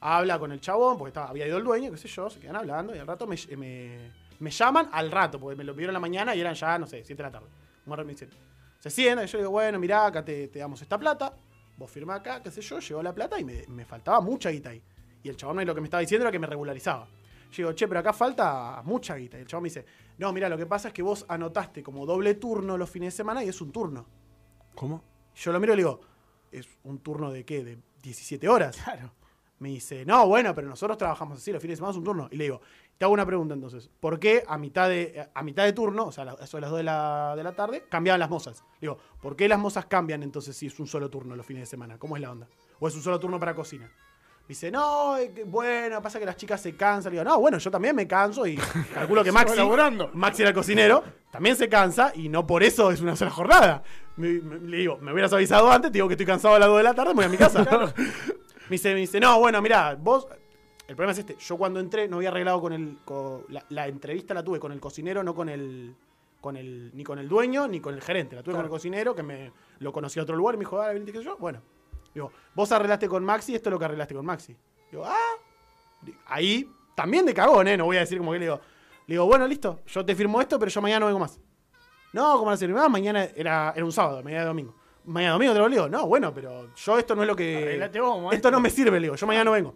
habla 0.00 0.38
con 0.38 0.52
el 0.52 0.60
chabón, 0.60 0.98
porque 0.98 1.18
había 1.18 1.46
ido 1.46 1.58
el 1.58 1.64
dueño, 1.64 1.90
qué 1.90 1.96
sé 1.96 2.08
yo, 2.08 2.28
se 2.30 2.38
quedan 2.40 2.56
hablando 2.56 2.94
y 2.94 2.98
al 2.98 3.06
rato 3.06 3.26
me, 3.26 3.36
me- 3.56 4.26
me 4.38 4.50
llaman 4.50 4.88
al 4.92 5.10
rato, 5.10 5.40
porque 5.40 5.56
me 5.56 5.64
lo 5.64 5.72
pidieron 5.72 5.94
la 5.94 6.00
mañana 6.00 6.34
y 6.34 6.40
eran 6.40 6.54
ya, 6.54 6.78
no 6.78 6.86
sé, 6.86 7.02
7 7.02 7.14
de 7.22 7.22
la 7.28 7.32
tarde. 7.32 7.46
Se 8.78 8.90
sientan 8.90 9.24
y 9.24 9.28
yo 9.28 9.38
digo, 9.38 9.50
bueno, 9.50 9.78
mirá, 9.78 10.06
acá 10.06 10.22
te, 10.24 10.48
te 10.48 10.58
damos 10.58 10.80
esta 10.82 10.98
plata, 10.98 11.32
vos 11.78 11.90
firmá 11.90 12.16
acá, 12.16 12.42
qué 12.42 12.50
sé 12.50 12.60
yo, 12.60 12.78
llegó 12.78 13.02
la 13.02 13.14
plata 13.14 13.40
y 13.40 13.44
me, 13.44 13.64
me 13.68 13.84
faltaba 13.86 14.20
mucha 14.20 14.50
guita 14.50 14.70
ahí. 14.70 14.82
Y 15.22 15.28
el 15.30 15.36
chabón 15.36 15.64
lo 15.64 15.74
que 15.74 15.80
me 15.80 15.86
estaba 15.86 16.02
diciendo 16.02 16.24
era 16.24 16.30
que 16.30 16.38
me 16.38 16.46
regularizaba. 16.46 17.06
Yo 17.50 17.56
digo, 17.56 17.72
che, 17.72 17.88
pero 17.88 18.00
acá 18.00 18.12
falta 18.12 18.82
mucha 18.84 19.16
guita. 19.16 19.38
Y 19.38 19.40
el 19.40 19.46
chabón 19.46 19.62
me 19.64 19.68
dice, 19.70 19.86
no, 20.18 20.32
mira, 20.32 20.48
lo 20.48 20.58
que 20.58 20.66
pasa 20.66 20.88
es 20.88 20.94
que 20.94 21.02
vos 21.02 21.24
anotaste 21.28 21.82
como 21.82 22.04
doble 22.04 22.34
turno 22.34 22.76
los 22.76 22.90
fines 22.90 23.14
de 23.14 23.16
semana 23.16 23.42
y 23.42 23.48
es 23.48 23.60
un 23.60 23.72
turno. 23.72 24.06
¿Cómo? 24.76 25.02
Yo 25.34 25.52
lo 25.52 25.58
miro 25.58 25.72
y 25.72 25.76
le 25.76 25.82
digo, 25.82 26.00
¿es 26.52 26.68
un 26.84 26.98
turno 27.00 27.32
de 27.32 27.44
qué? 27.44 27.64
¿De 27.64 27.78
17 28.02 28.48
horas? 28.48 28.76
Claro. 28.76 29.10
Me 29.58 29.70
dice, 29.70 30.04
no, 30.04 30.28
bueno, 30.28 30.54
pero 30.54 30.68
nosotros 30.68 30.98
trabajamos 30.98 31.38
así, 31.38 31.50
los 31.50 31.62
fines 31.62 31.72
de 31.72 31.76
semana 31.78 31.92
es 31.92 31.96
un 31.96 32.04
turno. 32.04 32.28
Y 32.30 32.36
le 32.36 32.44
digo, 32.44 32.60
te 32.98 33.06
hago 33.06 33.14
una 33.14 33.24
pregunta 33.24 33.54
entonces. 33.54 33.90
¿Por 34.00 34.18
qué 34.18 34.44
a 34.46 34.58
mitad 34.58 34.88
de, 34.88 35.28
a 35.32 35.42
mitad 35.42 35.64
de 35.64 35.72
turno, 35.72 36.04
o 36.04 36.12
sea, 36.12 36.24
a 36.24 36.44
eso 36.44 36.58
de 36.58 36.60
las 36.60 36.70
2 36.70 36.78
de 36.78 36.82
la, 36.84 37.34
de 37.36 37.42
la 37.42 37.52
tarde, 37.52 37.84
cambiaban 37.88 38.20
las 38.20 38.28
mozas? 38.28 38.62
Le 38.74 38.88
digo, 38.88 38.98
¿por 39.20 39.34
qué 39.34 39.48
las 39.48 39.58
mozas 39.58 39.86
cambian 39.86 40.22
entonces 40.22 40.54
si 40.54 40.66
es 40.66 40.78
un 40.78 40.86
solo 40.86 41.08
turno 41.08 41.34
los 41.34 41.46
fines 41.46 41.62
de 41.62 41.66
semana? 41.66 41.98
¿Cómo 41.98 42.16
es 42.16 42.22
la 42.22 42.30
onda? 42.30 42.48
¿O 42.78 42.86
es 42.86 42.94
un 42.94 43.02
solo 43.02 43.18
turno 43.18 43.40
para 43.40 43.54
cocina? 43.54 43.90
Dice, 44.48 44.70
no, 44.70 45.16
bueno, 45.46 46.00
pasa 46.00 46.20
que 46.20 46.24
las 46.24 46.36
chicas 46.36 46.60
se 46.60 46.76
cansan. 46.76 47.12
Le 47.12 47.18
digo, 47.20 47.28
no, 47.28 47.40
bueno, 47.40 47.58
yo 47.58 47.70
también 47.70 47.96
me 47.96 48.06
canso 48.06 48.46
y 48.46 48.56
calculo 48.94 49.24
que 49.24 49.32
Maxi. 49.32 49.56
Maxi 50.14 50.42
era 50.42 50.50
el 50.50 50.54
cocinero, 50.54 51.02
también 51.32 51.56
se 51.56 51.68
cansa 51.68 52.12
y 52.14 52.28
no 52.28 52.46
por 52.46 52.62
eso 52.62 52.92
es 52.92 53.00
una 53.00 53.16
sola 53.16 53.30
jornada. 53.32 53.82
Me- 54.16 54.40
me- 54.40 54.58
le 54.60 54.76
digo, 54.76 54.98
me 54.98 55.12
hubieras 55.12 55.32
avisado 55.32 55.70
antes, 55.70 55.90
te 55.90 55.96
digo 55.96 56.06
que 56.06 56.14
estoy 56.14 56.26
cansado 56.26 56.54
a 56.54 56.58
las 56.60 56.68
2 56.68 56.78
de 56.78 56.82
la 56.84 56.94
tarde, 56.94 57.10
me 57.10 57.16
voy 57.16 57.24
a 57.24 57.28
mi 57.28 57.36
casa. 57.36 57.66
Me 58.68 58.74
dice, 58.74 58.92
me 58.94 59.00
dice, 59.00 59.20
no, 59.20 59.38
bueno, 59.38 59.62
mirá, 59.62 59.94
vos. 59.94 60.26
El 60.88 60.96
problema 60.96 61.12
es 61.12 61.18
este. 61.18 61.36
Yo 61.38 61.56
cuando 61.56 61.78
entré 61.78 62.08
no 62.08 62.16
había 62.16 62.30
arreglado 62.30 62.60
con 62.60 62.72
el. 62.72 62.98
con- 63.04 63.44
la, 63.48 63.64
la 63.68 63.86
entrevista 63.86 64.34
la 64.34 64.42
tuve 64.42 64.58
con 64.58 64.72
el 64.72 64.80
cocinero, 64.80 65.22
no 65.22 65.36
con 65.36 65.48
el. 65.48 65.94
Con 66.40 66.56
el, 66.56 66.90
ni 66.94 67.04
con 67.04 67.18
el 67.20 67.28
dueño, 67.28 67.68
ni 67.68 67.80
con 67.80 67.94
el 67.94 68.00
gerente. 68.02 68.34
La 68.34 68.42
tuve 68.42 68.54
con 68.54 68.64
el 68.64 68.70
cocinero, 68.70 69.14
que 69.14 69.22
me 69.22 69.52
lo 69.78 69.92
conocí 69.92 70.18
a 70.18 70.24
otro 70.24 70.34
lugar 70.34 70.56
y 70.56 70.58
me 70.58 70.62
dijo, 70.64 70.80
ah, 70.80 70.92
venite, 70.92 71.12
qué 71.12 71.18
sé 71.18 71.24
yo. 71.24 71.36
Bueno. 71.38 71.60
Digo, 72.16 72.32
vos 72.54 72.72
arreglaste 72.72 73.08
con 73.08 73.22
Maxi, 73.22 73.54
esto 73.54 73.68
es 73.68 73.72
lo 73.72 73.78
que 73.78 73.84
arreglaste 73.84 74.14
con 74.14 74.24
Maxi. 74.24 74.56
Digo, 74.90 75.04
ah. 75.04 75.34
Ahí, 76.28 76.66
también 76.94 77.26
de 77.26 77.34
cagón, 77.34 77.68
¿eh? 77.68 77.76
No 77.76 77.84
voy 77.84 77.98
a 77.98 78.00
decir 78.00 78.16
como 78.16 78.32
que 78.32 78.38
le 78.38 78.46
digo. 78.46 78.58
Le 79.06 79.14
digo, 79.16 79.26
bueno, 79.26 79.46
listo, 79.46 79.80
yo 79.86 80.02
te 80.02 80.14
firmo 80.14 80.40
esto, 80.40 80.58
pero 80.58 80.70
yo 80.70 80.80
mañana 80.80 81.00
no 81.00 81.06
vengo 81.06 81.18
más. 81.18 81.38
No, 82.14 82.38
como 82.38 82.50
la 82.50 82.56
firmás, 82.56 82.88
mañana 82.88 83.24
era, 83.36 83.74
era 83.76 83.84
un 83.84 83.92
sábado, 83.92 84.22
mañana 84.22 84.44
de 84.44 84.48
domingo. 84.48 84.74
Mañana 85.04 85.34
domingo 85.34 85.52
te 85.52 85.58
lo 85.58 85.68
digo, 85.68 85.88
no, 85.90 86.06
bueno, 86.06 86.32
pero 86.32 86.74
yo 86.74 86.98
esto 86.98 87.14
no 87.14 87.20
es 87.20 87.28
lo 87.28 87.36
que. 87.36 87.86
Vos. 88.00 88.34
Esto 88.34 88.50
no 88.50 88.60
me 88.60 88.70
sirve, 88.70 88.98
le 88.98 89.08
digo, 89.08 89.16
yo 89.16 89.26
mañana 89.26 89.44
no 89.44 89.52
vengo. 89.52 89.74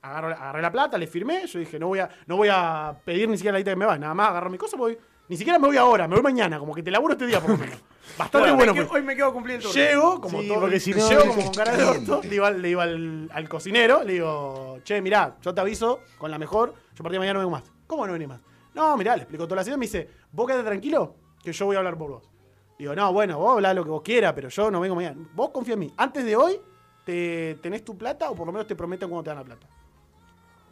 Agarro, 0.00 0.28
agarré 0.28 0.62
la 0.62 0.72
plata, 0.72 0.96
le 0.96 1.06
firmé, 1.06 1.46
yo 1.46 1.58
dije, 1.58 1.78
no 1.78 1.88
voy 1.88 1.98
a, 1.98 2.08
no 2.26 2.38
voy 2.38 2.48
a 2.50 2.98
pedir 3.04 3.28
ni 3.28 3.36
siquiera 3.36 3.52
la 3.52 3.58
guita 3.58 3.72
que 3.72 3.76
me 3.76 3.84
va, 3.84 3.98
nada 3.98 4.14
más 4.14 4.30
agarro 4.30 4.48
mi 4.48 4.56
cosa, 4.56 4.78
voy. 4.78 4.96
Ni 5.28 5.36
siquiera 5.36 5.58
me 5.58 5.66
voy 5.66 5.76
ahora, 5.76 6.08
me 6.08 6.14
voy 6.14 6.22
mañana, 6.22 6.58
como 6.58 6.74
que 6.74 6.82
te 6.82 6.90
laburo 6.90 7.12
este 7.12 7.26
día 7.26 7.40
por 7.42 7.50
lo 7.50 7.58
menos. 7.58 7.78
Bastante 8.18 8.52
Bueno, 8.52 8.72
bueno, 8.72 8.88
hoy, 8.92 9.02
me 9.02 9.16
quedo 9.16 9.32
turno. 9.32 9.72
Llego, 9.72 10.20
como 10.20 10.40
Sí, 10.40 10.48
todo, 10.48 10.60
porque 10.60 10.80
si 10.80 10.92
no, 10.92 11.08
llego 11.08 11.26
como 11.26 11.42
con 11.42 11.54
cara 11.54 11.76
de 11.76 11.84
orto, 11.84 12.20
le 12.22 12.28
digo, 12.28 12.44
al, 12.44 12.62
le 12.62 12.68
digo 12.68 12.80
al, 12.80 13.30
al 13.32 13.48
cocinero, 13.48 14.04
le 14.04 14.12
digo, 14.14 14.78
che, 14.84 15.00
mirá, 15.00 15.36
yo 15.42 15.52
te 15.54 15.60
aviso 15.60 16.00
con 16.18 16.30
la 16.30 16.38
mejor, 16.38 16.74
yo 16.74 17.00
a 17.00 17.02
partir 17.02 17.12
de 17.12 17.18
mañana 17.18 17.34
no 17.34 17.40
vengo 17.40 17.50
más. 17.50 17.64
¿Cómo 17.86 18.06
no 18.06 18.12
venís 18.12 18.28
más? 18.28 18.40
No, 18.74 18.96
mirá, 18.96 19.16
le 19.16 19.22
explico 19.22 19.44
toda 19.44 19.56
la 19.56 19.62
situación, 19.62 19.80
me 19.80 19.86
dice, 19.86 20.08
vos 20.32 20.46
quedate 20.46 20.64
tranquilo, 20.64 21.16
que 21.42 21.52
yo 21.52 21.66
voy 21.66 21.76
a 21.76 21.78
hablar 21.78 21.96
por 21.96 22.10
vos. 22.10 22.30
Digo, 22.78 22.94
no, 22.94 23.12
bueno, 23.12 23.38
vos 23.38 23.52
hablá 23.54 23.72
lo 23.72 23.84
que 23.84 23.90
vos 23.90 24.02
quieras, 24.02 24.32
pero 24.32 24.48
yo 24.48 24.70
no 24.70 24.80
vengo 24.80 24.96
mañana. 24.96 25.16
Vos 25.32 25.50
confía 25.50 25.74
en 25.74 25.80
mí. 25.80 25.94
Antes 25.96 26.24
de 26.24 26.36
hoy, 26.36 26.60
te, 27.04 27.56
tenés 27.62 27.84
tu 27.84 27.96
plata, 27.96 28.30
o 28.30 28.34
por 28.34 28.46
lo 28.46 28.52
menos 28.52 28.66
te 28.66 28.74
prometen 28.74 29.08
cuando 29.08 29.22
te 29.24 29.30
dan 29.30 29.38
la 29.38 29.44
plata. 29.44 29.68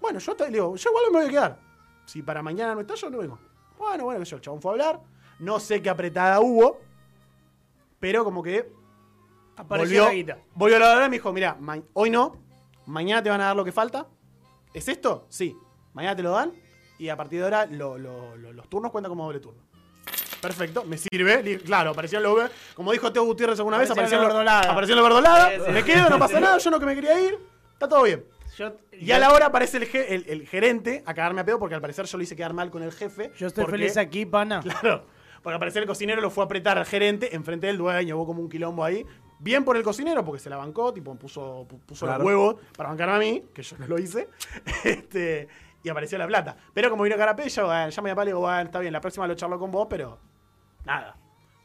Bueno, 0.01 0.19
yo 0.19 0.35
te 0.35 0.45
le 0.47 0.51
digo, 0.51 0.75
yo 0.75 0.91
igual 0.91 1.05
me 1.13 1.19
voy 1.19 1.29
a 1.29 1.31
quedar. 1.31 1.59
Si 2.07 2.23
para 2.23 2.43
mañana 2.43 2.75
no 2.75 2.81
está, 2.81 2.95
yo 2.95 3.09
no 3.09 3.19
vengo. 3.19 3.39
Bueno, 3.79 4.05
bueno, 4.05 4.25
yo, 4.25 4.37
el 4.37 4.43
chabón 4.43 4.61
fue 4.61 4.71
a 4.71 4.73
hablar. 4.73 5.01
No 5.39 5.61
sé 5.61 5.81
qué 5.81 5.91
apretada 5.91 6.41
hubo, 6.41 6.81
pero 8.03 8.25
como 8.25 8.43
que 8.43 8.69
Apareció 9.57 10.03
volvió, 10.03 10.05
la 10.07 10.13
guita. 10.15 10.39
volvió 10.55 10.77
a 10.77 10.81
la 10.81 10.97
hora 10.97 11.07
y 11.07 11.09
me 11.11 11.17
dijo, 11.17 11.33
mira, 11.33 11.57
hoy 11.93 12.11
no, 12.11 12.37
mañana 12.87 13.23
te 13.23 13.31
van 13.31 13.41
a 13.41 13.45
dar 13.45 13.57
lo 13.57 13.65
que 13.65 13.71
falta. 13.71 14.09
¿Es 14.75 14.89
esto? 14.89 15.27
Sí. 15.29 15.57
Mañana 15.95 16.17
te 16.17 16.23
lo 16.25 16.33
dan 16.33 16.53
y 16.99 17.09
a 17.09 17.17
partir 17.17 17.39
de 17.39 17.45
ahora 17.45 17.67
lo- 17.67 17.97
lo- 17.97 18.37
lo- 18.37 18.53
los 18.53 18.69
turnos 18.69 18.91
cuentan 18.91 19.11
como 19.11 19.25
doble 19.25 19.39
turno. 19.39 19.63
Perfecto, 20.41 20.83
me 20.85 20.99
sirve. 20.99 21.59
Claro, 21.65 21.91
aparecían 21.91 22.25
los... 22.25 22.51
Como 22.75 22.91
dijo 22.91 23.13
Teo 23.13 23.23
Gutiérrez 23.25 23.59
alguna 23.61 23.79
vez, 23.79 23.89
verdolaga. 23.95 24.73
Aparecían 24.73 24.99
los 24.99 25.05
verdolaga. 25.05 25.51
Sí, 25.51 25.63
sí. 25.65 25.71
Me 25.73 25.85
quedo, 25.85 26.11
no 26.11 26.19
pasa 26.19 26.41
nada, 26.41 26.59
yo 26.59 26.71
no 26.73 26.81
que 26.81 26.87
me 26.87 26.95
quería 26.97 27.21
ir. 27.21 27.39
Está 27.75 27.89
todo 27.89 28.03
bien. 28.03 28.25
Yo, 28.59 28.73
Y 28.93 29.13
a 29.13 29.19
la 29.21 29.33
hora 29.33 29.47
aparece 29.47 29.77
el, 29.79 29.87
ge- 29.87 30.15
el- 30.15 30.25
el 30.29 30.47
gerente 30.49 31.03
a 31.07 31.15
cagarme 31.15 31.41
a 31.43 31.45
pedo 31.45 31.59
porque 31.61 31.75
al 31.77 31.81
parecer 31.81 32.05
yo 32.07 32.19
lo 32.19 32.25
hice 32.25 32.35
quedar 32.37 32.53
mal 32.53 32.71
con 32.71 32.83
el 32.83 32.91
jefe. 32.93 33.31
yo 33.39 33.47
estoy 33.47 33.63
porque- 33.65 33.79
feliz 33.79 33.97
aquí, 33.97 34.27
pana. 34.27 34.61
Claro. 34.63 35.07
Porque 35.43 35.55
al 35.55 35.59
parecer 35.59 35.83
el 35.83 35.89
cocinero 35.89 36.21
lo 36.23 36.31
fue 36.31 36.45
a 36.45 36.47
apretar 36.47 36.79
al 36.79 36.87
gerente 36.87 37.35
enfrente 37.35 37.67
del 37.67 37.79
dueño, 37.79 38.17
hubo 38.17 38.27
como 38.27 38.41
un 38.43 38.49
quilombo 38.49 38.85
ahí. 38.85 39.05
Bien 39.41 39.65
por 39.65 39.77
el 39.77 39.83
cocinero, 39.83 40.25
porque 40.25 40.39
se 40.41 40.49
la 40.49 40.57
bancó, 40.57 40.93
tipo, 40.93 41.15
puso, 41.17 41.67
pu- 41.69 41.81
puso 41.81 42.07
Claro. 42.07 42.19
los 42.23 42.27
huevos 42.29 42.57
para 42.77 42.91
bancarme 42.91 43.15
a 43.15 43.19
mí, 43.19 43.43
que 43.53 43.63
yo 43.63 43.77
no 43.79 43.87
lo 43.89 43.99
hice. 43.99 44.29
Este, 44.85 45.49
y 45.83 45.89
apareció 45.89 46.17
la 46.17 46.29
plata. 46.29 46.57
Pero 46.73 46.91
como 46.91 47.03
vino 47.03 47.17
Carapé, 47.17 47.49
yo 47.49 47.67
bueno, 47.67 47.89
ya 47.89 48.03
me 48.03 48.15
le 48.15 48.25
digo, 48.27 48.39
bueno, 48.41 48.61
está 48.61 48.79
bien, 48.79 48.93
la 48.93 49.01
próxima 49.01 49.27
lo 49.27 49.35
charlo 49.35 49.59
con 49.59 49.71
vos, 49.73 49.89
pero 49.91 50.19
nada. 50.85 51.17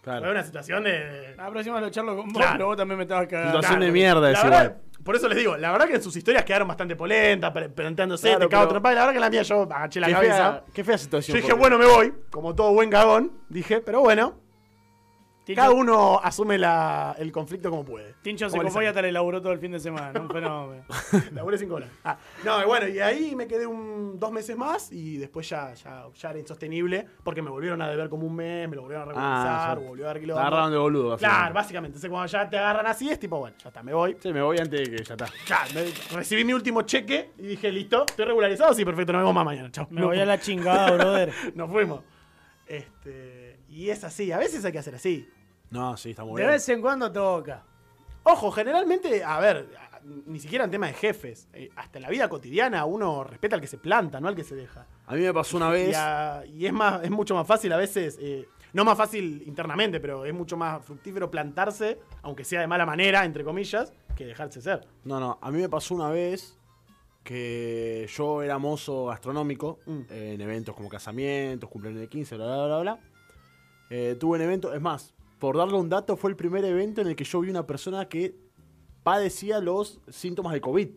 Fue 0.01 0.13
Claro. 0.13 0.31
una 0.31 0.41
situación 0.43 0.83
de. 0.85 1.35
La 1.35 1.49
próxima 1.51 1.79
lo 1.81 1.89
charlo 1.89 2.15
con 2.15 2.27
vos, 2.29 2.37
Claro. 2.37 2.53
pero 2.53 2.65
vos 2.67 2.77
también 2.77 2.97
me 2.97 3.03
estabas 3.03 3.27
cagando. 3.27 3.57
Situación 3.57 3.79
de 3.81 3.91
mierda, 3.91 4.21
la 4.21 4.31
es 4.31 4.43
verdad. 4.43 4.77
Por 5.07 5.15
eso 5.15 5.29
les 5.29 5.37
digo, 5.37 5.55
la 5.55 5.71
verdad 5.71 5.87
que 5.87 5.95
en 5.95 6.03
sus 6.03 6.13
historias 6.17 6.43
quedaron 6.43 6.67
bastante 6.67 6.97
polentas, 6.97 7.53
planteándose, 7.73 8.27
Claro, 8.27 8.39
te 8.41 8.49
cago 8.49 8.67
trompada, 8.67 8.93
la 8.93 9.01
verdad 9.03 9.13
que 9.13 9.19
la 9.21 9.29
mía 9.29 9.41
yo 9.43 9.61
agaché 9.63 10.01
la 10.01 10.07
Qué 10.07 10.13
cabeza. 10.13 10.35
fea, 10.35 10.63
qué 10.73 10.83
fea 10.83 10.95
Yo 10.95 10.99
situación. 10.99 11.35
dije, 11.37 11.47
porque- 11.47 11.59
bueno, 11.61 11.77
me 11.77 11.85
voy, 11.85 12.13
como 12.29 12.53
todo 12.53 12.73
buen 12.73 12.89
cagón, 12.89 13.31
dije, 13.47 13.79
pero 13.79 14.01
bueno, 14.01 14.35
Tincho, 15.47 15.61
cada 15.61 15.71
uno 15.73 16.19
asume 16.21 16.57
la- 16.57 17.15
el 17.17 17.31
conflicto 17.31 17.69
como 17.69 17.83
puede. 17.85 18.13
Tincho 18.21 18.49
se 18.49 18.57
copó 18.61 18.81
y 18.81 18.85
hasta 18.85 19.01
le 19.01 19.11
laburó 19.11 19.41
todo 19.41 19.53
el 19.53 19.59
fin 19.59 19.71
de 19.71 19.79
semana. 19.79 20.19
Un 20.19 20.29
fenómeno. 20.29 20.83
Laburé 21.33 21.57
cinco 21.57 21.75
horas. 21.75 21.89
Ah, 22.03 22.17
no, 22.43 22.61
y 22.61 22.65
bueno, 22.65 22.87
y 22.87 22.99
ahí 22.99 23.35
me 23.35 23.47
quedé 23.47 23.65
un, 23.65 24.19
dos 24.19 24.31
meses 24.31 24.55
más 24.57 24.91
y 24.91 25.17
después 25.17 25.47
ya, 25.49 25.73
ya, 25.73 26.05
ya 26.13 26.29
era 26.29 26.39
insostenible 26.39 27.07
porque 27.23 27.41
me 27.41 27.49
volvieron 27.49 27.81
a 27.81 27.89
deber 27.89 28.09
como 28.09 28.27
un 28.27 28.35
mes, 28.35 28.67
me 28.69 28.75
lo 28.75 28.81
volvieron 28.83 29.03
a 29.03 29.11
regularizar, 29.11 29.77
Ah, 29.77 29.81
volvió 29.81 30.03
a 30.05 30.07
dar 30.07 30.15
Te 30.17 30.21
quilombo. 30.21 30.39
agarraron 30.41 30.71
de 30.71 30.77
boludo. 30.77 31.17
Claro, 31.17 31.53
básicamente. 31.53 31.95
Entonces 31.97 32.09
cuando 32.09 32.27
ya 32.27 32.49
te 32.49 32.57
agarran 32.57 32.85
así 32.87 33.09
es 33.09 33.19
tipo, 33.19 33.39
bueno, 33.39 33.55
ya 33.63 33.69
está, 33.69 33.81
me 33.81 33.93
voy. 33.93 34.17
Sí, 34.19 34.33
me 34.33 34.41
voy 34.41 34.57
antes 34.59 34.81
de 34.89 34.97
que 34.97 35.03
ya 35.03 35.13
está. 35.13 35.27
Claro, 35.45 35.69
me- 35.73 36.15
recibí 36.17 36.43
mi 36.43 36.53
último 36.53 36.81
cheque 36.81 37.31
y 37.37 37.43
dije, 37.47 37.71
listo, 37.71 38.05
estoy 38.07 38.25
regularizado, 38.25 38.73
sí, 38.73 38.83
perfecto, 38.83 39.13
nos 39.13 39.21
vemos 39.21 39.33
más 39.33 39.45
mañana. 39.45 39.71
Chao. 39.71 39.87
Me 39.91 40.03
voy 40.03 40.19
a 40.19 40.25
la 40.25 40.37
chingada, 40.41 40.91
brother. 40.91 41.31
Nos 41.55 41.69
fuimos. 41.71 42.01
Este, 42.67 43.59
y 43.69 43.89
es 43.89 44.03
así, 44.03 44.31
a 44.31 44.37
veces 44.37 44.63
hay 44.65 44.71
que 44.71 44.79
hacer 44.79 44.95
así. 44.95 45.29
No, 45.71 45.97
sí, 45.97 46.11
está 46.11 46.23
muy 46.23 46.35
De 46.39 46.43
bien. 46.43 46.51
vez 46.55 46.69
en 46.69 46.81
cuando 46.81 47.11
toca. 47.11 47.63
Ojo, 48.23 48.51
generalmente, 48.51 49.23
a 49.23 49.39
ver, 49.39 49.67
ni 50.25 50.39
siquiera 50.39 50.65
en 50.65 50.71
tema 50.71 50.87
de 50.87 50.93
jefes, 50.93 51.47
eh, 51.53 51.69
hasta 51.75 51.97
en 51.99 52.03
la 52.03 52.09
vida 52.09 52.27
cotidiana 52.29 52.83
uno 52.85 53.23
respeta 53.23 53.55
al 53.55 53.61
que 53.61 53.67
se 53.67 53.77
planta, 53.77 54.19
no 54.19 54.27
al 54.27 54.35
que 54.35 54.43
se 54.43 54.55
deja. 54.55 54.85
A 55.05 55.13
mí 55.15 55.21
me 55.21 55.33
pasó 55.33 55.57
una 55.57 55.67
Y, 55.69 55.71
vez. 55.71 55.95
a- 55.97 56.43
y 56.45 56.65
es 56.65 56.73
más, 56.73 57.03
es 57.03 57.09
mucho 57.11 57.35
más 57.35 57.47
fácil 57.47 57.71
a 57.73 57.77
veces, 57.77 58.17
eh, 58.21 58.47
no 58.73 58.83
más 58.85 58.97
fácil 58.97 59.43
internamente, 59.45 59.99
pero 60.01 60.25
es 60.25 60.33
mucho 60.33 60.57
más 60.57 60.83
fructífero 60.83 61.31
plantarse, 61.31 61.99
aunque 62.21 62.43
sea 62.43 62.59
de 62.61 62.67
mala 62.67 62.85
manera, 62.85 63.23
entre 63.23 63.43
comillas, 63.45 63.93
que 64.15 64.25
dejarse 64.25 64.61
ser. 64.61 64.85
No, 65.05 65.19
no, 65.21 65.37
a 65.41 65.49
mí 65.51 65.59
me 65.61 65.69
pasó 65.69 65.95
una 65.95 66.09
vez 66.09 66.57
que 67.23 68.07
yo 68.15 68.41
era 68.41 68.57
mozo 68.57 69.05
gastronómico 69.05 69.79
Mm. 69.85 69.99
eh, 70.09 70.31
en 70.35 70.41
eventos 70.41 70.75
como 70.75 70.89
casamientos, 70.89 71.69
cumpleaños 71.69 72.01
de 72.01 72.07
15, 72.09 72.35
bla, 72.35 72.45
bla, 72.45 72.65
bla, 72.67 72.79
bla. 72.79 72.99
Eh, 73.89 74.15
tuve 74.19 74.37
un 74.37 74.43
evento, 74.43 74.73
es 74.73 74.81
más, 74.81 75.13
por 75.39 75.57
darle 75.57 75.77
un 75.77 75.89
dato, 75.89 76.17
fue 76.17 76.29
el 76.29 76.35
primer 76.35 76.65
evento 76.65 77.01
en 77.01 77.07
el 77.07 77.15
que 77.15 77.23
yo 77.23 77.39
vi 77.41 77.49
una 77.49 77.65
persona 77.65 78.07
que 78.07 78.35
padecía 79.03 79.59
los 79.59 79.99
síntomas 80.09 80.53
de 80.53 80.61
COVID. 80.61 80.89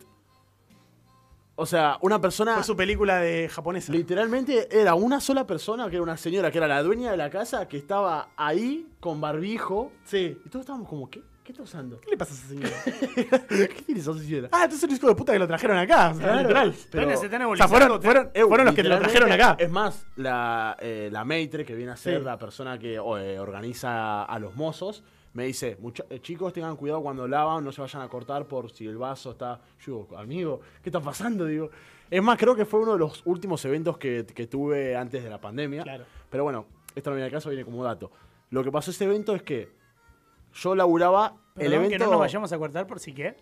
O 1.55 1.65
sea, 1.65 1.97
una 2.01 2.19
persona... 2.19 2.55
Fue 2.55 2.63
su 2.63 2.75
película 2.75 3.19
de 3.19 3.47
japonesa. 3.47 3.91
Literalmente 3.91 4.67
era 4.71 4.95
una 4.95 5.19
sola 5.19 5.45
persona, 5.45 5.89
que 5.89 5.97
era 5.97 6.03
una 6.03 6.17
señora, 6.17 6.51
que 6.51 6.57
era 6.57 6.67
la 6.67 6.81
dueña 6.81 7.11
de 7.11 7.17
la 7.17 7.29
casa, 7.29 7.67
que 7.67 7.77
estaba 7.77 8.29
ahí 8.35 8.89
con 8.99 9.21
barbijo. 9.21 9.91
Sí. 10.03 10.37
Y 10.43 10.49
todos 10.49 10.63
estábamos 10.63 10.89
como, 10.89 11.09
¿qué? 11.09 11.21
¿Qué 11.51 11.53
está 11.53 11.63
usando? 11.63 11.99
¿Qué 11.99 12.11
le 12.11 12.15
pasa 12.17 12.31
a 12.31 12.37
esa 12.37 12.47
señora? 12.47 12.75
¿Qué 13.49 13.83
tiene 13.85 13.99
esa 13.99 14.13
señora? 14.13 14.47
ah, 14.53 14.63
entonces 14.63 14.83
es 14.83 14.89
un 14.89 14.95
hijo 14.95 15.07
de 15.09 15.15
puta 15.15 15.33
que 15.33 15.39
lo 15.39 15.47
trajeron 15.47 15.77
acá. 15.77 16.11
o 16.11 16.13
sea, 16.15 16.23
Claro, 16.23 16.41
literal. 16.43 16.75
pero- 16.89 17.17
se 17.17 17.25
están 17.25 17.41
O 17.41 17.55
sea, 17.57 17.67
fueron, 17.67 18.01
fueron, 18.01 18.31
Eh, 18.33 18.43
fueron 18.45 18.65
los 18.67 18.75
que 18.75 18.83
lo 18.83 18.97
trajeron 18.99 19.29
acá. 19.33 19.57
Es 19.59 19.69
más, 19.69 20.05
la, 20.15 20.77
eh, 20.79 21.09
la 21.11 21.25
maitre 21.25 21.65
que 21.65 21.75
viene 21.75 21.91
a 21.91 21.97
ser 21.97 22.19
Sí. 22.19 22.23
la 22.25 22.37
persona 22.37 22.79
que 22.79 22.93
eh, 22.95 22.99
organiza 23.39 24.23
a 24.23 24.39
los 24.39 24.55
mozos, 24.55 25.03
me 25.33 25.43
dice, 25.45 25.75
"Mucha- 25.81 26.05
eh, 26.09 26.19
chicos, 26.21 26.53
tengan 26.53 26.77
cuidado 26.77 27.01
cuando 27.01 27.27
lavan, 27.27 27.65
no 27.65 27.73
se 27.73 27.81
vayan 27.81 28.01
a 28.01 28.07
cortar 28.07 28.45
por 28.45 28.71
si 28.71 28.87
el 28.87 28.97
vaso 28.97 29.31
está... 29.31 29.59
Yo 29.85 30.05
digo, 30.07 30.17
amigo, 30.17 30.61
¿qué 30.81 30.87
está 30.89 31.01
pasando? 31.01 31.45
Digo, 31.45 31.69
es 32.09 32.23
más, 32.23 32.37
creo 32.37 32.55
que 32.55 32.63
fue 32.65 32.79
uno 32.79 32.93
de 32.93 32.99
los 32.99 33.21
últimos 33.25 33.63
eventos 33.65 33.97
que, 33.97 34.25
que 34.25 34.47
tuve 34.47 34.95
antes 34.95 35.21
de 35.21 35.29
la 35.29 35.41
pandemia. 35.41 35.83
Claro. 35.83 36.05
Pero 36.29 36.43
bueno, 36.45 36.65
esto 36.95 37.09
no 37.09 37.17
viene 37.17 37.25
al 37.25 37.31
caso, 37.31 37.49
viene 37.49 37.65
como 37.65 37.83
dato. 37.83 38.09
Lo 38.51 38.63
que 38.63 38.71
pasó 38.71 38.91
ese 38.91 39.03
evento 39.03 39.35
es 39.35 39.43
que 39.43 39.69
yo 40.53 40.75
laburaba... 40.75 41.35
el 41.55 41.63
Perdón, 41.63 41.73
evento, 41.73 41.89
que 41.89 41.99
no 41.99 42.11
nos 42.11 42.19
vayamos 42.19 42.51
a 42.51 42.57
cortar 42.57 42.87
por 42.87 42.99
si 42.99 43.13
qué. 43.13 43.35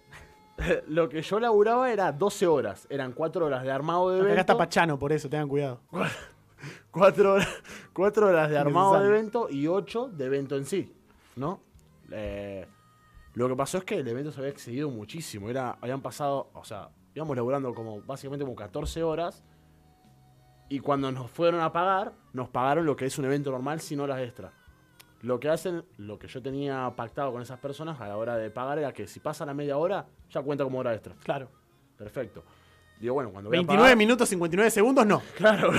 lo 0.87 1.09
que 1.09 1.21
yo 1.21 1.39
laburaba 1.39 1.91
era 1.91 2.11
12 2.11 2.47
horas. 2.47 2.87
Eran 2.89 3.13
4 3.13 3.45
horas 3.45 3.63
de 3.63 3.71
armado 3.71 4.09
de 4.09 4.17
evento. 4.17 4.33
Acá 4.33 4.41
está 4.41 4.57
Pachano, 4.57 4.97
por 4.97 5.11
eso, 5.11 5.29
tengan 5.29 5.47
cuidado. 5.47 5.81
cuatro 6.91 7.33
horas, 7.33 7.47
cuatro 7.93 8.27
horas 8.27 8.49
de 8.49 8.57
armado 8.57 8.99
de 8.99 9.07
evento 9.07 9.47
y 9.49 9.67
ocho 9.67 10.09
de 10.09 10.25
evento 10.25 10.57
en 10.57 10.65
sí, 10.65 10.93
¿no? 11.35 11.61
Eh, 12.11 12.67
lo 13.33 13.47
que 13.47 13.55
pasó 13.55 13.77
es 13.77 13.83
que 13.83 13.99
el 13.99 14.07
evento 14.07 14.31
se 14.31 14.39
había 14.39 14.51
excedido 14.51 14.89
muchísimo. 14.89 15.49
Era, 15.49 15.77
habían 15.81 16.01
pasado, 16.01 16.49
o 16.53 16.63
sea, 16.63 16.89
íbamos 17.13 17.35
laburando 17.35 17.73
como 17.73 18.01
básicamente 18.01 18.43
como 18.43 18.55
14 18.55 19.03
horas. 19.03 19.43
Y 20.67 20.79
cuando 20.79 21.11
nos 21.11 21.31
fueron 21.31 21.61
a 21.61 21.71
pagar, 21.71 22.13
nos 22.33 22.49
pagaron 22.49 22.85
lo 22.85 22.95
que 22.95 23.05
es 23.05 23.17
un 23.17 23.25
evento 23.25 23.51
normal 23.51 23.79
sin 23.79 23.99
horas 23.99 24.19
extra. 24.19 24.51
Lo 25.21 25.39
que 25.39 25.49
hacen, 25.49 25.83
lo 25.97 26.17
que 26.17 26.27
yo 26.27 26.41
tenía 26.41 26.91
pactado 26.95 27.31
con 27.33 27.41
esas 27.41 27.59
personas 27.59 27.99
a 27.99 28.07
la 28.07 28.15
hora 28.17 28.37
de 28.37 28.49
pagar 28.49 28.79
era 28.79 28.93
que 28.93 29.05
si 29.07 29.19
pasan 29.19 29.47
la 29.47 29.53
media 29.53 29.77
hora, 29.77 30.05
ya 30.29 30.41
cuenta 30.41 30.63
como 30.63 30.79
hora 30.79 30.93
extra. 30.93 31.13
Claro. 31.23 31.49
Perfecto. 31.97 32.43
Digo, 33.01 33.13
bueno, 33.13 33.29
cuando 33.31 33.49
voy 33.49 33.57
a 33.57 33.59
29 33.59 33.83
pagar- 33.89 33.97
minutos 33.97 34.29
59 34.29 34.71
segundos, 34.71 35.05
no. 35.05 35.21
Claro, 35.37 35.71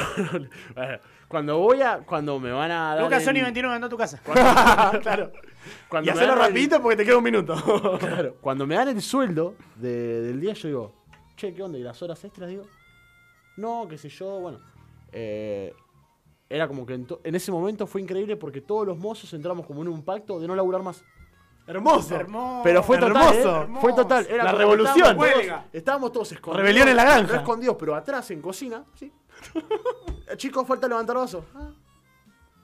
cuando 1.28 1.58
voy 1.58 1.82
a. 1.82 1.98
Cuando 1.98 2.38
me 2.38 2.50
van 2.50 2.70
a 2.70 2.94
dar. 2.94 3.04
Lucas 3.04 3.20
el- 3.20 3.24
Sony 3.36 3.42
29 3.42 3.74
anda 3.74 3.86
a 3.86 3.90
tu 3.90 3.96
casa. 3.96 4.18
claro. 5.02 5.30
Cuando 5.88 6.08
y 6.10 6.12
hacerlo 6.12 6.34
el- 6.34 6.40
rapidito 6.40 6.80
porque 6.82 6.96
te 6.96 7.04
queda 7.04 7.18
un 7.18 7.24
minuto. 7.24 7.54
Claro, 7.98 8.36
cuando 8.40 8.66
me 8.66 8.74
dan 8.74 8.88
el 8.88 9.02
sueldo 9.02 9.54
de- 9.76 10.22
del 10.22 10.40
día, 10.40 10.52
yo 10.54 10.68
digo, 10.68 10.94
che, 11.36 11.54
¿qué 11.54 11.62
onda? 11.62 11.78
¿Y 11.78 11.82
las 11.82 12.00
horas 12.02 12.22
extras? 12.24 12.48
Digo, 12.48 12.64
no, 13.56 13.86
qué 13.88 13.98
sé 13.98 14.08
yo, 14.08 14.40
bueno. 14.40 14.58
eh, 15.12 15.74
era 16.50 16.68
como 16.68 16.84
que 16.84 16.92
en, 16.94 17.06
to- 17.06 17.20
en 17.24 17.34
ese 17.34 17.50
momento 17.50 17.86
fue 17.86 18.02
increíble 18.02 18.36
porque 18.36 18.60
todos 18.60 18.86
los 18.86 18.98
mozos 18.98 19.32
entramos 19.32 19.64
como 19.66 19.80
en 19.82 19.88
un 19.88 20.02
pacto 20.04 20.38
de 20.38 20.46
no 20.46 20.54
laburar 20.54 20.82
más. 20.82 21.02
Hermoso. 21.66 22.16
Hermoso. 22.16 22.62
Pero 22.64 22.82
fue 22.82 22.98
total, 22.98 23.34
hermoso, 23.36 23.62
¿eh? 23.62 23.78
Fue 23.80 23.92
total. 23.92 24.26
Era 24.28 24.44
La 24.44 24.52
revolución. 24.52 24.96
Estábamos 24.96 25.24
todos, 25.26 25.36
Huelga. 25.36 25.66
estábamos 25.72 26.12
todos 26.12 26.32
escondidos. 26.32 26.60
Rebelión 26.66 26.88
en 26.88 26.96
la 26.96 27.04
granja. 27.04 27.32
No 27.34 27.38
escondidos, 27.40 27.76
pero 27.78 27.94
atrás, 27.94 28.30
en 28.32 28.42
cocina. 28.42 28.84
Sí. 28.94 29.12
Eh, 30.26 30.36
Chicos, 30.36 30.66
falta 30.66 30.88
levantar 30.88 31.16
vaso. 31.16 31.44
Ah. 31.54 31.70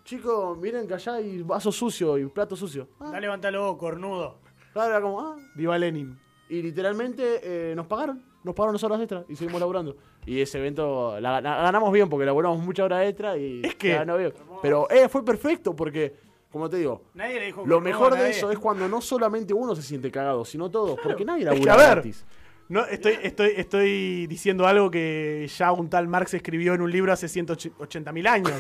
Chicos, 0.05 0.57
miren 0.59 0.87
que 0.89 0.95
allá 0.95 1.15
hay 1.15 1.43
vaso 1.43 1.71
sucio 1.71 2.19
y 2.19 2.27
plato 2.27 2.57
sucio. 2.57 2.89
Ah. 2.99 3.07
Dale, 3.07 3.21
levántalo, 3.23 3.77
cornudo. 3.79 4.39
Claro, 4.73 4.91
era 4.91 5.01
como, 5.01 5.21
ah. 5.21 5.37
Viva 5.55 5.79
Lenin. 5.79 6.19
Y 6.49 6.63
literalmente 6.63 7.41
eh, 7.43 7.75
nos 7.77 7.87
pagaron. 7.87 8.25
Nos 8.43 8.55
pagaron 8.55 8.75
las 8.75 8.85
horas 8.85 9.01
extras 9.01 9.25
y 9.29 9.37
seguimos 9.37 9.61
laburando. 9.61 9.97
Y 10.27 10.41
ese 10.41 10.59
evento 10.59 11.19
la, 11.21 11.41
la 11.41 11.57
ganamos 11.63 11.93
bien 11.93 12.09
porque 12.09 12.27
laburamos 12.27 12.59
muchas 12.59 12.85
horas 12.85 13.07
extra 13.07 13.37
y 13.39 13.63
Es 13.65 13.75
que- 13.77 13.93
la 13.93 13.99
ganó 14.01 14.17
bien. 14.19 14.35
Pero 14.61 14.91
eh, 14.91 15.09
fue 15.09 15.25
perfecto 15.25 15.75
porque, 15.77 16.15
como 16.51 16.69
te 16.69 16.79
digo, 16.79 17.05
Nadie 17.15 17.39
le 17.39 17.47
dijo 17.47 17.65
lo 17.65 17.81
mejor 17.81 18.13
de 18.15 18.19
nadie. 18.19 18.31
eso 18.31 18.51
es 18.51 18.59
cuando 18.59 18.89
no 18.89 19.01
solamente 19.01 19.55
uno 19.55 19.75
se 19.77 19.83
siente 19.83 20.11
cagado, 20.11 20.45
sino 20.45 20.71
todos. 20.71 20.99
Porque 21.03 21.25
nadie 21.25 21.43
Es 21.43 21.47
labura 21.47 21.63
que, 21.65 21.71
a 21.71 21.77
ver, 21.87 21.95
gratis. 21.97 22.25
No, 22.69 22.85
estoy, 22.85 23.17
estoy, 23.23 23.53
estoy 23.57 24.27
diciendo 24.27 24.67
algo 24.67 24.91
que 24.91 25.49
ya 25.57 25.71
un 25.71 25.89
tal 25.89 26.09
Marx 26.09 26.35
escribió 26.35 26.75
en 26.75 26.81
un 26.81 26.91
libro 26.91 27.13
hace 27.13 27.29
180 27.29 28.11
mil 28.11 28.27
años. 28.27 28.53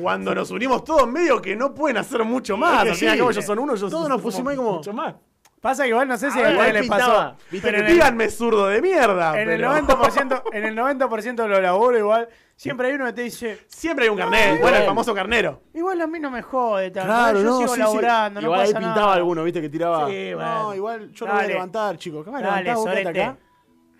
Cuando 0.00 0.32
nos 0.32 0.52
unimos 0.52 0.84
todos, 0.84 1.08
medio 1.10 1.42
que 1.42 1.56
no 1.56 1.74
pueden 1.74 1.96
hacer 1.96 2.22
mucho 2.24 2.56
más. 2.56 2.86
Es 2.86 3.02
ellos 3.02 3.44
son 3.44 3.58
uno, 3.58 3.74
yo 3.74 3.88
Todos 3.90 4.08
nos 4.08 4.22
pusimos 4.22 4.52
ahí 4.52 4.56
como- 4.56 4.74
mucho 4.74 4.92
más. 4.92 5.16
Pasa 5.62 5.84
que 5.84 5.90
igual 5.90 6.08
no 6.08 6.18
sé 6.18 6.30
si 6.32 6.40
A 6.40 6.42
a 6.48 6.50
ustedes 6.50 6.60
ahí 6.66 6.72
les 6.72 6.88
pasó. 6.88 7.36
Pero 7.62 7.78
el, 7.78 7.86
Díganme 7.86 8.28
zurdo 8.28 8.66
de 8.66 8.82
mierda. 8.82 9.40
en 9.40 9.48
el 9.48 9.60
pero- 9.60 9.72
90%, 9.72 10.42
en 10.52 10.64
el 10.64 10.76
90% 10.76 11.34
de 11.36 11.48
los 11.48 11.62
laburo 11.62 11.96
igual, 11.96 12.28
siempre 12.56 12.88
hay 12.88 12.94
uno 12.94 13.06
que 13.06 13.12
te 13.12 13.22
dice, 13.22 13.60
Siempre 13.68 14.06
hay 14.06 14.10
un 14.10 14.18
carnero. 14.18 14.60
Bueno, 14.60 14.76
el 14.76 14.82
famoso 14.84 15.14
carnero. 15.14 15.62
igual 15.72 16.00
a 16.00 16.06
mí 16.08 16.18
no 16.18 16.32
me 16.32 16.42
jode, 16.42 16.90
tal, 16.90 17.06
Claro, 17.06 17.38
yo 17.38 17.44
no, 17.44 17.56
sigo 17.58 17.68
sí, 17.68 17.74
sí. 17.74 17.80
laburando, 17.80 18.40
no 18.40 18.46
igual 18.48 18.60
ahí 18.60 18.66
pasa 18.72 18.78
pintaba 18.80 19.00
nada. 19.06 19.14
alguno, 19.14 19.44
viste, 19.44 19.60
que 19.60 19.68
tiraba. 19.68 20.08
Sí, 20.08 20.30
no, 20.32 20.36
bueno. 20.36 20.74
igual 20.74 21.12
yo 21.12 21.26
lo 21.26 21.32
voy 21.32 21.44
a 21.44 21.46
levantar, 21.46 21.96
chicos. 21.96 22.24
¿Qué 22.24 22.30
vas 22.32 22.42
a 22.42 22.46
Dale, 22.46 22.64
levantar? 22.64 22.92
Sorete. 22.94 23.20
acá. 23.22 23.36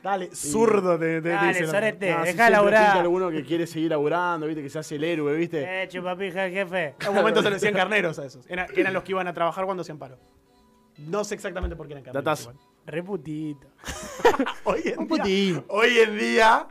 Dale, 0.03 0.35
zurdo 0.35 0.99
te, 0.99 1.23
te 1.23 1.29
Dale, 1.29 1.49
dicen. 1.49 1.67
sorete. 1.69 2.11
No, 2.11 2.17
sí, 2.25 2.27
dejá 2.27 2.27
de 2.27 2.27
siempre 2.33 2.51
laburar. 2.51 2.97
alguno 2.99 3.31
que 3.31 3.45
quiere 3.45 3.69
seguir 3.69 3.91
laburando, 3.93 4.49
viste, 4.49 4.61
que 4.65 4.69
se 4.69 4.81
hace 4.81 4.97
el 4.97 5.05
héroe, 5.05 5.37
viste. 5.37 5.85
Eh, 5.85 5.87
chupapija, 5.87 6.49
jefe. 6.51 6.97
En 7.01 7.09
un 7.11 7.15
momento 7.15 7.41
se 7.41 7.49
le 7.51 7.55
decían 7.55 7.73
carneros 7.75 8.19
a 8.19 8.25
esos. 8.25 8.45
Era- 8.51 8.67
que 8.67 8.81
eran 8.81 8.93
los 8.95 9.05
que 9.05 9.13
iban 9.13 9.29
a 9.29 9.33
trabajar 9.33 9.65
cuando 9.65 9.83
hacían 9.83 9.99
paro. 9.99 10.19
No 11.07 11.25
sé 11.25 11.35
exactamente 11.35 11.77
por 11.77 11.87
qué 11.87 11.93
eran 11.95 12.05
carneros. 12.05 12.25
Datazo. 12.25 12.53
Re 12.87 13.03
putito. 13.03 13.69
Hoy 14.65 14.83
en 14.87 14.99
Un 15.01 15.07
día, 15.09 15.17
putín. 15.19 15.65
hoy 15.69 15.99
en 15.99 16.19
día 16.19 16.67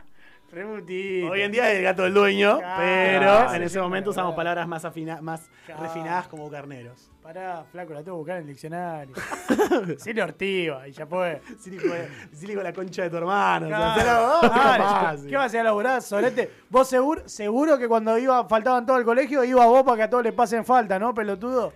Remutito. 0.51 1.31
Hoy 1.31 1.41
en 1.43 1.51
día 1.53 1.71
es 1.71 1.77
el 1.77 1.83
gato 1.85 2.03
del 2.03 2.13
dueño, 2.13 2.57
Claro, 2.57 2.81
pero 2.83 3.49
sí, 3.49 3.55
en 3.55 3.61
sí, 3.61 3.65
ese 3.67 3.79
momento 3.79 4.09
usamos 4.09 4.35
palabras 4.35 4.67
más, 4.67 4.83
afina- 4.83 5.21
más 5.21 5.49
Claro. 5.65 5.83
refinadas 5.83 6.27
como 6.27 6.49
carneros. 6.51 7.09
Pará, 7.23 7.63
flaco, 7.71 7.93
la 7.93 8.03
tengo 8.03 8.17
que 8.17 8.19
buscar 8.19 8.35
en 8.37 8.41
el 8.41 8.47
diccionario. 8.49 9.15
Silvio 9.97 10.25
Ortiva, 10.25 10.85
y 10.89 10.91
ya 10.91 11.05
fue. 11.07 11.41
Cílico 11.57 12.61
la 12.61 12.73
concha 12.73 13.03
de 13.03 13.09
tu 13.09 13.15
hermano. 13.15 13.67
o 13.67 13.69
sea, 13.69 13.93
Claro. 14.41 15.21
¿Qué 15.25 15.37
vas 15.37 15.53
a 15.53 15.55
ir 15.55 15.61
a 15.61 15.63
laburar, 15.63 16.01
Solete? 16.01 16.51
Vos 16.69 16.89
seguro, 16.89 17.29
seguro 17.29 17.77
que 17.77 17.87
cuando 17.87 18.17
iba, 18.17 18.45
faltaban 18.49 18.85
todo 18.85 18.97
el 18.97 19.05
colegio, 19.05 19.45
iba 19.45 19.65
vos 19.67 19.83
para 19.83 19.95
que 19.95 20.03
a 20.03 20.09
todos 20.09 20.23
les 20.25 20.33
pasen 20.33 20.65
falta, 20.65 20.99
¿no, 20.99 21.13
pelotudo? 21.13 21.71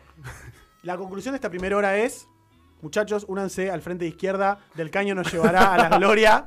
La 0.83 0.97
conclusión 0.97 1.31
de 1.31 1.37
esta 1.37 1.49
primera 1.49 1.77
hora 1.77 1.95
es, 1.97 2.27
muchachos, 2.85 3.25
únanse 3.27 3.69
al 3.71 3.81
frente 3.81 4.05
de 4.05 4.09
izquierda, 4.09 4.59
del 4.75 4.91
caño 4.91 5.15
nos 5.15 5.31
llevará 5.33 5.73
a 5.73 5.77
la 5.89 5.97
gloria. 5.97 6.45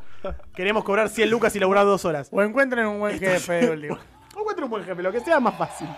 Queremos 0.54 0.84
cobrar 0.84 1.08
100 1.08 1.28
lucas 1.30 1.54
y 1.56 1.58
laburar 1.60 1.84
dos 1.84 2.04
horas. 2.04 2.28
O 2.32 2.40
encuentren 2.42 2.86
un 2.86 3.00
buen 3.00 3.18
jefe 3.18 3.52
de 3.54 3.70
último. 3.70 3.98
Encuentra 4.38 4.64
un 4.64 4.70
buen 4.70 4.84
jefe, 4.84 5.02
lo 5.02 5.10
que 5.12 5.20
sea 5.20 5.40
más 5.40 5.56
fácil. 5.58 5.88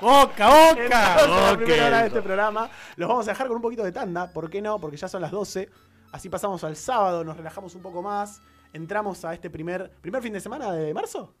¡Boca, 0.00 0.70
Entonces, 0.70 0.84
boca! 0.84 1.26
la 1.50 1.56
primera 1.56 1.86
hora 1.88 1.96
de 1.98 2.02
Ok. 2.04 2.08
este 2.08 2.22
programa 2.22 2.70
los 2.96 3.08
vamos 3.08 3.28
a 3.28 3.32
dejar 3.32 3.48
con 3.48 3.56
un 3.56 3.62
poquito 3.62 3.82
de 3.84 3.92
tanda. 3.92 4.30
¿Por 4.32 4.48
qué 4.48 4.62
no? 4.62 4.78
Porque 4.78 4.96
ya 4.96 5.08
son 5.08 5.20
las 5.20 5.30
12. 5.30 5.68
Así 6.12 6.28
pasamos 6.28 6.64
al 6.64 6.76
sábado, 6.76 7.22
nos 7.24 7.36
relajamos 7.36 7.74
un 7.74 7.82
poco 7.82 8.00
más. 8.02 8.40
Entramos 8.72 9.24
a 9.24 9.34
este 9.34 9.50
primer, 9.50 9.90
primer 10.00 10.22
fin 10.22 10.32
de 10.32 10.40
semana 10.40 10.72
de 10.72 10.94
marzo. 10.94 11.34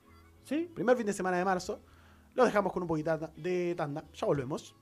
¿Sí? 0.44 0.70
Primer 0.74 0.96
fin 0.96 1.06
de 1.06 1.12
semana 1.12 1.38
de 1.38 1.44
marzo. 1.44 1.80
Los 2.34 2.46
dejamos 2.46 2.72
con 2.72 2.82
un 2.82 2.88
poquito 2.88 3.30
de 3.36 3.74
tanda. 3.76 4.04
Ya 4.12 4.26
volvemos. 4.26 4.74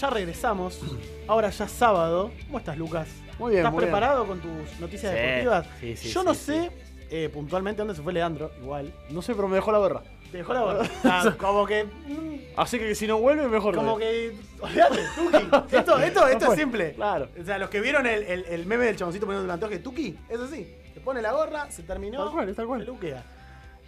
Ya 0.00 0.10
regresamos. 0.10 0.80
Ahora 1.26 1.50
ya 1.50 1.64
es 1.64 1.70
sábado. 1.72 2.30
¿Cómo 2.46 2.58
estás, 2.58 2.76
Lucas? 2.76 3.08
Muy 3.38 3.52
bien, 3.52 3.60
¿Estás 3.60 3.72
muy 3.72 3.80
bien. 3.82 3.92
preparado 3.92 4.26
con 4.26 4.40
tus 4.40 4.80
noticias 4.80 5.12
Sí, 5.12 5.18
deportivas? 5.18 5.66
sí, 5.80 5.96
sí, 5.96 6.08
Yo 6.10 6.20
sí, 6.20 6.26
no 6.26 6.34
sí. 6.34 6.40
sé 6.40 6.70
eh, 7.10 7.28
puntualmente 7.32 7.78
dónde 7.78 7.94
se 7.94 8.02
fue 8.02 8.12
Leandro, 8.12 8.50
igual. 8.60 8.92
No 9.10 9.22
sé, 9.22 9.34
pero 9.34 9.48
me 9.48 9.56
dejó 9.56 9.72
la 9.72 9.78
gorra. 9.78 10.02
Te 10.30 10.38
dejó 10.38 10.52
la 10.54 10.62
bola. 10.62 10.90
Ah, 11.04 11.34
como 11.38 11.64
que. 11.66 11.84
mm, 11.84 12.36
Así 12.56 12.78
que 12.78 12.94
si 12.94 13.06
no 13.06 13.18
vuelve, 13.18 13.46
mejor. 13.48 13.74
Como 13.74 13.96
que. 13.96 14.36
Olvídate, 14.60 14.98
Tuki. 15.14 15.76
Esto, 15.76 15.98
esto, 15.98 16.26
esto 16.28 16.52
es 16.52 16.58
simple. 16.58 16.92
Claro. 16.94 17.28
O 17.40 17.44
sea, 17.44 17.58
los 17.58 17.70
que 17.70 17.80
vieron 17.80 18.06
el, 18.06 18.22
el, 18.24 18.44
el 18.46 18.66
meme 18.66 18.84
del 18.86 18.96
chaboncito 18.96 19.24
poniendo 19.24 19.44
el 19.44 19.50
antoje, 19.50 19.78
Tuki, 19.78 20.16
es 20.28 20.40
así. 20.40 20.66
Se 20.94 21.00
pone 21.00 21.22
la 21.22 21.32
gorra, 21.32 21.70
se 21.70 21.82
terminó. 21.84 22.24
Tal 22.24 22.32
cual, 22.32 22.54
tal 22.54 22.66
cual. 22.66 22.80
Se 22.80 22.86
luquea. 22.86 23.22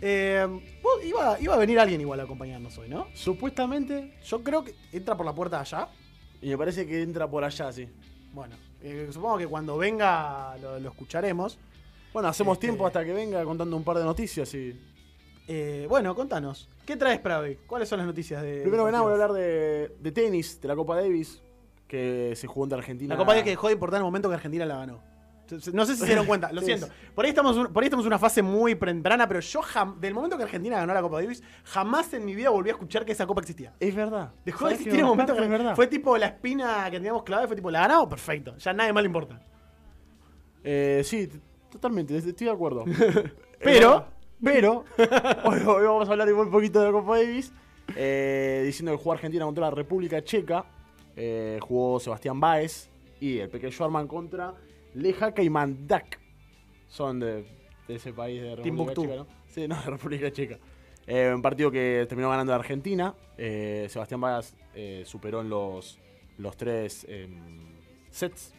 Eh, 0.00 0.46
vos- 0.80 1.04
iba, 1.04 1.36
iba 1.40 1.54
a 1.54 1.58
venir 1.58 1.80
alguien 1.80 2.00
igual 2.00 2.20
a 2.20 2.22
acompañarnos 2.22 2.78
hoy, 2.78 2.88
¿no? 2.88 3.08
Supuestamente, 3.14 4.14
Yo 4.24 4.44
creo 4.44 4.62
que 4.62 4.76
entra 4.92 5.16
por 5.16 5.26
la 5.26 5.34
puerta 5.34 5.56
de 5.56 5.62
allá. 5.62 5.88
Y 6.42 6.48
me 6.50 6.58
parece 6.58 6.86
que 6.86 7.02
entra 7.02 7.28
por 7.28 7.44
allá, 7.44 7.72
sí. 7.72 7.88
Bueno, 8.32 8.54
eh, 8.82 9.08
supongo 9.12 9.38
que 9.38 9.46
cuando 9.46 9.76
venga 9.78 10.56
lo, 10.58 10.78
lo 10.78 10.88
escucharemos. 10.90 11.58
Bueno, 12.12 12.28
hacemos 12.28 12.54
Este- 12.56 12.66
tiempo 12.68 12.86
hasta 12.86 13.04
que 13.04 13.12
venga 13.12 13.44
contando 13.44 13.76
un 13.76 13.84
par 13.84 13.98
de 13.98 14.04
noticias 14.04 14.52
y... 14.54 14.78
Eh, 15.46 15.86
bueno, 15.88 16.14
contanos. 16.14 16.68
¿Qué 16.84 16.96
traes 16.96 17.20
para 17.20 17.40
hoy? 17.40 17.58
¿Cuáles 17.66 17.88
son 17.88 17.98
las 17.98 18.06
noticias 18.06 18.42
de. 18.42 18.60
Primero 18.60 18.84
que 18.84 18.92
nada 18.92 19.02
voy 19.02 19.10
a 19.10 19.14
hablar 19.14 19.32
de, 19.32 19.96
de 19.98 20.12
tenis, 20.12 20.60
de 20.60 20.68
la 20.68 20.76
Copa 20.76 20.96
Davis, 20.96 21.40
que 21.86 22.34
se 22.36 22.46
jugó 22.46 22.66
entre 22.66 22.78
Argentina. 22.78 23.14
La 23.14 23.18
Copa 23.18 23.32
de 23.34 23.42
que 23.44 23.50
dejó 23.50 23.68
de 23.68 23.72
importar 23.72 23.96
en 23.98 24.02
el 24.02 24.04
momento 24.04 24.28
que 24.28 24.34
Argentina 24.34 24.66
la 24.66 24.76
ganó. 24.76 25.00
No 25.72 25.84
sé 25.86 25.94
si 25.94 26.00
se 26.00 26.06
dieron 26.06 26.26
cuenta, 26.26 26.52
lo 26.52 26.60
Sí, 26.62 26.66
siento. 26.66 26.88
Por 27.14 27.24
ahí, 27.24 27.30
estamos, 27.30 27.68
por 27.68 27.82
ahí 27.82 27.86
estamos 27.86 28.04
en 28.04 28.08
una 28.08 28.18
fase 28.18 28.42
muy 28.42 28.74
temprana, 28.74 29.26
pero 29.28 29.40
yo 29.40 29.60
jam- 29.62 29.96
del 29.98 30.14
momento 30.14 30.36
que 30.36 30.42
Argentina 30.44 30.76
ganó 30.78 30.92
la 30.94 31.00
Copa 31.02 31.20
Davis, 31.20 31.42
jamás 31.64 32.12
en 32.14 32.24
mi 32.24 32.34
vida 32.34 32.50
volví 32.50 32.68
a 32.70 32.72
escuchar 32.72 33.04
que 33.04 33.12
esa 33.12 33.26
copa 33.26 33.40
existía. 33.40 33.72
Es 33.80 33.94
verdad. 33.94 34.32
Dejó 34.44 34.66
de 34.66 34.74
¿Sabés 34.74 34.80
existir 34.80 35.00
en 35.00 35.04
un 35.06 35.10
me 35.10 35.16
momento 35.16 35.34
que 35.36 35.42
es 35.44 35.48
verdad. 35.50 35.74
fue 35.76 35.86
tipo 35.86 36.16
la 36.18 36.26
espina 36.26 36.84
que 36.90 36.96
teníamos 36.98 37.22
clavada 37.22 37.44
y 37.44 37.48
fue 37.48 37.56
tipo, 37.56 37.70
¿la 37.70 37.80
ganamos? 37.80 38.08
Perfecto. 38.08 38.56
Ya 38.58 38.72
nadie 38.72 38.92
más 38.92 39.02
le 39.02 39.06
importa. 39.06 39.40
Eh, 40.64 41.02
sí, 41.04 41.28
totalmente, 41.70 42.16
estoy 42.16 42.46
de 42.46 42.52
acuerdo. 42.52 42.84
Pero- 43.60 44.06
pero, 44.40 44.84
hoy, 45.44 45.58
hoy 45.66 45.84
vamos 45.84 46.08
a 46.08 46.12
hablar 46.12 46.32
un 46.32 46.48
poquito 46.48 46.78
de 46.78 46.86
la 46.86 46.92
Copa 46.92 47.16
Davis, 47.18 47.52
eh, 47.96 48.62
diciendo 48.64 48.92
que 48.92 48.98
jugó 48.98 49.12
Argentina 49.14 49.44
contra 49.44 49.64
la 49.64 49.70
República 49.72 50.22
Checa, 50.22 50.64
eh, 51.16 51.58
jugó 51.60 51.98
Sebastián 51.98 52.38
Báez 52.38 52.88
y 53.18 53.38
el 53.38 53.48
pequeño 53.48 53.72
Schwarman 53.72 54.06
contra 54.06 54.54
Lejaka 54.94 55.42
y 55.42 55.50
Mandak. 55.50 56.18
Son 56.88 57.20
de, 57.20 57.44
de 57.86 57.94
ese 57.94 58.12
país 58.12 58.40
de 58.40 58.56
República 58.56 58.62
Timbuktu. 58.64 59.02
Checa, 59.02 59.16
¿no? 59.16 59.26
Sí, 59.48 59.68
no, 59.68 59.76
de 59.84 59.90
República 59.90 60.32
Checa. 60.32 60.58
Eh, 61.06 61.32
un 61.34 61.42
partido 61.42 61.70
que 61.70 62.04
terminó 62.08 62.28
ganando 62.30 62.52
Argentina. 62.54 63.14
eh, 63.38 63.86
Sebastián 63.88 64.20
Báez 64.20 64.54
eh, 64.74 65.02
superó 65.06 65.40
en 65.40 65.48
los, 65.48 65.98
los 66.36 66.56
tres 66.56 67.06
em, 67.08 67.76
sets. 68.10 68.52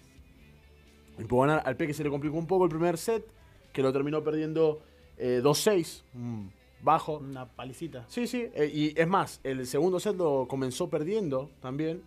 Y 1.18 1.26
pudo 1.26 1.42
ganar 1.42 1.62
al 1.66 1.76
Peque 1.76 1.94
se 1.94 2.04
le 2.04 2.10
complicó 2.10 2.38
un 2.38 2.48
poco 2.48 2.64
el 2.64 2.70
primer 2.70 2.98
set, 2.98 3.26
que 3.74 3.82
lo 3.84 3.92
terminó 3.92 4.24
perdiendo 4.24 4.82
eh, 5.18 5.42
2-6, 5.44 6.04
mm, 6.14 6.48
bajo. 6.82 7.18
Una 7.18 7.46
palicita. 7.46 8.06
Sí, 8.08 8.26
sí, 8.26 8.48
y 8.74 9.00
es 9.00 9.08
más, 9.08 9.42
el 9.44 9.68
segundo 9.68 10.00
set 10.00 10.16
lo 10.16 10.48
comenzó 10.48 10.90
perdiendo 10.90 11.52
también. 11.62 12.02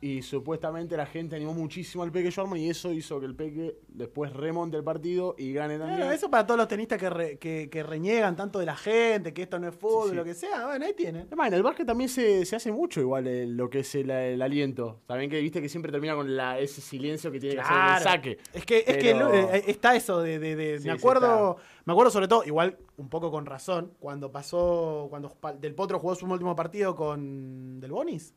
Y 0.00 0.22
supuestamente 0.22 0.96
la 0.96 1.06
gente 1.06 1.34
animó 1.34 1.54
muchísimo 1.54 2.04
al 2.04 2.12
Peque 2.12 2.30
Schwarman 2.30 2.60
y 2.60 2.70
eso 2.70 2.92
hizo 2.92 3.18
que 3.18 3.26
el 3.26 3.34
Peque 3.34 3.78
después 3.88 4.32
remonte 4.32 4.76
el 4.76 4.84
partido 4.84 5.34
y 5.36 5.52
gane 5.52 5.76
también. 5.76 5.98
Bueno, 5.98 6.12
eso 6.12 6.30
para 6.30 6.46
todos 6.46 6.56
los 6.56 6.68
tenistas 6.68 6.98
que, 7.00 7.10
re- 7.10 7.38
que, 7.38 7.68
que 7.68 7.82
reniegan 7.82 8.36
tanto 8.36 8.60
de 8.60 8.66
la 8.66 8.76
gente, 8.76 9.34
que 9.34 9.42
esto 9.42 9.58
no 9.58 9.66
es 9.66 9.74
fútbol, 9.74 10.04
Sí, 10.04 10.10
sí. 10.10 10.14
lo 10.16 10.24
que 10.24 10.34
sea. 10.34 10.66
Bueno, 10.66 10.86
ahí 10.86 10.92
tienen. 10.94 11.22
Además, 11.26 11.48
en 11.48 11.54
el 11.54 11.62
básquet 11.64 11.84
también 11.84 12.08
se, 12.08 12.44
se 12.46 12.54
hace 12.54 12.70
mucho 12.70 13.00
igual 13.00 13.26
el- 13.26 13.56
lo 13.56 13.68
que 13.68 13.80
es 13.80 13.92
el, 13.96 14.08
el 14.10 14.40
aliento. 14.40 15.00
También 15.06 15.28
que 15.30 15.40
viste 15.40 15.60
que 15.60 15.68
siempre 15.68 15.90
termina 15.90 16.14
con 16.14 16.36
la, 16.36 16.60
ese 16.60 16.80
silencio 16.80 17.32
que 17.32 17.40
tiene 17.40 17.56
que 17.56 17.60
hacer 17.62 17.76
en 17.76 17.94
el 17.96 18.02
saque. 18.02 18.38
Es 18.52 18.64
que, 18.64 18.84
es 18.86 18.96
que 18.98 19.14
lo- 19.14 19.34
eh, 19.34 19.64
está 19.66 19.96
eso 19.96 20.20
de. 20.20 20.38
de- 20.38 20.54
de- 20.54 20.78
Sí, 20.78 20.86
me 20.86 20.92
acuerdo. 20.92 21.56
me 21.86 21.92
acuerdo 21.92 22.12
sobre 22.12 22.28
todo, 22.28 22.44
igual, 22.44 22.78
un 22.98 23.08
poco 23.08 23.32
con 23.32 23.46
razón, 23.46 23.94
cuando 23.98 24.30
pasó. 24.30 25.08
Cuando 25.10 25.36
Del 25.60 25.74
Potro 25.74 25.98
jugó 25.98 26.14
su 26.14 26.24
último 26.26 26.54
partido 26.54 26.94
con 26.94 27.80
Del 27.80 27.90
Bonis. 27.90 28.32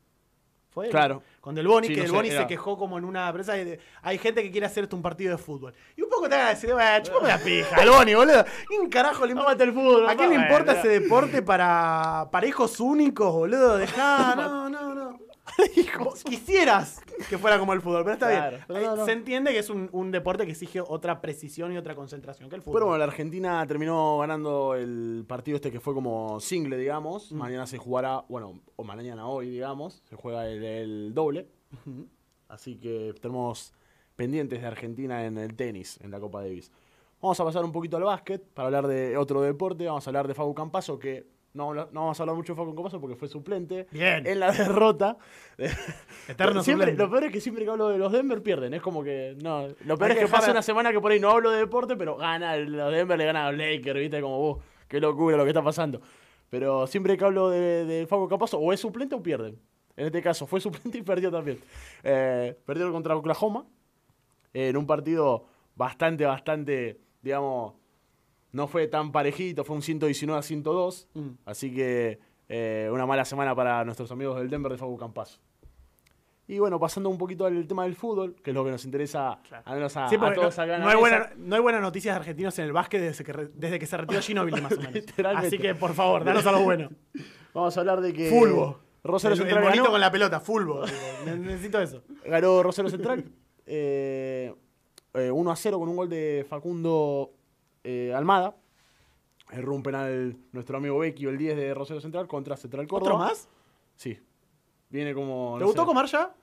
¿Fue? 0.73 0.87
Claro. 0.89 1.21
Con 1.41 1.53
Del 1.53 1.67
Bonis, 1.67 1.89
Sí, 1.89 1.93
que 1.95 1.99
no 1.99 2.03
Del 2.03 2.11
sé, 2.11 2.15
Bonis 2.15 2.33
se 2.33 2.47
quejó 2.47 2.77
como 2.77 2.97
en 2.97 3.03
una 3.03 3.31
prensa. 3.33 3.53
hay 4.03 4.17
gente 4.17 4.41
que 4.41 4.51
quiere 4.51 4.65
hacer 4.67 4.85
esto 4.85 4.95
un 4.95 5.01
partido 5.01 5.35
de 5.35 5.37
fútbol. 5.43 5.73
Y 5.97 6.01
un 6.01 6.09
poco 6.09 6.29
te 6.29 6.35
van 6.37 6.45
a 6.45 6.49
decir, 6.51 6.71
bueno, 6.71 7.03
chupame 7.03 7.27
la 7.27 7.37
pija, 7.39 7.75
Del 7.75 7.89
Bonis, 7.89 8.15
boludo. 8.15 8.45
¿Quién 8.67 8.89
carajo 8.89 9.25
le 9.25 9.33
importa 9.33 9.63
el 9.65 9.73
fútbol? 9.73 10.07
¿A 10.09 10.15
quién 10.15 10.29
le 10.29 10.35
importa 10.35 10.79
ese 10.79 10.87
deporte 10.87 11.41
para, 11.41 12.29
para 12.31 12.47
hijos 12.47 12.79
únicos, 12.79 13.33
boludo? 13.33 13.77
Dejá, 13.77 14.33
no, 14.37 14.69
no, 14.69 14.90
Vos 15.99 16.23
Quisieras 16.23 17.01
que 17.29 17.37
fuera 17.37 17.59
como 17.59 17.73
el 17.73 17.81
fútbol, 17.81 18.03
pero 18.03 18.13
está 18.13 18.29
Claro, 18.29 18.57
bien. 18.57 18.63
pero 18.67 18.81
no, 18.81 18.95
no. 18.97 19.05
Se 19.05 19.11
entiende 19.11 19.51
que 19.51 19.59
es 19.59 19.69
un, 19.69 19.89
un 19.91 20.11
deporte 20.11 20.45
que 20.45 20.51
exige 20.51 20.81
otra 20.81 21.21
precisión 21.21 21.71
y 21.73 21.77
otra 21.77 21.95
concentración 21.95 22.49
que 22.49 22.55
el 22.55 22.61
fútbol. 22.61 22.73
Pero 22.75 22.85
bueno, 22.87 22.97
la 22.99 23.05
Argentina 23.05 23.65
terminó 23.67 24.17
ganando 24.19 24.75
el 24.75 25.25
partido 25.27 25.55
este 25.57 25.71
que 25.71 25.79
fue 25.79 25.93
como 25.93 26.39
single, 26.39 26.77
digamos. 26.77 27.31
Mm. 27.31 27.37
Mañana 27.37 27.67
se 27.67 27.77
jugará, 27.77 28.23
bueno, 28.29 28.59
o 28.75 28.83
mañana 28.83 29.27
hoy, 29.27 29.49
digamos, 29.49 30.01
se 30.09 30.15
juega 30.15 30.47
el, 30.47 30.63
el 30.63 31.13
doble. 31.13 31.47
Así 32.47 32.75
que 32.77 33.13
tenemos 33.21 33.73
pendientes 34.15 34.61
de 34.61 34.67
Argentina 34.67 35.25
en 35.25 35.37
el 35.37 35.55
tenis, 35.55 35.99
en 36.01 36.11
la 36.11 36.19
Copa 36.19 36.41
Davis. 36.41 36.71
Vamos 37.21 37.39
a 37.39 37.45
pasar 37.45 37.63
un 37.63 37.71
poquito 37.71 37.97
al 37.97 38.03
básquet 38.03 38.43
para 38.53 38.65
hablar 38.67 38.87
de 38.87 39.15
otro 39.15 39.41
deporte. 39.41 39.85
Vamos 39.85 40.05
a 40.05 40.09
hablar 40.09 40.27
de 40.27 40.33
Facu 40.33 40.53
Campazo, 40.55 40.97
que 40.99 41.27
no, 41.53 41.73
no 41.73 41.87
vamos 41.93 42.19
a 42.19 42.23
hablar 42.23 42.35
mucho 42.35 42.53
de 42.53 42.57
Facu 42.57 42.73
Campazo 42.75 42.99
porque 43.01 43.15
fue 43.15 43.27
suplente 43.27 43.87
Bien. 43.91 44.25
en 44.25 44.39
la 44.39 44.51
derrota. 44.51 45.17
Eterno 46.27 46.63
Siempre- 46.63 46.87
suplente. 46.87 47.03
Lo 47.03 47.09
peor 47.09 47.23
es 47.25 47.31
que 47.31 47.41
siempre 47.41 47.63
que 47.65 47.71
hablo 47.71 47.89
de 47.89 47.97
los 47.97 48.11
Denver 48.11 48.41
pierden. 48.41 48.73
Es 48.73 48.81
como 48.81 49.03
que. 49.03 49.35
No, 49.41 49.67
lo 49.85 49.97
peor 49.97 50.11
Hay 50.11 50.17
es 50.17 50.19
que 50.23 50.25
que 50.25 50.31
pasa 50.31 50.47
a- 50.47 50.51
una 50.51 50.61
semana 50.61 50.91
que 50.91 50.99
por 50.99 51.11
ahí 51.11 51.19
no 51.19 51.29
hablo 51.31 51.51
de 51.51 51.57
deporte, 51.59 51.95
pero 51.95 52.15
gana. 52.17 52.55
Los 52.57 52.91
Denver 52.91 53.17
le 53.17 53.25
ganan 53.25 53.45
a 53.47 53.51
los 53.51 53.59
Lakers, 53.59 53.99
¿viste? 53.99 54.21
Como 54.21 54.37
vos. 54.39 54.63
Qué 54.87 54.99
locura 54.99 55.37
lo 55.37 55.43
que 55.43 55.49
está 55.49 55.63
pasando. 55.63 56.01
Pero 56.49 56.85
siempre 56.87 57.17
que 57.17 57.23
hablo 57.23 57.49
de, 57.49 57.85
de 57.85 58.07
Facu 58.07 58.27
o 58.57 58.73
es 58.73 58.79
suplente 58.79 59.15
o 59.15 59.23
pierden. 59.23 59.57
En 59.95 60.05
este 60.07 60.21
caso, 60.21 60.45
fue 60.47 60.59
suplente 60.61 60.97
y 60.97 61.01
perdió 61.01 61.31
también. 61.31 61.59
Eh, 62.03 62.57
perdieron 62.65 62.91
contra 62.93 63.15
Oklahoma. 63.15 63.65
en 64.53 64.75
un 64.75 64.85
partido 64.85 65.45
bastante, 65.75 66.25
bastante, 66.25 66.99
digamos. 67.21 67.73
No 68.51 68.67
fue 68.67 68.87
tan 68.87 69.11
parejito, 69.11 69.63
fue 69.63 69.75
un 69.75 69.81
119 69.81 70.39
a 70.39 70.41
102. 70.43 71.07
Mm. 71.13 71.29
Así 71.45 71.73
que 71.73 72.19
eh, 72.49 72.89
una 72.91 73.05
mala 73.05 73.23
semana 73.25 73.55
para 73.55 73.83
nuestros 73.85 74.11
amigos 74.11 74.37
del 74.39 74.49
Denver 74.49 74.71
de 74.71 74.77
Facu 74.77 74.97
Campazo. 74.97 75.39
Y 76.47 76.59
bueno, 76.59 76.77
pasando 76.79 77.07
un 77.09 77.17
poquito 77.17 77.45
al 77.45 77.65
tema 77.65 77.83
del 77.83 77.95
fútbol, 77.95 78.35
que 78.43 78.49
es 78.49 78.53
lo 78.53 78.65
que 78.65 78.71
nos 78.71 78.83
interesa 78.83 79.39
al 79.63 79.75
menos 79.75 79.95
a, 79.95 80.09
Sí, 80.09 80.15
a 80.15 80.19
porque 80.19 80.35
todos 80.35 80.57
no, 80.57 80.63
acá 80.63 80.75
en 80.75 80.81
no 80.81 80.89
hay 80.89 80.97
buena- 80.97 81.29
no 81.37 81.55
hay 81.55 81.61
buenas 81.61 81.81
noticias 81.81 82.13
de 82.13 82.19
argentinos 82.19 82.59
en 82.59 82.65
el 82.65 82.73
básquet 82.73 82.99
desde 82.99 83.23
que, 83.23 83.31
desde 83.53 83.79
que 83.79 83.85
se 83.85 83.95
retiró 83.95 84.21
Ginóbili, 84.21 84.59
más 84.59 84.73
o 84.73 84.81
menos. 84.81 85.05
Así 85.37 85.57
que, 85.57 85.75
por 85.75 85.93
favor, 85.93 86.25
danos 86.25 86.45
algo 86.45 86.63
bueno. 86.63 86.89
Vamos 87.53 87.77
a 87.77 87.79
hablar 87.79 88.01
de 88.01 88.11
que 88.11 88.29
Fulbo. 88.29 88.79
Rosario 89.03 89.35
el, 89.35 89.41
el 89.41 89.45
Central 89.47 89.63
bonito 89.63 89.83
ganó, 89.83 89.91
con 89.93 90.01
la 90.01 90.11
pelota, 90.11 90.39
fulbo. 90.39 90.83
Necesito 91.25 91.79
eso. 91.81 92.03
ganó 92.25 92.61
Rosario 92.61 92.91
Central 92.91 93.23
eh, 93.65 94.53
eh, 95.13 95.31
1 95.31 95.51
a 95.51 95.55
0 95.55 95.79
con 95.79 95.89
un 95.89 95.95
gol 95.95 96.09
de 96.09 96.45
Facundo 96.47 97.31
eh, 97.83 98.13
Almada. 98.15 98.55
Erró 99.51 99.75
un 99.75 99.83
penal 99.83 100.37
nuestro 100.53 100.77
amigo 100.77 100.97
Vecchio, 100.99 101.29
el 101.29 101.37
10 101.37 101.57
de 101.57 101.73
Rosario 101.73 101.99
Central, 102.01 102.27
contra 102.27 102.55
Central 102.55 102.87
Córdoba. 102.87 103.15
¿Otro 103.15 103.25
más? 103.27 103.49
Sí. 103.95 104.17
Viene 104.89 105.13
como. 105.13 105.55
¿Te 105.57 105.61
no 105.61 105.65
gustó 105.67 105.81
sé. 105.81 105.85
Comar 105.87 106.05
ya? 106.05 106.33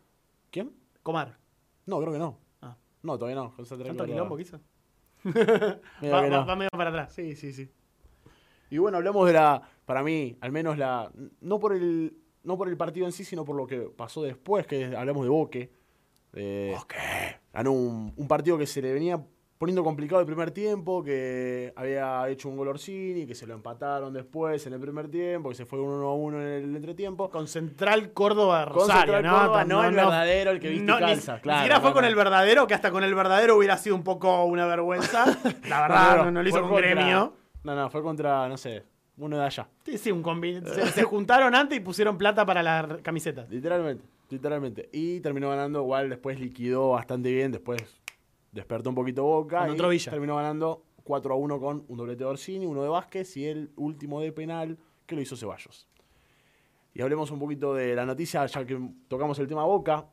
¿Quién? 0.51 0.73
Comar. 1.03 1.39
No, 1.87 2.01
creo 2.01 2.13
que 2.13 2.19
no. 2.19 2.39
Ah. 2.61 2.77
No, 3.03 3.17
todavía 3.19 3.37
no. 3.41 3.55
Cosa 3.57 3.79
¿Tanto 3.79 4.05
quilombo? 4.05 4.37
Medio 5.25 5.33
Va, 5.33 5.81
que 6.01 6.11
va- 6.11 6.29
no. 6.29 6.47
va 6.47 6.57
medio 6.57 6.71
para 6.71 6.91
atrás. 6.91 7.13
Sí, 7.15 7.35
sí, 7.35 7.53
sí. 7.53 7.71
Y 8.71 8.79
bueno, 8.79 8.99
hablamos 8.99 9.27
de 9.27 9.33
la, 9.33 9.63
para 9.87 10.03
mí, 10.03 10.37
al 10.43 10.53
menos 10.53 10.77
la, 10.77 11.11
no 11.41 11.59
por 11.59 11.73
el, 11.75 12.15
no 12.45 12.59
por 12.59 12.69
el 12.69 12.77
partido 12.77 13.07
en 13.07 13.13
sí, 13.13 13.25
sino 13.25 13.45
por 13.45 13.57
lo 13.57 13.67
que 13.67 13.79
pasó 13.81 14.23
después, 14.23 14.67
que 14.67 14.95
hablamos 14.95 15.23
de 15.25 15.29
Boque. 15.31 15.73
De, 16.33 16.77
Ganó 17.55 17.73
un, 17.73 18.13
un 18.15 18.29
partido 18.29 18.59
que 18.59 18.67
se 18.67 18.83
le 18.83 18.93
venía 18.93 19.25
poniendo 19.59 19.83
complicado 19.83 20.21
el 20.21 20.27
primer 20.27 20.53
tiempo, 20.53 21.03
que 21.03 21.73
había 21.77 22.29
hecho 22.29 22.49
un 22.49 22.57
gol 22.57 22.69
Orsini, 22.69 23.27
que 23.27 23.35
se 23.35 23.47
lo 23.47 23.55
empataron 23.55 24.13
después 24.13 24.65
en 24.67 24.73
el 24.73 24.81
primer 24.81 25.09
tiempo, 25.11 25.49
que 25.49 25.57
se 25.57 25.67
fue 25.67 25.81
1 25.81 26.07
a 26.09 26.15
1 26.15 26.41
en 26.41 26.47
el 26.71 26.77
entretiempo. 26.77 27.29
Con 27.29 27.49
Central 27.49 28.13
Córdoba 28.13 28.65
Con 28.67 28.75
Rosario, 28.75 29.15
Central 29.15 29.23
¿no? 29.25 29.39
Córdoba, 29.39 29.65
no 29.65 29.85
el 29.85 29.95
verdadero, 29.95 30.51
el 30.53 30.61
que 30.61 30.69
viste 30.69 30.85
ni- 30.93 30.99
calza, 30.99 31.35
Ni, 31.37 31.41
claro, 31.41 31.59
siquiera 31.61 31.81
fue 31.81 31.93
con 31.93 32.05
el 32.05 32.15
verdadero, 32.15 32.67
que 32.69 32.75
hasta 32.75 32.91
con 32.93 33.03
el 33.03 33.15
verdadero 33.15 33.57
hubiera 33.57 33.77
sido 33.77 33.97
un 33.97 34.05
poco 34.05 34.45
una 34.45 34.67
vergüenza. 34.67 35.25
La 35.69 35.83
verdad, 35.83 36.17
no, 36.25 36.31
no 36.31 36.43
lo 36.43 36.49
hizo 36.49 36.61
con 36.61 36.71
contra- 36.71 36.91
gremio. 36.91 37.33
No, 37.65 37.75
no, 37.75 37.91
fue 37.91 38.01
contra, 38.03 38.49
no 38.49 38.57
sé, 38.57 38.85
uno 39.17 39.37
de 39.39 39.45
allá. 39.45 39.69
Sí, 39.85 39.99
sí, 39.99 40.13
un 40.13 40.23
combi. 40.23 40.61
Se, 40.65 40.87
se 40.93 41.03
juntaron 41.03 41.55
antes 41.57 41.77
y 41.77 41.81
pusieron 41.81 42.17
plata 42.17 42.47
para 42.47 42.63
las 42.63 42.99
camisetas. 43.03 43.51
Literalmente, 43.51 44.05
literalmente. 44.31 44.89
Y 44.93 45.19
terminó 45.19 45.49
ganando, 45.51 45.81
igual 45.83 46.09
después 46.09 46.39
liquidó 46.39 46.91
bastante 46.91 47.33
bien, 47.33 47.51
después 47.51 47.83
despertó 48.59 48.91
un 48.91 48.95
poquito 48.97 49.23
Boca. 49.25 49.61
Con 49.61 49.69
y 49.69 49.73
otro 49.73 49.89
Villa. 49.89 50.11
Terminó 50.11 50.37
ganando 50.37 50.85
4 51.05 51.33
a 51.35 51.37
1 51.37 51.61
con 51.61 51.85
un 51.89 51.97
doblete 51.97 52.19
de 52.25 52.31
Orsini, 52.31 52.67
uno 52.67 52.83
de 52.83 52.89
Vázquez 52.89 53.37
y 53.37 53.47
el 53.47 53.71
último 53.77 54.21
de 54.21 54.33
penal 54.33 54.79
que 55.07 55.15
lo 55.17 55.21
hizo 55.23 55.37
Ceballos. 55.37 55.89
Y 56.95 57.03
hablemos 57.03 57.31
un 57.31 57.39
poquito 57.39 57.75
de 57.75 57.95
la 57.95 58.05
noticia, 58.05 58.45
ya 58.47 58.65
que 58.67 58.79
tocamos 59.09 59.39
el 59.39 59.47
tema 59.47 59.65
Boca, 59.65 60.07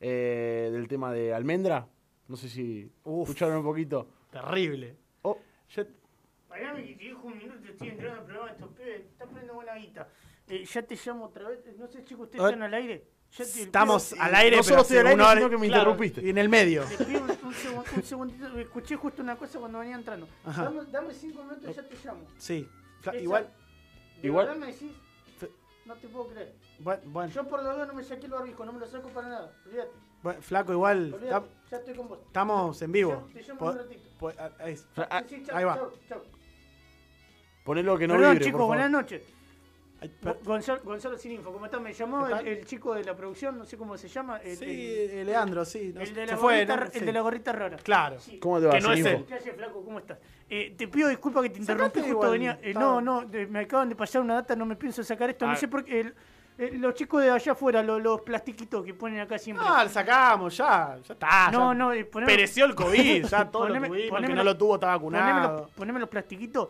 eh, 0.00 0.68
del 0.72 0.88
tema 0.88 1.12
de 1.12 1.32
Almendra. 1.32 1.88
No 2.28 2.36
sé 2.36 2.48
si 2.48 2.90
Uf. 3.04 3.28
escucharon 3.28 3.56
un 3.58 3.64
poquito. 3.64 4.06
Terrible. 4.30 4.96
Oh, 5.22 5.38
Yo- 5.70 5.84
Parame 6.48 6.84
que 6.86 6.94
te 6.94 7.04
dejo 7.04 7.26
un 7.26 7.38
minuto, 7.38 7.68
estoy 7.68 7.88
entrando 7.88 8.18
al 8.20 8.24
programa 8.24 8.46
de 8.48 8.52
estos 8.54 8.70
pibes, 8.72 9.00
está 9.06 9.26
poniendo 9.26 9.54
buena 9.54 9.74
guita. 9.76 10.08
Eh, 10.48 10.64
ya 10.64 10.82
te 10.82 10.96
llamo 10.96 11.24
otra 11.26 11.48
vez, 11.48 11.60
no 11.78 11.86
sé 11.86 12.04
chicos, 12.04 12.24
¿ustedes 12.24 12.44
están 12.44 12.62
al 12.62 12.74
aire? 12.74 13.04
Estamos 13.38 14.14
al 14.18 14.34
aire, 14.34 14.56
no 14.56 14.62
pero 14.62 14.68
solo 14.70 14.82
estoy 14.82 14.96
al 14.98 15.06
aire, 15.08 15.24
sino 15.36 15.50
que 15.50 15.58
me 15.58 15.66
claro, 15.68 15.82
interrumpiste. 15.82 16.22
Y 16.26 16.30
en 16.30 16.38
el 16.38 16.48
medio. 16.48 16.84
Te 16.84 17.04
pido 17.04 17.20
un, 17.22 17.30
un 17.30 17.54
segun- 17.54 17.84
un 17.96 18.02
segundito, 18.02 18.58
escuché 18.58 18.96
justo 18.96 19.22
una 19.22 19.36
cosa 19.36 19.58
cuando 19.60 19.78
venía 19.78 19.94
entrando. 19.96 20.26
Ajá. 20.44 20.64
Dame, 20.64 20.80
dame 20.90 21.14
cinco 21.14 21.42
minutos 21.44 21.70
y 21.70 21.74
ya 21.74 21.82
te 21.82 21.96
llamo. 22.04 22.20
Sí. 22.38 22.68
Esa- 23.00 23.16
Igual. 23.16 23.48
¿De 24.20 24.28
Igual- 24.28 24.58
me 24.58 24.66
decís? 24.66 24.90
No 25.84 25.94
te 25.94 26.08
puedo 26.08 26.28
creer. 26.28 26.54
Bueno, 26.80 27.02
bueno, 27.06 27.32
Yo 27.32 27.48
por 27.48 27.62
lo 27.62 27.70
menos 27.72 27.88
no 27.88 27.94
me 27.94 28.04
saqué 28.04 28.26
el 28.26 28.32
barbijo, 28.32 28.64
no 28.64 28.72
me 28.72 28.80
lo 28.80 28.86
saco 28.86 29.08
para 29.08 29.28
nada. 29.28 29.52
Olvídate, 29.66 29.90
bueno, 30.22 30.42
flaco, 30.42 30.72
igual. 30.72 31.14
olvídate. 31.14 31.46
tam- 31.46 31.70
Ya 31.70 31.76
estoy 31.78 31.94
con 31.94 32.08
vos. 32.08 32.18
Estamos 32.26 32.82
en 32.82 32.92
vivo. 32.92 33.28
Te 33.32 33.42
llamo 33.42 33.66
un 33.70 33.78
ratito. 33.78 34.02
po- 34.18 34.28
ah, 34.38 34.50
ahí- 34.58 34.76
ah, 34.96 35.22
Sí, 35.28 35.36
sí, 35.36 35.42
chau, 35.46 35.56
ahí 35.56 35.64
va. 35.64 35.74
chau, 35.76 35.92
chau. 36.08 36.22
ponelo 37.64 37.96
que 37.98 38.06
no 38.08 38.14
Perdón, 38.14 38.30
vibre, 38.32 38.44
chicos, 38.44 38.58
por 38.58 38.60
favor. 38.62 38.76
buenas 38.76 38.90
noches. 38.90 39.22
Gonzalo, 40.44 40.80
Gonzalo 40.84 41.18
Sininfo, 41.18 41.52
¿cómo 41.52 41.64
estás? 41.66 41.80
Me 41.80 41.92
llamó 41.92 42.26
¿Qué 42.26 42.52
el, 42.52 42.64
chico 42.64 42.94
de 42.94 43.02
la 43.04 43.16
producción, 43.16 43.58
no 43.58 43.64
sé 43.64 43.76
cómo 43.76 43.96
se 43.98 44.06
llama. 44.08 44.38
El, 44.38 44.56
Sí, 44.56 44.96
el- 45.10 45.26
Leandro, 45.26 45.64
sí. 45.64 45.92
no 45.94 46.00
el 46.00 46.14
de 46.14 46.26
se 46.26 46.32
la 46.32 46.36
fue, 46.38 46.54
gorrita, 46.64 46.76
¿no? 46.76 46.82
el 46.84 46.92
Sí. 46.92 47.00
de 47.04 47.12
la 47.12 47.20
gorrita 47.20 47.52
rara. 47.52 47.76
Claro. 47.78 48.18
Sí. 48.20 48.38
¿Cómo 48.38 48.60
te 48.60 48.66
va, 48.66 48.72
Que 48.74 48.80
no 48.80 48.92
es 48.92 48.98
Sininfo? 48.98 49.18
él. 49.18 49.24
¿Qué 49.26 49.34
haces, 49.34 49.54
flaco? 49.56 49.84
¿Cómo 49.84 49.98
estás? 49.98 50.18
Eh, 50.48 50.74
te 50.78 50.86
pido 50.88 51.08
disculpas 51.08 51.42
que 51.42 51.50
te 51.50 51.58
interrumpí, 51.58 51.88
Sacate 51.98 52.00
justo 52.00 52.14
igual, 52.14 52.30
venía. 52.30 52.52
eh, 52.62 52.68
está- 52.70 52.80
no, 52.80 53.00
no, 53.00 53.22
de- 53.24 53.46
me 53.48 53.58
acaban 53.60 53.88
de 53.88 53.96
pasar 53.96 54.22
una 54.22 54.34
data, 54.34 54.54
no 54.54 54.66
me 54.66 54.76
pienso 54.76 55.02
sacar 55.02 55.30
esto. 55.30 55.44
Ah. 55.46 55.50
No 55.50 55.56
sé 55.56 55.66
por 55.68 55.84
qué. 55.84 56.00
el- 56.00 56.14
eh, 56.58 56.72
los 56.76 56.94
chicos 56.94 57.22
de 57.22 57.30
allá 57.30 57.52
afuera, 57.52 57.82
lo- 57.82 57.98
los 57.98 58.20
plastiquitos 58.22 58.84
que 58.84 58.94
ponen 58.94 59.20
acá 59.20 59.36
siempre. 59.38 59.64
Ah, 59.68 59.82
lo 59.84 59.90
sacamos, 59.90 60.56
ya. 60.56 60.96
Ya 61.06 61.12
está. 61.12 61.50
no, 61.50 61.72
ya 61.72 61.74
no, 61.74 61.92
eh, 61.92 62.04
poneme, 62.04 62.32
Pereció 62.32 62.64
el 62.66 62.74
COVID, 62.74 63.26
ya 63.26 63.44
todo 63.50 63.64
Poneme- 63.68 63.80
lo 63.80 63.86
tuvimos. 63.88 63.96
El 63.98 64.08
poneme 64.10 64.28
que 64.28 64.34
no 64.34 64.44
lo 64.44 64.56
tuvo 64.56 64.74
está 64.76 64.98
poneme, 64.98 65.24
vacunado. 65.24 65.58
los, 65.62 65.70
poneme 65.72 65.98
los 66.00 66.08
plastiquitos. 66.08 66.68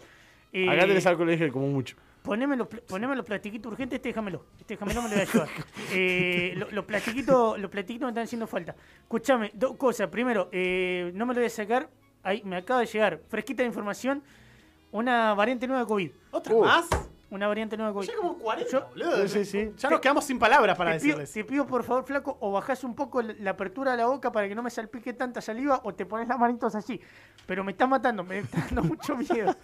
eh, 0.52 0.66
Acá 0.68 0.80
tenés 0.86 1.06
alcohol 1.06 1.36
gel 1.36 1.52
como 1.52 1.66
mucho. 1.68 1.94
Poneme 2.28 2.56
los, 2.56 2.68
poneme 2.68 3.16
los 3.16 3.24
plastiquitos 3.24 3.72
urgentes, 3.72 3.96
este 3.96 4.10
déjamelo. 4.10 4.44
Este 4.60 4.74
déjamelo, 4.74 5.00
me 5.00 5.08
lo 5.08 5.14
voy 5.14 5.24
a 5.24 5.32
llevar. 5.32 5.48
Eh, 5.94 6.52
lo- 6.58 6.70
los, 6.72 6.84
plastiquitos, 6.84 7.58
los 7.58 7.70
plastiquitos 7.70 8.04
me 8.04 8.10
están 8.10 8.24
haciendo 8.24 8.46
falta. 8.46 8.76
Escúchame, 9.00 9.50
dos 9.54 9.76
cosas. 9.78 10.08
Primero, 10.08 10.50
eh, 10.52 11.10
no 11.14 11.24
me 11.24 11.32
lo 11.32 11.40
voy 11.40 11.46
a 11.46 11.50
sacar. 11.50 11.88
Ahí 12.22 12.42
me 12.44 12.56
acaba 12.58 12.80
de 12.80 12.86
llegar, 12.86 13.22
fresquita 13.30 13.62
de 13.62 13.68
información, 13.68 14.22
una 14.92 15.32
variante 15.32 15.66
nueva 15.66 15.84
de 15.84 15.88
COVID. 15.88 16.10
¿Otra 16.32 16.54
Uh. 16.54 16.64
más? 16.64 16.86
Una 17.30 17.46
variante 17.48 17.78
nueva 17.78 17.92
de 17.92 17.94
COVID. 17.94 18.08
Ya 18.08 18.16
como 18.16 18.34
40, 18.38 18.70
Yo- 18.72 18.88
boludo. 18.90 19.26
Sí, 19.28 19.44
sí, 19.44 19.44
sí. 19.46 19.72
Ya 19.78 19.88
nos 19.88 20.00
quedamos 20.00 20.24
sin 20.26 20.38
palabras 20.38 20.76
para 20.76 20.92
te, 20.92 21.00
pido, 21.00 21.16
decirles. 21.18 21.32
te 21.46 21.50
pido, 21.50 21.66
por 21.66 21.82
favor, 21.82 22.04
flaco, 22.04 22.36
o 22.40 22.52
bajás 22.52 22.84
un 22.84 22.94
poco 22.94 23.22
la, 23.22 23.34
la 23.38 23.50
apertura 23.52 23.92
de 23.92 23.96
la 23.96 24.06
boca 24.06 24.30
para 24.30 24.46
que 24.48 24.54
no 24.54 24.62
me 24.62 24.68
salpique 24.68 25.14
tanta 25.14 25.40
saliva, 25.40 25.80
o 25.82 25.94
te 25.94 26.04
pones 26.04 26.28
las 26.28 26.38
manitos 26.38 26.74
así. 26.74 27.00
Pero 27.46 27.64
me 27.64 27.72
está 27.72 27.86
matando, 27.86 28.22
me 28.22 28.40
está 28.40 28.58
dando 28.66 28.82
mucho 28.94 29.16
miedo. 29.16 29.56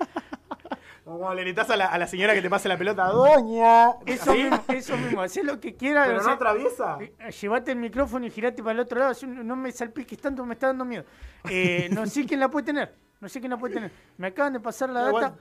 Como 1.04 1.34
le 1.34 1.42
gritas 1.42 1.68
a 1.68 1.76
la, 1.76 1.86
a 1.86 1.98
la 1.98 2.06
señora 2.06 2.32
que 2.32 2.40
te 2.40 2.48
pase 2.48 2.66
la 2.68 2.78
pelota. 2.78 3.04
¡Doña! 3.08 3.90
Eso 4.06 4.32
¿Sí? 4.32 4.42
mismo, 4.44 4.64
eso 4.68 4.96
mismo, 4.96 5.20
hacé 5.20 5.42
lo 5.44 5.60
que 5.60 5.74
quieras. 5.76 6.06
Pero 6.06 6.18
o 6.18 6.22
no 6.22 6.24
sea, 6.24 6.34
atraviesa. 6.34 6.98
Eh, 7.00 7.30
Llévate 7.30 7.72
el 7.72 7.78
micrófono 7.78 8.24
y 8.24 8.30
girate 8.30 8.62
para 8.62 8.72
el 8.72 8.80
otro 8.80 8.98
lado. 9.00 9.14
No 9.26 9.54
me 9.54 9.70
salpiques 9.70 10.18
tanto, 10.18 10.46
me 10.46 10.54
está 10.54 10.68
dando 10.68 10.86
miedo. 10.86 11.04
Eh, 11.50 11.88
no 11.92 12.06
sé 12.06 12.24
quién 12.24 12.40
la 12.40 12.48
puede 12.50 12.64
tener. 12.64 12.94
No 13.20 13.28
sé 13.28 13.38
quién 13.40 13.50
la 13.50 13.58
puede 13.58 13.74
tener. 13.74 13.90
Me 14.16 14.28
acaban 14.28 14.54
de 14.54 14.60
pasar 14.60 14.88
la 14.88 15.10
No, 15.10 15.20
data. 15.20 15.36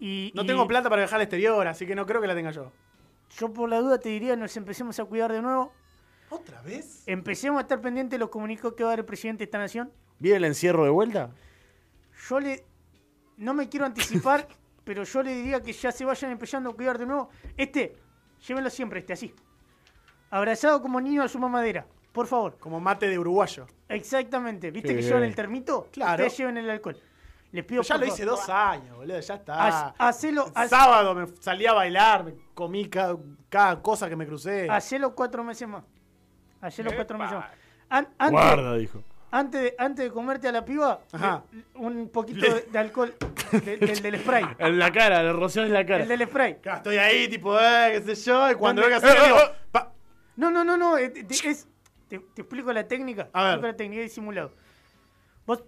Y, 0.00 0.32
No 0.34 0.42
y 0.42 0.46
tengo 0.46 0.66
plata 0.66 0.88
para 0.88 1.02
viajar 1.02 1.16
al 1.16 1.22
exterior, 1.22 1.66
así 1.66 1.86
que 1.86 1.94
no 1.94 2.06
creo 2.06 2.20
que 2.22 2.26
la 2.26 2.34
tenga 2.34 2.50
yo. 2.50 2.72
Yo, 3.36 3.52
por 3.52 3.68
la 3.68 3.80
duda, 3.80 3.98
te 3.98 4.08
diría: 4.08 4.36
nos 4.36 4.56
empecemos 4.56 4.98
a 5.00 5.04
cuidar 5.04 5.30
de 5.32 5.42
nuevo. 5.42 5.70
¿Otra 6.30 6.62
vez? 6.62 7.02
Empecemos 7.06 7.58
a 7.58 7.62
estar 7.62 7.80
pendientes 7.80 8.12
de 8.12 8.18
los 8.18 8.30
comunicados 8.30 8.72
que 8.74 8.82
va 8.84 8.88
a 8.90 8.92
dar 8.92 9.00
el 9.00 9.04
presidente 9.04 9.40
de 9.40 9.44
esta 9.44 9.58
nación. 9.58 9.92
¿Viene 10.18 10.38
el 10.38 10.44
encierro 10.46 10.84
de 10.84 10.90
vuelta? 10.90 11.30
Yo 12.28 12.40
le. 12.40 12.64
No 13.36 13.52
me 13.54 13.68
quiero 13.68 13.84
anticipar, 13.86 14.46
pero 14.84 15.02
yo 15.04 15.22
le 15.22 15.34
diría 15.34 15.60
que 15.62 15.72
ya 15.72 15.90
se 15.90 16.04
vayan 16.04 16.30
empezando 16.32 16.70
a 16.70 16.74
cuidar 16.74 16.98
de 16.98 17.06
nuevo. 17.06 17.30
Este, 17.56 17.96
llévenlo 18.46 18.70
siempre, 18.70 19.00
este, 19.00 19.12
así. 19.14 19.34
Abrazado 20.30 20.82
como 20.82 21.00
niño 21.00 21.22
a 21.22 21.28
su 21.28 21.38
mamadera. 21.38 21.86
Por 22.12 22.26
favor. 22.26 22.56
Como 22.58 22.78
mate 22.80 23.08
de 23.08 23.18
uruguayo. 23.18 23.66
Exactamente. 23.88 24.70
¿Viste 24.70 24.90
Qué 24.90 24.96
que 24.96 25.02
llevan 25.02 25.24
el 25.24 25.34
termito? 25.34 25.88
Claro. 25.92 26.12
Ustedes 26.22 26.36
lleven 26.38 26.56
el 26.58 26.70
alcohol. 26.70 26.96
Les 27.50 27.64
pido 27.64 27.82
ya 27.82 27.96
lo 27.96 28.06
hice 28.06 28.24
dos 28.24 28.48
años, 28.48 28.96
boludo. 28.96 29.20
Ya 29.20 29.34
está. 29.34 29.88
Hacelo, 29.98 30.46
El 30.56 30.68
sábado 30.68 31.14
me 31.14 31.26
salí 31.40 31.66
a 31.66 31.72
bailar, 31.72 32.24
me 32.24 32.34
comí 32.52 32.88
ca- 32.88 33.16
cada, 33.48 33.80
cosa 33.80 34.08
que 34.08 34.16
me 34.16 34.26
crucé. 34.26 34.68
hacelo 34.68 35.14
cuatro 35.14 35.44
meses 35.44 35.68
más. 35.68 35.84
Hacelo 36.60 36.90
cuatro 36.96 37.16
meses 37.16 37.34
más. 37.36 37.46
An- 37.88 38.08
antes, 38.18 38.32
Guarda, 38.32 38.74
dijo. 38.76 39.02
Antes, 39.36 39.60
de, 39.62 39.74
antes 39.78 40.04
de 40.04 40.10
comerte 40.12 40.48
a 40.48 40.52
la 40.52 40.64
piba, 40.64 41.00
Ajá. 41.12 41.44
le- 41.52 41.64
un 41.80 42.08
poquito 42.08 42.40
de, 42.54 42.62
de 42.62 42.78
alcohol 42.78 43.14
de- 43.50 43.76
del, 43.78 44.00
del 44.02 44.18
spray. 44.20 44.44
En 44.58 44.78
la 44.78 44.92
cara, 44.92 45.22
le 45.22 45.32
roció 45.32 45.62
en 45.64 45.72
la 45.72 45.84
cara. 45.84 46.02
El 46.04 46.08
del 46.08 46.26
spray. 46.28 46.60
Claro, 46.60 46.78
estoy 46.78 46.96
ahí, 46.98 47.28
tipo, 47.28 47.58
eh, 47.58 48.00
qué 48.04 48.14
sé 48.14 48.30
yo, 48.30 48.50
y 48.50 48.54
cuando 48.54 48.82
venga 48.82 48.96
a 48.96 48.98
hacer, 48.98 49.16
Eh, 49.16 49.22
digo, 49.24 49.38
eh, 49.38 49.50
pa- 49.72 49.92
No, 50.36 50.50
no, 50.50 50.64
no, 50.64 50.76
no. 50.76 50.96
eh, 50.98 51.08
te- 51.10 51.24
te- 51.24 51.48
es- 51.48 51.66
te, 52.08 52.18
te 52.18 52.42
explico 52.42 52.72
la 52.72 52.86
técnica. 52.86 53.28
A 53.32 53.42
ver. 53.42 53.50
Te 53.50 53.54
explico 53.54 53.66
la 53.72 53.76
técnica 53.76 54.02
de 54.02 54.08
simulado. 54.08 54.52
Vos, 55.46 55.64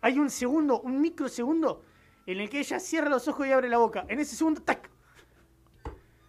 hay 0.00 0.18
un 0.18 0.30
segundo, 0.30 0.80
un 0.80 1.00
microsegundo, 1.00 1.82
en 2.26 2.40
el 2.40 2.48
que 2.48 2.60
ella 2.60 2.80
cierra 2.80 3.08
los 3.08 3.28
ojos 3.28 3.46
y 3.46 3.52
abre 3.52 3.68
la 3.68 3.78
boca. 3.78 4.04
En 4.08 4.20
ese 4.20 4.36
segundo, 4.36 4.62
tac. 4.62 4.88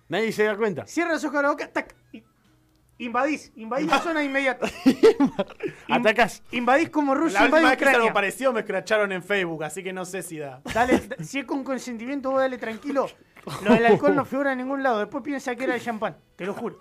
Nadie 0.09 0.31
se 0.31 0.43
da 0.43 0.55
cuenta. 0.57 0.86
Cierra 0.86 1.13
los 1.13 1.23
ojos 1.23 1.38
de 1.38 1.43
la 1.43 1.49
boca, 1.49 1.71
tac. 1.71 1.95
Invadís, 3.05 3.51
invadís 3.55 3.87
la 3.87 3.99
zona 3.99 4.23
inmediata. 4.23 4.67
Atacás. 5.89 6.43
Invadís 6.51 6.89
como 6.89 7.15
Rusia 7.15 7.39
la 7.39 7.45
última 7.45 7.69
vez 7.69 7.77
que 7.77 7.83
hice 7.83 7.89
algo 7.89 7.97
Ucrania. 8.05 8.13
parecido 8.13 8.53
me 8.53 8.59
escracharon 8.61 9.11
en 9.11 9.23
Facebook, 9.23 9.63
así 9.63 9.83
que 9.83 9.93
no 9.93 10.05
sé 10.05 10.21
si 10.21 10.37
da. 10.37 10.61
Dale, 10.73 10.99
da- 10.99 11.15
si 11.23 11.39
es 11.39 11.45
con 11.45 11.63
consentimiento, 11.63 12.31
vos 12.31 12.39
dale 12.39 12.57
tranquilo. 12.57 13.07
Lo 13.63 13.73
del 13.73 13.85
alcohol 13.85 14.15
no 14.15 14.23
figura 14.25 14.53
en 14.53 14.59
ningún 14.59 14.81
lado. 14.83 14.99
Después 14.99 15.23
piensa 15.23 15.55
que 15.55 15.65
era 15.65 15.75
el 15.75 15.81
champán, 15.81 16.15
te 16.35 16.45
lo 16.45 16.53
juro. 16.53 16.79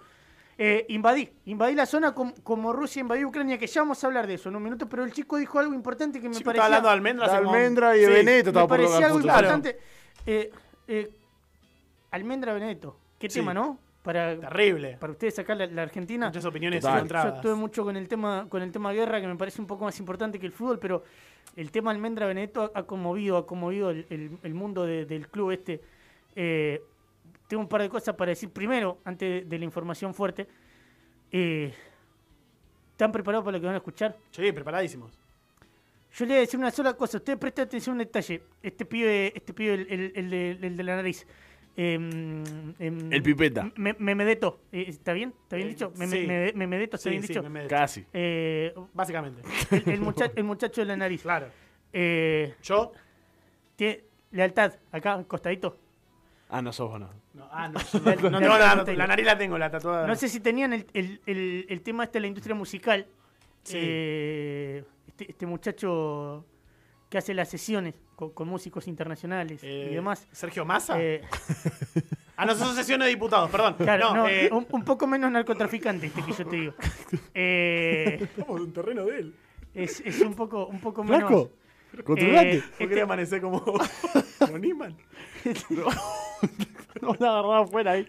Eh, 0.59 0.85
invadí, 0.91 1.29
invadí 1.47 1.75
la 1.75 1.87
zona 1.87 2.15
com- 2.15 2.35
como 2.45 2.73
Rusia 2.73 3.01
invadió 3.01 3.27
Ucrania, 3.27 3.59
que 3.59 3.67
ya 3.67 3.81
vamos 3.81 4.03
a 4.05 4.07
hablar 4.07 4.27
de 4.27 4.35
eso 4.35 4.49
en 4.49 4.57
un 4.57 4.63
minuto, 4.63 4.89
pero 4.89 5.03
el 5.03 5.13
chico 5.13 5.39
dijo 5.39 5.59
algo 5.59 5.75
importante 5.75 6.21
que 6.21 6.29
me 6.29 6.35
Chico 6.37 6.45
parecía, 6.47 6.65
estaba 6.67 6.77
hablando 6.77 6.89
de 6.89 6.95
almendras. 6.95 7.31
De 7.31 7.37
hace 7.37 7.45
como- 7.45 7.57
almendra 7.57 7.97
y 7.97 8.01
de 8.01 8.07
Sí. 8.07 8.13
Benedetto 8.13 8.45
me 8.45 8.51
estaba 8.51 8.69
por 8.69 8.77
parecía 8.77 8.95
tocar 8.97 9.07
algo 9.11 9.21
importante. 9.21 9.79
Eh, 10.27 10.51
eh, 10.89 11.11
Almendra 12.13 12.53
Benedetto, 12.53 12.99
qué 13.19 13.29
Sí. 13.31 13.41
tema, 13.41 13.55
¿no? 13.55 13.79
Para, 14.03 14.37
Terrible. 14.39 14.97
para 14.99 15.13
ustedes 15.13 15.35
sacar 15.37 15.57
la, 15.57 15.67
la 15.67 15.83
Argentina. 15.83 16.27
Muchas 16.27 16.45
opiniones. 16.45 16.83
Yo 16.83 16.91
encontradas. 16.93 17.37
estuve 17.37 17.55
mucho 17.55 17.85
con 17.85 17.97
el 17.97 18.09
tema 18.09 18.47
con 18.49 18.61
el 18.63 18.73
tema 18.73 18.93
guerra, 18.93 19.21
que 19.21 19.29
me 19.29 19.37
parece 19.37 19.61
un 19.61 19.67
poco 19.69 19.85
más 19.85 19.99
importante 20.01 20.41
que 20.41 20.47
el 20.47 20.53
fútbol, 20.53 20.79
pero 20.81 21.05
el 21.55 21.71
tema 21.71 21.93
Almendra 21.93 22.27
Benedetto 22.27 22.73
ha, 22.75 22.81
ha 22.81 22.83
conmovido, 22.83 23.37
ha 23.37 23.47
conmovido 23.47 23.91
el, 23.91 24.07
el- 24.11 24.39
el 24.43 24.55
mundo 24.55 24.85
de- 24.85 25.07
del 25.07 25.29
club 25.29 25.53
este. 25.53 25.81
Eh, 26.35 26.83
tengo 27.47 27.63
un 27.63 27.69
par 27.69 27.83
de 27.83 27.89
cosas 27.89 28.15
para 28.17 28.31
decir. 28.31 28.51
Primero, 28.51 28.99
antes 29.05 29.45
de, 29.45 29.49
de 29.49 29.59
la 29.59 29.65
información 29.65 30.13
fuerte, 30.15 30.49
eh, 31.31 31.73
¿están 32.93 33.13
preparados 33.13 33.45
para 33.45 33.57
lo 33.57 33.61
que 33.61 33.67
van 33.67 33.75
a 33.75 33.79
escuchar? 33.79 34.17
Sí, 34.33 34.51
preparadísimos. 34.51 35.17
Yo 36.15 36.25
le 36.27 36.31
voy 36.33 36.37
a 36.39 36.41
decir 36.41 36.59
una 36.59 36.71
sola 36.71 36.95
cosa. 36.95 37.19
Usted 37.19 37.39
presta 37.39 37.63
atención 37.63 37.93
a 37.93 37.95
un 37.95 37.99
detalle. 38.01 38.43
Este 38.63 38.85
pibe, 38.85 39.33
este 39.35 39.53
pibe 39.55 39.75
el, 39.75 39.87
el- 39.89 40.13
el 40.17 40.31
de, 40.31 40.51
el 40.67 40.77
de 40.77 40.83
la 40.83 40.97
nariz. 40.97 41.27
Em, 41.77 42.43
em, 42.79 43.13
El 43.13 43.23
pipeta. 43.23 43.71
Me, 43.77 43.95
Memedeto. 43.99 44.61
Eh, 44.73 44.85
¿Está 44.89 45.13
bien? 45.13 45.35
¿Está 45.43 45.57
bien 45.57 45.69
Eh, 45.69 45.71
dicho? 45.71 45.93
Me, 45.97 46.07
sí. 46.07 46.27
me- 46.27 46.53
Memedeto, 46.53 46.97
¿está 46.97 47.05
Sí, 47.09 47.11
bien 47.11 47.23
sí, 47.23 47.29
dicho? 47.35 47.45
Casi. 47.69 48.05
Eh, 48.13 48.75
Básicamente. 48.93 49.43
el, 49.71 49.89
el 49.95 50.01
mucha- 50.01 50.31
el 50.35 50.45
muchacho 50.45 50.81
de 50.83 50.87
la 50.87 50.97
nariz. 50.97 51.23
Claro. 51.23 51.47
Eh, 51.93 52.55
Yo. 52.63 52.93
tiene 53.77 54.05
lealtad, 54.31 54.75
acá, 54.91 55.23
costadito. 55.27 55.79
Ah, 56.49 56.61
no 56.63 56.73
sos 56.73 56.91
vos, 56.91 57.01
no. 57.01 57.09
No, 57.35 57.49
ah, 57.51 57.69
no, 57.69 57.81
yo 57.81 58.31
no, 58.31 58.41
la, 58.41 58.85
la 58.85 59.07
nariz 59.07 59.25
la 59.25 59.39
tengo, 59.39 59.57
la 59.57 59.71
tatuada. 59.71 60.07
No 60.07 60.15
sé 60.17 60.29
si 60.29 60.41
tenían 60.41 60.75
el, 60.75 60.87
el, 60.93 61.21
el, 61.27 61.67
el 61.69 61.81
tema 61.81 62.05
este 62.05 62.19
de 62.19 62.21
la 62.21 62.27
industria 62.27 62.55
musical. 62.55 63.07
Sí. 63.63 63.79
Eh, 63.81 64.85
este, 65.07 65.31
este 65.31 65.47
muchacho 65.47 66.45
que 67.13 67.19
hace 67.19 67.35
las 67.35 67.51
sesiones 67.51 67.95
con, 68.17 68.31
con 68.31 68.49
músicos 68.49 68.89
internacionales 68.89 69.61
Eh, 69.63 69.89
y 69.91 69.95
demás. 69.95 70.27
Sergio 70.33 70.65
Massa. 70.65 70.95
Eh, 70.99 71.21
ah, 72.39 72.47
no, 72.47 72.55
son 72.55 72.75
sesión 72.75 73.01
de 73.01 73.07
diputados, 73.09 73.51
perdón. 73.51 73.75
claro, 73.75 74.09
no, 74.15 74.17
no, 74.23 74.29
eh, 74.29 74.49
un, 74.51 74.67
un 74.71 74.83
poco 74.83 75.07
menos 75.07 75.31
narcotraficante 75.31 76.07
este 76.07 76.23
que 76.23 76.33
yo 76.33 76.47
te 76.47 76.57
digo. 76.57 76.75
Eh, 77.35 78.19
estamos 78.23 78.57
en 78.57 78.63
un 78.67 78.73
terreno 78.73 79.05
de 79.05 79.19
él. 79.19 79.35
es, 79.75 80.01
es 80.01 80.21
un 80.23 80.35
poco, 80.35 80.67
un 80.67 80.81
poco 80.81 81.05
menos. 81.05 81.19
Flaco. 81.21 81.51
Controlate. 82.05 82.57
Eh, 82.57 82.63
¿Por 82.63 82.83
este- 82.85 82.95
qué 82.95 83.01
amanecer 83.03 83.41
como, 83.43 83.63
como 84.39 84.59
Nisman? 84.59 84.97
No 87.03 87.15
la 87.19 87.29
agarraba 87.29 87.59
afuera 87.61 87.91
ahí. 87.93 88.09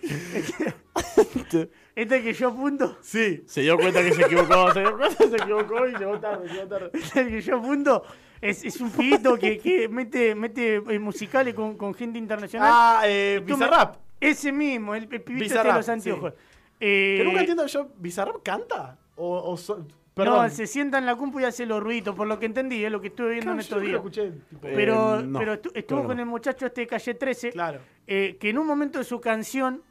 Este 1.96 2.24
que 2.24 2.34
yo 2.34 2.48
apunto, 2.50 2.98
Sí. 3.02 3.44
Se 3.46 3.62
dio 3.62 3.78
cuenta 3.78 4.02
que 4.02 4.14
se 4.14 4.22
equivocó, 4.24 4.72
se 4.74 4.80
dio 4.80 4.98
cuenta 4.98 5.18
que 5.18 5.30
se 5.30 5.36
equivocó 5.36 5.88
y 5.88 5.96
llegó 5.98 6.20
tarde, 6.20 6.48
llegó 6.50 6.68
tarde. 6.68 6.90
este 6.94 7.28
que 7.28 7.42
yo 7.42 7.58
apunto 7.58 8.04
es, 8.50 8.64
es 8.64 8.82
un 8.82 8.92
pibito 8.92 9.38
que, 9.38 9.58
que 9.58 9.88
mete, 9.90 10.36
mete 10.36 10.76
eh, 10.76 11.00
musicales 11.00 11.54
con, 11.54 11.76
con 11.78 11.94
gente 11.94 12.18
internacional. 12.20 12.70
Ah, 12.72 13.02
eh, 13.06 13.42
me- 13.46 13.54
Bizarrap. 13.54 13.98
Ese 14.20 14.52
mismo, 14.52 14.96
el, 14.96 15.08
el 15.12 15.22
pibito 15.22 15.46
este 15.56 15.68
de 15.68 15.74
los 15.74 15.90
anteojos. 15.90 16.34
sí. 16.34 16.40
Eh, 16.80 17.16
Que 17.20 17.24
nunca 17.24 17.40
entiendo 17.40 17.66
yo, 17.68 17.90
¿Bizarrap 17.98 18.44
canta? 18.44 18.98
O, 19.16 19.52
o 19.52 19.58
so- 19.58 19.86
No, 20.16 20.50
se 20.50 20.68
sienta 20.68 20.98
en 20.98 21.06
la 21.06 21.16
compu 21.16 21.40
y 21.40 21.44
hace 21.46 21.66
los 21.66 21.82
ruidos, 21.82 22.16
por 22.16 22.28
lo 22.28 22.38
que 22.40 22.46
entendí, 22.46 22.84
es 22.86 22.92
lo 22.92 23.02
que 23.02 23.08
estuve 23.08 23.30
viendo 23.30 23.46
Claro, 23.46 23.56
en 23.56 23.60
estos 23.62 23.82
días. 23.82 23.92
lo 23.94 23.98
escuché, 24.00 24.32
tipo, 24.50 24.68
Eh, 24.68 24.74
Pero, 24.76 25.22
no, 25.22 25.40
pero 25.40 25.54
estu- 25.56 25.72
estuvo 25.74 26.00
claro, 26.00 26.08
con 26.10 26.20
el 26.20 26.26
muchacho 26.26 26.66
este 26.68 26.82
de 26.82 26.88
calle 26.88 27.14
13, 27.16 27.52
Claro. 27.52 27.80
eh, 28.08 28.38
que 28.40 28.50
en 28.50 28.58
un 28.60 28.68
momento 28.68 29.00
de 29.00 29.06
su 29.06 29.20
canción, 29.20 29.82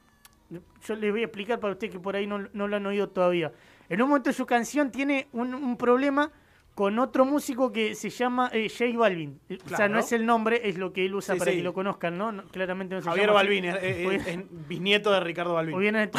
yo 0.87 0.95
les 0.97 1.11
voy 1.11 1.23
a 1.23 1.25
explicar 1.25 1.59
para 1.59 1.73
ustedes 1.73 1.93
que 1.93 1.99
por 2.01 2.15
ahí 2.15 2.27
no, 2.27 2.47
no 2.53 2.69
lo 2.69 2.77
han 2.77 2.87
oído 2.87 3.09
todavía. 3.09 3.53
En 3.89 4.01
un 4.03 4.09
momento 4.09 4.31
de 4.31 4.35
su 4.35 4.47
canción 4.47 4.91
tiene 4.91 5.27
un, 5.33 5.55
un 5.55 5.77
problema 5.77 6.31
con 6.75 6.99
otro 6.99 7.25
músico 7.27 7.71
que 7.71 7.95
se 7.95 8.09
llama 8.11 8.51
eh, 8.53 8.69
J 8.71 8.97
Balvin. 8.99 9.39
O 9.67 9.77
sea, 9.77 9.89
no 9.89 9.99
es 9.99 10.11
el 10.13 10.25
nombre, 10.25 10.63
es 10.69 10.79
lo 10.79 10.93
que 10.93 11.05
él 11.05 11.15
usa 11.15 11.35
Sí, 11.35 11.39
para 11.39 11.51
sí. 11.51 11.59
que 11.59 11.63
lo 11.63 11.75
conozcan, 11.75 12.17
¿no? 12.17 12.33
No, 12.33 12.45
claramente 12.45 12.95
no 12.95 13.03
se 13.03 13.09
Javier 13.09 13.27
llama. 13.27 13.39
Balvin, 13.41 13.65
es, 13.67 13.77
es- 13.83 14.07
Hubiera- 14.07 14.25
es 14.31 14.39
bisnieto 14.69 15.13
de 15.13 15.21
Ricardo 15.21 15.55
Balvin. 15.55 15.75
Hubiera, 15.75 16.03
el 16.05 16.11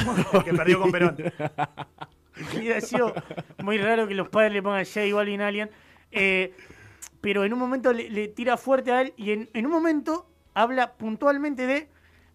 que 0.44 0.54
perdió 0.54 0.80
con 0.80 0.92
Perón. 0.92 1.18
hubiera 2.58 2.82
sido 2.82 3.14
muy 3.64 3.78
raro 3.78 4.08
que 4.08 4.16
los 4.16 4.30
padres 4.30 4.54
le 4.54 4.62
pongan 4.62 4.86
J 4.86 5.02
Balvin 5.14 5.42
a 5.42 5.48
alguien. 5.48 5.70
Eh, 6.12 6.54
pero 7.22 7.44
en 7.46 7.54
un 7.54 7.60
momento 7.60 7.94
le, 7.94 8.10
le 8.10 8.28
tira 8.28 8.58
fuerte 8.58 8.92
a 8.92 9.02
él 9.02 9.14
y 9.18 9.32
en, 9.32 9.50
en 9.54 9.66
un 9.66 9.72
momento 9.72 10.28
habla 10.54 10.94
puntualmente 10.94 11.66
de 11.66 11.90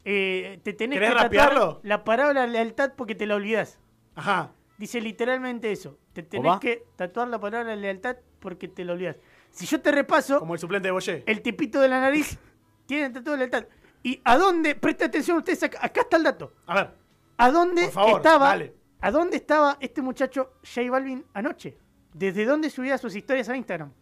eh, 0.05 0.59
te 0.63 0.73
tenés 0.73 0.99
¿Querés 0.99 1.15
que 1.15 1.39
tatuar 1.39 1.79
la 1.83 2.03
palabra 2.05 2.47
lealtad 2.47 2.93
porque 2.97 3.15
te 3.15 3.27
la 3.27 3.35
olvidás. 3.37 3.79
Ajá. 4.15 4.51
Dice 4.79 5.01
literalmente 5.01 5.71
eso. 5.73 5.99
Te 6.13 6.23
tenés 6.23 6.59
que 6.61 6.85
tatuar 6.97 7.29
la 7.29 7.39
palabra 7.39 7.75
lealtad 7.77 8.17
porque 8.39 8.69
te 8.69 8.85
la 8.85 8.93
olvidás. 8.95 9.17
Si 9.51 9.67
yo 9.67 9.81
te 9.81 9.91
repaso, 9.93 10.39
Como 10.39 10.55
el 10.55 10.61
suplente 10.61 10.89
de 10.89 10.93
Boyé. 10.93 11.25
el 11.27 11.43
tipito 11.43 11.81
de 11.81 11.89
la 11.89 12.01
nariz 12.01 12.39
tiene 12.87 13.11
tatuado 13.11 13.37
lealtad. 13.37 13.65
¿Y 14.03 14.21
a 14.25 14.39
dónde? 14.39 14.77
Presta 14.77 15.07
atención 15.07 15.37
ustedes, 15.39 15.63
acá, 15.65 15.81
acá 15.83 16.03
está 16.03 16.17
el 16.17 16.23
dato. 16.23 16.53
A 16.67 16.75
ver. 16.77 16.91
¿A 17.37 17.51
dónde 17.51 17.83
Por 17.85 17.93
favor, 17.93 18.17
estaba? 18.19 18.47
dale. 18.49 18.75
¿A 19.01 19.11
dónde 19.11 19.37
estaba 19.37 19.77
este 19.81 20.01
muchacho 20.03 20.53
J 20.65 20.91
Balvin 20.91 21.25
anoche? 21.35 21.77
¿Desde 22.15 22.45
dónde 22.45 22.71
subía 22.71 22.99
sus 22.99 23.15
historias 23.15 23.49
a 23.49 23.57
Instagram? 23.57 23.93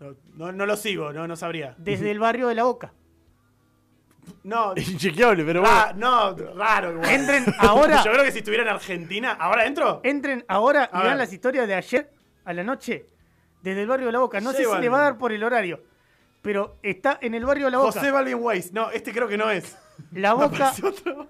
No, 0.00 0.16
no, 0.34 0.52
no 0.52 0.66
lo 0.66 0.76
sigo, 0.76 1.12
no, 1.12 1.26
no 1.28 1.36
sabría. 1.36 1.74
Desde 1.78 2.10
el 2.10 2.18
barrio 2.18 2.48
de 2.48 2.54
la 2.56 2.64
Boca. 2.64 2.92
No, 4.44 4.72
Inchequeable, 4.76 5.44
pero 5.44 5.60
bueno. 5.62 5.76
ah, 5.76 5.92
no, 5.96 6.34
raro 6.54 6.92
igual. 6.92 7.10
Entren 7.10 7.44
ahora, 7.58 8.02
Yo 8.04 8.12
creo 8.12 8.24
que 8.24 8.32
si 8.32 8.38
estuviera 8.38 8.62
en 8.64 8.70
Argentina, 8.70 9.32
¿ahora 9.38 9.66
entro? 9.66 10.00
entren 10.04 10.44
ahora 10.48 10.90
y 10.92 10.98
vean 11.02 11.18
las 11.18 11.32
historias 11.32 11.66
de 11.66 11.74
ayer 11.74 12.10
a 12.44 12.52
la 12.52 12.62
noche 12.64 13.06
desde 13.62 13.82
el 13.82 13.88
barrio 13.88 14.06
de 14.06 14.12
la 14.12 14.18
Boca. 14.18 14.40
No 14.40 14.52
sé 14.52 14.64
si 14.64 14.80
le 14.80 14.88
va 14.88 14.98
a 14.98 15.02
dar 15.02 15.18
por 15.18 15.32
el 15.32 15.42
horario, 15.42 15.80
pero 16.42 16.76
está 16.82 17.18
en 17.22 17.34
el 17.34 17.44
barrio 17.46 17.66
de 17.66 17.70
la 17.72 17.78
Boca. 17.78 17.92
José 17.92 18.10
Balvin 18.10 18.38
Weiss. 18.40 18.72
No, 18.72 18.90
este 18.90 19.12
creo 19.12 19.26
que 19.28 19.38
no 19.38 19.50
es. 19.50 19.76
La 20.12 20.34
Me 20.34 20.44
Boca, 20.44 20.56
apareció 20.68 20.88
otro. 20.88 21.28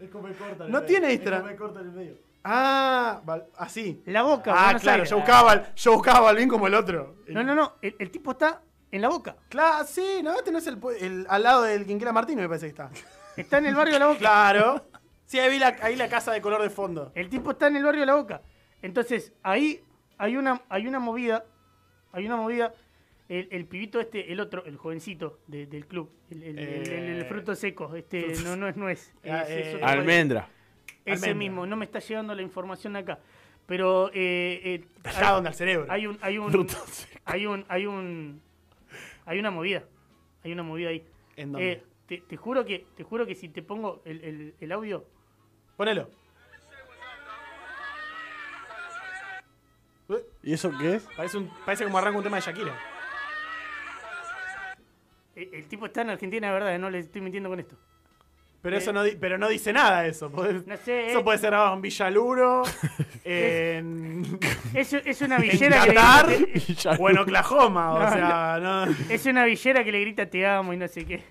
Es 0.00 0.10
como 0.10 0.28
corta 0.28 0.66
No 0.68 0.82
tiene 0.82 1.12
Instagram. 1.14 1.56
corta 1.56 1.80
en 1.80 1.86
el 1.86 1.92
medio. 1.92 2.14
Ah, 2.44 3.20
Val- 3.24 3.46
así. 3.56 4.02
la 4.06 4.22
Boca. 4.22 4.52
Ah, 4.54 4.64
Buenos 4.66 4.82
claro, 4.82 4.94
Aires. 4.96 5.10
yo 5.10 5.16
buscaba, 5.16 5.74
yo 5.74 5.92
buscaba 5.94 6.18
a 6.18 6.20
Balvin 6.22 6.48
como 6.48 6.66
el 6.66 6.74
otro. 6.74 7.16
No, 7.28 7.42
no, 7.42 7.54
no. 7.54 7.74
El, 7.80 7.96
el 7.98 8.10
tipo 8.10 8.32
está 8.32 8.60
en 8.96 9.02
la 9.02 9.08
Boca. 9.08 9.36
Claro, 9.48 9.86
sí, 9.86 10.20
no, 10.22 10.34
este 10.34 10.50
no 10.52 10.58
es 10.58 10.66
el, 10.66 10.78
el- 11.00 11.26
al 11.28 11.42
lado 11.42 11.62
del 11.62 11.86
Quinquela 11.86 12.12
Martínez, 12.12 12.42
me 12.42 12.48
parece 12.48 12.66
que 12.66 12.70
está. 12.70 12.90
Está 13.36 13.58
en 13.58 13.66
el 13.66 13.74
barrio 13.74 13.94
de 13.94 14.00
la 14.00 14.06
Boca. 14.06 14.18
Claro. 14.18 14.86
Sí, 15.26 15.38
ahí 15.38 15.50
vi 15.50 15.58
la, 15.58 15.76
ahí 15.82 15.96
la 15.96 16.08
casa 16.08 16.32
de 16.32 16.40
color 16.40 16.62
de 16.62 16.70
fondo. 16.70 17.12
El 17.14 17.28
tipo 17.28 17.50
está 17.50 17.66
en 17.68 17.76
el 17.76 17.84
barrio 17.84 18.00
de 18.00 18.06
la 18.06 18.14
Boca. 18.14 18.42
Entonces, 18.82 19.32
ahí 19.42 19.82
hay 20.18 20.36
una, 20.36 20.62
hay 20.68 20.86
una 20.86 20.98
movida. 21.00 21.44
Hay 22.12 22.26
una 22.26 22.36
movida. 22.36 22.72
El, 23.28 23.48
el 23.50 23.66
pibito 23.66 23.98
este, 23.98 24.32
el 24.32 24.38
otro, 24.38 24.64
el 24.66 24.76
jovencito 24.76 25.40
de- 25.48 25.66
del 25.66 25.86
club. 25.86 26.10
El, 26.30 26.42
el- 26.44 26.58
el- 26.58 26.68
el- 26.68 26.92
el 26.92 27.22
Eh, 27.22 27.24
fruto 27.24 27.54
seco. 27.56 27.94
Este 27.96 28.34
no, 28.44 28.54
no 28.56 28.68
es 28.68 28.76
nuez. 28.76 29.12
Ah, 29.24 29.42
es- 29.42 29.50
es 29.50 29.74
eh, 29.74 29.80
Almendra. 29.82 30.48
Ese 31.04 31.26
almendra. 31.26 31.34
mismo. 31.34 31.66
No 31.66 31.76
me 31.76 31.84
está 31.84 31.98
llegando 31.98 32.34
la 32.34 32.42
información 32.42 32.94
acá. 32.96 33.18
Pero 33.66 34.10
eh, 34.14 34.60
eh, 34.64 34.84
donde 35.28 35.48
al 35.48 35.54
cerebro. 35.56 35.86
hay 35.90 36.06
un, 36.06 36.16
hay 36.22 36.38
un, 36.38 36.52
Fruto 36.52 36.76
hay 37.24 37.46
un, 37.46 37.64
hay 37.68 37.84
un, 37.86 38.40
hay 39.26 39.38
una 39.38 39.50
movida. 39.50 39.84
Hay 40.44 40.52
una 40.52 40.62
movida 40.62 40.88
ahí. 40.90 41.06
¿En 41.36 41.52
dónde? 41.52 41.72
Eh, 41.72 41.82
te, 42.06 42.18
te 42.22 42.36
juro 42.36 42.64
que, 42.64 42.86
te 42.96 43.02
juro 43.04 43.26
que 43.26 43.34
si 43.34 43.48
te 43.48 43.62
pongo 43.62 44.00
el, 44.04 44.22
el- 44.24 44.54
el 44.60 44.72
audio, 44.72 45.04
Ponelo. 45.76 46.08
Eh, 50.08 50.24
¿Y 50.44 50.52
eso 50.52 50.70
qué 50.78 50.94
es? 50.94 51.08
Parece, 51.16 51.38
un, 51.38 51.50
parece 51.64 51.84
como 51.84 51.98
arranca 51.98 52.18
un 52.18 52.24
tema 52.24 52.36
de 52.36 52.42
Shakira. 52.42 52.74
el, 55.34 55.52
el 55.54 55.68
tipo 55.68 55.86
está 55.86 56.02
en 56.02 56.10
Argentina, 56.10 56.46
de 56.46 56.52
verdad, 56.52 56.78
no 56.78 56.88
le 56.90 57.00
estoy 57.00 57.20
mintiendo 57.20 57.48
con 57.50 57.58
esto. 57.60 57.76
Pero 58.66 58.78
Eh. 58.78 58.80
eso 58.80 58.92
no, 58.92 59.04
di- 59.04 59.14
pero 59.20 59.38
no 59.38 59.46
dice 59.48 59.72
nada 59.72 60.04
eso. 60.08 60.28
Podés- 60.28 60.66
No 60.66 60.76
sé, 60.78 61.10
Eso 61.10 61.20
eh. 61.20 61.22
puede 61.22 61.38
ser 61.38 61.50
grabado 61.50 61.74
en 61.76 61.82
Villaluro, 61.82 62.64
en, 63.24 64.38
Es, 64.74 64.92
es 64.92 65.22
una 65.22 65.36
en 65.36 65.42
villera 65.42 65.82
que 65.82 65.88
le 65.90 65.94
Qatar 65.94 66.26
grita, 66.26 66.90
o 66.98 67.08
en 67.10 67.18
Oklahoma. 67.18 67.92
O 67.94 67.98
No, 68.00 68.10
sea, 68.12 68.58
no. 68.60 68.84
es 69.08 69.24
una 69.26 69.44
villera 69.44 69.84
que 69.84 69.92
le 69.92 70.00
grita 70.00 70.26
te 70.26 70.44
amo 70.44 70.72
y 70.72 70.76
no 70.76 70.88
sé 70.88 71.04
qué. 71.04 71.22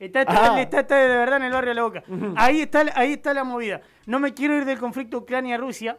Está, 0.00 0.20
está, 0.22 0.52
Ah. 0.52 0.54
él 0.56 0.60
está, 0.62 0.80
está 0.80 0.96
de 0.96 1.08
verdad 1.08 1.36
en 1.36 1.42
el 1.42 1.52
barrio 1.52 1.68
de 1.70 1.74
la 1.74 1.82
boca. 1.82 2.02
Ahí 2.36 2.62
está, 2.62 2.84
ahí 2.94 3.12
está 3.12 3.34
la 3.34 3.44
movida. 3.44 3.82
No 4.06 4.18
me 4.18 4.32
quiero 4.32 4.56
ir 4.56 4.64
del 4.64 4.78
conflicto 4.78 5.18
Ucrania-Rusia, 5.18 5.98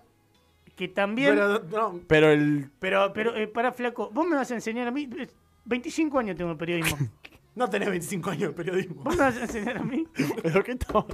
que 0.76 0.88
también. 0.88 1.35
Pero, 1.35 1.59
no, 1.69 1.99
el. 2.31 2.72
pero, 2.80 3.14
pero 3.14 3.35
eh, 3.35 3.47
para 3.47 3.72
flaco, 3.73 4.09
vos 4.11 4.26
me 4.26 4.35
vas 4.35 4.49
a 4.49 4.55
enseñar 4.55 4.88
a 4.88 4.91
mí. 4.91 5.07
eh, 5.19 5.27
25 5.65 6.18
años 6.18 6.35
tengo 6.35 6.49
de 6.51 6.57
periodismo. 6.57 6.97
no 7.60 7.69
tenés 7.69 7.90
25 7.90 8.30
años 8.31 8.49
de 8.49 8.56
periodismo. 8.56 9.03
¿Vos 9.03 9.15
me 9.15 9.22
vas 9.23 9.38
a 9.38 9.41
enseñar 9.41 9.77
a 9.77 9.84
mí? 9.84 10.07
¿Pero 10.44 10.64
qué 10.64 10.72
estamos? 10.72 11.06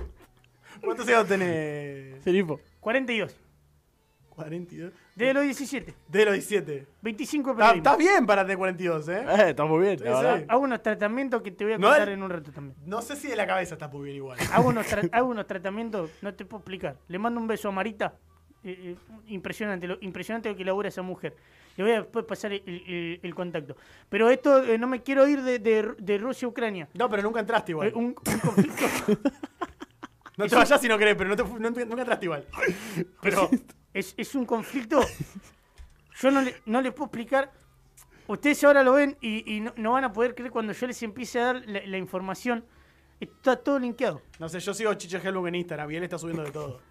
¿Cuántos 0.82 1.08
años 1.08 1.28
tenés? 1.28 2.24
Seripo. 2.24 2.60
42. 2.80 3.36
42. 4.30 4.92
Desde 5.16 5.34
los 5.34 5.44
17. 5.44 5.96
De 6.10 6.26
los 6.26 6.34
17. 6.34 6.88
25 7.02 7.50
de 7.52 7.56
periodismo. 7.56 7.78
está 7.78 7.96
bien 7.98 8.26
para 8.26 8.42
tener 8.44 8.58
42, 8.58 9.08
¿eh? 9.10 9.26
Eh, 9.28 9.50
está 9.52 9.64
muy 9.66 9.82
bien, 9.82 9.98
Sí, 9.98 10.04
sí. 10.06 10.46
Hago 10.50 10.60
unos 10.62 10.84
tratamientos 10.84 11.42
que 11.42 11.52
te 11.52 11.64
voy 11.64 11.74
a 11.74 11.78
No, 11.78 11.88
contar 11.88 12.10
en 12.10 12.22
un 12.22 12.30
rato 12.30 12.52
también. 12.52 12.76
No 12.86 13.02
sé 13.02 13.16
si 13.16 13.28
de 13.30 13.36
la 13.38 13.48
cabeza 13.48 13.76
está 13.76 13.88
muy 13.88 14.04
bien 14.04 14.18
igual. 14.18 14.38
Hago 14.52 14.70
unos, 14.70 14.86
tra- 14.92 15.10
hago 15.12 15.30
unos 15.30 15.48
tratamientos, 15.48 16.12
no 16.22 16.34
te 16.34 16.44
puedo 16.46 16.60
explicar. 16.60 16.98
Le 17.08 17.18
mando 17.18 17.40
un 17.40 17.48
beso 17.48 17.70
a 17.70 17.72
Marita. 17.72 18.14
Eh, 18.66 18.96
impresionante, 19.28 19.88
lo, 19.88 19.98
impresionante 20.02 20.50
lo 20.50 20.56
que 20.56 20.66
labura 20.66 20.90
esa 20.90 21.02
mujer. 21.02 21.36
Le 21.78 21.84
voy 21.84 21.92
a 21.94 22.02
después 22.02 22.26
pasar 22.26 22.54
el, 22.54 22.62
el- 22.66 23.20
el 23.22 23.36
contacto. 23.36 23.76
Pero 24.10 24.30
esto, 24.30 24.64
eh, 24.64 24.78
no 24.78 24.88
me 24.88 25.02
quiero 25.04 25.28
ir 25.28 25.42
de, 25.42 25.60
de- 25.60 25.94
de 25.98 26.18
Rusia 26.18 26.46
a 26.46 26.50
Ucrania. 26.50 26.88
No, 26.94 27.10
pero 27.10 27.22
nunca 27.24 27.40
entraste 27.42 27.72
igual. 27.74 27.90
Eh, 27.90 27.94
un, 27.96 28.06
un 28.06 28.40
conflicto. 28.40 28.86
no 30.38 30.48
te 30.48 30.56
vayas 30.56 30.82
si 30.82 30.88
no 30.88 30.98
querés, 30.98 31.16
pero 31.16 31.30
no 31.30 31.36
te, 31.36 31.44
no 31.44 31.70
nunca 31.70 32.02
entraste 32.02 32.26
igual. 32.26 32.46
Pero 33.22 33.50
es, 33.94 34.14
es 34.18 34.36
un 34.36 34.46
conflicto. 34.46 35.02
Yo 36.22 36.32
no, 36.32 36.42
le, 36.42 36.56
no 36.66 36.82
les 36.82 36.94
puedo 36.94 37.06
explicar. 37.08 37.52
Ustedes 38.28 38.64
ahora 38.64 38.82
lo 38.82 38.94
ven 38.94 39.18
y, 39.22 39.56
y 39.58 39.60
no, 39.60 39.74
no 39.76 39.92
van 39.92 40.06
a 40.06 40.12
poder 40.14 40.34
creer 40.34 40.52
cuando 40.52 40.74
yo 40.74 40.88
les 40.88 41.02
empiece 41.04 41.40
a 41.40 41.46
dar 41.46 41.64
la, 41.68 41.86
la 41.86 41.98
información. 41.98 42.66
Está 43.20 43.56
todo 43.56 43.80
linkeado. 43.80 44.22
no 44.40 44.50
sé, 44.50 44.60
yo 44.60 44.74
sigo 44.74 44.90
a 44.92 44.98
Chiche 44.98 45.18
Helmut 45.24 45.48
en 45.48 45.56
Instagram 45.56 45.92
y 45.92 45.96
él 45.98 46.04
está 46.04 46.18
subiendo 46.18 46.44
de 46.44 46.52
todo. 46.52 46.82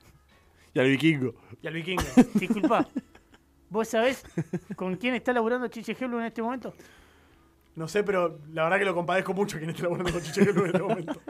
Y 0.75 0.81
al 0.81 0.87
vikingo. 0.89 1.35
Y 1.63 1.67
al 1.67 1.75
vikingo. 1.75 2.03
Disculpa. 2.35 2.87
¿Vos 3.71 3.89
sabés 3.89 4.25
con 4.77 4.97
quién 4.97 5.15
está 5.15 5.33
laburando 5.33 5.69
Chiche 5.69 5.97
Hello 5.99 6.19
en 6.21 6.27
este 6.27 6.43
momento? 6.43 6.75
No 7.75 7.89
sé, 7.89 8.05
pero 8.05 8.39
la 8.53 8.65
verdad 8.65 8.79
que 8.79 8.85
lo 8.85 8.95
compadezco 8.95 9.35
mucho 9.35 9.59
quien 9.59 9.71
esté 9.71 9.83
laburando 9.83 10.13
con 10.13 10.23
Chiche 10.23 10.43
Helmut 10.43 10.59
en 10.61 10.67
este 10.67 10.83
momento. 10.83 11.21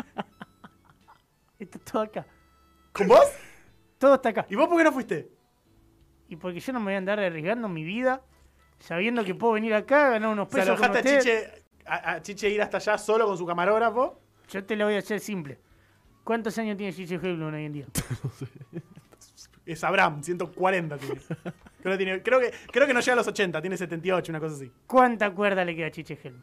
Está 1.58 1.78
todo 1.78 2.02
acá. 2.02 2.26
¿Con 2.92 3.08
vos? 3.08 3.24
Todo 3.98 4.14
está 4.16 4.28
acá. 4.30 4.46
¿Y 4.50 4.54
vos 4.56 4.68
por 4.68 4.76
qué 4.76 4.84
no 4.84 4.92
fuiste? 4.92 5.30
Y 6.28 6.36
porque 6.36 6.60
yo 6.60 6.72
no 6.72 6.80
me 6.80 6.86
voy 6.86 6.94
a 6.94 6.98
andar 6.98 7.18
arriesgando 7.20 7.68
mi 7.68 7.84
vida 7.84 8.22
sabiendo 8.78 9.24
que 9.24 9.34
puedo 9.34 9.54
venir 9.54 9.72
acá 9.74 10.08
a 10.08 10.10
ganar 10.10 10.30
unos 10.30 10.48
O 10.48 10.50
sea, 10.50 10.64
pesos. 10.64 10.80
con 10.80 10.92
dejaste 10.92 11.16
a. 11.16 11.20
Chiche, 11.20 11.64
a, 11.86 12.10
a 12.12 12.22
Chiche 12.22 12.48
ir 12.50 12.60
hasta 12.60 12.76
allá 12.78 12.98
solo 12.98 13.26
con 13.26 13.38
su 13.38 13.46
camarógrafo. 13.46 14.20
Yo 14.48 14.64
te 14.64 14.76
lo 14.76 14.84
voy 14.86 14.94
a 14.96 14.98
hacer 14.98 15.20
simple. 15.20 15.58
¿Cuántos 16.24 16.58
años 16.58 16.76
tiene 16.76 16.92
Chiche 16.92 17.14
Helblum 17.14 17.54
hoy 17.54 17.64
en 17.64 17.72
día? 17.72 17.86
Es 19.66 19.82
Abraham, 19.82 20.22
140 20.22 20.98
tiene. 20.98 21.20
Creo, 21.82 21.92
que 21.92 21.96
tiene- 21.96 22.22
creo 22.22 22.40
que, 22.40 22.52
creo 22.70 22.86
que 22.86 22.94
no 22.94 23.00
llega 23.00 23.12
a 23.14 23.16
los 23.16 23.26
80, 23.26 23.60
tiene 23.60 23.76
78, 23.76 24.30
una 24.32 24.40
cosa 24.40 24.54
así. 24.56 24.70
¿Cuánta 24.86 25.30
cuerda 25.32 25.64
le 25.64 25.74
queda 25.74 25.86
a 25.86 25.90
Chiche 25.90 26.18
Helblum? 26.22 26.42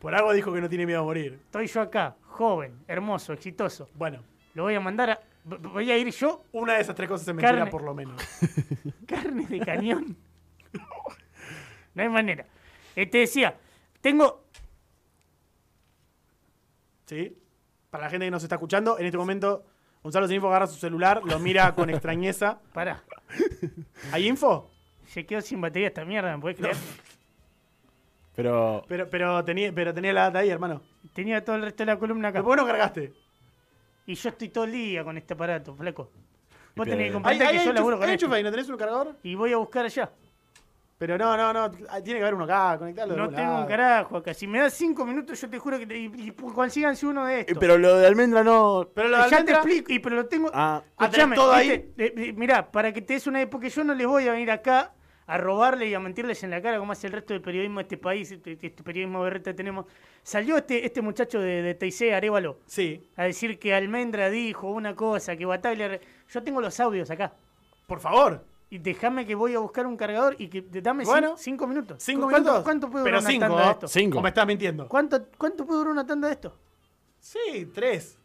Por 0.00 0.14
algo 0.14 0.32
dijo 0.32 0.52
que 0.52 0.60
no 0.60 0.68
tiene 0.68 0.86
miedo 0.86 1.00
a 1.00 1.04
morir. 1.04 1.40
Estoy 1.44 1.66
yo 1.66 1.80
acá, 1.80 2.16
joven, 2.22 2.78
hermoso, 2.88 3.32
exitoso. 3.32 3.88
Bueno, 3.94 4.22
Lo 4.54 4.64
voy 4.64 4.74
a 4.74 4.80
mandar 4.80 5.10
a... 5.10 5.20
v- 5.44 5.58
Voy 5.68 5.90
a 5.90 5.96
ir 5.98 6.08
yo, 6.10 6.44
una 6.52 6.74
de 6.74 6.80
esas 6.80 6.94
tres 6.96 7.08
cosas 7.08 7.26
es 7.28 7.34
mentira 7.34 7.52
Carne. 7.56 7.70
por 7.70 7.82
lo 7.82 7.94
menos. 7.94 8.20
carne 9.06 9.46
de 9.46 9.58
cañón. 9.60 10.16
No 11.94 12.02
hay 12.02 12.08
manera. 12.08 12.44
Eh, 12.96 13.06
te 13.06 13.18
decía, 13.18 13.56
tengo... 14.00 14.44
¿Sí? 17.06 17.36
Para 17.90 18.04
la 18.04 18.10
gente 18.10 18.26
que 18.26 18.30
nos 18.30 18.42
está 18.42 18.56
escuchando, 18.56 18.98
en 18.98 19.06
este 19.06 19.18
momento 19.18 19.64
Gonzalo 20.08 20.26
Sinfo 20.26 20.48
agarra 20.48 20.66
su 20.66 20.78
celular, 20.78 21.20
lo 21.22 21.38
mira 21.38 21.74
con 21.74 21.90
extrañeza. 21.90 22.58
Pará, 22.72 23.02
¿Hay 24.10 24.26
info? 24.26 24.70
se 25.06 25.26
quedó 25.26 25.42
sin 25.42 25.60
batería 25.60 25.88
esta 25.88 26.02
mierda, 26.06 26.34
¿me 26.34 26.40
puedes 26.40 26.56
creer? 26.56 26.76
Pero. 28.34 28.86
Pero, 28.88 29.10
pero, 29.10 29.44
tenía, 29.44 29.70
pero 29.74 29.92
tenía 29.92 30.14
la 30.14 30.22
data 30.22 30.38
ahí, 30.38 30.48
hermano. 30.48 30.80
Tenía 31.12 31.44
todo 31.44 31.56
el 31.56 31.62
resto 31.62 31.82
de 31.82 31.86
la 31.92 31.98
columna 31.98 32.28
acá. 32.28 32.38
¿Pero 32.38 32.44
por 32.46 32.56
qué 32.56 32.62
no 32.62 32.66
cargaste? 32.66 33.12
Y 34.06 34.14
yo 34.14 34.30
estoy 34.30 34.48
todo 34.48 34.64
el 34.64 34.72
día 34.72 35.04
con 35.04 35.18
este 35.18 35.34
aparato, 35.34 35.74
flaco. 35.74 36.10
Vos 36.74 36.86
tenés 36.86 36.86
que 36.86 36.94
pero- 36.96 37.04
¿Hay, 37.04 37.12
comprender 37.12 37.46
hay, 37.48 37.58
que 37.58 37.64
yo 37.66 37.72
laburo 37.74 37.98
con 37.98 38.08
esto. 38.08 38.28
¿No 38.28 38.50
tenés 38.50 38.68
un 38.70 38.76
cargador? 38.78 39.16
Y 39.22 39.34
voy 39.34 39.52
a 39.52 39.58
buscar 39.58 39.84
allá. 39.84 40.10
Pero 40.98 41.16
no, 41.16 41.36
no, 41.36 41.52
no. 41.52 41.70
Tiene 41.70 42.18
que 42.18 42.22
haber 42.22 42.34
uno 42.34 42.44
acá, 42.44 42.76
conectarlo. 42.76 43.16
No 43.16 43.28
tengo 43.30 43.60
un 43.60 43.66
carajo 43.66 44.16
acá. 44.16 44.34
Si 44.34 44.48
me 44.48 44.58
das 44.58 44.74
cinco 44.74 45.06
minutos, 45.06 45.40
yo 45.40 45.48
te 45.48 45.58
juro 45.58 45.78
que 45.78 45.86
te, 45.86 45.96
y, 45.96 46.06
y 46.16 46.30
consíganse 46.32 47.06
uno 47.06 47.24
de 47.24 47.36
Eh, 47.36 47.40
estos. 47.42 47.58
Pero 47.58 47.78
lo 47.78 47.96
de 47.98 48.06
almendra 48.06 48.42
no. 48.42 48.88
Pero 48.94 49.08
lo 49.08 49.16
de 49.18 49.22
ya 49.22 49.28
te 49.28 49.36
almendra- 49.36 49.56
explico, 49.58 49.92
y 49.92 49.98
pero 50.00 50.16
lo 50.16 50.26
tengo. 50.26 50.50
Ah, 50.52 50.82
Ah, 50.96 51.08
¿tenés 51.08 51.36
todo 51.36 51.52
ahí? 51.52 51.70
Eh, 51.70 51.92
eh, 51.96 52.32
mirá, 52.36 52.68
para 52.70 52.92
que 52.92 53.00
te 53.00 53.12
des 53.14 53.26
una 53.28 53.38
idea, 53.38 53.48
porque 53.48 53.70
yo 53.70 53.84
no 53.84 53.94
les 53.94 54.06
voy 54.08 54.26
a 54.26 54.32
venir 54.32 54.50
acá 54.50 54.92
a 55.28 55.36
robarle 55.38 55.86
y 55.86 55.94
a 55.94 56.00
mentirles 56.00 56.42
en 56.42 56.50
la 56.50 56.60
cara 56.62 56.78
como 56.78 56.90
hace 56.92 57.06
el 57.06 57.12
resto 57.12 57.32
del 57.34 57.42
periodismo 57.42 57.78
de 57.78 57.82
este 57.82 57.98
país, 57.98 58.32
este, 58.32 58.58
este 58.60 58.82
periodismo 58.82 59.20
berreta 59.22 59.54
tenemos. 59.54 59.84
Salió 60.24 60.56
este, 60.56 60.84
este 60.84 61.00
muchacho 61.00 61.38
de, 61.38 61.62
de 61.62 61.74
TIC, 61.74 62.12
Arevalo, 62.12 62.58
Sí, 62.66 63.08
a 63.14 63.24
decir 63.24 63.58
que 63.60 63.72
Almendra 63.74 64.30
dijo 64.30 64.68
una 64.70 64.96
cosa, 64.96 65.36
que 65.36 65.44
Bataglia... 65.46 66.00
Yo 66.30 66.42
tengo 66.42 66.60
los 66.60 66.80
audios 66.80 67.08
acá. 67.10 67.34
por 67.86 68.00
favor. 68.00 68.42
Y 68.70 68.78
déjame 68.78 69.26
que 69.26 69.34
voy 69.34 69.54
a 69.54 69.60
buscar 69.60 69.86
un 69.86 69.96
cargador 69.96 70.36
y 70.38 70.48
que 70.48 70.60
dame 70.82 71.04
Bueno. 71.04 71.36
cinco 71.38 71.66
minutos. 71.66 72.02
¿Cinco 72.02 72.22
¿Cuánto, 72.28 72.38
minutos? 72.40 72.64
¿Cuánto 72.64 72.90
puede 72.90 73.04
Pero 73.04 73.18
durar 73.20 73.32
cinco, 73.32 73.46
una 73.46 73.54
tanda 73.54 73.64
de 73.66 73.72
esto? 73.72 73.88
Cinco. 73.88 74.18
¿O 74.18 74.22
me 74.22 74.28
estás 74.28 74.46
mintiendo? 74.46 74.88
¿Cuánto, 74.88 75.26
¿Cuánto 75.38 75.64
puede 75.66 75.78
durar 75.78 75.92
una 75.92 76.06
tanda 76.06 76.28
de 76.28 76.34
esto? 76.34 76.54
Sí, 77.18 77.70
tres. 77.74 78.18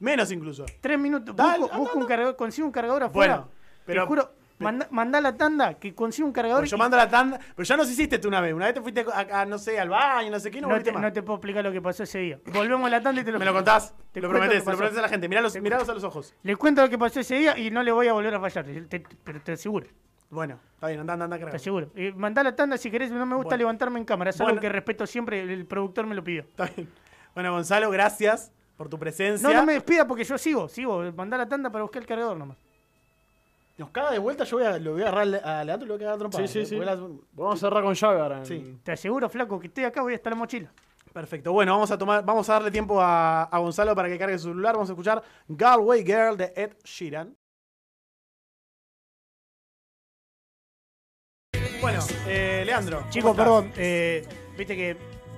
Menos 0.00 0.30
incluso. 0.30 0.66
Tres 0.80 0.98
minutos. 0.98 1.34
Dale, 1.34 1.66
busco, 1.76 1.98
un 1.98 2.06
cargador, 2.06 2.36
consigo 2.36 2.66
un 2.66 2.72
cargador 2.72 3.04
afuera. 3.04 3.36
Bueno, 3.38 3.50
pero- 3.86 4.02
Te 4.02 4.08
juro, 4.08 4.30
manda, 4.58 4.88
mandá 4.90 5.20
la 5.20 5.36
tanda 5.36 5.74
que 5.74 5.94
consigo 5.94 6.26
un 6.26 6.32
cargador. 6.32 6.60
Pues 6.60 6.70
yo 6.70 6.76
y 6.76 6.78
mando 6.78 6.96
la 6.96 7.08
tanda. 7.08 7.38
Pero 7.54 7.64
ya 7.66 7.76
nos 7.76 7.90
hiciste 7.90 8.18
tú 8.18 8.28
una 8.28 8.40
vez. 8.40 8.52
Una 8.54 8.66
vez 8.66 8.74
te 8.74 8.80
fuiste 8.80 9.04
a, 9.12 9.40
a, 9.40 9.46
no 9.46 9.58
sé, 9.58 9.78
al 9.78 9.88
baño, 9.88 10.30
no 10.30 10.40
sé 10.40 10.50
qué, 10.50 10.60
no, 10.60 10.68
no, 10.68 10.82
te, 10.82 10.92
más. 10.92 11.02
no 11.02 11.12
te 11.12 11.22
puedo 11.22 11.36
explicar 11.36 11.64
lo 11.64 11.72
que 11.72 11.80
pasó 11.82 12.02
ese 12.02 12.18
día. 12.18 12.40
Volvemos 12.52 12.86
a 12.86 12.90
la 12.90 13.02
tanda 13.02 13.20
y 13.20 13.24
te 13.24 13.32
lo 13.32 13.38
¿Me 13.38 13.44
lo 13.44 13.52
contás? 13.54 13.94
Te 14.12 14.20
lo 14.20 14.28
qué 14.28 14.34
lo 14.34 14.40
pasó. 14.64 14.76
prometés 14.78 14.98
a 14.98 15.02
la 15.02 15.08
gente. 15.08 15.28
Miralos, 15.28 15.60
miralos 15.60 15.88
a 15.88 15.94
los 15.94 16.04
ojos. 16.04 16.34
Les 16.42 16.56
cuento 16.56 16.82
lo 16.82 16.88
que 16.88 16.98
pasó 16.98 17.20
ese 17.20 17.36
día 17.36 17.58
y 17.58 17.70
no 17.70 17.82
le 17.82 17.92
voy 17.92 18.08
a 18.08 18.12
volver 18.12 18.34
a 18.34 18.40
fallar. 18.40 18.64
te- 18.88 19.04
pero 19.24 19.40
te 19.40 19.52
aseguro, 19.52 19.86
Bueno, 20.30 20.58
está 20.74 20.88
bien, 20.88 21.00
anda, 21.00 21.14
anda, 21.14 21.24
anda, 21.24 21.36
te 21.36 21.42
carga. 21.44 21.56
aseguro. 21.56 21.90
Eh, 21.94 22.12
mandá 22.16 22.42
la 22.42 22.54
tanda 22.54 22.76
si 22.76 22.90
querés, 22.90 23.10
no 23.10 23.24
me 23.24 23.34
gusta 23.36 23.48
Bueno. 23.50 23.58
levantarme 23.58 23.98
en 23.98 24.04
cámara. 24.04 24.30
Es 24.30 24.40
algo 24.40 24.60
que 24.60 24.68
respeto 24.68 25.06
siempre, 25.06 25.40
el, 25.42 25.50
el 25.50 25.66
productor 25.66 26.06
me 26.06 26.14
lo 26.14 26.22
pidió. 26.22 26.42
Está 26.42 26.66
bien. 26.76 26.88
Bueno, 27.34 27.52
Gonzalo, 27.52 27.90
gracias 27.90 28.52
por 28.76 28.88
tu 28.88 28.98
presencia. 28.98 29.48
No, 29.48 29.54
no 29.54 29.64
me 29.64 29.72
despida 29.74 30.06
porque 30.06 30.24
yo 30.24 30.36
sigo, 30.38 30.68
sigo. 30.68 31.02
Mandá 31.12 31.36
la 31.38 31.48
tanda 31.48 31.70
para 31.70 31.82
buscar 31.82 32.02
el 32.02 32.08
cargador 32.08 32.36
nomás. 32.36 32.56
Nos 33.78 33.90
caga 33.90 34.10
de 34.10 34.18
vuelta, 34.18 34.42
yo 34.42 34.56
voy 34.58 34.66
a, 34.66 34.76
lo 34.78 34.92
voy 34.94 35.02
a 35.02 35.08
agarrar 35.08 35.40
a 35.44 35.64
Leandro 35.64 35.86
y 35.86 35.88
lo 35.88 35.94
voy 35.96 36.04
a 36.04 36.10
cagar 36.18 36.26
a 36.26 36.46
Sí, 36.48 36.48
sí, 36.48 36.58
¿eh? 36.60 36.66
sí. 36.66 36.76
Vamos 37.32 37.54
a 37.54 37.56
cerrar 37.56 37.82
con 37.84 37.94
llave 37.94 38.20
ahora. 38.20 38.44
Sí. 38.44 38.80
Te 38.82 38.90
aseguro, 38.92 39.28
flaco, 39.28 39.60
que 39.60 39.68
estoy 39.68 39.84
acá, 39.84 40.02
voy 40.02 40.14
hasta 40.14 40.30
la 40.30 40.36
mochila. 40.36 40.72
Perfecto. 41.12 41.52
Bueno, 41.52 41.72
vamos 41.72 41.90
a 41.92 41.96
tomar, 41.96 42.24
vamos 42.24 42.48
a 42.50 42.54
darle 42.54 42.70
tiempo 42.72 43.00
a, 43.00 43.44
a 43.44 43.58
Gonzalo 43.58 43.94
para 43.94 44.08
que 44.08 44.18
cargue 44.18 44.36
su 44.36 44.48
celular. 44.48 44.74
Vamos 44.74 44.90
a 44.90 44.92
escuchar 44.92 45.22
Galway 45.46 46.04
Girl 46.04 46.36
de 46.36 46.52
Ed 46.56 46.72
Sheeran. 46.84 47.36
Bueno, 51.80 52.00
eh, 52.26 52.64
Leandro. 52.66 52.98
¿cómo 52.98 53.10
Chicos, 53.10 53.36
perdón, 53.36 53.72
eh, 53.76 54.26
viste 54.56 54.74
que 54.76 54.96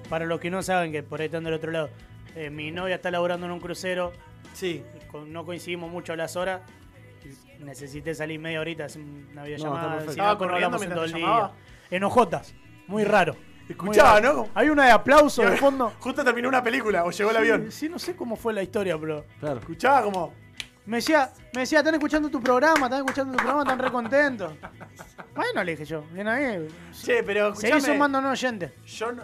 para 0.09 0.25
los 0.25 0.41
que 0.41 0.51
no 0.51 0.63
saben 0.63 0.91
que 0.93 1.03
por 1.03 1.21
ahí 1.21 1.27
están 1.27 1.45
del 1.45 1.53
otro 1.55 1.71
lado, 1.71 1.91
eh, 2.35 2.49
mi 2.49 2.71
novia 2.71 2.95
está 2.97 3.11
laburando 3.11 3.45
en 3.47 3.53
un 3.53 3.61
crucero, 3.61 4.13
Sí. 4.55 4.83
con- 5.13 5.31
no 5.33 5.45
coincidimos 5.45 5.91
mucho 5.91 6.15
a 6.15 6.17
las 6.17 6.37
horas. 6.37 6.63
Necesité 7.61 8.15
salir 8.15 8.39
media 8.41 8.61
horita, 8.61 8.87
hacer 8.87 9.03
una 9.03 9.43
videollamada. 9.45 10.01
no, 10.05 10.11
Estaba 10.11 10.39
corriendo 10.39 10.79
todo 10.79 11.05
el 11.05 11.13
día. 11.13 11.51
Enojotas, 11.91 12.55
muy 12.87 13.05
raro. 13.05 13.37
Escuchaba. 13.69 14.21
¿no? 14.21 14.49
Hay 14.55 14.69
una 14.69 14.87
de 14.87 14.91
aplauso 14.93 15.43
de 15.43 15.57
fondo. 15.57 15.93
Justo 16.01 16.25
terminó 16.25 16.49
una 16.49 16.63
película 16.63 17.05
o 17.05 17.11
llegó 17.11 17.31
el 17.31 17.37
avión. 17.37 17.71
Sí, 17.71 17.89
no 17.89 17.99
sé 17.99 18.17
cómo 18.17 18.35
fue 18.37 18.53
la 18.53 18.63
historia, 18.63 18.99
pero. 18.99 19.25
Claro. 19.39 19.61
Escuchaba 19.61 20.03
como. 20.03 20.33
Me 20.87 20.97
decía, 20.97 21.31
me 21.55 21.61
decía, 21.61 21.79
están 21.81 21.95
escuchando 21.95 22.29
tu 22.31 22.43
programa, 22.43 22.87
están 22.87 23.01
escuchando 23.01 23.33
tu 23.33 23.37
programa, 23.37 23.63
están 23.63 23.79
re 23.79 23.91
contentos. 23.93 24.53
Bueno, 25.33 25.63
le 25.63 25.73
dije 25.73 25.85
yo, 25.85 26.03
bien 26.13 26.27
ahí. 26.29 26.67
Che, 26.93 27.23
pero 27.23 27.55
Seguí 27.55 27.69
escuchame. 27.69 27.95
sumando 27.95 28.21
no 28.21 28.31
oyentes. 28.31 28.73
Yo 28.85 29.13
no. 29.13 29.23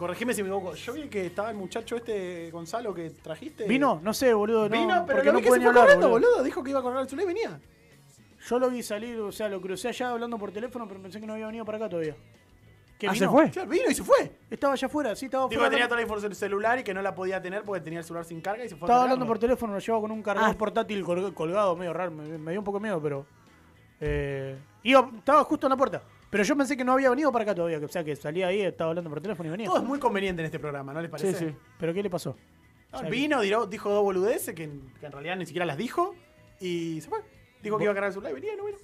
Corregime 0.00 0.32
si 0.32 0.42
me 0.42 0.48
equivoco. 0.48 0.74
Yo 0.74 0.92
vi 0.94 1.08
que 1.08 1.26
estaba 1.26 1.50
el 1.50 1.56
muchacho 1.56 1.94
este 1.96 2.50
Gonzalo 2.50 2.94
que 2.94 3.10
trajiste. 3.10 3.64
¿Vino? 3.66 4.00
No 4.02 4.14
sé, 4.14 4.32
boludo. 4.32 4.66
No, 4.66 4.70
Vino, 4.70 5.04
pero 5.06 5.18
porque 5.18 5.26
lo 5.26 5.32
no 5.34 5.38
vi 5.40 5.44
que 5.44 5.50
se 5.50 5.56
fue 5.60 5.68
hablar, 5.68 5.82
corriendo, 5.84 6.08
boludo. 6.08 6.28
boludo. 6.30 6.44
Dijo 6.44 6.62
que 6.64 6.70
iba 6.70 6.78
a 6.80 6.82
correr 6.82 6.98
al 7.00 7.08
celular 7.10 7.24
y 7.30 7.34
venía. 7.34 7.60
Yo 8.48 8.58
lo 8.58 8.70
vi 8.70 8.82
salir, 8.82 9.20
o 9.20 9.30
sea, 9.30 9.50
lo 9.50 9.60
crucé 9.60 9.88
allá 9.88 10.08
hablando 10.12 10.38
por 10.38 10.50
teléfono, 10.52 10.88
pero 10.88 11.02
pensé 11.02 11.20
que 11.20 11.26
no 11.26 11.34
había 11.34 11.46
venido 11.48 11.66
para 11.66 11.76
acá 11.76 11.90
todavía. 11.90 12.16
¿Qué 12.98 13.08
Ah, 13.08 13.12
vino? 13.12 13.26
¿se 13.26 13.30
fue? 13.30 13.50
Claro, 13.50 13.68
vino 13.68 13.90
y 13.90 13.94
se 13.94 14.02
fue. 14.02 14.32
Estaba 14.50 14.72
allá 14.72 14.86
afuera, 14.86 15.14
sí, 15.14 15.26
estaba 15.26 15.44
Dijo 15.44 15.60
afuera. 15.60 15.68
que 15.68 15.74
tenía 15.76 15.86
toda 15.86 15.96
la 15.96 16.02
información 16.02 16.30
del 16.30 16.38
celular 16.38 16.78
y 16.78 16.82
que 16.82 16.94
no 16.94 17.02
la 17.02 17.14
podía 17.14 17.42
tener 17.42 17.62
porque 17.62 17.82
tenía 17.82 17.98
el 17.98 18.04
celular 18.06 18.24
sin 18.24 18.40
carga 18.40 18.64
y 18.64 18.70
se 18.70 18.76
fue 18.76 18.86
a 18.86 18.88
Estaba 18.88 19.02
hablando 19.02 19.26
por 19.26 19.38
teléfono, 19.38 19.74
lo 19.74 19.78
llevaba 19.78 20.00
con 20.00 20.10
un 20.12 20.22
cargador 20.22 20.50
Ah. 20.54 20.58
portátil 20.58 21.04
colg- 21.04 21.34
colgado, 21.34 21.76
medio 21.76 21.92
raro, 21.92 22.10
me, 22.10 22.38
me 22.38 22.50
dio 22.52 22.60
un 22.60 22.64
poco 22.64 22.78
de 22.78 22.82
miedo, 22.84 23.02
pero... 23.02 23.26
Eh, 24.00 24.56
iba, 24.82 25.10
estaba 25.18 25.44
justo 25.44 25.66
en 25.66 25.70
la 25.70 25.76
puerta, 25.76 26.02
pero 26.30 26.44
yo 26.44 26.56
pensé 26.56 26.76
que 26.76 26.84
no 26.84 26.92
había 26.92 27.10
venido 27.10 27.30
para 27.32 27.42
acá 27.42 27.54
todavía, 27.54 27.78
que- 27.78 27.84
o 27.86 27.88
sea, 27.88 28.02
que 28.04 28.14
salía 28.16 28.46
ahí, 28.48 28.62
estaba 28.62 28.90
hablando 28.90 29.10
por 29.10 29.20
teléfono 29.20 29.48
y 29.48 29.50
venía. 29.50 29.66
Todo 29.66 29.78
es 29.78 29.84
muy 29.84 29.98
conveniente 29.98 30.40
en 30.42 30.46
este 30.46 30.58
programa, 30.58 30.92
¿no 30.92 31.00
les 31.02 31.10
parece? 31.10 31.34
Sí, 31.34 31.46
sí. 31.48 31.54
¿Pero 31.78 31.92
qué 31.92 32.02
le 32.02 32.10
pasó? 32.10 32.36
No, 32.92 32.98
O 32.98 33.00
sea, 33.02 33.10
vino, 33.10 33.40
diró- 33.42 33.66
dijo 33.66 33.90
dos 33.90 34.02
boludeces 34.02 34.54
que, 34.54 34.64
en- 34.64 34.92
que 34.98 35.06
en 35.06 35.12
realidad 35.12 35.36
ni 35.36 35.46
siquiera 35.46 35.66
las 35.66 35.76
dijo 35.76 36.14
y 36.60 37.00
se 37.00 37.08
fue. 37.08 37.20
Dijo 37.62 37.76
que 37.76 37.84
iba 37.84 37.92
a 37.92 37.94
cargar 37.94 38.08
el 38.08 38.12
celular 38.14 38.32
y 38.32 38.34
venía 38.34 38.56
no 38.56 38.64
vino. 38.64 38.78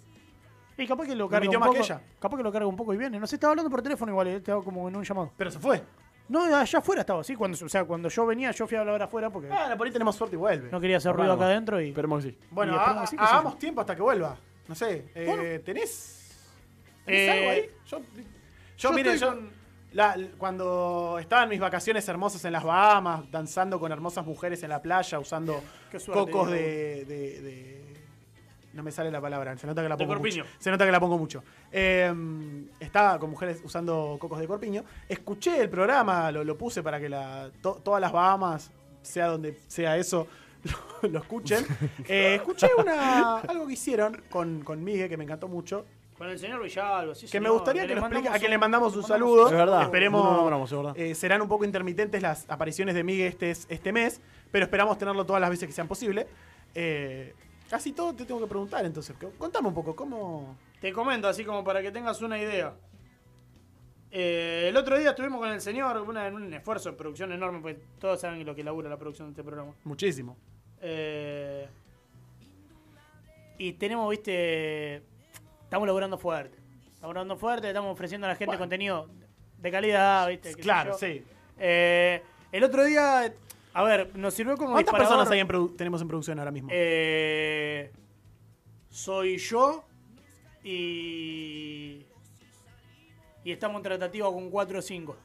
Y 0.78 0.86
capaz 0.86 1.06
que 1.06 1.14
lo 1.14 1.28
carga 1.28 1.48
un 1.48 1.55
más 1.59 1.68
poco, 1.68 1.78
que 1.81 1.85
ella. 1.86 2.01
capaz 2.20 2.36
que 2.36 2.43
lo 2.43 2.52
carga 2.52 2.66
un 2.66 2.77
poco 2.77 2.93
y 2.93 2.98
viene. 2.98 3.18
No 3.18 3.27
sé, 3.27 3.36
estaba 3.36 3.52
hablando 3.52 3.70
por 3.70 3.81
teléfono 3.81 4.12
igual, 4.12 4.27
eh, 4.28 4.36
estaba 4.36 4.62
como 4.62 4.86
en 4.89 4.97
un 4.97 5.02
llamado. 5.05 5.32
Pero 5.36 5.51
se 5.51 5.59
fue. 5.59 5.82
No, 6.28 6.43
allá 6.55 6.78
afuera 6.81 7.01
estaba, 7.02 7.23
sí, 7.24 7.35
cuando, 7.36 7.56
o 7.64 7.68
sea, 7.68 7.85
cuando 7.85 8.09
yo 8.09 8.27
venía, 8.27 8.51
yo 8.51 8.66
fui 8.66 8.77
a 8.77 8.81
hablar 8.81 9.01
afuera 9.01 9.31
porque 9.31 9.48
Ah, 9.51 9.74
por 9.78 9.86
ahí 9.86 9.93
tenemos 9.93 10.16
suerte 10.16 10.35
y 10.36 10.39
vuelve. 10.39 10.68
no 10.70 10.81
quería 10.81 10.97
hacer 10.98 11.12
ruido 11.14 11.28
Vamos. 11.31 11.43
acá 11.44 11.51
adentro 11.52 11.81
y... 11.81 11.89
Esperemos 11.90 12.24
que 12.24 12.31
sí. 12.32 12.39
bueno, 12.51 12.78
hagamos 12.78 13.59
tiempo 13.59 13.81
hasta 13.81 13.94
que 13.97 14.02
vuelva. 14.02 14.36
No 14.68 14.74
sé, 14.74 15.05
eh, 15.14 15.24
Bueno. 15.27 15.43
¿tenés, 15.64 15.64
tenés 15.64 16.15
Eh, 17.06 17.30
algo 17.30 17.50
ahí? 17.50 17.70
Yo, 17.86 17.98
yo, 17.98 18.22
yo 18.78 18.92
mire, 18.92 19.14
estoy 19.14 19.28
yo 19.28 19.34
con- 19.36 19.50
la- 19.92 20.16
cuando 20.38 21.18
estaba 21.20 21.44
en 21.44 21.48
mis 21.50 21.60
vacaciones 21.60 22.06
hermosas 22.08 22.44
en 22.44 22.52
las 22.52 22.64
Bahamas, 22.64 23.30
danzando 23.30 23.78
con 23.80 23.92
hermosas 23.92 24.26
mujeres 24.26 24.62
en 24.62 24.70
la 24.70 24.82
playa, 24.82 25.18
usando 25.18 25.62
cocos 26.12 26.50
de, 26.50 27.04
de- 27.06 27.40
de- 27.40 27.76
No 28.74 28.82
me 28.82 28.92
sale 28.92 29.10
la 29.10 29.22
palabra, 29.22 29.56
se 29.56 29.66
nota 29.66 29.82
que 29.82 29.88
la 29.88 29.96
De 29.96 30.04
pongo 30.04 30.18
corpiño. 30.18 30.44
mucho. 30.44 30.56
Se 30.58 30.70
nota 30.70 30.84
que 30.84 30.92
la 30.92 31.00
pongo 31.00 31.16
mucho. 31.16 31.42
Eh, 31.72 32.12
estaba 32.78 33.18
con 33.18 33.30
mujeres 33.30 33.60
usando 33.64 34.18
cocos 34.20 34.38
de 34.38 34.46
corpiño. 34.46 34.84
Escuché 35.08 35.62
el 35.62 35.70
programa, 35.70 36.30
lo, 36.30 36.44
lo 36.44 36.58
puse 36.58 36.82
para 36.82 37.00
que 37.00 37.08
la, 37.08 37.50
to- 37.62 37.80
todas 37.82 38.02
las 38.02 38.12
Bahamas, 38.12 38.70
sea 39.00 39.28
donde 39.28 39.58
sea 39.66 39.96
eso, 39.96 40.26
lo, 41.02 41.08
lo 41.08 41.18
escuchen. 41.20 41.64
Eh, 42.06 42.34
escuché 42.34 42.68
una, 42.76 43.38
algo 43.38 43.66
que 43.66 43.72
hicieron 43.72 44.20
con, 44.28 44.60
con 44.62 44.84
Miguel, 44.84 45.08
que 45.08 45.16
me 45.16 45.24
encantó 45.24 45.48
mucho. 45.48 45.86
Con 46.18 46.28
el 46.30 46.38
señor 46.38 46.62
Villalba, 46.62 47.14
sí, 47.14 47.26
Que 47.26 47.40
me 47.40 47.51
gustaría 47.51 47.86
que 47.86 47.94
lo 47.94 48.01
explique, 48.01 48.28
a 48.28 48.38
quien 48.38 48.51
le 48.51 48.56
mandamos 48.59 48.97
un 48.97 49.02
saludo. 49.02 49.47
Es 49.48 49.52
verdad. 49.52 49.82
Esperemos. 49.82 50.24
No 50.24 50.30
lo 50.30 50.36
nombramos, 50.38 50.72
es 50.72 50.76
verdad. 50.78 50.97
eh, 50.97 51.14
serán 51.14 51.43
un 51.43 51.48
poco 51.48 51.64
intermitentes 51.64 52.22
las 52.22 52.48
apariciones 52.48 52.94
de 52.94 53.05
Miguel 53.05 53.28
este, 53.28 53.51
este 53.51 53.93
mes, 53.93 54.20
pero 54.51 54.64
esperamos 54.64 54.97
tenerlo 54.97 55.26
todas 55.26 55.40
las 55.40 55.51
veces 55.51 55.66
que 55.68 55.72
sean 55.74 55.88
posible. 55.88 56.26
Eh, 56.74 57.34
casi 57.68 57.93
todo 57.93 58.14
te 58.14 58.24
tengo 58.24 58.40
que 58.40 58.47
preguntar, 58.47 58.84
entonces. 58.86 59.14
que- 59.18 59.28
Contame 59.30 59.68
un 59.68 59.74
poco, 59.74 59.94
¿cómo...? 59.94 60.56
Te 60.80 60.93
comento, 60.93 61.26
así 61.28 61.44
como 61.44 61.62
para 61.64 61.82
que 61.82 61.90
tengas 61.90 62.20
una 62.22 62.38
idea. 62.38 62.74
Eh, 64.10 64.66
el 64.68 64.76
otro 64.76 64.98
día 64.98 65.10
estuvimos 65.10 65.38
con 65.40 65.51
el 65.51 65.60
señor 65.60 65.98
una- 66.01 66.26
en 66.26 66.34
un 66.34 66.52
esfuerzo 66.55 66.90
de 66.90 66.97
producción 66.97 67.32
enorme, 67.32 67.60
pues 67.60 67.76
todos 67.98 68.20
saben 68.20 68.44
lo 68.47 68.55
que 68.55 68.64
labura 68.64 68.88
la 68.88 68.97
producción 68.97 69.28
de 69.28 69.32
este 69.32 69.43
programa. 69.43 69.72
Muchísimo. 69.84 70.36
Eh, 70.80 71.66
y 73.59 73.72
tenemos, 73.74 74.09
viste, 74.10 75.02
estamos 75.66 75.86
laburando 75.86 76.16
fuerte. 76.16 76.56
Estamos 76.94 77.14
laburando 77.14 77.36
fuerte, 77.36 77.68
estamos 77.68 77.93
ofreciendo 77.93 78.26
a 78.26 78.30
la 78.30 78.36
gente 78.36 78.47
Bueno. 78.51 78.60
contenido 78.60 79.09
de 79.59 79.70
calidad, 79.70 80.28
viste. 80.28 80.55
Claro, 80.55 80.97
sí. 80.97 81.22
Eh, 81.59 82.22
el 82.52 82.64
otro 82.64 82.84
día, 82.84 83.34
a 83.74 83.82
ver, 83.82 84.16
nos 84.16 84.34
sirvió 84.34 84.56
como 84.56 84.72
¿Cuántas 84.72 84.93
disparador. 84.93 85.24
personas 85.26 85.32
hay 85.32 85.40
en 85.40 85.76
tenemos 85.76 86.01
en 86.01 86.09
producción 86.09 86.38
ahora 86.38 86.51
mismo? 86.51 86.68
Eh, 86.72 87.93
soy 88.88 89.38
yo 89.38 89.84
y. 90.62 92.06
Y 93.44 93.52
estamos 93.52 93.76
en 93.76 93.82
tratativa 93.84 94.26
con 94.32 94.51
4 94.51 94.78
o 94.78 94.82
5. 94.82 95.16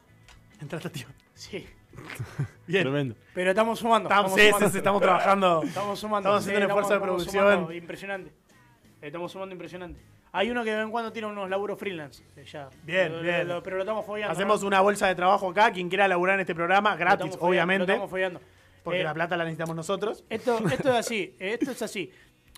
En 0.60 0.68
tratativa. 0.68 1.10
Sí. 1.34 1.66
Bien. 2.66 2.84
Tremendo. 2.84 3.16
Pero 3.34 3.50
estamos 3.50 3.78
sumando. 3.78 4.08
Estamos, 4.08 4.30
estamos 4.38 4.58
sumando. 4.58 4.78
estamos 4.78 5.02
trabajando. 5.02 5.62
Estamos 5.64 5.98
sumando. 5.98 6.28
Estamos 6.28 6.42
haciendo 6.46 6.64
un 6.64 6.70
esfuerzo 6.70 6.94
de 6.94 7.00
producción. 7.00 7.44
sumando 7.44 7.72
impresionante. 7.72 8.32
Estamos 9.00 9.32
sumando 9.32 9.52
impresionante. 9.52 10.00
Hay 10.34 10.50
uno 10.50 10.64
que 10.64 10.70
de 10.70 10.76
vez 10.76 10.84
en 10.86 10.90
cuando 10.90 11.12
tiene 11.12 11.28
unos 11.28 11.48
laburos 11.50 11.78
freelance. 11.78 12.24
Ya. 12.50 12.70
Bien, 12.84 13.12
Lo- 13.12 13.20
bien. 13.22 13.46
lo- 13.48 13.62
pero 13.62 13.76
lo 13.76 13.82
estamos 13.82 14.06
follando. 14.06 14.32
Hacemos 14.32 14.62
¿no? 14.62 14.68
una 14.68 14.80
bolsa 14.80 15.06
de 15.06 15.14
trabajo 15.14 15.50
acá. 15.50 15.70
Quien 15.72 15.88
quiera 15.90 16.08
laburar 16.08 16.36
en 16.36 16.40
este 16.40 16.54
programa, 16.54 16.96
gratis, 16.96 17.18
follando, 17.36 17.38
Lo 17.38 17.46
obviamente. 17.48 17.92
estamos 17.92 18.10
follando. 18.10 18.40
Porque 18.82 19.00
Eh, 19.00 19.04
la 19.04 19.14
plata 19.14 19.36
la 19.36 19.44
necesitamos 19.44 19.76
nosotros. 19.76 20.24
Esto, 20.30 20.58
esto 20.72 20.88
es 20.90 20.94
así, 20.96 21.36
esto 21.38 21.70
es 21.70 21.82
así. 21.82 22.10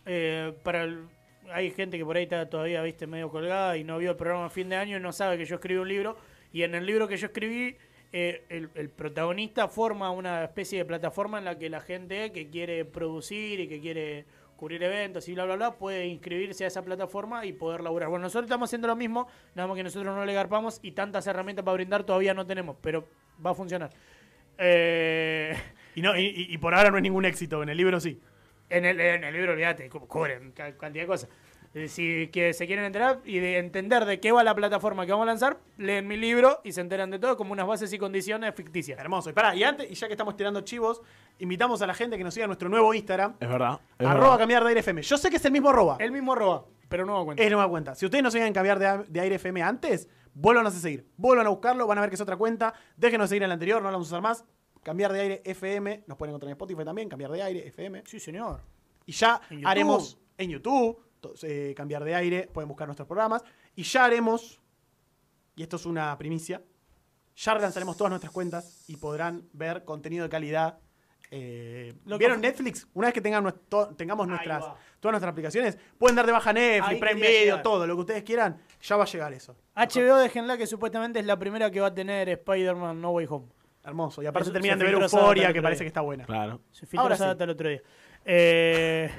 Eh, 0.06 0.52
para 0.62 0.84
el- 0.84 1.04
hay 1.52 1.70
gente 1.72 1.98
que 1.98 2.04
por 2.04 2.16
ahí 2.16 2.22
está 2.24 2.48
todavía, 2.48 2.80
viste, 2.82 3.06
medio 3.06 3.28
colgada 3.28 3.76
y 3.76 3.84
no 3.84 3.98
vio 3.98 4.12
el 4.12 4.16
programa 4.16 4.46
a 4.46 4.50
fin 4.50 4.68
de 4.68 4.76
año 4.76 4.96
y 4.96 5.00
no 5.00 5.12
sabe 5.12 5.36
que 5.36 5.44
yo 5.44 5.56
escribí 5.56 5.78
un 5.80 5.88
libro. 5.88 6.16
Y 6.52 6.62
en 6.62 6.74
el 6.74 6.86
libro 6.86 7.08
que 7.08 7.16
yo 7.16 7.26
escribí, 7.26 7.76
eh, 8.12 8.44
el, 8.48 8.70
el 8.76 8.88
protagonista 8.88 9.66
forma 9.66 10.10
una 10.12 10.44
especie 10.44 10.78
de 10.78 10.84
plataforma 10.84 11.38
en 11.38 11.44
la 11.44 11.58
que 11.58 11.68
la 11.68 11.80
gente 11.80 12.30
que 12.30 12.48
quiere 12.48 12.84
producir 12.84 13.58
y 13.60 13.66
que 13.68 13.80
quiere 13.80 14.24
cubrir 14.56 14.82
eventos 14.82 15.28
y 15.28 15.34
bla, 15.34 15.44
bla, 15.44 15.56
bla, 15.56 15.74
puede 15.74 16.06
inscribirse 16.06 16.64
a 16.64 16.68
esa 16.68 16.82
plataforma 16.84 17.44
y 17.44 17.52
poder 17.52 17.80
laburar. 17.82 18.08
Bueno, 18.08 18.22
nosotros 18.24 18.46
estamos 18.46 18.68
haciendo 18.68 18.88
lo 18.88 18.96
mismo, 18.96 19.28
nada 19.54 19.66
más 19.68 19.76
que 19.76 19.82
nosotros 19.84 20.14
no 20.14 20.24
le 20.24 20.32
garpamos 20.34 20.78
y 20.82 20.92
tantas 20.92 21.26
herramientas 21.26 21.64
para 21.64 21.74
brindar 21.74 22.04
todavía 22.04 22.34
no 22.34 22.46
tenemos, 22.46 22.76
pero 22.80 23.06
va 23.44 23.50
a 23.50 23.54
funcionar. 23.54 23.90
Eh, 24.58 25.54
Y, 25.96 26.02
no, 26.02 26.16
y, 26.18 26.46
y- 26.50 26.58
por 26.58 26.74
ahora 26.74 26.90
no 26.90 26.96
es 26.96 27.02
ningún 27.02 27.24
éxito. 27.24 27.62
En 27.62 27.68
el 27.68 27.76
libro 27.76 28.00
sí. 28.00 28.20
En 28.68 28.84
el, 28.84 28.98
en 29.00 29.22
el 29.24 29.32
libro, 29.34 29.52
olvídate, 29.52 29.88
cu- 29.88 30.06
cubren 30.08 30.50
ca- 30.52 30.76
cantidad 30.76 31.04
de 31.04 31.06
cosas. 31.08 31.28
Eh, 31.74 31.88
Si 31.88 32.28
que 32.28 32.52
se 32.54 32.66
quieren 32.66 32.84
enterar 32.84 33.20
y 33.24 33.38
de 33.40 33.58
entender 33.58 34.04
de 34.04 34.20
qué 34.20 34.30
va 34.32 34.44
la 34.44 34.54
plataforma 34.54 35.04
que 35.06 35.12
vamos 35.12 35.24
a 35.24 35.26
lanzar, 35.26 35.58
leen 35.76 36.06
mi 36.06 36.16
libro 36.16 36.60
y 36.62 36.72
se 36.72 36.80
enteran 36.80 37.10
de 37.10 37.18
todo 37.18 37.36
como 37.36 37.52
unas 37.52 37.66
bases 37.66 37.92
y 37.92 37.98
condiciones 37.98 38.54
ficticias. 38.54 38.98
Hermoso. 38.98 39.30
Y 39.30 39.32
pará, 39.32 39.54
y 39.56 39.64
antes, 39.64 39.90
y 39.90 39.94
ya 39.94 40.06
que 40.06 40.12
estamos 40.12 40.36
tirando 40.36 40.60
chivos, 40.60 41.02
invitamos 41.40 41.82
a 41.82 41.86
la 41.86 41.94
gente 41.94 42.16
que 42.16 42.24
nos 42.24 42.32
siga 42.32 42.44
en 42.44 42.50
nuestro 42.50 42.68
nuevo 42.68 42.94
Instagram. 42.94 43.34
Es 43.40 43.48
verdad. 43.48 43.80
es 43.98 44.06
Arroba 44.06 44.20
verdad. 44.26 44.38
cambiar 44.38 44.62
de 44.62 44.68
aire 44.68 44.80
FM. 44.80 45.02
Yo 45.02 45.18
sé 45.18 45.30
que 45.30 45.36
es 45.36 45.44
el 45.44 45.52
mismo 45.52 45.70
arroba. 45.70 45.96
El 45.98 46.12
mismo 46.12 46.32
arroba, 46.32 46.64
pero 46.88 47.04
no 47.04 47.18
me 47.18 47.24
cuenta. 47.24 47.42
Es 47.42 47.50
nueva 47.50 47.68
cuenta. 47.68 47.94
Si 47.96 48.04
ustedes 48.04 48.22
no 48.22 48.30
siguen 48.30 48.52
cambiar 48.52 48.78
de, 48.78 48.86
a- 48.86 49.02
de 49.08 49.20
aire 49.20 49.34
FM 49.36 49.60
antes, 49.62 50.08
vuelvan 50.32 50.66
a 50.66 50.70
seguir. 50.70 51.06
Vuelvan 51.16 51.46
a 51.46 51.50
buscarlo, 51.50 51.86
van 51.88 51.98
a 51.98 52.02
ver 52.02 52.10
que 52.10 52.14
es 52.14 52.20
otra 52.20 52.36
cuenta. 52.36 52.72
Déjenos 52.96 53.28
seguir 53.28 53.42
en 53.42 53.48
la 53.48 53.54
anterior, 53.54 53.82
no 53.82 53.88
la 53.88 53.92
vamos 53.94 54.06
a 54.08 54.10
usar 54.10 54.22
más. 54.22 54.44
Cambiar 54.84 55.12
de 55.12 55.20
aire 55.20 55.42
FM. 55.44 56.04
Nos 56.06 56.16
pueden 56.18 56.30
encontrar 56.30 56.50
en 56.50 56.52
Spotify 56.52 56.84
también, 56.84 57.08
cambiar 57.08 57.32
de 57.32 57.42
aire 57.42 57.66
FM. 57.66 58.04
Sí, 58.06 58.20
señor. 58.20 58.60
Y 59.06 59.12
ya 59.12 59.40
En 59.50 59.66
haremos 59.66 60.18
en 60.38 60.50
YouTube, 60.50 60.98
eh, 61.42 61.74
cambiar 61.76 62.04
de 62.04 62.14
aire, 62.14 62.48
pueden 62.52 62.68
buscar 62.68 62.86
nuestros 62.88 63.06
programas. 63.06 63.42
Y 63.76 63.82
ya 63.82 64.04
haremos, 64.04 64.60
y 65.56 65.62
esto 65.62 65.76
es 65.76 65.86
una 65.86 66.16
primicia, 66.18 66.62
ya 67.36 67.54
relanzaremos 67.54 67.96
todas 67.96 68.10
nuestras 68.10 68.32
cuentas 68.32 68.84
y 68.88 68.96
podrán 68.96 69.48
ver 69.52 69.84
contenido 69.84 70.22
de 70.24 70.28
calidad. 70.30 70.78
Eh, 71.30 71.94
Lo 72.04 72.16
¿Vieron 72.18 72.40
que- 72.40 72.46
Netflix? 72.48 72.86
Una 72.94 73.08
vez 73.08 73.14
que 73.14 73.20
tengan 73.20 73.42
nuestro- 73.42 73.88
tengamos 73.96 74.28
nuestras, 74.28 74.62
todas 75.00 75.12
nuestras 75.14 75.32
aplicaciones, 75.32 75.76
pueden 75.98 76.14
dar 76.14 76.26
de 76.26 76.32
baja 76.32 76.52
Netflix, 76.52 77.00
Prime 77.00 77.20
Video, 77.20 77.60
todo, 77.62 77.86
lo 77.86 77.94
que 77.96 78.00
ustedes 78.00 78.22
quieran, 78.22 78.60
ya 78.80 78.96
va 78.96 79.02
a 79.02 79.06
llegar 79.06 79.32
eso. 79.32 79.56
HBO 79.74 80.16
déjenla 80.18 80.56
que 80.56 80.66
supuestamente 80.68 81.18
es 81.18 81.26
la 81.26 81.36
primera 81.38 81.70
que 81.72 81.80
va 81.80 81.88
a 81.88 81.94
tener 81.94 82.28
Spider-Man 82.28 83.00
No 83.00 83.10
Way 83.10 83.26
Home. 83.30 83.46
Hermoso. 83.82 84.22
Y 84.22 84.26
aparte 84.26 84.44
Eso 84.44 84.52
terminan 84.52 84.78
se 84.78 84.84
de 84.86 84.92
ver 84.92 85.02
Euforia, 85.02 85.52
que 85.52 85.60
parece 85.60 85.82
que 85.84 85.88
está 85.88 86.00
buena. 86.00 86.24
Claro. 86.24 86.60
Se 86.70 86.86
filtró 86.86 87.00
Ahora 87.02 87.16
esa 87.16 87.24
sí. 87.24 87.28
data 87.28 87.44
el 87.44 87.50
otro 87.50 87.68
día. 87.68 87.82
Eh, 88.24 89.10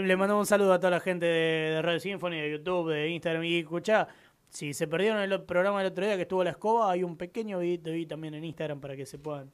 le 0.00 0.16
mandamos 0.16 0.40
un 0.40 0.46
saludo 0.46 0.72
a 0.72 0.78
toda 0.78 0.90
la 0.90 1.00
gente 1.00 1.26
de, 1.26 1.70
de 1.74 1.82
Radio 1.82 2.00
Symphony, 2.00 2.40
de 2.40 2.50
YouTube, 2.50 2.90
de 2.92 3.10
Instagram. 3.10 3.44
Y 3.44 3.58
escuchá, 3.58 4.08
si 4.48 4.72
se 4.72 4.86
perdieron 4.86 5.18
el 5.18 5.42
programa 5.42 5.82
del 5.82 5.92
otro 5.92 6.04
día 6.06 6.16
que 6.16 6.22
estuvo 6.22 6.42
la 6.42 6.50
escoba, 6.50 6.90
hay 6.90 7.02
un 7.02 7.16
pequeño 7.16 7.58
videito 7.58 7.90
ahí 7.90 8.06
también 8.06 8.34
en 8.34 8.44
Instagram 8.44 8.80
para 8.80 8.96
que 8.96 9.06
se 9.06 9.18
puedan 9.18 9.50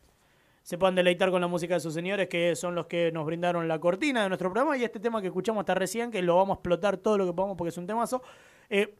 se 0.68 0.76
puedan 0.76 0.94
deleitar 0.94 1.30
con 1.30 1.40
la 1.40 1.46
música 1.46 1.72
de 1.72 1.80
sus 1.80 1.94
señores, 1.94 2.28
que 2.28 2.54
son 2.54 2.74
los 2.74 2.84
que 2.88 3.10
nos 3.10 3.24
brindaron 3.24 3.66
la 3.68 3.80
cortina 3.80 4.24
de 4.24 4.28
nuestro 4.28 4.52
programa 4.52 4.76
y 4.76 4.84
este 4.84 5.00
tema 5.00 5.22
que 5.22 5.28
escuchamos 5.28 5.62
hasta 5.62 5.74
recién, 5.74 6.10
que 6.10 6.20
lo 6.20 6.36
vamos 6.36 6.56
a 6.56 6.58
explotar 6.58 6.98
todo 6.98 7.16
lo 7.16 7.24
que 7.24 7.32
podamos 7.32 7.56
porque 7.56 7.70
es 7.70 7.78
un 7.78 7.86
temazo. 7.86 8.22
Eh, 8.68 8.94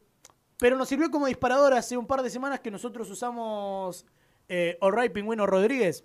pero 0.57 0.75
nos 0.77 0.89
sirvió 0.89 1.11
como 1.11 1.27
disparador 1.27 1.75
hace 1.75 1.95
un 1.95 2.07
par 2.07 2.23
de 2.23 2.31
semanas 2.31 2.59
que 2.59 2.71
nosotros 2.71 3.07
usamos 3.11 4.03
eh, 4.47 4.79
All 4.81 4.97
Right 4.97 5.11
Pingüino 5.11 5.45
Rodríguez 5.45 6.03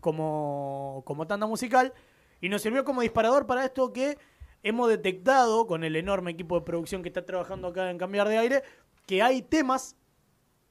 como, 0.00 1.02
como 1.04 1.26
tanda 1.26 1.46
musical 1.46 1.92
y 2.40 2.48
nos 2.48 2.62
sirvió 2.62 2.82
como 2.82 3.02
disparador 3.02 3.46
para 3.46 3.62
esto 3.66 3.92
que 3.92 4.16
hemos 4.64 4.88
detectado 4.88 5.66
con 5.66 5.84
el 5.84 5.94
enorme 5.94 6.32
equipo 6.32 6.58
de 6.58 6.64
producción 6.64 7.02
que 7.02 7.10
está 7.10 7.24
trabajando 7.24 7.68
acá 7.68 7.90
en 7.90 7.98
Cambiar 7.98 8.28
de 8.28 8.38
Aire, 8.38 8.62
que 9.06 9.22
hay 9.22 9.42
temas 9.42 9.96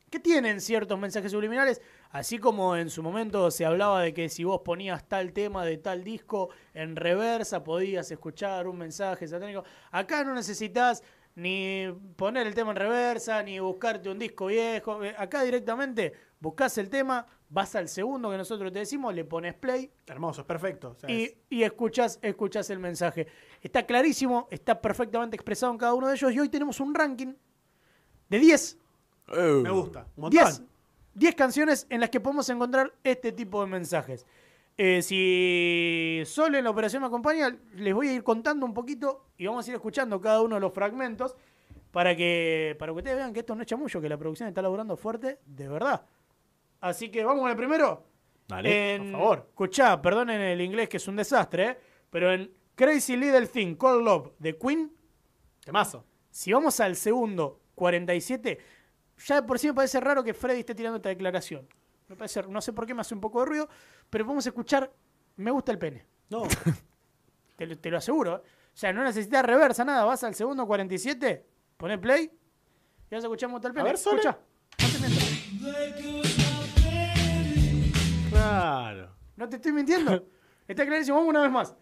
que 0.09 0.19
tienen 0.19 0.61
ciertos 0.61 0.99
mensajes 0.99 1.31
subliminales, 1.31 1.81
así 2.09 2.37
como 2.37 2.75
en 2.75 2.89
su 2.89 3.01
momento 3.01 3.49
se 3.49 3.65
hablaba 3.65 4.01
de 4.01 4.13
que 4.13 4.29
si 4.29 4.43
vos 4.43 4.61
ponías 4.61 5.07
tal 5.07 5.31
tema 5.31 5.63
de 5.63 5.77
tal 5.77 6.03
disco 6.03 6.49
en 6.73 6.95
reversa 6.95 7.63
podías 7.63 8.11
escuchar 8.11 8.67
un 8.67 8.77
mensaje 8.77 9.27
satánico. 9.27 9.63
Acá 9.91 10.23
no 10.23 10.33
necesitas 10.33 11.03
ni 11.35 11.87
poner 12.15 12.45
el 12.47 12.53
tema 12.53 12.71
en 12.71 12.77
reversa, 12.77 13.41
ni 13.41 13.59
buscarte 13.59 14.09
un 14.09 14.19
disco 14.19 14.47
viejo. 14.47 15.03
Eh, 15.03 15.15
Acá 15.17 15.43
directamente 15.43 16.13
buscas 16.39 16.77
el 16.77 16.89
tema, 16.89 17.25
vas 17.53 17.75
al 17.75 17.87
segundo 17.87 18.31
que 18.31 18.37
nosotros 18.37 18.71
te 18.73 18.79
decimos, 18.79 19.13
le 19.13 19.23
pones 19.25 19.53
play 19.53 19.91
Hermoso, 20.07 20.41
es 20.41 20.47
perfecto. 20.47 20.89
O 20.91 20.95
sea, 20.95 21.09
y, 21.11 21.23
es- 21.23 21.35
y 21.49 21.63
escuchás, 21.63 22.17
escuchás 22.21 22.69
el 22.71 22.79
mensaje. 22.79 23.27
Está 23.61 23.85
clarísimo, 23.85 24.47
está 24.49 24.81
perfectamente 24.81 25.35
expresado 25.35 25.71
en 25.71 25.77
cada 25.77 25.93
uno 25.93 26.07
de 26.07 26.15
ellos 26.15 26.31
y 26.33 26.39
hoy 26.39 26.49
tenemos 26.49 26.79
un 26.79 26.93
ranking 26.95 27.33
de 28.29 28.39
10 28.39 28.77
Eh, 29.29 29.59
me 29.63 29.69
gusta. 29.69 30.07
Un 30.15 30.21
montón. 30.23 30.43
10, 30.43 30.63
10 31.13 31.35
canciones 31.35 31.85
en 31.89 32.01
las 32.01 32.09
que 32.09 32.19
podemos 32.19 32.49
encontrar 32.49 32.91
este 33.03 33.31
tipo 33.31 33.61
de 33.63 33.67
mensajes. 33.69 34.25
Eh, 34.75 35.03
si 35.03 36.23
Sol 36.25 36.55
en 36.55 36.63
la 36.63 36.71
operación 36.71 37.01
me 37.01 37.07
acompaña, 37.07 37.55
les 37.75 37.93
voy 37.93 38.07
a 38.09 38.13
ir 38.13 38.23
contando 38.23 38.65
un 38.65 38.73
poquito 38.73 39.27
y 39.37 39.45
vamos 39.45 39.67
a 39.67 39.69
ir 39.69 39.75
escuchando 39.75 40.19
cada 40.19 40.41
uno 40.41 40.55
de 40.55 40.61
los 40.61 40.73
fragmentos 40.73 41.35
para 41.91 42.15
que, 42.15 42.75
para 42.79 42.91
que 42.91 42.97
ustedes 42.97 43.15
vean 43.17 43.31
que 43.33 43.41
esto 43.41 43.53
no 43.53 43.61
es 43.61 43.67
chamullo, 43.67 44.01
que 44.01 44.09
la 44.09 44.17
producción 44.17 44.49
está 44.49 44.63
laburando 44.63 44.97
fuerte, 44.97 45.37
de 45.45 45.67
verdad. 45.69 46.03
Así 46.83 47.09
que 47.09 47.23
vamos 47.23 47.41
con 47.41 47.49
el 47.49 47.55
primero. 47.55 48.05
Dale. 48.47 48.95
En- 48.95 49.11
por 49.13 49.21
favor. 49.21 49.45
Escuchá, 49.49 50.01
perdonen 50.01 50.41
el 50.41 50.59
inglés 50.61 50.89
que 50.89 50.97
es 50.97 51.07
un 51.07 51.15
desastre, 51.15 51.65
¿eh? 51.69 51.77
pero 52.09 52.31
en 52.33 52.51
Crazy 52.75 53.15
Little 53.15 53.47
Thing 53.47 53.75
Called 53.75 54.03
Love 54.03 54.31
de 54.37 54.57
Queen, 54.57 54.91
Temazo. 55.63 56.05
si 56.29 56.51
vamos 56.51 56.79
al 56.81 56.95
segundo 56.97 57.61
47, 57.75 58.59
ya 59.25 59.35
de 59.35 59.43
por 59.47 59.57
sí 59.59 59.67
me 59.67 59.73
parece 59.75 59.99
raro 60.01 60.23
que 60.23 60.33
Freddy 60.33 60.59
esté 60.59 60.75
tirando 60.75 60.97
esta 60.97 61.09
declaración. 61.09 61.67
Me 62.09 62.15
parece, 62.17 62.43
no 62.43 62.59
sé 62.61 62.73
por 62.73 62.85
qué 62.85 62.93
me 62.93 62.99
hace 63.01 63.15
un 63.15 63.21
poco 63.21 63.39
de 63.39 63.45
ruido, 63.45 63.69
pero 64.09 64.25
vamos 64.25 64.45
a 64.45 64.49
escuchar 64.49 64.91
Me 65.37 65.49
gusta 65.51 65.71
el 65.71 65.79
pene. 65.79 66.05
No. 66.29 66.43
Te, 67.55 67.65
lo- 67.67 67.77
te 67.77 67.89
lo 67.91 67.97
aseguro. 67.97 68.35
¿eh? 68.37 68.39
O 68.39 68.75
sea, 68.77 68.91
no 68.91 69.03
necesitas 69.03 69.45
reversa, 69.45 69.85
nada. 69.85 70.03
Vas 70.03 70.23
al 70.23 70.35
segundo 70.35 70.65
47, 70.67 71.45
poné 71.77 71.97
play 71.97 72.23
y 73.09 73.15
vas 73.15 73.23
a 73.23 73.27
escuchar 73.27 73.47
Me 73.49 73.53
gusta 73.53 73.67
el 73.69 73.73
pene. 73.73 73.85
ver, 73.85 73.97
Sole. 73.97 74.21
Claro. 78.61 79.09
No 79.35 79.49
te 79.49 79.55
estoy 79.55 79.71
mintiendo. 79.71 80.25
Está 80.67 80.85
clarísimo. 80.85 81.17
Vamos 81.17 81.29
una 81.31 81.41
vez 81.41 81.51
más. 81.51 81.75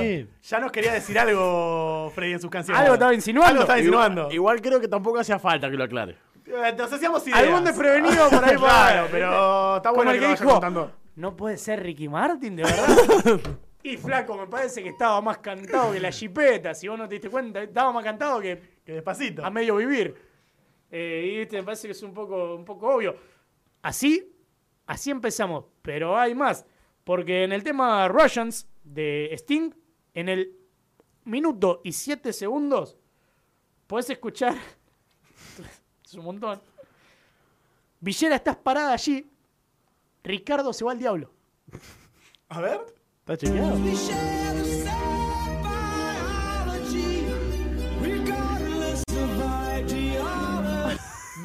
Bien. 0.00 0.28
Ya 0.42 0.58
nos 0.58 0.72
quería 0.72 0.92
decir 0.92 1.18
algo, 1.18 2.10
Freddy, 2.14 2.32
en 2.32 2.40
sus 2.40 2.50
canciones. 2.50 2.80
Algo 2.82 2.94
estaba 2.94 3.14
insinuando. 3.14 3.50
Algo 3.50 3.60
estaba 3.62 3.78
insinuando. 3.78 4.20
Igual, 4.22 4.34
igual 4.34 4.60
creo 4.62 4.80
que 4.80 4.88
tampoco 4.88 5.20
hacía 5.20 5.38
falta 5.38 5.70
que 5.70 5.76
lo 5.76 5.84
aclare. 5.84 6.16
Eh, 6.46 6.74
Nos 6.76 6.92
hacíamos 6.92 7.26
ideas. 7.26 7.40
Algún 7.40 7.64
desprevenido 7.64 8.28
por 8.30 8.44
ahí 8.44 8.56
Claro, 8.56 9.08
pero 9.10 9.76
está 9.76 9.90
Como 9.90 9.96
bueno 10.04 10.10
el 10.12 10.16
que, 10.16 10.20
que 10.20 10.26
lo 10.26 10.30
vaya 10.32 10.40
dijo, 10.40 10.50
contando. 10.52 10.92
No 11.16 11.36
puede 11.36 11.56
ser 11.56 11.82
Ricky 11.82 12.08
Martin, 12.08 12.56
de 12.56 12.62
verdad. 12.64 13.40
y 13.82 13.96
flaco, 13.96 14.36
me 14.36 14.46
parece 14.46 14.82
que 14.82 14.88
estaba 14.90 15.20
más 15.20 15.38
cantado 15.38 15.92
que 15.92 16.00
la 16.00 16.10
chipeta. 16.10 16.74
Si 16.74 16.88
vos 16.88 16.98
no 16.98 17.08
te 17.08 17.14
diste 17.14 17.30
cuenta, 17.30 17.62
estaba 17.62 17.92
más 17.92 18.04
cantado 18.04 18.40
que 18.40 18.80
Que 18.84 18.92
despacito. 18.92 19.44
a 19.44 19.50
medio 19.50 19.76
vivir. 19.76 20.14
Eh, 20.90 21.30
y 21.32 21.38
viste, 21.38 21.56
me 21.56 21.64
parece 21.64 21.88
que 21.88 21.92
es 21.92 22.02
un 22.02 22.14
poco, 22.14 22.54
un 22.54 22.64
poco 22.64 22.94
obvio. 22.94 23.16
Así, 23.82 24.32
así 24.86 25.10
empezamos. 25.10 25.64
Pero 25.82 26.18
hay 26.18 26.34
más. 26.34 26.64
Porque 27.04 27.44
en 27.44 27.52
el 27.52 27.62
tema 27.62 28.08
Russians 28.08 28.68
de 28.82 29.30
Sting, 29.32 29.72
en 30.14 30.28
el 30.28 30.56
minuto 31.24 31.80
y 31.84 31.92
siete 31.92 32.32
segundos, 32.32 32.96
podés 33.86 34.10
escuchar. 34.10 34.54
es 36.04 36.14
un 36.14 36.24
montón. 36.24 36.60
Villera, 38.00 38.36
estás 38.36 38.56
parada 38.56 38.92
allí. 38.92 39.30
Ricardo 40.22 40.72
se 40.72 40.84
va 40.84 40.92
al 40.92 40.98
diablo. 40.98 41.30
A 42.48 42.60
ver. 42.60 42.80
¿Está 43.20 43.36
chequeado? 43.36 43.76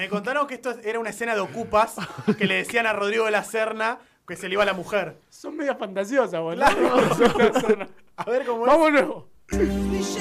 Me 0.01 0.09
contaron 0.09 0.47
que 0.47 0.55
esto 0.55 0.79
era 0.83 0.97
una 0.99 1.11
escena 1.11 1.35
de 1.35 1.41
ocupas 1.41 1.95
que 2.35 2.45
le 2.45 2.55
decían 2.55 2.87
a 2.87 2.93
Rodrigo 2.93 3.25
de 3.25 3.29
la 3.29 3.43
Serna 3.43 3.99
que 4.27 4.35
se 4.35 4.47
le 4.47 4.55
iba 4.55 4.63
a 4.63 4.65
la 4.65 4.73
mujer. 4.73 5.19
Son 5.29 5.55
medias 5.55 5.77
fantasiosas, 5.77 6.41
boludo. 6.41 6.65
A 8.15 8.23
ver 8.25 8.43
cómo 8.43 8.65
es. 8.65 8.73
Ideology. 9.53 10.19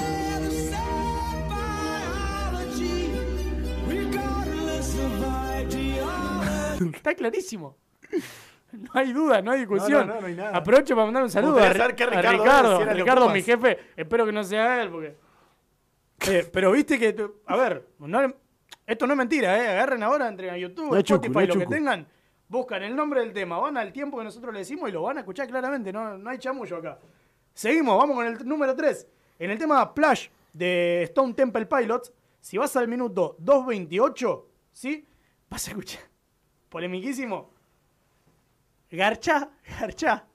Está 6.92 7.14
clarísimo. 7.14 7.78
No 8.72 8.90
hay 8.92 9.14
duda, 9.14 9.40
no 9.40 9.52
hay 9.52 9.60
discusión. 9.60 10.06
No, 10.06 10.12
no, 10.12 10.14
no, 10.16 10.20
no 10.20 10.26
hay 10.26 10.34
nada. 10.34 10.58
Aprovecho 10.58 10.94
para 10.94 11.06
mandar 11.06 11.22
un 11.22 11.30
saludo 11.30 11.56
a, 11.58 11.70
Ricardo 11.70 12.20
Ricardo. 12.20 12.84
Ricardo, 12.84 13.30
mi 13.30 13.42
jefe. 13.42 13.78
Espero 13.96 14.26
que 14.26 14.32
no 14.32 14.44
sea 14.44 14.82
él, 14.82 14.90
porque. 14.90 15.16
Eh, 16.28 16.46
pero 16.52 16.70
viste 16.70 16.98
que. 16.98 17.30
A 17.46 17.56
ver, 17.56 17.88
no- 17.98 18.34
esto 18.92 19.06
no 19.06 19.12
es 19.12 19.16
mentira, 19.18 19.56
¿eh? 19.58 19.68
Agarren 19.68 20.02
ahora 20.02 20.28
entre 20.28 20.50
a 20.50 20.56
YouTube, 20.56 20.92
No 20.94 21.00
chucu, 21.02 21.26
Spotify, 21.26 21.34
no 21.34 21.40
es 21.40 21.48
lo 21.48 21.54
que 21.54 21.60
chucu. 21.60 21.70
tengan. 21.72 22.06
Buscan 22.48 22.82
el 22.82 22.96
nombre 22.96 23.20
del 23.20 23.32
tema, 23.32 23.58
van 23.58 23.76
al 23.76 23.92
tiempo 23.92 24.18
que 24.18 24.24
nosotros 24.24 24.52
le 24.52 24.60
decimos 24.60 24.88
y 24.88 24.92
lo 24.92 25.02
van 25.02 25.18
a 25.18 25.20
escuchar 25.20 25.46
claramente. 25.46 25.92
No, 25.92 26.18
no 26.18 26.30
hay 26.30 26.38
chamullo 26.38 26.78
acá. 26.78 26.98
Seguimos, 27.54 27.96
vamos 27.96 28.16
con 28.16 28.26
el 28.26 28.46
número 28.46 28.74
3. 28.74 29.06
En 29.38 29.50
el 29.50 29.58
tema 29.58 29.84
Splash 29.84 30.28
de 30.52 31.02
Stone 31.04 31.34
Temple 31.34 31.66
Pilots, 31.66 32.12
si 32.40 32.58
vas 32.58 32.74
al 32.76 32.88
minuto 32.88 33.36
2.28, 33.40 34.44
¿sí? 34.72 35.06
Vas 35.48 35.66
a 35.68 35.70
escuchar. 35.70 36.02
Polemiquísimo. 36.68 37.50
Garchá, 38.90 39.50
garchá. 39.78 40.26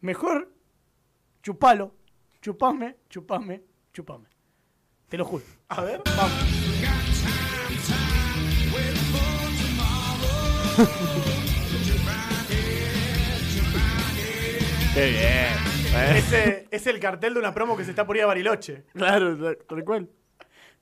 Mejor 0.00 0.50
chupalo. 1.42 1.94
Chupame, 2.40 2.96
chupame, 3.08 3.62
chupame. 3.92 4.28
Te 5.08 5.18
lo 5.18 5.24
juro. 5.24 5.44
A 5.68 5.82
ver. 5.82 6.02
Qué 14.94 15.10
bien. 15.10 16.16
Ese 16.16 16.66
es 16.70 16.86
el 16.86 17.00
cartel 17.00 17.34
de 17.34 17.40
una 17.40 17.52
promo 17.54 17.76
que 17.76 17.84
se 17.84 17.90
está 17.90 18.06
por 18.06 18.16
ir 18.16 18.22
a 18.22 18.26
Bariloche. 18.26 18.84
claro, 18.94 19.36
tal 19.68 19.84
cual. 19.84 20.08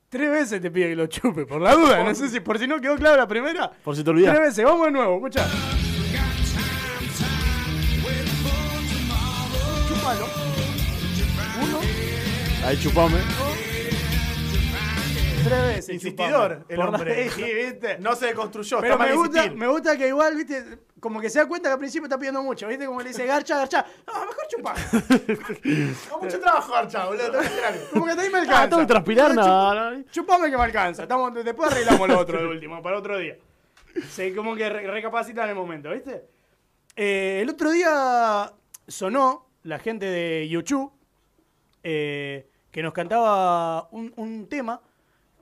Tres 0.09 0.31
veces 0.31 0.61
te 0.61 0.71
pide 0.73 0.89
que 0.89 0.97
lo 0.97 1.07
chupe, 1.07 1.47
por 1.47 1.61
la 1.61 1.75
duda. 1.75 2.03
No 2.03 2.13
sé 2.15 2.29
si 2.29 2.41
por 2.41 2.59
si 2.59 2.67
no 2.67 2.81
quedó 2.81 2.97
claro 2.97 3.17
la 3.17 3.29
primera. 3.29 3.71
Por 3.85 3.95
si 3.95 4.03
te 4.03 4.11
olvidas. 4.11 4.35
Tres 4.35 4.49
veces, 4.49 4.65
vamos 4.65 4.87
de 4.87 4.93
nuevo, 4.93 5.15
escucha. 5.17 5.47
Chupalo. 9.89 10.27
Uno, 11.63 11.79
Ahí 12.67 12.77
chupame. 12.81 13.19
Tres 15.45 15.63
veces. 15.63 15.89
Insistidor, 15.91 16.65
el 16.69 16.79
la- 16.79 16.85
hombre. 16.89 17.31
Sí, 17.31 17.43
¿viste? 17.55 17.99
No 17.99 18.15
se 18.17 18.27
deconstruyó, 18.27 18.81
Pero 18.81 18.95
está 18.95 18.99
mal 19.05 19.11
me 19.11 19.17
gusta, 19.17 19.37
insistir. 19.39 19.59
me 19.59 19.67
gusta 19.69 19.97
que 19.97 20.09
igual, 20.09 20.37
viste, 20.37 20.79
como 21.01 21.21
que 21.21 21.31
se 21.31 21.39
da 21.39 21.47
cuenta 21.47 21.69
que 21.69 21.73
al 21.75 21.79
principio 21.79 22.05
está 22.07 22.19
pidiendo 22.19 22.43
mucho, 22.43 22.67
viste, 22.69 22.87
como 22.87 23.01
le 23.01 23.09
dice 23.09 23.25
garcha, 23.27 23.57
garcha. 23.57 23.85
No, 24.07 24.13
mejor 24.27 24.47
chupar. 24.49 24.77
Con 26.11 26.21
mucho 26.23 26.41
trabajo, 26.41 26.75
Archa, 26.75 27.07
boludo. 27.07 27.33
que. 27.41 27.49
Como 27.93 28.05
que 28.07 28.13
ahí 28.13 28.31
me 28.31 28.39
Ah, 28.39 28.41
alcanza. 28.43 28.69
tengo 28.69 28.81
que 28.83 28.87
transpirar, 28.87 29.35
no, 29.35 29.91
no. 29.93 30.03
Chupame 30.11 30.51
que 30.51 30.57
me 30.57 30.63
alcanza. 30.65 31.03
Estamos, 31.03 31.33
después 31.45 31.71
arreglamos 31.73 32.09
lo 32.09 32.19
otro 32.19 32.39
de 32.39 32.47
último, 32.47 32.83
para 32.83 32.99
otro 32.99 33.17
día. 33.19 33.37
Se 34.11 34.35
como 34.35 34.55
que 34.55 34.69
re- 34.69 34.87
recapacita 34.91 35.45
en 35.45 35.51
el 35.51 35.55
momento, 35.57 35.91
¿viste? 35.91 36.25
Eh, 36.97 37.41
el 37.43 37.49
otro 37.51 37.71
día 37.71 38.53
sonó 38.87 39.47
la 39.63 39.79
gente 39.79 40.07
de 40.07 40.49
YouTube 40.49 40.93
eh, 41.83 42.47
que 42.71 42.83
nos 42.83 42.93
cantaba 42.93 43.89
un, 43.91 44.13
un 44.17 44.47
tema 44.49 44.81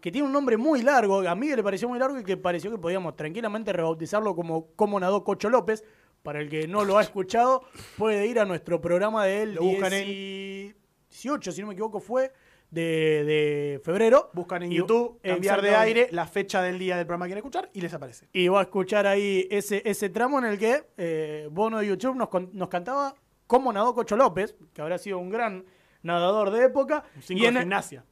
que 0.01 0.11
tiene 0.13 0.27
un 0.27 0.33
nombre 0.33 0.57
muy 0.57 0.83
largo. 0.83 1.21
A 1.29 1.35
mí 1.35 1.49
le 1.55 1.63
pareció 1.63 1.89
muy 1.89 1.99
largo 1.99 2.19
y 2.19 2.25
que 2.25 2.37
pareció 2.37 2.71
que 2.71 2.79
podíamos 2.79 3.17
tranquilamente 3.17 3.73
rebautizarlo 3.73 4.35
como 4.37 4.69
Cómo 4.77 4.99
nadó 5.01 5.25
Cocho 5.25 5.49
López. 5.51 5.85
Para 6.23 6.41
el 6.41 6.49
que 6.51 6.67
no 6.67 6.85
lo 6.85 6.99
ha 6.99 7.03
escuchado, 7.03 7.63
puede 7.97 8.27
ir 8.27 8.41
a 8.41 8.45
nuestro 8.45 8.81
programa 8.81 9.25
de 9.25 9.43
él. 9.43 9.55
Lo 9.55 9.63
buscan 9.63 9.93
en- 9.93 10.75
18, 11.11 11.53
si 11.53 11.61
no 11.61 11.69
me 11.69 11.73
equivoco, 11.75 12.01
fue 12.01 12.33
de, 12.71 12.83
de 13.25 13.81
febrero. 13.85 14.29
Buscan 14.35 14.65
en 14.65 14.73
Y- 14.73 14.77
YouTube, 14.77 15.21
cambiar 15.23 15.63
de 15.63 15.75
aire, 15.77 16.09
la 16.11 16.27
fecha 16.27 16.61
del 16.61 16.79
día 16.79 16.97
del 16.97 17.07
programa 17.07 17.27
que 17.27 17.29
quieren 17.31 17.39
escuchar 17.39 17.71
y 17.73 17.81
les 17.81 17.95
aparece. 17.95 18.29
Y 18.33 18.49
va 18.49 18.59
a 18.59 18.63
escuchar 18.65 19.07
ahí 19.07 19.47
ese, 19.51 19.81
ese 19.89 20.09
tramo 20.11 20.39
en 20.41 20.45
el 20.47 20.59
que 20.59 20.85
eh, 20.99 21.49
Bono 21.53 21.79
de 21.79 21.87
YouTube 21.87 22.17
nos, 22.17 22.29
nos 22.53 22.69
cantaba 22.69 23.15
cómo 23.47 23.73
nadó 23.73 23.95
Cocho 23.95 24.17
López, 24.17 24.55
que 24.75 24.83
habrá 24.83 24.99
sido 24.99 25.19
un 25.19 25.31
gran 25.31 25.65
nadador 26.03 26.51
de 26.51 26.65
época. 26.65 27.05
Un 27.15 27.21
y 27.21 27.23
cinco 27.23 27.45
en 27.47 27.55
de 27.55 27.61
gimnasia. 27.61 28.05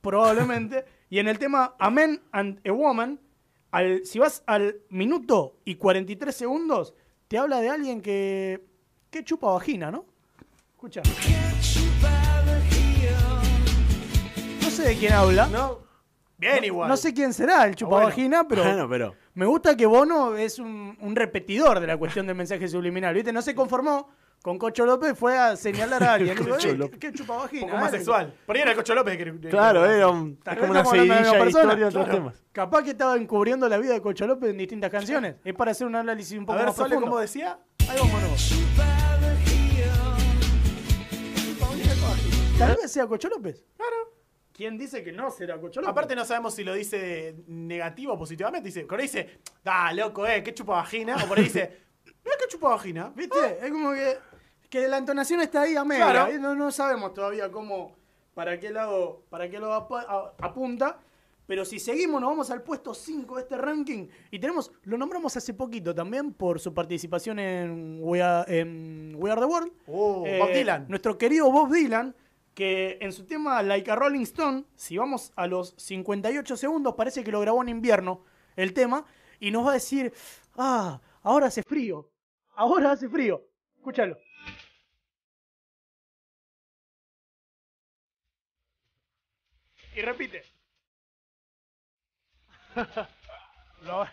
probablemente. 0.00 0.84
Y 1.10 1.18
en 1.18 1.28
el 1.28 1.38
tema 1.38 1.74
A 1.78 1.90
Man 1.90 2.20
and 2.32 2.60
a 2.66 2.72
Woman, 2.72 3.18
al, 3.70 4.04
si 4.04 4.18
vas 4.18 4.42
al 4.46 4.76
minuto 4.90 5.56
y 5.64 5.74
43 5.76 6.34
segundos, 6.34 6.94
te 7.28 7.38
habla 7.38 7.60
de 7.60 7.68
alguien 7.70 8.00
que, 8.00 8.64
que 9.10 9.24
chupa 9.24 9.52
vagina, 9.52 9.90
¿no? 9.90 10.06
Escucha. 10.74 11.02
No 14.62 14.70
sé 14.70 14.82
de 14.88 14.96
quién 14.96 15.12
habla. 15.12 15.46
¿No? 15.48 15.80
Bien 16.38 16.62
igual. 16.64 16.88
No 16.88 16.96
sé 16.96 17.12
quién 17.12 17.32
será 17.34 17.64
el 17.66 17.74
chupa 17.74 18.04
vagina, 18.04 18.46
pero 18.46 18.62
Bueno, 18.62 18.88
pero. 18.88 19.14
me 19.34 19.44
gusta 19.46 19.76
que 19.76 19.86
Bono 19.86 20.36
es 20.36 20.58
un, 20.60 20.96
un 21.00 21.16
repetidor 21.16 21.80
de 21.80 21.86
la 21.88 21.96
cuestión 21.96 22.26
del 22.26 22.36
mensaje 22.36 22.68
subliminal. 22.68 23.12
¿Viste? 23.14 23.32
No 23.32 23.42
se 23.42 23.54
conformó 23.56 24.08
con 24.42 24.56
Cocho 24.58 24.86
López, 24.86 25.18
fue 25.18 25.36
a 25.36 25.56
señalar 25.56 26.02
a 26.02 26.12
alguien. 26.14 26.36
Digo, 26.36 26.50
Cocho 26.50 26.68
"Eh, 26.68 26.76
López. 26.76 26.98
¿Qué 27.00 27.12
chupa 27.12 27.36
vagina? 27.36 27.64
Un 27.64 27.68
poco 27.70 27.80
más 27.82 27.92
eh". 27.92 27.96
sexual. 27.96 28.34
Por 28.46 28.56
ahí 28.56 28.62
era 28.62 28.70
el 28.72 28.76
Cocho 28.76 28.94
López. 28.94 29.16
Que, 29.16 29.48
Claro, 29.48 29.84
era 29.84 30.08
un, 30.08 30.38
es 30.44 30.58
como 30.58 30.70
una 30.70 30.84
seguidilla 30.84 31.16
de 31.16 31.38
persona, 31.38 31.46
historia 31.48 31.76
de 31.76 31.84
otros 31.84 32.04
claro. 32.04 32.18
temas. 32.18 32.42
Capaz 32.52 32.82
que 32.82 32.90
estaba 32.90 33.16
encubriendo 33.16 33.68
la 33.68 33.78
vida 33.78 33.92
de 33.94 34.00
Cocho 34.02 34.26
López 34.26 34.50
en 34.50 34.58
distintas 34.58 34.90
canciones. 34.90 35.36
Es 35.44 35.54
para 35.54 35.72
hacer 35.72 35.86
un 35.86 35.96
análisis 35.96 36.36
un 36.38 36.44
A 36.44 36.46
poco 36.46 36.58
ver, 36.58 36.66
más 36.66 36.76
Sole, 36.76 36.88
profundo. 36.88 37.10
¿cómo 37.10 37.20
decía? 37.20 37.58
Ahí 37.88 37.96
vamos, 37.98 38.20
nuevo. 38.20 38.36
Tal 42.58 42.76
vez 42.76 42.90
sea 42.90 43.06
Cocho 43.06 43.28
López. 43.28 43.64
Claro. 43.76 43.94
¿Quién 44.52 44.76
dice 44.76 45.04
que 45.04 45.12
no 45.12 45.30
será 45.30 45.60
Cocho 45.60 45.80
López? 45.80 45.92
Aparte 45.92 46.16
no 46.16 46.24
sabemos 46.24 46.54
si 46.54 46.64
lo 46.64 46.74
dice 46.74 47.36
negativo 47.46 48.14
o 48.14 48.18
positivamente. 48.18 48.66
Dice, 48.68 48.84
por 48.84 48.98
ahí 48.98 49.06
dice, 49.06 49.38
da, 49.62 49.92
loco, 49.92 50.26
eh, 50.26 50.42
qué 50.42 50.52
chupa 50.52 50.72
vagina. 50.74 51.16
O 51.22 51.28
por 51.28 51.38
ahí 51.38 51.44
dice, 51.44 51.78
mira 52.04 52.36
qué 52.40 52.48
chupa 52.48 52.70
vagina. 52.70 53.12
¿Viste? 53.14 53.58
Es 53.62 53.70
como 53.70 53.92
que, 53.92 54.18
que 54.68 54.88
la 54.88 54.98
entonación 54.98 55.40
está 55.40 55.62
ahí 55.62 55.76
a. 55.76 55.84
Claro. 55.84 56.38
No, 56.38 56.54
no 56.54 56.70
sabemos 56.70 57.14
todavía 57.14 57.50
cómo, 57.50 57.96
para 58.34 58.58
qué 58.58 58.70
lado, 58.70 59.22
para 59.30 59.48
qué 59.48 59.58
lado 59.58 59.74
apunta. 60.38 60.98
Pero 61.46 61.64
si 61.64 61.78
seguimos, 61.78 62.20
nos 62.20 62.28
vamos 62.28 62.50
al 62.50 62.62
puesto 62.62 62.92
5 62.92 63.36
de 63.36 63.40
este 63.40 63.56
ranking. 63.56 64.06
Y 64.30 64.38
tenemos, 64.38 64.70
lo 64.82 64.98
nombramos 64.98 65.34
hace 65.34 65.54
poquito 65.54 65.94
también 65.94 66.34
por 66.34 66.60
su 66.60 66.74
participación 66.74 67.38
en 67.38 68.00
We 68.02 68.20
Are, 68.22 68.60
en 68.60 69.14
We 69.16 69.30
Are 69.30 69.40
the 69.40 69.46
World. 69.46 69.72
Oh, 69.86 70.24
Eh, 70.26 70.38
Bob 70.38 70.50
Dylan. 70.52 70.84
Nuestro 70.88 71.16
querido 71.16 71.50
Bob 71.50 71.72
Dylan, 71.72 72.14
que 72.52 72.98
en 73.00 73.12
su 73.12 73.24
tema 73.24 73.62
Like 73.62 73.90
a 73.90 73.96
Rolling 73.96 74.24
Stone, 74.24 74.64
si 74.74 74.98
vamos 74.98 75.32
a 75.36 75.46
los 75.46 75.72
58 75.78 76.54
segundos, 76.54 76.94
parece 76.94 77.24
que 77.24 77.32
lo 77.32 77.40
grabó 77.40 77.62
en 77.62 77.70
invierno 77.70 78.20
el 78.54 78.74
tema, 78.74 79.06
y 79.40 79.50
nos 79.50 79.64
va 79.64 79.70
a 79.70 79.74
decir, 79.74 80.12
ah, 80.58 81.00
ahora 81.22 81.46
hace 81.46 81.62
frío, 81.62 82.10
ahora 82.56 82.92
hace 82.92 83.08
frío. 83.08 83.42
Escúchalo. 83.78 84.18
Y 89.98 90.02
repite. 90.02 90.42
lo, 93.82 94.06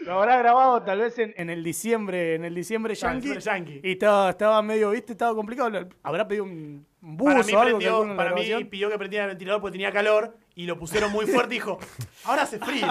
lo 0.00 0.12
habrá 0.20 0.36
grabado 0.36 0.82
tal 0.82 0.98
vez 0.98 1.18
en, 1.18 1.32
en 1.38 1.48
el 1.48 1.64
diciembre, 1.64 2.34
en 2.34 2.44
el 2.44 2.54
diciembre 2.54 2.94
Claro, 2.94 3.20
yankee. 3.20 3.80
Y 3.82 3.92
estaba, 3.92 4.28
estaba 4.30 4.60
medio, 4.60 4.90
viste, 4.90 5.12
estaba 5.12 5.34
complicado. 5.34 5.88
Habrá 6.02 6.28
pedido 6.28 6.44
un 6.44 6.86
buzo 7.00 7.32
Para 7.36 7.42
mí, 7.46 7.52
o 7.54 7.60
algo 7.60 7.78
prendió- 7.78 8.16
para 8.16 8.34
mí 8.34 8.64
pidió 8.66 8.90
que 8.90 8.98
prendiera 8.98 9.24
el 9.24 9.30
ventilador 9.30 9.62
porque 9.62 9.72
tenía 9.72 9.92
calor 9.92 10.36
y 10.54 10.66
lo 10.66 10.78
pusieron 10.78 11.10
muy 11.10 11.24
fuerte 11.26 11.54
y 11.54 11.58
dijo, 11.58 11.78
ahora 12.24 12.42
hace 12.42 12.58
frío. 12.58 12.86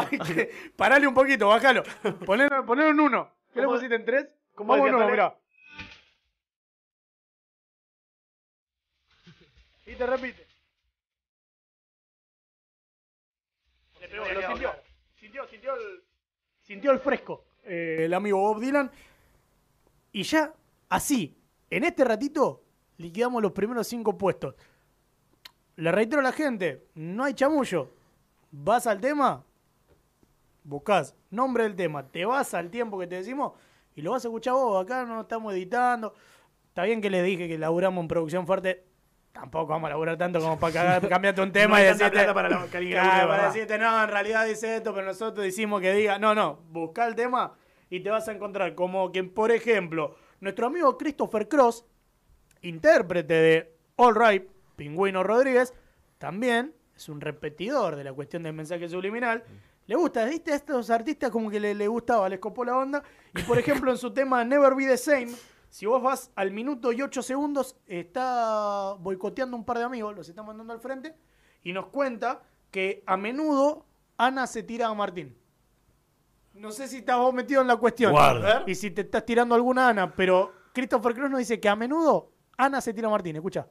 Parale 0.75 1.05
un 1.05 1.13
poquito, 1.13 1.49
bájalo. 1.49 1.83
Ponelo, 2.25 2.65
ponelo 2.65 2.89
en 2.89 2.99
uno. 2.99 3.29
¿Qué 3.53 3.59
le 3.59 3.65
¿Cómo- 3.67 3.75
pusiste 3.77 3.93
en 3.95 4.05
tres? 4.05 4.35
cómo 4.55 4.73
Vamos 4.75 4.89
Tole? 4.89 5.11
mirá. 5.11 5.37
Y 9.85 9.93
te 9.95 10.07
repite. 10.07 10.47
Lo 14.13 14.25
sintió. 14.25 14.71
Sintió, 15.15 15.47
sintió 15.47 15.75
el, 15.75 16.03
sintió 16.61 16.91
el 16.91 16.99
fresco 16.99 17.45
eh, 17.63 18.05
el 18.05 18.13
amigo 18.13 18.39
Bob 18.39 18.59
Dylan. 18.59 18.91
Y 20.11 20.23
ya, 20.23 20.53
así, 20.89 21.37
en 21.69 21.83
este 21.83 22.03
ratito, 22.03 22.63
liquidamos 22.97 23.41
los 23.41 23.51
primeros 23.51 23.87
cinco 23.87 24.17
puestos. 24.17 24.55
Le 25.75 25.91
reitero 25.91 26.19
a 26.19 26.23
la 26.23 26.31
gente, 26.31 26.87
no 26.93 27.23
hay 27.23 27.33
chamullo. 27.33 27.89
Vas 28.51 28.85
al 28.85 29.01
tema, 29.01 29.43
buscás 30.63 31.15
nombre 31.31 31.63
del 31.63 31.75
tema, 31.75 32.07
te 32.07 32.25
vas 32.25 32.53
al 32.53 32.69
tiempo 32.69 32.99
que 32.99 33.07
te 33.07 33.15
decimos 33.15 33.53
y 33.95 34.03
lo 34.03 34.11
vas 34.11 34.23
a 34.23 34.27
escuchar 34.27 34.53
vos. 34.53 34.83
Acá 34.83 35.05
no 35.05 35.21
estamos 35.21 35.53
editando. 35.53 36.13
Está 36.67 36.83
bien 36.83 37.01
que 37.01 37.09
les 37.09 37.23
dije 37.23 37.47
que 37.47 37.57
laburamos 37.57 38.03
en 38.03 38.07
producción 38.07 38.45
fuerte. 38.45 38.85
Tampoco 39.33 39.65
vamos 39.67 39.87
a 39.87 39.89
laburar 39.89 40.17
tanto 40.17 40.39
como 40.39 40.57
para 40.59 40.73
cagar- 40.73 41.09
cambiarte 41.09 41.41
un 41.41 41.51
tema 41.51 41.69
No 41.69 41.75
hay 41.75 41.83
y 41.83 41.87
decirte. 41.87 42.11
plata 42.11 42.33
para 42.33 42.49
la- 42.49 42.65
Claro, 42.67 43.27
para 43.29 43.47
decirte, 43.47 43.77
no, 43.77 44.03
en 44.03 44.09
realidad 44.09 44.45
dice 44.45 44.77
esto, 44.77 44.93
pero 44.93 45.05
nosotros 45.05 45.43
decimos 45.43 45.81
que 45.81 45.91
diga. 45.93 46.19
No, 46.19 46.33
no, 46.35 46.59
busca 46.69 47.05
el 47.07 47.15
tema 47.15 47.55
y 47.89 47.99
te 48.01 48.09
vas 48.09 48.27
a 48.27 48.31
encontrar 48.31 48.73
como 48.75 49.11
que, 49.11 49.23
por 49.23 49.51
ejemplo, 49.51 50.15
nuestro 50.39 50.67
amigo 50.67 50.97
Christopher 50.97 51.47
Cross, 51.47 51.85
intérprete 52.61 53.33
de 53.33 53.75
All 53.97 54.15
Right, 54.15 54.47
Pingüino 54.75 55.23
Rodríguez, 55.23 55.73
también 56.17 56.73
es 56.95 57.09
un 57.09 57.19
repetidor 57.19 57.95
de 57.95 58.03
la 58.03 58.13
cuestión 58.13 58.43
del 58.43 58.53
mensaje 58.53 58.87
subliminal. 58.87 59.43
Le 59.85 59.95
gusta, 59.95 60.23
¿viste? 60.25 60.53
A 60.53 60.55
estos 60.55 60.89
artistas 60.89 61.29
como 61.29 61.49
que 61.49 61.59
le, 61.59 61.75
le 61.75 61.87
gustaba, 61.87 62.29
les 62.29 62.39
copó 62.39 62.63
la 62.63 62.77
onda. 62.77 63.03
Y 63.35 63.41
por 63.41 63.57
ejemplo, 63.59 63.91
en 63.91 63.97
su 63.97 64.13
tema 64.13 64.43
Never 64.45 64.75
Be 64.75 64.85
the 64.87 64.97
Same, 64.97 65.27
si 65.73 65.87
vos 65.87 66.03
vas 66.03 66.31
al 66.35 66.51
minuto 66.51 66.91
y 66.91 67.01
ocho 67.01 67.23
segundos, 67.23 67.75
está 67.87 68.93
boicoteando 68.99 69.57
un 69.57 69.65
par 69.65 69.79
de 69.79 69.83
amigos, 69.85 70.15
los 70.15 70.29
está 70.29 70.43
mandando 70.43 70.71
al 70.71 70.79
frente, 70.79 71.15
y 71.63 71.73
nos 71.73 71.87
cuenta 71.87 72.43
que 72.69 73.03
a 73.07 73.17
menudo 73.17 73.87
Ana 74.15 74.45
se 74.45 74.61
tira 74.61 74.85
a 74.85 74.93
Martín. 74.93 75.35
No 76.53 76.71
sé 76.71 76.87
si 76.87 76.97
estás 76.97 77.17
vos 77.17 77.33
metido 77.33 77.61
en 77.61 77.67
la 77.67 77.77
cuestión. 77.77 78.11
Guarda. 78.11 78.63
Y 78.67 78.75
si 78.75 78.91
te 78.91 79.01
estás 79.01 79.25
tirando 79.25 79.55
alguna 79.55 79.89
Ana, 79.89 80.13
pero 80.13 80.51
Christopher 80.75 81.15
Cross 81.15 81.31
nos 81.31 81.39
dice 81.39 81.59
que 81.59 81.67
a 81.67 81.75
menudo 81.75 82.31
Ana 82.55 82.79
se 82.79 82.93
tira 82.93 83.07
a 83.07 83.11
Martín. 83.11 83.35
Escucha. 83.37 83.67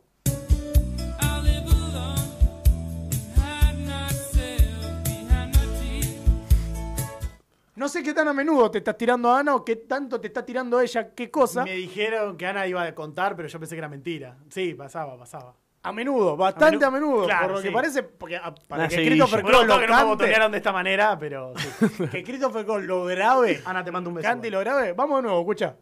No 7.83 7.89
sé 7.89 8.01
qué 8.01 8.15
tan 8.15 8.29
a 8.29 8.33
menudo 8.33 8.71
te 8.71 8.79
estás 8.79 8.97
tirando 8.97 9.29
a 9.33 9.41
Ana 9.41 9.57
o 9.57 9.65
qué 9.65 9.75
tanto 9.75 10.21
te 10.21 10.29
está 10.29 10.45
tirando 10.45 10.81
ella, 10.81 11.13
qué 11.17 11.33
cosa. 11.33 11.65
Me 11.65 11.73
dijeron 11.75 12.37
que 12.37 12.47
Ana 12.47 12.65
iba 12.69 12.81
a 12.81 12.95
contar, 12.95 13.35
pero 13.35 13.49
yo 13.49 13.59
pensé 13.59 13.75
que 13.75 13.79
era 13.81 13.89
mentira. 13.89 14.37
Sí, 14.51 14.73
pasaba, 14.75 15.19
pasaba. 15.19 15.57
A 15.83 15.91
menudo, 15.91 16.37
bastante 16.37 16.85
A 16.85 16.87
a 16.87 16.91
menu- 16.93 16.95
menudo. 17.09 17.25
Claro, 17.25 17.43
por 17.47 17.51
lo 17.57 17.59
sí. 17.61 17.67
que 17.67 17.75
parece, 17.75 18.03
porque 18.05 18.37
a- 18.37 18.55
para 18.55 18.83
Una 18.83 18.89
que 18.89 18.95
seguidilla. 18.95 19.25
Christopher 19.25 19.43
Bueno, 19.43 19.59
Cross 19.59 19.67
lo 19.67 19.75
que 19.81 19.87
no 19.89 19.93
cante, 20.17 20.51
de 20.53 20.57
esta 20.59 20.71
manera, 20.73 21.19
pero 21.19 21.55
sí. 21.57 22.07
que 22.13 22.23
Christopher 22.23 22.65
Cross 22.65 22.85
lo 22.85 23.05
grabe, 23.07 23.61
Ana, 23.65 23.83
te 23.83 23.91
mando 23.91 24.11
un 24.11 24.15
beso. 24.15 24.29
cante 24.29 24.47
y 24.47 24.51
lo 24.53 24.61
grabe. 24.61 24.93
Vamos 24.93 25.19
de 25.19 25.23
nuevo, 25.25 25.41
escucha. 25.41 25.75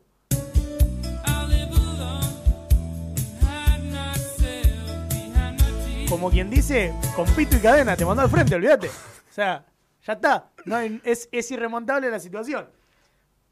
Como 6.08 6.30
quien 6.30 6.50
dice, 6.50 6.92
con 7.14 7.24
pito 7.34 7.56
y 7.56 7.60
cadena, 7.60 7.96
te 7.96 8.04
mandó 8.04 8.22
al 8.22 8.30
frente, 8.30 8.54
olvídate. 8.56 8.88
O 8.88 9.32
sea, 9.32 9.64
ya 10.06 10.12
está. 10.14 10.50
No 10.64 10.76
hay- 10.76 11.00
es, 11.04 11.28
es 11.32 11.50
irremontable 11.50 12.10
la 12.10 12.18
situación. 12.20 12.68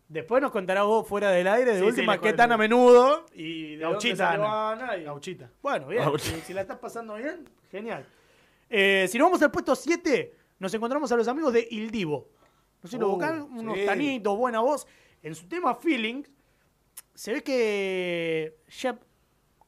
Después 0.09 0.41
nos 0.41 0.51
contará 0.53 0.85
vos 0.85 1.07
fuera 1.07 1.31
del 1.31 1.47
aire, 1.49 1.73
de 1.73 1.79
Sí, 1.81 1.85
sí, 1.85 1.89
última, 1.91 2.15
les 2.15 2.23
qué 2.23 2.33
tan 2.33 2.51
a 2.53 2.57
menudo 2.57 3.27
y 3.35 3.77
de 3.77 3.83
dónde 3.85 3.93
Gauchita, 3.93 4.16
salió 4.31 4.45
Ana. 4.47 4.70
Ana 4.85 4.97
y- 4.97 5.05
Gauchita. 5.05 5.51
Bueno, 5.61 5.89
bien. 5.89 6.03
Gauchita. 6.03 6.37
Si, 6.37 6.41
si 6.43 6.53
la 6.55 6.62
estás 6.62 6.79
pasando 6.79 7.15
bien, 7.16 7.45
genial. 7.70 8.07
Eh, 8.70 9.07
si 9.11 9.19
nos 9.19 9.27
vamos 9.27 9.43
al 9.43 9.51
puesto 9.51 9.75
7, 9.77 10.35
nos 10.59 10.73
encontramos 10.73 11.12
a 11.12 11.16
los 11.16 11.29
amigos 11.29 11.53
de 11.53 11.69
Il 11.70 11.91
Divo. 11.91 12.29
No 12.83 12.89
sé 12.89 12.97
lo 12.97 13.09
Uh, 13.09 13.11
buscan, 13.12 13.43
unos 13.43 13.77
sí. 13.77 13.85
tanitos, 13.85 14.37
buena 14.39 14.61
voz. 14.61 14.87
En 15.23 15.35
su 15.35 15.47
tema 15.47 15.75
Feeling, 15.75 16.23
se 17.15 17.33
ve 17.35 17.43
que 17.43 18.57
ya, 18.70 18.99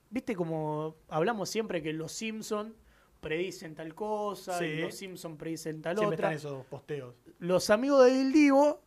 viste 0.08 0.34
como 0.34 0.96
hablamos 1.08 1.50
siempre 1.50 1.82
que 1.82 1.92
los 1.92 2.12
Simpson 2.12 2.74
predicen 3.20 3.74
tal 3.74 3.94
cosa, 3.94 4.58
Sí. 4.58 4.64
y 4.64 4.80
los 4.82 4.94
Simpson 4.94 5.36
predicen 5.36 5.82
tal 5.82 5.96
Siempre 5.98 6.16
otra. 6.16 6.32
están 6.34 6.50
esos 6.52 6.66
posteos. 6.66 7.14
Los 7.38 7.70
amigos 7.70 8.04
de 8.06 8.12
Il 8.20 8.32
Divo 8.32 8.82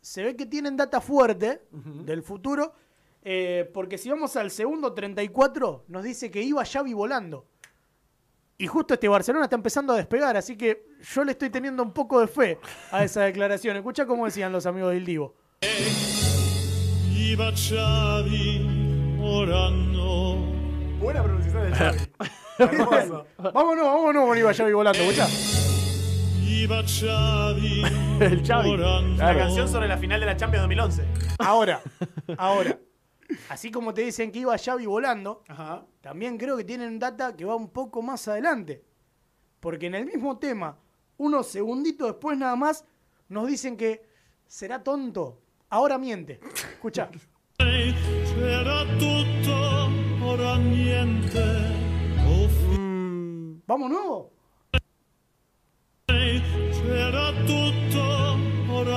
se 0.00 0.22
ve 0.24 0.36
que 0.36 0.46
tienen 0.46 0.76
data 0.76 1.00
fuerte 1.00 1.62
del 1.70 2.22
futuro, 2.22 2.72
eh, 3.22 3.68
porque 3.74 3.98
si 3.98 4.08
vamos 4.10 4.36
al 4.36 4.50
segundo 4.50 4.92
34, 4.92 5.84
nos 5.88 6.04
dice 6.04 6.30
que 6.30 6.42
iba 6.42 6.64
Xavi 6.64 6.92
volando. 6.92 7.46
Y 8.58 8.66
justo 8.68 8.94
este 8.94 9.06
Barcelona 9.08 9.44
está 9.46 9.56
empezando 9.56 9.92
a 9.92 9.96
despegar, 9.96 10.36
así 10.36 10.56
que 10.56 10.86
yo 11.14 11.24
le 11.24 11.32
estoy 11.32 11.50
teniendo 11.50 11.82
un 11.82 11.92
poco 11.92 12.20
de 12.20 12.26
fe 12.26 12.58
a 12.90 13.04
esa 13.04 13.22
declaración. 13.24 13.76
Escucha 13.76 14.06
cómo 14.06 14.24
decían 14.24 14.50
los 14.52 14.64
amigos 14.64 14.92
de 14.92 14.96
Il 14.98 15.04
Divo. 15.04 15.34
Iba 17.14 17.50
Xavi, 17.52 19.18
ora 19.22 19.70
no. 19.70 20.36
Buena 21.00 21.22
pronunciación 21.22 21.64
de 21.70 21.76
Xavi. 21.76 21.98
Vámonos, 22.58 23.26
vámonos 23.84 24.26
con 24.26 24.38
iba 24.38 24.54
Xavi 24.54 24.72
volando, 24.72 25.00
escucha. 25.02 25.26
Iba 26.42 26.82
Xavi, 26.82 27.82
El 28.20 28.42
Xavi. 28.46 28.76
La 29.16 29.36
canción 29.36 29.68
sobre 29.68 29.88
la 29.88 29.98
final 29.98 30.20
de 30.20 30.26
la 30.26 30.36
Champions 30.36 30.62
2011. 30.62 31.04
Ahora, 31.38 31.82
ahora, 32.38 32.78
así 33.50 33.70
como 33.70 33.92
te 33.92 34.02
dicen 34.02 34.32
que 34.32 34.38
iba 34.40 34.56
Xavi 34.56 34.86
volando, 34.86 35.42
Ajá. 35.48 35.84
también 36.00 36.38
creo 36.38 36.56
que 36.56 36.64
tienen 36.64 36.98
data 36.98 37.36
que 37.36 37.44
va 37.44 37.54
un 37.56 37.68
poco 37.70 38.00
más 38.00 38.26
adelante. 38.28 38.82
Porque 39.60 39.86
en 39.86 39.94
el 39.94 40.06
mismo 40.06 40.38
tema, 40.38 40.78
unos 41.18 41.48
segunditos 41.48 42.08
después 42.08 42.38
nada 42.38 42.56
más, 42.56 42.84
nos 43.28 43.48
dicen 43.48 43.76
que 43.76 44.08
será 44.46 44.82
tonto. 44.82 45.42
Ahora 45.68 45.98
miente. 45.98 46.40
Escucha. 46.72 47.10
C'era 47.58 48.84
tutto, 48.98 49.90
ora 50.24 50.58
niente. 50.58 51.75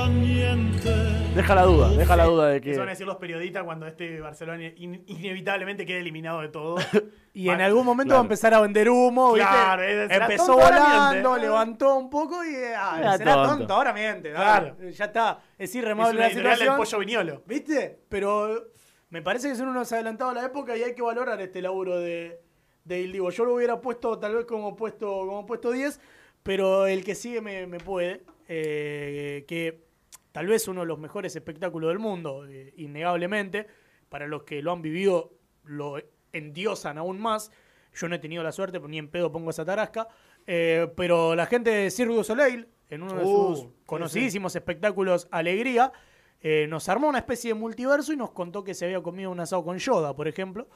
Niente. 0.07 0.89
Deja 1.35 1.55
la 1.55 1.63
duda, 1.63 1.89
deja 1.89 2.15
la 2.15 2.25
duda 2.25 2.47
de 2.47 2.57
Eso 2.57 2.69
van 2.71 2.81
a 2.81 2.85
que. 2.85 2.89
decir 2.91 3.07
los 3.07 3.17
periodistas 3.17 3.63
cuando 3.63 3.87
este 3.87 4.19
Barcelona 4.19 4.65
in- 4.75 5.03
inevitablemente 5.07 5.85
quede 5.85 5.99
eliminado 5.99 6.41
de 6.41 6.49
todo. 6.49 6.75
Y 7.31 7.47
en 7.49 7.61
algún 7.61 7.85
momento 7.85 8.09
Claro. 8.09 8.17
va 8.17 8.21
a 8.23 8.25
empezar 8.25 8.53
a 8.53 8.59
vender 8.59 8.89
humo. 8.89 9.33
¿viste? 9.33 9.47
Claro, 9.49 9.83
es- 9.83 10.09
será 10.11 10.25
Empezó 10.25 10.53
volando, 10.55 11.37
levantó 11.37 11.95
un 11.95 12.09
poco 12.09 12.43
y 12.43 12.53
ah, 12.75 12.95
Era 12.99 13.17
será 13.17 13.33
tonto. 13.35 13.57
tonto. 13.59 13.73
ahora 13.75 13.93
miente. 13.93 14.31
Claro. 14.31 14.75
dale, 14.77 14.91
Ya 14.93 15.05
está. 15.05 15.39
Es 15.57 15.69
Es 15.69 15.75
irremable 15.75 16.17
una 16.17 16.27
la 16.27 16.33
situación. 16.33 16.75
pollo 16.77 16.99
viñolo. 16.99 17.43
¿Viste? 17.45 18.01
Pero 18.09 18.71
me 19.09 19.21
parece 19.21 19.47
que 19.49 19.55
son 19.55 19.69
unos 19.69 19.89
adelantados 19.93 20.35
a 20.35 20.41
la 20.41 20.47
época 20.47 20.75
y 20.75 20.83
hay 20.83 20.93
que 20.95 21.01
valorar 21.01 21.39
este 21.39 21.61
laburo 21.61 21.99
de, 21.99 22.41
de 22.83 23.01
Il 23.01 23.11
Divo. 23.11 23.29
Yo 23.31 23.45
lo 23.45 23.55
hubiera 23.55 23.79
puesto 23.81 24.17
tal 24.19 24.35
vez 24.35 24.45
como 24.45 24.75
puesto, 24.75 25.07
como 25.27 25.45
puesto 25.45 25.71
10, 25.71 25.99
pero 26.43 26.87
el 26.87 27.03
que 27.03 27.15
sigue 27.15 27.41
me, 27.41 27.67
me 27.67 27.79
puede. 27.79 28.23
eh, 28.47 29.45
que 29.47 29.83
tal 30.31 30.47
vez 30.47 30.67
uno 30.67 30.81
de 30.81 30.87
los 30.87 30.97
mejores 30.99 31.35
espectáculos 31.35 31.89
del 31.89 31.99
mundo, 31.99 32.45
eh, 32.47 32.73
innegablemente. 32.77 33.67
Para 34.09 34.25
los 34.27 34.43
que 34.43 34.61
lo 34.63 34.71
han 34.71 34.81
vivido, 34.81 35.33
lo 35.65 35.97
endiosan 36.33 36.97
aún 36.97 37.19
más. 37.19 37.51
Yo 37.93 38.07
no 38.07 38.15
he 38.15 38.19
tenido 38.19 38.43
la 38.43 38.51
suerte, 38.51 38.79
ni 38.79 38.97
en 38.97 39.07
pedo 39.09 39.31
pongo 39.31 39.49
esa 39.51 39.65
tarasca. 39.65 40.07
eh, 40.47 40.87
pero 40.95 41.35
la 41.35 41.45
gente 41.45 41.69
de 41.69 41.91
Cirque 41.91 42.13
du 42.15 42.23
Soleil, 42.23 42.67
en 42.89 43.03
uno 43.03 43.17
de 43.17 43.23
Uh, 43.23 43.55
sus 43.55 43.59
sí, 43.59 43.69
conocidísimos 43.85 44.55
espectáculos 44.55 45.27
Alegría, 45.31 45.91
eh, 46.41 46.67
nos 46.69 46.87
armó 46.87 47.07
una 47.09 47.19
especie 47.19 47.53
de 47.53 47.59
multiverso 47.59 48.13
y 48.13 48.17
nos 48.17 48.31
contó 48.31 48.63
que 48.63 48.73
se 48.73 48.85
había 48.85 49.01
comido 49.01 49.29
un 49.29 49.39
asado 49.41 49.63
con 49.63 49.77
Yoda, 49.77 50.15
por 50.15 50.27
ejemplo. 50.27 50.67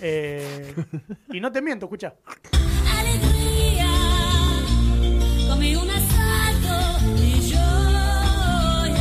Eh, 0.00 0.74
y 1.32 1.40
no 1.40 1.50
te 1.50 1.62
miento, 1.62 1.86
escucha. 1.86 2.14
Alegría, 2.98 3.88
comí 5.48 5.74
un 5.74 5.88
asado 5.90 7.16
y 7.16 7.40
llora. 7.50 8.94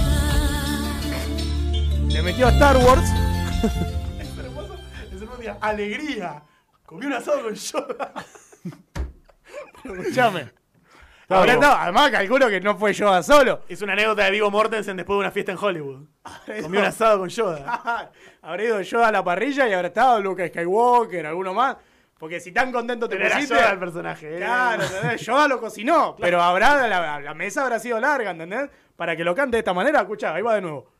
Le 2.10 2.22
metió 2.22 2.48
a 2.48 2.52
Star 2.52 2.78
Wars. 2.78 3.10
Es 4.20 4.38
hermoso. 4.38 4.76
Es 5.14 5.22
hermoso. 5.22 5.58
Alegría. 5.60 6.44
Comí 6.86 7.06
un 7.08 7.14
asado 7.14 7.44
con 7.44 7.56
Yoda. 7.56 8.14
Escuchame. 9.84 10.55
Ahora 11.28 11.56
no, 11.56 11.72
además 11.72 12.12
calculo 12.12 12.48
que 12.50 12.62
no 12.62 12.78
fue 12.78 12.94
Yoda 12.94 13.24
solo. 13.24 13.62
Es 13.68 13.82
una 13.82 13.94
anécdota 13.94 14.26
de 14.26 14.32
Vigo 14.32 14.52
Mortensen 14.52 14.96
después 14.98 15.16
de 15.16 15.20
una 15.22 15.32
fiesta 15.32 15.52
en 15.54 15.58
Hollywood. 15.60 16.04
Comió 16.62 16.80
un 16.82 16.86
asado 16.86 17.20
con 17.20 17.30
Yoda. 17.30 18.12
habrá 18.42 18.64
ido 18.64 18.82
Yoda 18.82 19.08
a 19.08 19.12
la 19.12 19.24
parrilla 19.24 19.68
y 19.68 19.74
habrá 19.74 19.88
estado 19.88 20.22
Luke 20.22 20.48
Skywalker, 20.50 21.26
alguno 21.26 21.54
más. 21.54 21.78
Porque 22.20 22.40
si 22.40 22.52
tan 22.52 22.72
contento 22.72 23.10
te 23.10 23.16
Pero 23.16 23.28
era 23.28 23.36
pusiste... 23.36 23.56
Yoda 23.56 23.72
el 23.72 23.80
personaje. 23.80 24.36
¿eh? 24.36 24.38
Claro, 24.38 24.84
¿entendés? 24.84 25.22
Yoda 25.26 25.48
lo 25.48 25.60
cocinó, 25.60 26.16
pero 26.20 26.42
habrá 26.42 26.88
la, 26.88 27.20
la 27.20 27.34
mesa 27.34 27.64
habrá 27.64 27.80
sido 27.80 28.00
larga, 28.00 28.32
¿entendés? 28.32 28.70
Para 28.96 29.16
que 29.16 29.24
lo 29.24 29.34
cante 29.36 29.58
de 29.58 29.60
esta 29.60 29.74
manera, 29.74 30.02
escucha, 30.02 30.34
ahí 30.34 30.42
va 30.42 30.56
de 30.56 30.62
nuevo. 30.62 30.92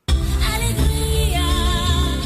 Alegría, 0.54 1.42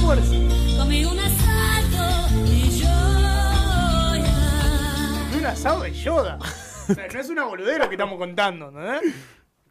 Fuerza. 0.02 0.34
comí 0.80 1.06
un 1.06 1.20
asado 1.20 2.30
y 2.48 2.80
llora. 2.82 4.26
un 5.38 5.46
asado 5.46 5.82
de 5.84 5.94
Yoda. 5.94 6.40
O 6.90 6.94
sea, 6.94 7.08
no 7.08 7.20
es 7.20 7.30
una 7.30 7.44
boludera 7.46 7.88
que 7.88 7.96
estamos 7.96 8.18
contando, 8.18 8.72
¿no? 8.72 9.00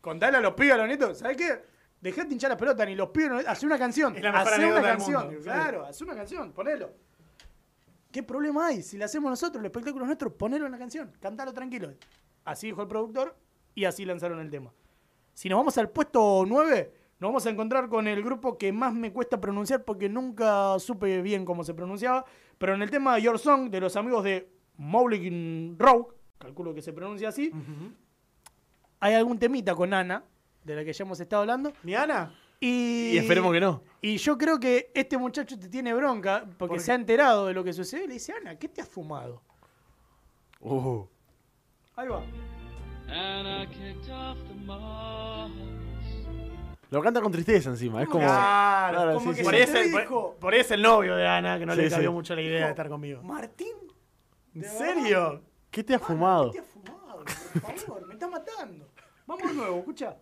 Contale 0.00 0.36
a 0.36 0.40
los 0.40 0.54
pibes, 0.54 0.72
a 0.74 0.76
los 0.78 0.86
nietos, 0.86 1.18
¿sabes 1.18 1.36
qué? 1.36 1.62
Dejate 2.00 2.32
hinchar 2.32 2.50
la 2.50 2.56
pelota, 2.56 2.84
ni 2.86 2.94
los 2.94 3.08
pibes, 3.10 3.30
no- 3.30 3.38
hace 3.50 3.66
una 3.66 3.78
canción. 3.78 4.16
Es 4.16 4.22
la 4.22 4.32
mejor 4.32 4.48
Hacé 4.52 4.66
una 4.66 4.82
canción. 4.82 5.24
mundo. 5.26 5.40
Claro, 5.42 5.84
hace 5.86 6.04
una 6.04 6.14
canción, 6.14 6.52
ponelo. 6.52 6.90
¿Qué 8.10 8.22
problema 8.22 8.68
hay? 8.68 8.82
Si 8.82 8.96
la 8.96 9.04
hacemos 9.06 9.30
nosotros, 9.30 9.60
el 9.60 9.66
espectáculo 9.66 10.04
es 10.04 10.06
nuestro, 10.08 10.32
ponelo 10.34 10.66
en 10.66 10.72
la 10.72 10.78
canción, 10.78 11.12
cantalo 11.20 11.52
tranquilo. 11.52 11.92
Así 12.44 12.68
dijo 12.68 12.80
el 12.82 12.88
productor 12.88 13.36
y 13.74 13.84
así 13.84 14.04
lanzaron 14.04 14.40
el 14.40 14.50
tema. 14.50 14.72
Si 15.34 15.48
nos 15.48 15.58
vamos 15.58 15.76
al 15.76 15.90
puesto 15.90 16.44
9, 16.46 16.92
nos 17.20 17.28
vamos 17.28 17.46
a 17.46 17.50
encontrar 17.50 17.88
con 17.88 18.08
el 18.08 18.22
grupo 18.22 18.56
que 18.56 18.72
más 18.72 18.94
me 18.94 19.12
cuesta 19.12 19.40
pronunciar 19.40 19.84
porque 19.84 20.08
nunca 20.08 20.78
supe 20.78 21.20
bien 21.20 21.44
cómo 21.44 21.64
se 21.64 21.74
pronunciaba. 21.74 22.24
Pero 22.56 22.74
en 22.74 22.82
el 22.82 22.90
tema 22.90 23.18
Your 23.18 23.38
Song, 23.38 23.68
de 23.70 23.80
los 23.80 23.94
amigos 23.96 24.24
de 24.24 24.50
Mowgli 24.78 25.74
Rogue, 25.78 26.14
calculo 26.38 26.74
que 26.74 26.82
se 26.82 26.92
pronuncia 26.92 27.28
así, 27.28 27.52
hay 29.00 29.14
algún 29.14 29.38
temita 29.38 29.74
con 29.74 29.92
Ana, 29.92 30.24
de 30.64 30.76
la 30.76 30.84
que 30.84 30.92
ya 30.92 31.04
hemos 31.04 31.18
estado 31.20 31.42
hablando. 31.42 31.72
¿Mi 31.82 31.94
Ana? 31.94 32.34
Y, 32.60 33.12
Y 33.14 33.18
esperemos 33.18 33.52
que 33.52 33.60
no. 33.60 33.82
Y 34.00 34.16
yo 34.16 34.36
creo 34.36 34.58
que 34.58 34.90
este 34.94 35.16
muchacho 35.16 35.58
te 35.58 35.68
tiene 35.68 35.94
bronca 35.94 36.44
porque 36.58 36.74
¿Por 36.76 36.80
se 36.80 36.92
ha 36.92 36.94
enterado 36.96 37.46
de 37.46 37.54
lo 37.54 37.62
que 37.62 37.72
sucede 37.72 38.04
y 38.04 38.08
le 38.08 38.14
dice, 38.14 38.32
Ana, 38.32 38.56
¿qué 38.56 38.68
te 38.68 38.80
has 38.80 38.88
fumado? 38.88 39.42
Uh. 40.60 41.04
Ahí 41.94 42.08
va. 42.08 42.22
Lo 46.90 47.02
canta 47.02 47.20
con 47.20 47.30
tristeza 47.30 47.70
encima. 47.70 48.02
Es 48.02 48.08
como. 48.08 48.24
Claro, 48.24 48.96
Claro, 48.96 49.14
como 49.18 49.32
sí, 49.32 49.36
que 49.36 49.36
sí. 49.36 49.42
por, 49.44 49.54
se 49.54 49.62
ese, 49.62 50.06
por, 50.08 50.36
por 50.36 50.54
ese 50.54 50.74
el 50.74 50.82
novio 50.82 51.16
de 51.16 51.26
Ana, 51.26 51.58
que 51.58 51.66
no 51.66 51.74
le 51.74 51.88
cambió 51.90 52.10
sí. 52.10 52.14
mucho 52.14 52.34
la 52.34 52.42
idea 52.42 52.64
de 52.64 52.70
estar 52.70 52.88
conmigo. 52.88 53.22
Martín, 53.22 53.74
¿En 54.54 54.62
¿de 54.62 54.68
serio? 54.68 55.42
¿Qué 55.70 55.84
te 55.84 55.94
has 55.94 56.00
¿qué 56.00 56.06
fumado? 56.06 56.50
te 56.50 56.58
has 56.60 56.66
fumado? 56.66 57.24
Por 57.62 57.78
favor, 57.78 58.06
me 58.06 58.14
está 58.14 58.28
matando. 58.28 58.90
Vamos 59.26 59.48
de 59.48 59.54
nuevo, 59.54 59.78
escucha. 59.78 60.16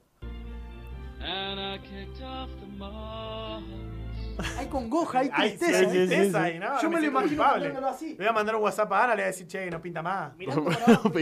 Hay 4.59 4.67
congoja, 4.69 5.21
hay 5.21 5.31
Ay, 5.33 5.51
sí, 5.53 5.57
tristeza. 5.59 5.79
hay 5.79 5.85
sí, 5.87 5.91
sí, 5.91 6.07
tristeza 6.07 6.39
sí. 6.39 6.45
ahí, 6.53 6.59
¿no? 6.59 6.67
Yo 6.83 6.89
me 6.91 6.97
lo 6.97 7.01
siento 7.01 7.07
imagino 7.07 7.29
culpable. 7.43 7.65
cantándolo 7.65 7.87
así. 7.95 8.09
Le 8.11 8.17
voy 8.17 8.27
a 8.27 8.33
mandar 8.33 8.57
un 8.57 8.63
WhatsApp 8.63 8.93
a 8.93 9.05
Ana, 9.05 9.15
le 9.15 9.23
voy 9.23 9.23
a 9.23 9.27
decir, 9.29 9.47
che, 9.47 9.71
no 9.71 9.81
pinta 9.81 10.03
más. 10.03 10.37
Mirando 10.37 10.65
para 10.65 10.85
abajo, 10.85 11.13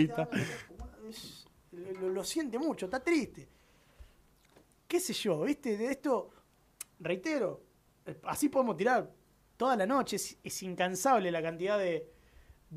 es- 1.09 1.47
lo, 2.01 2.09
lo 2.09 2.25
siente 2.25 2.59
mucho, 2.59 2.87
está 2.87 3.01
triste. 3.01 3.49
¿Qué 4.89 5.01
sé 5.01 5.13
yo? 5.13 5.43
¿Viste? 5.43 5.77
De 5.77 5.91
esto, 5.91 6.31
reitero, 7.01 7.63
eh, 8.07 8.19
así 8.25 8.49
podemos 8.49 8.77
tirar 8.77 9.11
toda 9.57 9.77
la 9.77 9.87
noche. 9.87 10.17
Es, 10.17 10.37
es 10.43 10.63
incansable 10.63 11.31
la 11.31 11.43
cantidad 11.43 11.79
de, 11.79 12.09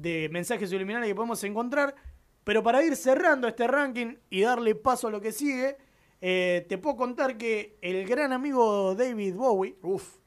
de 0.01 0.29
mensajes 0.31 0.69
subliminales 0.69 1.09
que 1.09 1.15
podemos 1.15 1.43
encontrar. 1.43 1.95
Pero 2.43 2.63
para 2.63 2.83
ir 2.83 2.95
cerrando 2.95 3.47
este 3.47 3.67
ranking 3.67 4.15
y 4.29 4.41
darle 4.41 4.75
paso 4.75 5.07
a 5.07 5.11
lo 5.11 5.19
que 5.19 5.31
sigue, 5.31 5.77
eh, 6.21 6.65
te 6.69 6.77
puedo 6.77 6.95
contar 6.95 7.37
que 7.37 7.77
el 7.81 8.07
gran 8.07 8.31
amigo 8.31 8.95
David 8.95 9.35
Bowie, 9.35 9.75
Uf, 9.81 10.19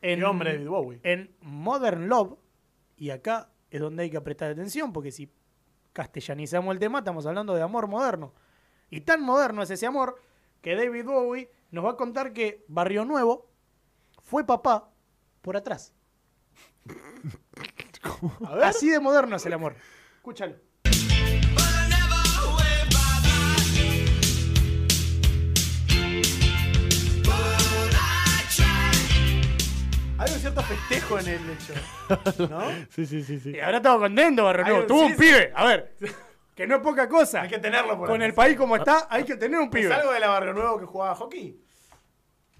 en, 0.00 0.22
hombre 0.24 0.52
David 0.52 0.68
Bowie. 0.68 1.00
en 1.02 1.34
Modern 1.40 2.08
Love, 2.08 2.38
y 2.96 3.10
acá 3.10 3.50
es 3.70 3.80
donde 3.80 4.04
hay 4.04 4.10
que 4.10 4.20
prestar 4.20 4.52
atención, 4.52 4.92
porque 4.92 5.10
si 5.10 5.30
castellanizamos 5.92 6.72
el 6.72 6.78
tema, 6.78 6.98
estamos 6.98 7.26
hablando 7.26 7.54
de 7.54 7.62
amor 7.62 7.88
moderno. 7.88 8.32
Y 8.90 9.00
tan 9.00 9.22
moderno 9.22 9.62
es 9.62 9.70
ese 9.70 9.86
amor 9.86 10.20
que 10.60 10.76
David 10.76 11.04
Bowie 11.04 11.50
nos 11.72 11.84
va 11.84 11.90
a 11.90 11.96
contar 11.96 12.32
que 12.32 12.64
Barrio 12.68 13.04
Nuevo 13.04 13.50
fue 14.22 14.46
papá 14.46 14.90
por 15.42 15.56
atrás. 15.56 15.92
A 18.46 18.54
ver. 18.54 18.64
Así 18.64 18.88
de 18.90 19.00
moderno 19.00 19.36
es 19.36 19.46
el 19.46 19.52
amor. 19.52 19.74
Escúchalo. 20.16 20.54
Hay 30.18 30.32
un 30.32 30.38
cierto 30.38 30.62
festejo 30.62 31.18
en 31.18 31.28
el 31.28 31.40
hecho. 31.50 32.48
¿No? 32.48 32.62
Sí, 32.90 33.04
sí, 33.06 33.22
sí, 33.24 33.40
sí. 33.40 33.50
Y 33.50 33.60
ahora 33.60 33.78
estamos 33.78 34.00
contentos, 34.00 34.44
Barrio 34.44 34.64
Nuevo. 34.66 34.86
Tuvo 34.86 34.98
sí, 35.00 35.04
un 35.06 35.10
sí. 35.12 35.18
pibe. 35.18 35.52
A 35.54 35.64
ver, 35.66 35.96
que 36.54 36.66
no 36.66 36.76
es 36.76 36.82
poca 36.82 37.08
cosa. 37.08 37.42
Hay 37.42 37.48
que 37.48 37.58
tenerlo 37.58 37.98
por 37.98 38.08
Con 38.08 38.22
ahí. 38.22 38.28
el 38.28 38.34
país 38.34 38.56
como 38.56 38.76
está, 38.76 39.06
hay 39.10 39.24
que 39.24 39.36
tener 39.36 39.58
un 39.58 39.66
¿Es 39.66 39.70
pibe. 39.70 39.92
algo 39.92 40.12
de 40.12 40.20
la 40.20 40.28
Barrio 40.28 40.52
Nuevo 40.54 40.78
que 40.78 40.86
jugaba 40.86 41.14
hockey? 41.16 41.60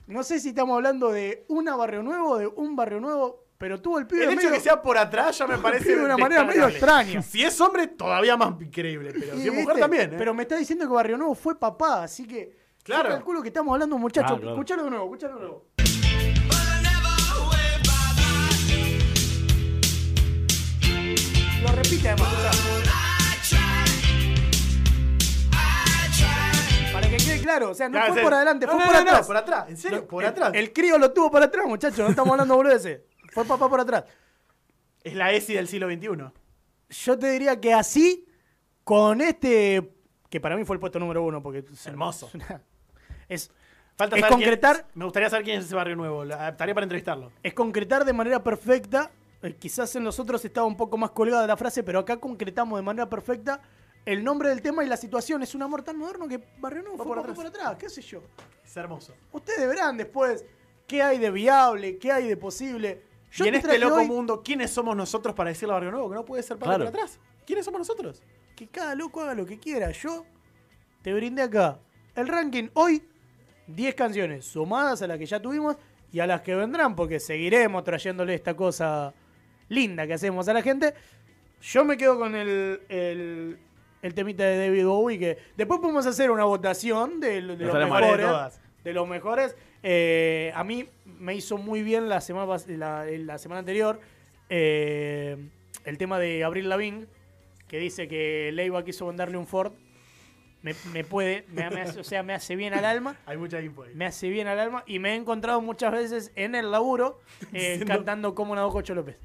No 0.09 0.23
sé 0.23 0.41
si 0.41 0.49
estamos 0.51 0.75
hablando 0.75 1.13
de 1.13 1.45
una 1.49 1.77
Barrio 1.77 2.03
Nuevo 2.03 2.31
o 2.33 2.39
de 2.39 2.47
un 2.49 2.75
Barrio 2.77 3.01
Nuevo, 3.01 3.44
pero 3.65 3.81
tuvo 3.81 3.99
el 3.99 4.07
pibe 4.07 4.25
El 4.25 4.29
hecho 4.33 4.37
medio- 4.37 4.51
de 4.51 4.57
que 4.59 4.63
sea 4.63 4.83
por 4.83 4.99
atrás 4.99 5.39
ya 5.39 5.47
me 5.47 5.57
parece 5.57 5.97
de 5.97 6.05
una 6.05 6.19
manera 6.19 6.45
medio 6.45 6.69
extraña. 6.69 7.23
Si 7.23 7.43
es 7.43 7.59
hombre, 7.63 7.87
todavía 7.87 8.37
más 8.37 8.61
increíble. 8.61 9.11
Pero 9.19 9.39
Y, 9.39 9.41
si 9.41 9.49
es 9.49 9.55
mujer 9.55 9.79
también, 9.79 10.13
¿eh? 10.13 10.17
Pero 10.19 10.35
me 10.35 10.43
está 10.43 10.57
diciendo 10.57 10.87
que 10.87 10.93
Barrio 10.93 11.17
Nuevo 11.17 11.35
fue 11.35 11.59
papá, 11.59 12.03
así 12.03 12.27
que. 12.27 12.55
Claro. 12.83 13.09
Yo 13.09 13.15
calculo 13.15 13.41
que 13.41 13.49
estamos 13.49 13.73
hablando 13.73 13.95
de 13.95 13.97
un 13.97 14.03
muchacho. 14.03 14.35
Ah, 14.35 14.39
claro. 14.39 14.51
Escuchalo 14.53 14.85
de 14.85 14.91
nuevo, 14.91 15.05
escuchalo 15.07 15.35
de 15.37 15.41
nuevo. 15.41 15.65
Lo 21.63 21.69
repite 21.73 22.09
además. 22.09 22.29
Para 26.93 27.09
que 27.11 27.17
quede 27.17 27.41
claro, 27.41 27.71
o 27.71 27.75
sea, 27.75 27.89
no 27.89 28.01
fue 28.07 28.17
sí. 28.19 28.23
por 28.23 28.35
adelante, 28.35 28.67
No, 28.67 28.73
fue 28.73 28.81
no, 28.81 28.87
por 28.87 28.95
no, 28.95 29.01
no, 29.05 29.11
atrás. 29.11 29.27
por 29.27 29.37
atrás. 29.37 29.65
¿En 29.69 29.77
serio? 29.77 30.07
Por 30.07 30.23
el- 30.23 30.31
atrás. 30.31 30.51
El 30.55 30.73
crío 30.73 30.97
lo 30.99 31.11
tuvo 31.13 31.31
por 31.31 31.43
atrás, 31.43 31.67
muchachos, 31.67 31.99
no 31.99 32.09
estamos 32.09 32.31
hablando 32.33 32.55
boludeces. 32.55 33.01
Fue 33.35 33.45
papá 33.45 33.69
por 33.69 33.81
atrás. 33.81 34.05
Es 35.03 35.15
la 35.15 35.33
ESI 35.33 35.55
del 35.55 35.69
siglo 35.69 35.89
XXI. 35.91 36.33
Yo 36.91 37.19
te 37.19 37.31
diría 37.33 37.61
que 37.61 37.75
así, 37.75 38.27
con 38.85 39.21
este, 39.21 39.93
que 40.31 40.41
para 40.41 40.57
mí 40.57 40.65
fue 40.65 40.77
el 40.77 40.81
puesto 40.81 40.99
número 40.99 41.23
uno, 41.23 41.43
porque 41.43 41.65
es 41.71 41.87
Hermoso. 41.87 42.29
Es, 42.29 42.35
una- 42.35 42.63
es, 43.29 43.51
Falta 43.97 44.17
Es 44.17 44.23
saber 44.23 44.33
concretar- 44.37 44.77
quién- 44.77 44.87
me 44.95 45.05
gustaría 45.05 45.31
saber 45.31 45.45
quién 45.45 45.59
es 45.61 45.67
ese 45.67 45.75
barrio 45.77 45.95
nuevo. 45.95 46.25
La- 46.25 46.49
Estaría 46.49 46.75
para 46.75 46.85
entrevistarlo. 46.85 47.31
es 47.43 47.55
concretar 47.55 48.05
de 48.05 48.13
manera 48.13 48.43
perfecta. 48.43 49.11
eh, 49.43 49.55
quizás 49.57 49.95
en 49.95 50.05
los 50.05 50.19
otros 50.19 50.43
estaba 50.45 50.67
un 50.67 50.77
poco 50.77 50.97
más 50.97 51.11
colgada 51.11 51.47
la 51.47 51.57
frase, 51.57 51.83
pero 51.83 51.99
acá 52.01 52.17
concretamos 52.17 52.79
de 52.79 52.83
manera 52.83 53.09
perfecta 53.11 53.61
el 54.07 54.25
nombre 54.25 54.49
del 54.49 54.63
tema 54.63 54.83
y 54.85 54.89
la 54.89 54.97
situación. 54.97 55.43
Es 55.43 55.55
un 55.55 55.63
amor 55.63 55.83
tan 55.83 55.97
moderno 55.99 56.27
que 56.27 56.43
Barrio 56.59 56.83
Nuevo 56.83 56.97
fue 56.97 57.07
por 57.07 57.17
papá 57.19 57.31
atrás. 57.33 57.37
por 57.37 57.47
atrás, 57.47 57.77
qué 57.79 57.89
sé 57.91 58.01
yo. 58.03 58.23
Es 58.65 58.77
hermoso. 58.77 59.15
Ustedes 59.33 59.69
verán 59.69 59.97
después 59.99 60.45
qué 60.89 61.03
hay 61.03 61.19
de 61.19 61.31
viable, 61.31 61.99
qué 61.99 62.11
hay 62.11 62.27
de 62.27 62.37
posible. 62.39 63.03
Yo 63.35 63.45
y 63.45 63.49
en 63.49 63.55
te 63.55 63.59
este 63.61 63.79
loco 63.79 63.97
hoy 63.97 64.07
mundo, 64.07 64.43
¿quiénes 64.43 64.71
somos 64.71 64.97
nosotros 64.97 65.35
para 65.35 65.51
decirle 65.51 65.73
a 65.73 65.75
Barrio 65.75 65.91
Nuevo 65.91 66.09
que 66.09 66.15
no 66.17 66.25
puede 66.25 66.43
ser 66.43 66.57
padre 66.57 66.77
Claro. 66.77 66.89
atrás? 66.89 67.19
¿Quiénes 67.47 67.65
somos 67.65 67.81
nosotros? 67.81 68.23
que 68.57 68.69
cada 68.69 68.95
loco 68.95 69.21
haga 69.21 69.35
lo 69.35 69.45
que 69.45 69.59
quiera. 69.59 69.91
Yo 69.91 70.25
te 71.03 71.13
brindé 71.13 71.43
acá 71.43 71.79
el 72.15 72.29
ranking 72.29 72.69
hoy, 72.75 73.03
10 73.67 73.95
canciones 73.97 74.45
sumadas 74.45 75.03
a 75.03 75.09
las 75.09 75.19
que 75.19 75.27
ya 75.27 75.43
tuvimos 75.43 75.77
y 76.13 76.21
a 76.21 76.27
las 76.29 76.41
que 76.43 76.55
vendrán, 76.55 76.95
porque 76.95 77.19
seguiremos 77.19 77.83
trayéndole 77.83 78.33
esta 78.35 78.55
cosa 78.55 79.13
linda 79.69 80.07
que 80.07 80.15
hacemos 80.15 80.47
a 80.47 80.53
la 80.53 80.63
gente. 80.63 80.95
Yo 81.63 81.85
me 81.85 81.97
quedo 81.97 82.17
con 82.17 82.37
el, 82.37 82.81
el, 82.89 83.59
el 84.03 84.15
temita 84.15 84.45
de 84.45 84.59
David 84.69 84.87
Bowie, 84.87 85.19
que 85.19 85.39
después 85.57 85.81
podemos 85.81 86.07
hacer 86.07 86.31
una 86.31 86.45
votación 86.45 87.19
de, 87.19 87.33
de 87.33 87.41
los 87.41 87.59
mejores 87.59 87.89
de 87.89 87.93
mejores. 87.93 88.27
todas. 88.27 88.61
De 88.85 88.93
los 88.93 89.09
mejores. 89.09 89.57
Eh, 89.87 90.51
a 90.55 90.65
mí 90.65 90.89
me 91.05 91.35
hizo 91.35 91.59
muy 91.59 91.83
bien 91.83 92.09
la 92.09 92.21
semana, 92.23 92.47
pas- 92.51 92.67
la, 92.67 93.05
la 93.05 93.37
semana 93.39 93.59
anterior 93.59 94.01
eh, 94.49 95.37
el 95.85 95.99
tema 95.99 96.19
de 96.19 96.43
Abril 96.43 96.69
Lavigne, 96.71 97.07
que 97.69 97.79
dice 97.79 98.09
que 98.09 98.51
Leiva 98.53 98.83
quiso 98.85 99.07
venderle 99.07 99.37
un 99.37 99.47
Ford. 99.47 99.73
Me, 100.63 100.75
me 100.95 101.05
puede, 101.05 101.45
me, 101.49 101.69
me 101.69 101.83
hace, 101.83 102.01
o 102.01 102.05
sea, 102.05 102.23
me 102.23 102.33
hace 102.33 102.57
bien 102.57 102.73
al 102.73 102.87
alma. 102.87 103.17
Hay 103.27 103.37
mucha 103.37 103.61
info 103.61 103.83
ahí. 103.83 103.95
Me 103.95 104.07
hace 104.07 104.31
bien 104.31 104.47
al 104.47 104.59
alma. 104.59 104.83
Y 104.87 104.99
me 104.99 105.13
he 105.13 105.15
encontrado 105.17 105.61
muchas 105.61 105.93
veces 105.93 106.33
en 106.37 106.55
el 106.55 106.71
laburo 106.71 107.21
eh, 107.53 107.73
Diciendo- 107.79 107.87
cantando 107.87 108.35
como 108.35 108.55
Nabococho 108.55 108.95
López. 108.95 109.19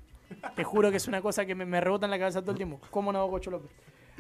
Te 0.58 0.64
juro 0.66 0.92
que 0.92 0.98
es 0.98 1.08
una 1.08 1.22
cosa 1.22 1.46
que 1.46 1.56
me, 1.56 1.66
me 1.66 1.80
rebota 1.80 2.06
en 2.06 2.12
la 2.12 2.20
cabeza 2.20 2.42
todo 2.42 2.52
el 2.52 2.58
tiempo. 2.58 2.82
Como 2.92 3.14
Nabococho 3.14 3.50
López. 3.52 3.72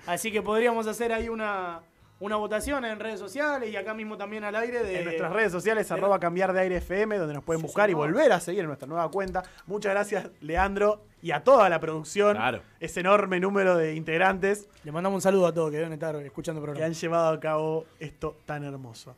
Así 0.07 0.31
que 0.31 0.41
podríamos 0.41 0.87
hacer 0.87 1.11
ahí 1.11 1.27
una, 1.27 1.81
una 2.19 2.35
votación 2.35 2.83
en 2.85 2.99
redes 2.99 3.19
sociales 3.19 3.69
y 3.71 3.75
acá 3.77 3.93
mismo 3.93 4.17
también 4.17 4.43
al 4.43 4.55
aire 4.55 4.83
de 4.83 4.99
en 4.99 5.05
nuestras 5.05 5.31
redes 5.31 5.51
sociales, 5.51 5.87
de- 5.87 5.93
arroba 5.93 6.19
cambiar 6.19 6.51
de 6.53 6.59
aire 6.59 6.75
FM, 6.77 7.17
donde 7.17 7.33
nos 7.33 7.43
pueden 7.43 7.61
Sí, 7.61 7.67
buscar 7.67 7.89
y 7.89 7.93
volver 7.93 8.31
a 8.33 8.39
seguir 8.39 8.61
en 8.61 8.67
nuestra 8.67 8.87
nueva 8.87 9.09
cuenta. 9.09 9.43
Muchas 9.67 9.93
gracias, 9.93 10.29
Leandro, 10.41 11.01
y 11.21 11.31
a 11.31 11.43
toda 11.43 11.69
la 11.69 11.79
producción. 11.79 12.35
Claro. 12.35 12.61
Ese 12.79 12.99
enorme 12.99 13.39
número 13.39 13.77
de 13.77 13.95
integrantes 13.95 14.67
Le 14.83 14.91
mandamos 14.91 15.15
un 15.17 15.21
saludo 15.21 15.47
a 15.47 15.53
todos 15.53 15.71
que 15.71 15.77
deben 15.77 15.93
estar 15.93 16.15
escuchando 16.17 16.59
el 16.59 16.63
que 16.63 16.71
programa. 16.71 16.85
han 16.87 16.93
llevado 16.93 17.29
a 17.29 17.39
cabo 17.39 17.85
esto 17.99 18.37
tan 18.45 18.63
hermoso. 18.65 19.15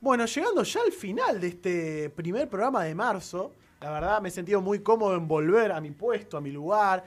Bueno, 0.00 0.26
llegando 0.26 0.64
ya 0.64 0.80
al 0.84 0.90
final 0.92 1.40
de 1.40 1.46
este 1.46 2.10
primer 2.10 2.48
programa 2.48 2.82
de 2.82 2.92
marzo, 2.94 3.52
la 3.80 3.90
verdad 3.92 4.20
me 4.20 4.30
he 4.30 4.32
sentido 4.32 4.60
muy 4.60 4.80
cómodo 4.80 5.14
en 5.14 5.28
volver 5.28 5.70
a 5.70 5.80
mi 5.80 5.92
puesto, 5.92 6.36
a 6.36 6.40
mi 6.40 6.50
lugar. 6.50 7.04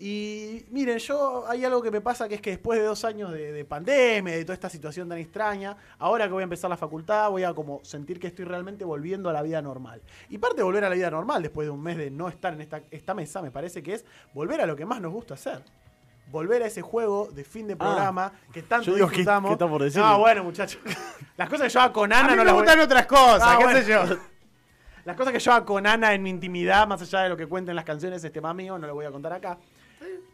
Y 0.00 0.64
miren, 0.70 0.98
yo 0.98 1.44
hay 1.48 1.64
algo 1.64 1.82
que 1.82 1.90
me 1.90 2.00
pasa 2.00 2.28
que 2.28 2.36
es 2.36 2.40
que 2.40 2.50
después 2.50 2.78
de 2.78 2.84
dos 2.84 3.04
años 3.04 3.32
de, 3.32 3.50
de 3.52 3.64
pandemia, 3.64 4.32
de 4.36 4.44
toda 4.44 4.54
esta 4.54 4.70
situación 4.70 5.08
tan 5.08 5.18
extraña, 5.18 5.76
ahora 5.98 6.26
que 6.26 6.32
voy 6.32 6.42
a 6.42 6.44
empezar 6.44 6.70
la 6.70 6.76
facultad, 6.76 7.28
voy 7.30 7.42
a 7.42 7.52
como 7.52 7.80
sentir 7.82 8.20
que 8.20 8.28
estoy 8.28 8.44
realmente 8.44 8.84
volviendo 8.84 9.28
a 9.28 9.32
la 9.32 9.42
vida 9.42 9.60
normal. 9.60 10.00
Y 10.28 10.38
parte 10.38 10.58
de 10.58 10.62
volver 10.62 10.84
a 10.84 10.88
la 10.88 10.94
vida 10.94 11.10
normal, 11.10 11.42
después 11.42 11.66
de 11.66 11.70
un 11.72 11.82
mes 11.82 11.96
de 11.96 12.12
no 12.12 12.28
estar 12.28 12.52
en 12.54 12.60
esta, 12.60 12.80
esta 12.92 13.12
mesa, 13.14 13.42
me 13.42 13.50
parece 13.50 13.82
que 13.82 13.94
es 13.94 14.04
volver 14.34 14.60
a 14.60 14.66
lo 14.66 14.76
que 14.76 14.86
más 14.86 15.00
nos 15.00 15.12
gusta 15.12 15.34
hacer. 15.34 15.62
Volver 16.30 16.62
a 16.62 16.66
ese 16.66 16.82
juego 16.82 17.28
de 17.32 17.42
fin 17.42 17.66
de 17.66 17.74
programa 17.74 18.30
que 18.52 18.62
tanto 18.62 18.86
yo 18.86 18.94
digo, 18.94 19.06
¿qué- 19.08 19.16
disfrutamos. 19.16 19.48
qué 19.48 19.52
está 19.54 19.66
por 19.68 19.82
decirme? 19.82 20.06
No, 20.08 20.18
bueno, 20.20 20.44
muchachos. 20.44 20.80
Las 21.36 21.48
cosas 21.48 21.66
que 21.66 21.72
yo 21.72 21.80
hago 21.80 21.92
con 21.94 22.12
A 22.12 22.20
Ana 22.20 22.28
mí 22.28 22.36
no 22.36 22.42
me 22.42 22.44
las 22.44 22.54
voy- 22.54 22.62
gustan 22.62 22.80
otras 22.80 23.06
cosas, 23.06 23.42
Ah, 23.42 23.56
qué 23.58 23.64
bueno. 23.64 23.80
sé 23.80 23.90
yo. 23.90 24.04
Las 25.06 25.16
cosas 25.16 25.32
que 25.32 25.38
yo 25.40 25.52
hago 25.52 25.64
con 25.64 25.86
Ana 25.86 26.12
en 26.12 26.22
mi 26.22 26.28
intimidad, 26.30 26.86
más 26.86 27.00
allá 27.00 27.20
de 27.22 27.30
lo 27.30 27.36
que 27.36 27.46
cuenten 27.46 27.74
las 27.74 27.84
canciones, 27.86 28.22
este 28.22 28.40
más 28.42 28.54
mío, 28.54 28.78
no 28.78 28.86
lo 28.86 28.94
voy 28.94 29.06
a 29.06 29.10
contar 29.10 29.32
acá. 29.32 29.58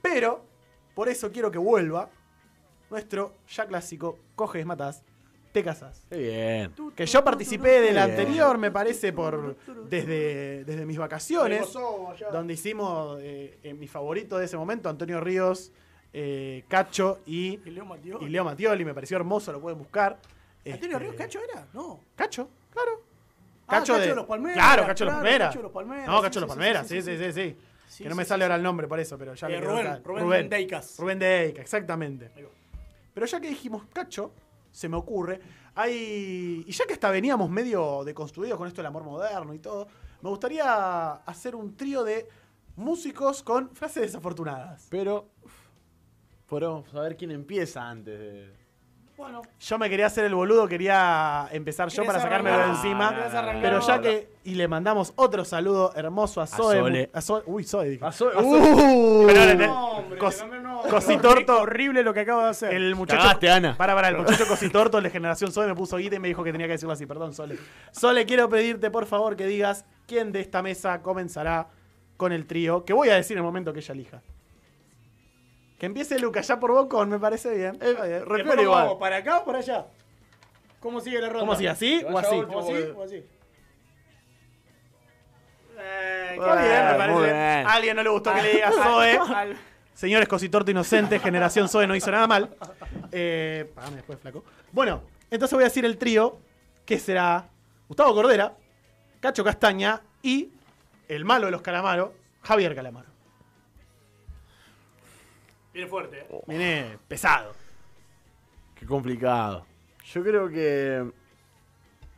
Pero, 0.03 0.45
por 0.95 1.09
eso 1.09 1.31
quiero 1.33 1.51
que 1.51 1.59
vuelva 1.59 2.11
nuestro 2.91 3.35
ya 3.49 3.67
clásico 3.67 4.19
Coges 4.37 4.65
Matás 4.67 5.03
te 5.55 5.63
casás. 5.63 6.05
Qué 6.11 6.17
bien. 6.17 6.93
Que 6.97 7.07
yo 7.07 7.23
participé 7.23 7.81
del 7.81 7.97
anterior, 7.97 8.59
me 8.59 8.73
parece, 8.73 9.13
por 9.13 9.57
desde, 9.89 10.65
desde 10.65 10.85
mis 10.85 10.99
vacaciones, 10.99 11.73
donde 12.33 12.55
hicimos 12.55 13.19
eh, 13.21 13.61
eh, 13.63 13.73
mi 13.73 13.87
favorito 13.87 14.37
de 14.37 14.47
ese 14.47 14.57
momento, 14.57 14.89
Antonio 14.89 15.21
Ríos, 15.21 15.71
eh, 16.13 16.65
Cacho 16.67 17.21
y, 17.25 17.61
Y 17.65 17.71
Leo 17.71 17.85
Matió. 17.85 18.19
y 18.21 18.29
Leo 18.31 18.43
Matioli. 18.45 18.85
Me 18.85 18.95
pareció 18.95 19.17
hermoso, 19.17 19.53
lo 19.53 19.61
pueden 19.61 19.79
buscar. 19.79 20.19
¿Antonio 20.67 20.97
Este, 20.97 20.99
Ríos 20.99 21.15
Cacho 21.15 21.39
era? 21.41 21.69
No. 21.73 22.01
Cacho, 22.17 22.49
claro. 22.71 23.03
Ah, 23.69 23.79
Cacho 23.79 23.97
de 23.97 24.13
los 24.13 24.27
Palmeras, 24.27 24.57
Claro, 24.57 24.87
Cacho 24.87 25.05
de 25.05 25.11
los 25.13 25.15
Palmeras. 25.21 25.49
Cacho 25.49 25.59
de 25.59 25.63
los 25.63 25.73
Palmeras, 25.73 26.07
No, 26.09 26.21
Cacho 26.23 26.41
de 26.41 26.47
los 26.47 26.53
sí, 26.53 26.59
Palmeras, 26.59 26.89
sí, 26.89 27.01
sí, 27.01 27.17
sí, 27.17 27.25
sí, 27.25 27.33
sí. 27.33 27.57
Sí. 27.87 28.03
Que 28.03 28.09
no 28.09 28.15
sí, 28.15 28.19
me 28.19 28.25
sale 28.25 28.41
sí. 28.41 28.45
ahora 28.45 28.57
el 28.57 28.63
nombre 28.63 28.89
por 28.89 29.01
eso, 29.01 29.17
pero 29.19 29.35
ya 29.35 29.49
Eh, 29.49 29.51
me 29.51 29.61
quedó 29.61 29.71
Rubén, 29.73 29.87
acá. 29.87 30.01
Rubén 30.05 30.49
Deicas. 30.49 30.99
Rubén 30.99 31.19
Deica, 31.19 31.63
exactamente. 31.63 32.31
Pero 33.13 33.27
ya 33.27 33.41
que 33.41 33.49
dijimos 33.49 33.85
Cacho, 33.93 34.33
se 34.71 34.89
me 34.89 34.97
ocurre, 34.97 35.41
hay. 35.75 36.65
Y 36.67 36.73
ya 36.73 36.87
que 36.87 36.95
hasta 36.95 37.11
veníamos 37.11 37.49
medio 37.51 38.03
deconstruidos 38.05 38.59
con 38.59 38.67
esto 38.67 38.79
del 38.83 38.87
amor 38.87 39.05
moderno 39.05 39.55
y 39.55 39.59
todo, 39.59 39.87
me 40.23 40.29
gustaría 40.31 41.13
hacer 41.13 41.55
un 41.55 41.77
trío 41.77 42.03
de 42.03 42.29
músicos 42.77 43.43
con 43.43 43.71
frases 43.75 44.03
desafortunadas. 44.03 44.87
Pero. 44.91 45.29
Podemos 46.47 46.91
saber 46.91 47.17
quién 47.17 47.31
empieza 47.31 47.89
antes 47.89 48.19
de. 48.19 48.64
Bueno, 49.17 49.43
Yo 49.61 49.79
me 49.79 49.89
quería 49.89 50.07
hacer 50.07 50.25
el 50.25 50.35
boludo, 50.35 50.67
quería 50.67 51.49
empezar 51.53 51.89
yo 51.89 52.03
¿Querés 52.03 52.07
para 52.09 52.21
sacármelo 52.21 52.59
de 52.59 52.65
encima. 52.65 53.15
Pero 53.63 53.81
ya 53.81 53.97
No, 53.97 54.03
que. 54.03 54.29
Y 54.43 54.57
le 54.57 54.67
mandamos 54.67 55.13
otro 55.17 55.45
saludo 55.45 55.93
hermoso 55.95 56.41
a 56.41 56.47
Zoe. 56.49 56.79
Sole. 56.81 57.11
a 57.13 57.21
Zoe- 57.21 57.43
uy, 57.47 57.63
Zoe. 57.65 57.89
dije. 57.91 58.05
A 58.05 58.11
Zoe- 58.11 58.33
A 58.37 58.43
Zoe. 58.43 58.43
¡Uh! 58.45 59.27
Pero 59.27 59.73
hombre, 59.73 60.19
Cos- 60.19 60.43
el 60.43 60.63
nombre. 60.63 60.91
Cositorto. 60.91 61.63
Horrible 61.63 62.03
lo 62.03 62.13
que 62.13 62.21
acabo 62.21 62.43
de 62.43 62.49
hacer. 62.49 62.75
El 62.75 62.95
muchacho. 62.97 63.21
Cagaste, 63.23 63.51
Ana. 63.51 63.77
Para, 63.77 63.95
para, 63.95 64.09
el 64.09 64.17
muchacho 64.17 64.47
Cositorto 64.49 65.01
de 65.01 65.09
Generación 65.11 65.53
Sole 65.53 65.69
me 65.69 65.75
puso 65.77 65.97
guita 65.97 66.17
y 66.17 66.19
me 66.19 66.29
dijo 66.29 66.43
que 66.43 66.51
tenía 66.53 66.67
que 66.67 66.73
decirlo 66.73 66.93
así. 66.93 67.07
Perdón, 67.07 67.33
Sole. 67.35 67.57
Sole, 67.93 68.27
quiero 68.27 68.49
pedirte 68.49 68.91
por 68.91 69.07
favor 69.07 69.37
que 69.37 69.47
digas 69.47 69.85
quién 70.09 70.33
de 70.33 70.41
esta 70.41 70.61
mesa 70.61 71.01
comenzará 71.03 71.69
con 72.17 72.33
el 72.33 72.47
trío, 72.47 72.85
que 72.85 72.93
voy 72.93 73.09
a 73.11 73.15
decir 73.15 73.37
en 73.37 73.39
el 73.39 73.45
momento 73.45 73.73
que 73.73 73.79
ella 73.81 73.93
elija. 73.95 74.23
Que 75.79 75.87
empiece 75.87 76.19
Lucas 76.19 76.47
ya 76.47 76.59
por 76.61 76.73
Bocón, 76.73 77.09
me 77.11 77.19
parece 77.19 77.55
bien. 77.55 77.79
Refiero 77.81 78.45
nos 78.55 78.63
igual. 78.63 78.85
vamos 78.85 78.99
¿Para 79.01 79.17
acá 79.17 79.39
o 79.41 79.45
para 79.45 79.59
allá? 79.59 79.87
¿Cómo 80.81 81.01
sigue 81.01 81.21
la 81.21 81.29
ronda? 81.29 81.41
¿Cómo 81.41 81.53
así? 81.53 81.67
¿Así 81.67 82.05
o 82.09 82.19
así? 82.19 82.35
último. 82.37 82.59
¿O 82.59 82.63
así? 82.63 82.83
¿O 82.97 83.03
así? 83.03 83.25
Eh, 85.79 86.37
Está 86.39 86.55
bien, 86.63 86.87
me 86.87 86.95
parece. 86.95 87.21
bien. 87.23 87.67
A 87.67 87.73
alguien 87.75 87.97
no 87.97 88.03
le 88.03 88.09
gustó 88.11 88.35
que 88.35 88.43
le 88.43 88.53
diga 88.55 88.71
Zoe. 88.73 89.19
Señores 89.95 90.27
Cositorto 90.29 90.71
Inocente, 90.71 91.19
Generación 91.21 91.69
Zoe 91.69 91.87
no 91.87 91.95
hizo 91.95 92.11
nada 92.11 92.27
mal. 92.27 92.55
Eh, 93.13 93.71
pagame 93.75 93.97
después, 93.97 94.19
flaco. 94.19 94.45
Bueno, 94.73 95.03
entonces 95.31 95.55
voy 95.55 95.63
a 95.63 95.69
decir 95.69 95.85
el 95.85 95.99
trío, 95.99 96.39
que 96.85 96.99
será 96.99 97.49
Gustavo 97.89 98.13
Cordera, 98.15 98.55
Cacho 99.21 99.45
Castaña 99.45 100.03
y 100.23 100.51
el 101.09 101.25
malo 101.25 101.47
de 101.47 101.53
los 101.53 101.63
calamaros, 101.63 102.11
Javier 102.43 102.75
Calamaro. 102.75 103.14
Viene 105.75 105.89
fuerte, 105.89 106.21
¿eh? 106.21 106.41
Viene 106.47 106.99
pesado. 107.09 107.53
Qué 108.79 108.87
complicado. 108.87 109.67
Yo 110.13 110.23
creo 110.23 110.49
que 110.49 111.05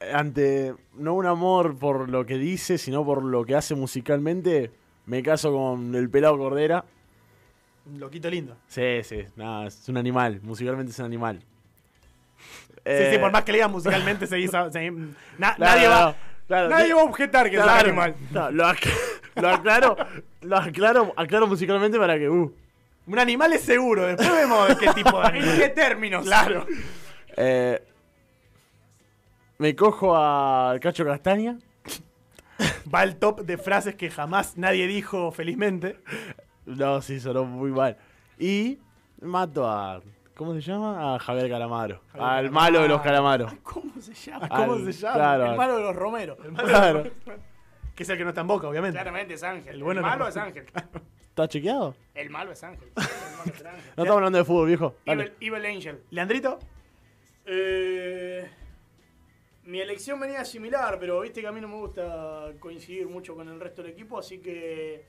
eh, 0.01 0.13
ante 0.13 0.75
no 0.95 1.15
un 1.15 1.27
amor 1.27 1.77
por 1.79 2.09
lo 2.11 2.27
que 2.27 2.37
dice, 2.37 2.77
sino 2.79 3.05
por 3.05 3.23
lo 3.25 3.45
que 3.45 3.55
hace 3.57 3.75
musicalmente, 3.75 4.71
me 5.07 5.23
caso 5.23 5.53
con 5.53 5.95
el 5.95 6.11
pelado 6.11 6.37
Cordera. 6.37 6.85
Un 7.87 7.99
loquito 8.01 8.29
lindo. 8.29 8.57
Sí, 8.69 9.03
sí, 9.05 9.25
nada, 9.37 9.67
es 9.69 9.89
un 9.89 9.97
animal, 9.97 10.41
musicalmente 10.43 10.93
es 10.93 10.99
un 10.99 11.07
animal. 11.07 11.43
Sí, 12.85 13.11
sí, 13.13 13.19
por 13.19 13.33
más 13.33 13.43
que 13.45 13.53
le 13.53 13.59
digan 13.59 13.73
musicalmente, 13.73 14.27
na- 14.27 14.71
Claro, 14.71 15.57
nadie 15.59 15.89
va. 15.89 16.15
claro, 16.47 16.69
Nadie 16.69 16.95
va 16.95 17.01
a 17.01 17.05
objetar 17.05 17.51
que 17.51 17.57
es 17.57 17.63
claro, 17.63 17.91
un 17.93 17.99
animal. 18.01 18.15
no, 18.33 18.51
lo, 18.51 18.65
ac- 18.65 18.93
lo 19.37 19.49
aclaro, 19.49 19.97
lo 20.43 20.57
aclaro, 20.57 21.13
aclaro 21.17 21.47
musicalmente 21.47 21.99
para 21.99 22.19
que, 22.19 22.29
uh, 22.29 22.53
Un 23.07 23.19
animal 23.19 23.53
es 23.53 23.63
seguro, 23.63 24.07
después 24.07 24.31
vemos 24.33 24.69
qué 24.77 24.89
tipo 24.93 25.21
de 25.21 25.27
¿En 25.29 25.35
animal. 25.37 25.59
qué 25.59 25.69
términos? 25.69 26.25
Claro. 26.25 26.67
eh, 27.37 27.83
me 29.59 29.75
cojo 29.77 30.15
a 30.17 30.77
Cacho 30.81 31.05
Castaña. 31.05 31.59
Va 32.93 33.01
al 33.01 33.17
top 33.17 33.41
de 33.43 33.59
frases 33.59 33.95
que 33.95 34.11
jamás 34.11 34.57
nadie 34.57 34.87
dijo 34.87 35.31
felizmente. 35.31 35.99
No, 36.65 37.01
sí, 37.03 37.21
sonó 37.21 37.45
muy 37.45 37.71
mal. 37.71 37.97
Y 38.39 38.79
mato 39.21 39.69
a. 39.69 40.03
¿Cómo 40.35 40.53
se 40.55 40.61
llama? 40.61 41.15
A 41.15 41.19
Javier 41.19 41.49
Calamaro. 41.49 42.01
al 42.13 42.51
malo 42.51 42.83
de 42.83 42.89
los 42.89 43.01
calamaros. 43.01 43.53
¿Cómo 43.63 43.93
se 44.01 44.13
llama? 44.15 44.49
¿Cómo 44.49 44.73
Al- 44.75 44.85
se 44.85 44.93
llama? 44.93 45.15
Claro, 45.15 45.51
El 45.53 45.57
malo 45.57 45.77
de 45.77 45.83
los 45.83 45.97
Romeros. 45.97 46.39
claro. 46.65 47.05
Que 47.95 48.03
es 48.03 48.09
el 48.11 48.19
que 48.19 48.25
no 48.25 48.29
está 48.29 48.43
en 48.43 48.47
boca, 48.47 48.69
obviamente. 48.69 48.95
Claramente 48.95 49.33
es 49.33 49.43
Ángel. 49.43 49.77
El 49.81 49.97
El, 49.97 50.03
malo 50.03 50.29
es 50.29 50.37
Ángel. 50.37 50.67
¿Está 51.37 51.49
chequeado? 51.49 51.95
El 52.15 52.31
malo 52.31 52.53
es 52.53 52.65
Ángel. 52.65 52.89
El 52.97 53.37
malo 53.37 53.53
es 53.55 53.63
Ángel. 53.63 53.93
No 53.95 54.03
estamos 54.05 54.11
hablando 54.17 54.39
de 54.39 54.45
fútbol, 54.47 54.69
viejo. 54.69 54.95
Evil 55.05 55.67
Angel. 55.67 56.03
Leandrito, 56.09 56.59
Eh, 57.45 58.49
mi 59.65 59.79
elección 59.81 60.19
venía 60.19 60.47
similar, 60.47 60.99
pero 60.99 61.21
viste 61.21 61.43
que 61.43 61.47
a 61.47 61.53
mí 61.53 61.61
no 61.61 61.69
me 61.69 61.75
gusta 61.77 62.55
coincidir 62.59 63.07
mucho 63.07 63.35
con 63.35 63.47
el 63.51 63.61
resto 63.61 63.83
del 63.83 63.93
equipo, 63.93 64.19
así 64.19 64.39
que. 64.39 65.05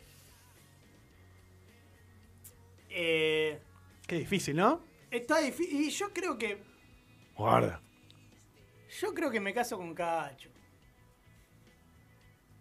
Eh, 2.90 3.62
qué 4.06 4.16
difícil, 4.18 4.58
¿no? 4.58 4.82
está 5.10 5.38
difícil. 5.40 5.80
Y 5.80 5.90
yo 5.92 6.10
creo 6.14 6.38
que. 6.38 6.62
Guarda. 7.38 7.82
Yo 9.00 9.14
creo 9.14 9.32
que 9.32 9.40
me 9.40 9.54
caso 9.54 9.78
con 9.78 9.94
Cacho. 9.96 10.50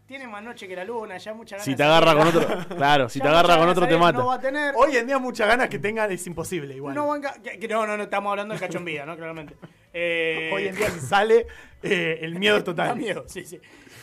Tiene 0.07 0.29
más 0.29 0.41
noche 0.43 0.69
que 0.69 0.77
la 0.77 0.85
luna, 0.85 1.17
ya 1.19 1.35
mucha 1.35 1.57
ganas 1.57 1.65
Si 1.65 1.73
de 1.73 1.77
te 1.79 1.83
agarra 1.83 2.15
con 2.15 2.29
otro. 2.29 2.47
Claro, 2.77 3.09
si 3.09 3.19
Ya 3.19 3.25
te 3.25 3.29
agarra 3.31 3.43
muchas 3.49 3.59
con 3.59 3.69
otro 3.71 3.87
de 3.87 3.89
te 3.93 3.99
mata. 3.99 4.19
No 4.19 4.27
va 4.27 4.35
a 4.35 4.41
tener. 4.41 4.73
Hoy 4.77 4.97
en 4.97 5.07
día 5.07 5.19
muchas 5.19 5.49
ganas 5.49 5.69
que 5.69 5.81
tengan 5.81 6.11
es 6.13 6.25
imposible 6.29 6.75
igual. 6.77 6.95
No, 6.95 7.09
van 7.09 7.21
ca- 7.23 7.35
que- 7.43 7.59
que- 7.59 7.67
no, 7.69 7.85
no, 7.87 7.97
no, 7.97 8.05
estamos 8.05 8.31
hablando 8.31 8.55
del 8.55 8.61
cacho 8.61 8.79
en 8.79 8.85
vida, 8.85 9.05
¿no? 9.05 9.17
Claramente. 9.17 9.57
Eh, 9.93 10.51
Hoy 10.55 10.69
en 10.69 10.77
día 10.77 10.91
si 10.91 11.01
sale 11.01 11.47
eh, 11.83 12.19
el 12.23 12.39
miedo 12.39 12.59
Da 12.59 12.65
total. 12.65 12.97
miedo, 12.97 13.25
sí, 13.27 13.45
sí. 13.45 13.61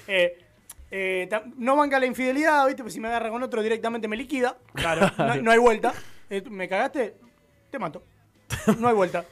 Eh, 0.08 0.38
eh, 0.92 1.28
tam- 1.32 1.54
no 1.56 1.78
banca 1.78 1.98
la 2.00 2.06
infidelidad, 2.06 2.66
¿viste? 2.68 2.84
Pues 2.84 2.94
si 2.94 3.00
me 3.00 3.08
agarra 3.08 3.30
con 3.30 3.42
otro 3.42 3.62
directamente 3.64 4.08
me 4.10 4.18
liquida. 4.18 4.58
Claro. 4.74 5.10
No, 5.18 5.36
no 5.36 5.52
hay 5.52 5.60
vuelta. 5.60 5.94
Eh, 6.30 6.44
¿Me 6.50 6.68
cagaste? 6.68 7.16
Te 7.72 7.80
mato. 7.80 8.04
No 8.78 8.90
hay 8.90 8.94
vuelta. 8.94 9.24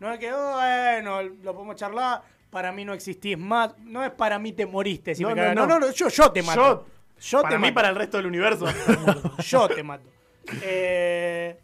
No 0.00 0.12
es 0.12 0.18
que, 0.18 0.32
oh, 0.32 0.52
bueno, 0.54 1.22
lo 1.22 1.54
podemos 1.54 1.76
charlar. 1.76 2.22
Para 2.50 2.72
mí 2.72 2.84
no 2.84 2.92
existís 2.92 3.38
más. 3.38 3.76
No 3.78 4.04
es 4.04 4.10
para 4.10 4.38
mí 4.38 4.52
te 4.52 4.66
moriste 4.66 5.14
si 5.14 5.22
No, 5.22 5.30
me 5.30 5.36
no, 5.36 5.54
no. 5.54 5.66
No, 5.66 5.78
no, 5.80 5.90
yo, 5.92 6.08
yo 6.08 6.30
te 6.32 6.42
mato. 6.42 6.86
Yo, 7.20 7.42
para 7.42 7.54
te 7.54 7.58
mí, 7.58 7.62
mato. 7.62 7.74
para 7.74 7.88
el 7.90 7.96
resto 7.96 8.16
del 8.16 8.26
universo. 8.26 8.66
Yo 9.46 9.68
te 9.68 9.82
mato. 9.82 10.04
Eh, 10.62 11.58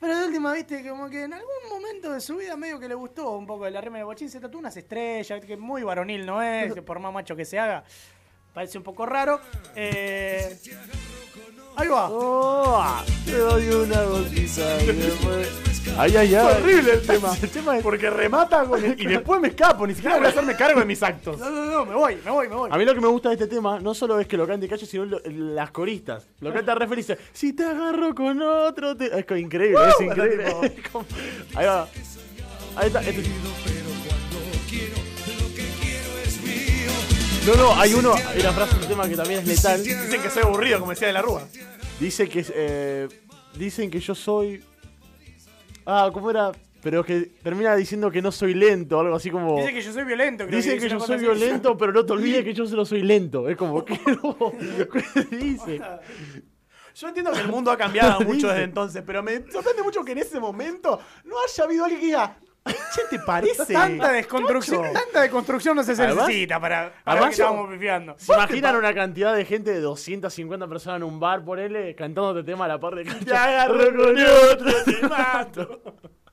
pero 0.00 0.16
de 0.18 0.26
última, 0.26 0.52
viste, 0.52 0.88
como 0.88 1.08
que 1.08 1.22
en 1.24 1.32
algún 1.32 1.68
momento 1.70 2.12
de 2.12 2.20
su 2.20 2.36
vida 2.36 2.56
medio 2.56 2.78
que 2.78 2.88
le 2.88 2.94
gustó 2.94 3.30
un 3.32 3.46
poco 3.46 3.64
de 3.64 3.70
la 3.72 3.80
de 3.80 4.02
Bochín, 4.04 4.30
se 4.30 4.40
tatuó 4.40 4.60
unas 4.60 4.76
estrellas, 4.76 5.40
que 5.44 5.56
muy 5.56 5.82
varonil 5.82 6.24
no 6.24 6.42
es, 6.42 6.72
que 6.72 6.82
por 6.82 6.98
más 7.00 7.12
macho 7.12 7.34
que 7.34 7.44
se 7.44 7.58
haga, 7.58 7.84
parece 8.52 8.78
un 8.78 8.84
poco 8.84 9.06
raro. 9.06 9.40
Eh, 9.74 10.56
ahí 11.76 11.88
va. 11.88 12.08
Oh, 12.10 13.02
te 13.24 13.36
doy 13.36 13.68
una 13.68 14.02
golpiza 14.02 14.82
y 14.82 14.86
después- 14.86 15.77
Ay, 15.96 16.16
ay, 16.16 16.34
ay. 16.34 16.46
Es 16.48 16.56
horrible 16.62 16.92
el 16.92 17.02
tema. 17.02 17.36
Porque 17.82 18.10
remata 18.10 18.64
con 18.64 18.84
el- 18.84 19.00
y 19.00 19.06
después 19.06 19.40
me 19.40 19.48
escapo. 19.48 19.86
Ni 19.86 19.94
siquiera 19.94 20.16
voy 20.16 20.26
a 20.26 20.28
hacerme 20.30 20.54
cargo 20.56 20.80
de 20.80 20.86
mis 20.86 21.02
actos. 21.02 21.38
No, 21.38 21.50
no, 21.50 21.64
no, 21.64 21.84
me 21.86 21.94
voy, 21.94 22.16
me 22.24 22.30
voy, 22.30 22.48
me 22.48 22.54
voy. 22.54 22.70
A 22.72 22.76
mí 22.76 22.84
lo 22.84 22.94
que 22.94 23.00
me 23.00 23.08
gusta 23.08 23.28
de 23.30 23.34
este 23.36 23.46
tema 23.48 23.80
no 23.80 23.94
solo 23.94 24.20
es 24.20 24.26
que 24.26 24.36
lo 24.36 24.46
cante 24.46 24.68
Cacho, 24.68 24.86
sino 24.86 25.04
lo- 25.04 25.20
las 25.24 25.70
coristas. 25.70 26.26
Lo 26.40 26.52
canta 26.52 26.74
re 26.74 26.86
feliz. 26.86 27.12
Si 27.32 27.52
te 27.52 27.64
agarro 27.64 28.14
con 28.14 28.40
otro, 28.42 28.96
te... 28.96 29.06
es 29.06 29.26
increíble, 29.40 29.78
es 29.88 30.04
increíble. 30.04 30.44
Es 30.62 30.88
como- 30.92 31.04
Ahí 31.54 31.66
va. 31.66 31.88
Ahí 32.76 32.86
está. 32.86 33.00
este- 33.02 33.24
No, 37.46 37.54
no, 37.54 37.74
hay 37.80 37.94
uno, 37.94 38.12
hay 38.14 38.40
una 38.40 38.52
frase 38.52 38.76
un 38.76 38.86
tema 38.86 39.08
que 39.08 39.16
también 39.16 39.40
es 39.40 39.46
letal. 39.46 39.82
Dicen 39.82 40.20
que 40.22 40.28
soy 40.30 40.42
aburrido, 40.42 40.78
como 40.80 40.90
decía 40.92 41.06
de 41.06 41.14
la 41.14 41.22
Rúa. 41.22 41.42
Dice 41.98 42.28
que 42.28 42.44
eh, 42.54 43.08
dicen 43.56 43.90
que 43.90 44.00
yo 44.00 44.14
soy. 44.14 44.62
Ah, 45.90 46.10
¿cómo 46.12 46.28
era? 46.28 46.52
Pero 46.82 47.02
que 47.02 47.22
termina 47.42 47.74
diciendo 47.74 48.10
que 48.10 48.20
no 48.20 48.30
soy 48.30 48.52
lento, 48.52 49.00
algo 49.00 49.16
así 49.16 49.30
como. 49.30 49.56
Dice 49.56 49.72
que 49.72 49.80
yo 49.80 49.90
soy 49.90 50.04
violento. 50.04 50.44
creo 50.46 50.58
dice 50.58 50.78
que 50.78 50.86
yo 50.86 51.00
soy 51.00 51.18
violento, 51.18 51.78
pero 51.78 51.92
no 51.92 52.04
te 52.04 52.12
olvides 52.18 52.44
que 52.44 52.52
yo 52.52 52.66
solo 52.66 52.84
soy 52.84 53.02
lento. 53.02 53.48
Es 53.48 53.56
como 53.56 53.82
que 53.82 53.98
no. 54.22 54.36
¿Qué 54.92 55.36
dice? 55.36 55.80
Yo 56.94 57.08
entiendo 57.08 57.32
que 57.32 57.40
el 57.40 57.48
mundo 57.48 57.70
ha 57.70 57.76
cambiado 57.78 58.20
mucho 58.26 58.48
desde 58.48 58.64
entonces, 58.64 59.02
pero 59.06 59.22
me 59.22 59.50
sorprende 59.50 59.82
mucho 59.82 60.04
que 60.04 60.12
en 60.12 60.18
ese 60.18 60.38
momento 60.38 61.00
no 61.24 61.36
haya 61.42 61.64
habido 61.64 61.84
alguien 61.84 62.00
que 62.02 62.06
diga, 62.08 62.36
che, 62.66 63.00
¿te 63.10 63.18
parece? 63.20 63.72
Tanta 63.72 64.12
desconstrucción, 64.12 64.82
tanta 64.92 65.22
desconstrucción 65.22 65.76
no 65.76 65.82
se 65.82 65.92
Además- 65.92 66.26
necesita 66.28 66.60
para, 66.60 66.92
para 67.04 67.18
además 67.18 67.30
que 67.30 67.36
yo- 67.42 67.44
estamos 67.44 67.70
pifiando. 67.70 68.14
¿Se 68.18 68.32
imaginan 68.32 68.76
una 68.76 68.94
cantidad 68.94 69.34
de 69.34 69.44
gente 69.44 69.70
de 69.72 69.80
250 69.80 70.66
personas 70.68 70.98
en 70.98 71.02
un 71.04 71.18
bar, 71.20 71.44
por 71.44 71.58
él, 71.58 71.94
cantándote 71.96 72.42
tema 72.44 72.66
a 72.66 72.68
la 72.68 72.78
par 72.80 72.94
de 72.94 73.04
Cacho? 73.04 73.24
Te 73.24 73.34
agarro 73.34 73.78
con 73.96 74.16
otro, 74.18 74.72
te 74.84 75.08
mato. 75.08 75.82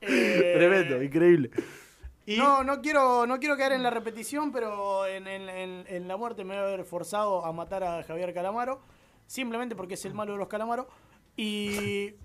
Eh, 0.02 0.54
Tremendo, 0.58 1.02
increíble. 1.02 1.50
Y 2.28 2.38
No, 2.38 2.64
no 2.64 2.82
quiero, 2.82 3.26
no 3.28 3.40
quiero 3.40 3.56
caer 3.56 3.74
en 3.74 3.84
la 3.84 3.90
repetición, 3.92 4.52
pero 4.52 5.06
en, 5.06 5.28
en- 5.28 5.48
en- 5.50 5.86
en 5.88 6.08
la 6.08 6.18
muerte 6.18 6.44
me 6.44 6.56
voy 6.56 6.64
a 6.64 6.68
haber 6.74 6.84
forzado 6.86 7.46
a 7.46 7.52
matar 7.54 7.84
a 7.84 8.04
Javier 8.04 8.34
Calamaro, 8.34 8.82
simplemente 9.28 9.76
porque 9.76 9.94
es 9.94 10.04
el 10.06 10.14
malo 10.14 10.34
de 10.34 10.40
los 10.40 10.48
Calamaro. 10.48 10.88
Y, 11.38 12.16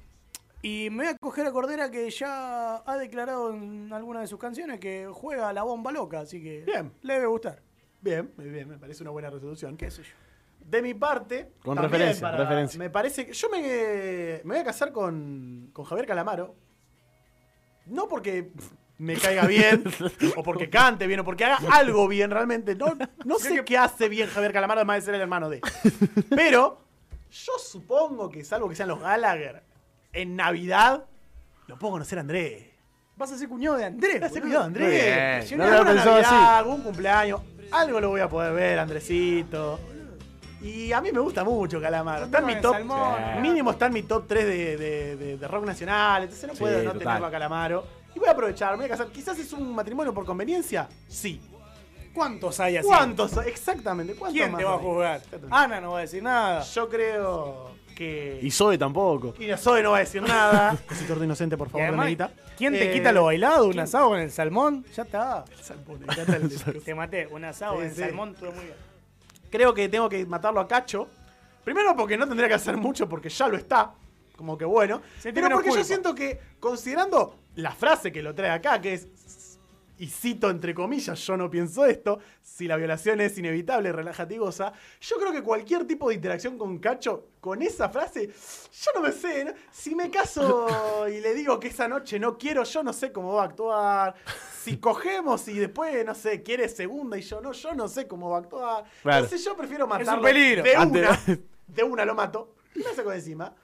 y 0.63 0.89
me 0.91 1.05
voy 1.05 1.15
a 1.15 1.17
coger 1.19 1.47
a 1.47 1.53
Cordera 1.53 1.91
que 1.91 2.09
ya 2.11 2.83
ha 2.85 2.97
declarado 2.99 3.53
en 3.53 3.93
alguna 3.93 4.21
de 4.21 4.27
sus 4.27 4.39
canciones 4.39 4.79
que 4.79 5.09
juega 5.13 5.49
a 5.49 5.53
la 5.53 5.63
bomba 5.63 5.91
loca, 5.93 6.21
así 6.21 6.43
que 6.43 6.65
Bien. 6.65 6.93
le 7.03 7.15
debe 7.15 7.27
gustar. 7.27 7.63
bien, 8.01 8.33
muy 8.37 8.49
bien, 8.51 8.69
me 8.69 8.79
parece 8.79 9.03
una 9.03 9.11
buena 9.11 9.31
resolución. 9.31 9.77
¿Qué 9.77 9.91
sé 9.91 10.03
yo? 10.03 10.11
De 10.65 10.83
mi 10.83 10.95
parte, 10.95 11.53
Con 11.65 11.77
referencia, 11.77 12.31
referencia. 12.31 12.79
Me 12.79 12.91
parece 12.91 13.27
que 13.27 13.33
yo 13.33 13.49
me, 13.49 14.41
me 14.45 14.55
voy 14.55 14.59
a 14.59 14.65
casar 14.65 14.93
con, 14.93 15.71
con 15.73 15.85
Javier 15.85 16.07
Calamaro. 16.07 16.55
No 17.87 18.07
porque 18.07 18.53
me 18.99 19.17
caiga 19.17 19.47
bien, 19.47 19.83
o 20.37 20.43
porque 20.43 20.69
cante 20.69 21.07
bien, 21.07 21.21
o 21.21 21.25
porque 21.25 21.45
haga 21.45 21.59
algo 21.73 22.07
bien 22.07 22.31
realmente. 22.31 22.77
No, 22.77 22.95
no 23.25 23.39
sé 23.39 23.65
qué 23.65 23.79
hace 23.79 24.11
bien 24.11 24.29
Javier 24.29 24.53
Calamaro, 24.53 24.81
además 24.81 24.97
de 24.97 25.03
ser 25.03 25.15
el 25.15 25.23
hermano 25.23 25.49
de. 25.49 25.61
Pero 26.29 26.79
yo 27.31 27.53
supongo 27.59 28.29
que, 28.29 28.45
salvo 28.45 28.69
que 28.69 28.75
sean 28.77 28.91
los 28.91 29.01
Gallagher, 29.01 29.63
en 30.13 30.37
Navidad 30.37 31.05
lo 31.67 31.79
puedo 31.79 31.93
conocer 31.93 32.19
a 32.19 32.23
Andrés. 32.23 32.67
Vas 33.17 33.33
a 33.33 33.39
ser 33.39 33.49
cuñado 33.49 33.77
de 33.77 33.85
Andrés. 33.85 34.17
Ese 34.17 34.29
boludo. 34.29 34.43
cuidado, 34.43 34.65
Andrés. 34.65 34.89
Muy 34.89 34.97
bien. 35.01 35.43
Si 35.47 35.57
No 35.57 35.71
lo 35.71 35.85
pensado 35.85 36.17
así. 36.17 36.35
algún 36.35 36.83
cumpleaños, 36.83 37.41
algo 37.71 38.01
lo 38.01 38.09
voy 38.11 38.21
a 38.21 38.29
poder 38.29 38.53
ver, 38.55 38.79
Andresito. 38.79 39.79
Y 40.63 40.93
a 40.93 41.01
mí 41.01 41.11
me 41.13 41.21
gusta 41.21 41.43
mucho 41.45 41.81
Calamaro. 41.81 42.25
Está 42.27 42.39
en 42.41 42.47
mi 42.47 42.57
top. 42.61 42.73
Salmón. 42.75 43.15
Sí. 43.35 43.41
Mínimo 43.41 43.71
está 43.71 43.87
en 43.87 43.93
mi 43.95 44.03
top 44.03 44.25
3 44.27 44.45
de, 44.47 44.77
de- 44.77 45.17
de- 45.17 45.37
de 45.39 45.49
rock 45.49 45.65
nacional. 45.67 46.23
Entonces 46.25 46.49
no 46.49 46.55
Sí, 46.55 46.61
puedo 46.61 46.79
no 46.79 46.85
total. 46.93 46.99
tenerlo 46.99 47.27
a 47.27 47.31
Calamaro. 47.31 47.87
Y 48.15 48.19
voy 48.19 48.29
a 48.29 48.33
aprovechar, 48.33 48.71
me 48.73 48.77
voy 48.79 48.87
a 48.87 48.89
casar. 48.89 49.07
Quizás 49.09 49.39
es 49.39 49.53
un 49.53 49.75
matrimonio 49.75 50.13
por 50.13 50.25
conveniencia. 50.27 50.89
Sí. 51.09 51.41
¿Cuántos 52.13 52.59
hay 52.61 52.77
así? 52.79 52.89
¿Cuántos? 52.89 53.37
Exactamente. 53.47 54.15
¿Cuántos 54.15 54.35
¿Quién 54.37 54.51
más 54.51 54.59
te 54.59 54.65
va 54.65 54.75
a 54.75 54.79
juzgar? 54.79 55.21
Ana 55.51 55.81
no 55.81 55.93
va 55.93 55.99
a 55.99 56.01
decir 56.03 56.23
nada. 56.23 56.63
Yo 56.63 56.89
creo 56.89 57.71
que. 58.01 58.39
Y 58.43 58.51
Zoe 58.51 58.79
tampoco. 58.79 59.35
Y 59.39 59.53
Zoe 59.59 59.83
no 59.83 59.91
va 59.91 59.99
a 59.99 60.01
decir 60.01 60.23
nada. 60.23 60.77
Cosito 60.89 61.15
de 61.17 61.25
inocente, 61.27 61.57
por 61.59 61.69
favor, 61.69 61.87
además. 61.89 62.31
¿Quién 62.57 62.73
te 62.73 62.91
Eh, 62.91 62.93
quita 62.95 63.13
lo 63.13 63.25
bailado? 63.25 63.67
¿Un 63.69 63.79
asado 63.79 64.09
con 64.09 64.19
el 64.19 64.31
salmón? 64.31 64.85
Ya 64.97 65.03
está. 65.03 65.45
Salmón, 65.63 66.01
el- 66.09 66.83
Te 66.85 66.95
maté. 66.95 67.27
Un 67.27 67.45
asado 67.45 67.73
Sí, 67.73 67.77
con 67.79 67.87
el 67.87 67.95
sí. 67.95 68.01
salmón, 68.01 68.31
estuvo 68.31 68.53
muy 68.53 68.65
bien. 68.65 68.77
Creo 69.51 69.75
que 69.75 69.89
tengo 69.89 70.09
que 70.09 70.25
matarlo 70.25 70.61
a 70.61 70.67
Cacho. 70.69 71.09
Primero 71.65 71.95
porque 71.95 72.17
no 72.17 72.27
tendría 72.27 72.49
que 72.49 72.55
hacer 72.55 72.77
mucho 72.77 73.09
porque 73.09 73.29
ya 73.29 73.47
lo 73.49 73.57
está. 73.57 73.93
Como 74.37 74.57
que 74.57 74.65
bueno. 74.65 75.03
Sentí 75.19 75.41
Pero 75.41 75.57
porque 75.57 75.71
yo 75.71 75.85
siento 75.85 76.15
que, 76.15 76.41
considerando 76.59 77.37
la 77.57 77.73
frase 77.73 78.11
que 78.11 78.23
lo 78.23 78.35
trae 78.35 78.51
acá, 78.51 78.81
que 78.81 78.95
es, 78.95 79.09
y 80.01 80.07
cito 80.07 80.49
entre 80.49 80.75
comillas, 80.75 81.19
yo 81.27 81.37
no 81.37 81.51
pienso 81.51 81.85
esto, 81.85 82.21
si 82.41 82.67
la 82.67 82.77
violación 82.77 83.21
es 83.21 83.37
inevitable, 83.37 83.93
relájate 83.93 84.35
y 84.35 84.39
goza, 84.39 84.73
yo 84.99 85.17
creo 85.19 85.31
que 85.31 85.43
cualquier 85.43 85.87
tipo 85.87 86.09
de 86.09 86.15
interacción 86.15 86.57
con 86.57 86.79
Cacho, 86.79 87.29
con 87.39 87.61
esa 87.61 87.91
frase, 87.91 88.29
yo 88.29 88.91
no 88.95 89.03
me 89.03 89.13
sé, 89.13 89.45
¿no? 89.45 89.53
si 89.71 89.95
me 89.95 90.11
caso 90.11 90.67
y 91.07 91.21
le 91.21 91.35
digo 91.35 91.61
que 91.61 91.69
esa 91.69 91.87
noche 91.87 92.19
no 92.19 92.39
quiero, 92.39 92.65
yo 92.65 92.83
no 92.83 92.95
sé 92.95 93.13
cómo 93.13 93.35
va 93.35 93.43
a 93.43 93.47
actuar. 93.47 94.15
Si 94.63 94.79
cogemos 94.79 95.47
y 95.49 95.59
después, 95.59 96.05
no 96.05 96.15
sé, 96.15 96.43
quiere 96.43 96.67
segunda 96.71 97.19
y 97.19 97.23
yo 97.23 97.43
no, 97.43 97.53
yo 97.53 97.75
no 97.75 97.87
sé 97.87 98.09
cómo 98.09 98.31
va 98.31 98.37
a 98.37 98.41
actuar. 98.41 98.85
Claro. 99.03 99.25
Entonces 99.25 99.45
yo 99.45 99.55
prefiero 99.55 99.87
matarlo 99.87 100.23
peligro. 100.23 100.63
de 100.63 100.79
una, 100.79 101.21
de 101.67 101.83
una 101.83 102.05
lo 102.07 102.15
mato, 102.15 102.55
y 102.75 102.79
me 102.79 102.95
saco 102.95 103.11
de 103.11 103.17
encima. 103.17 103.55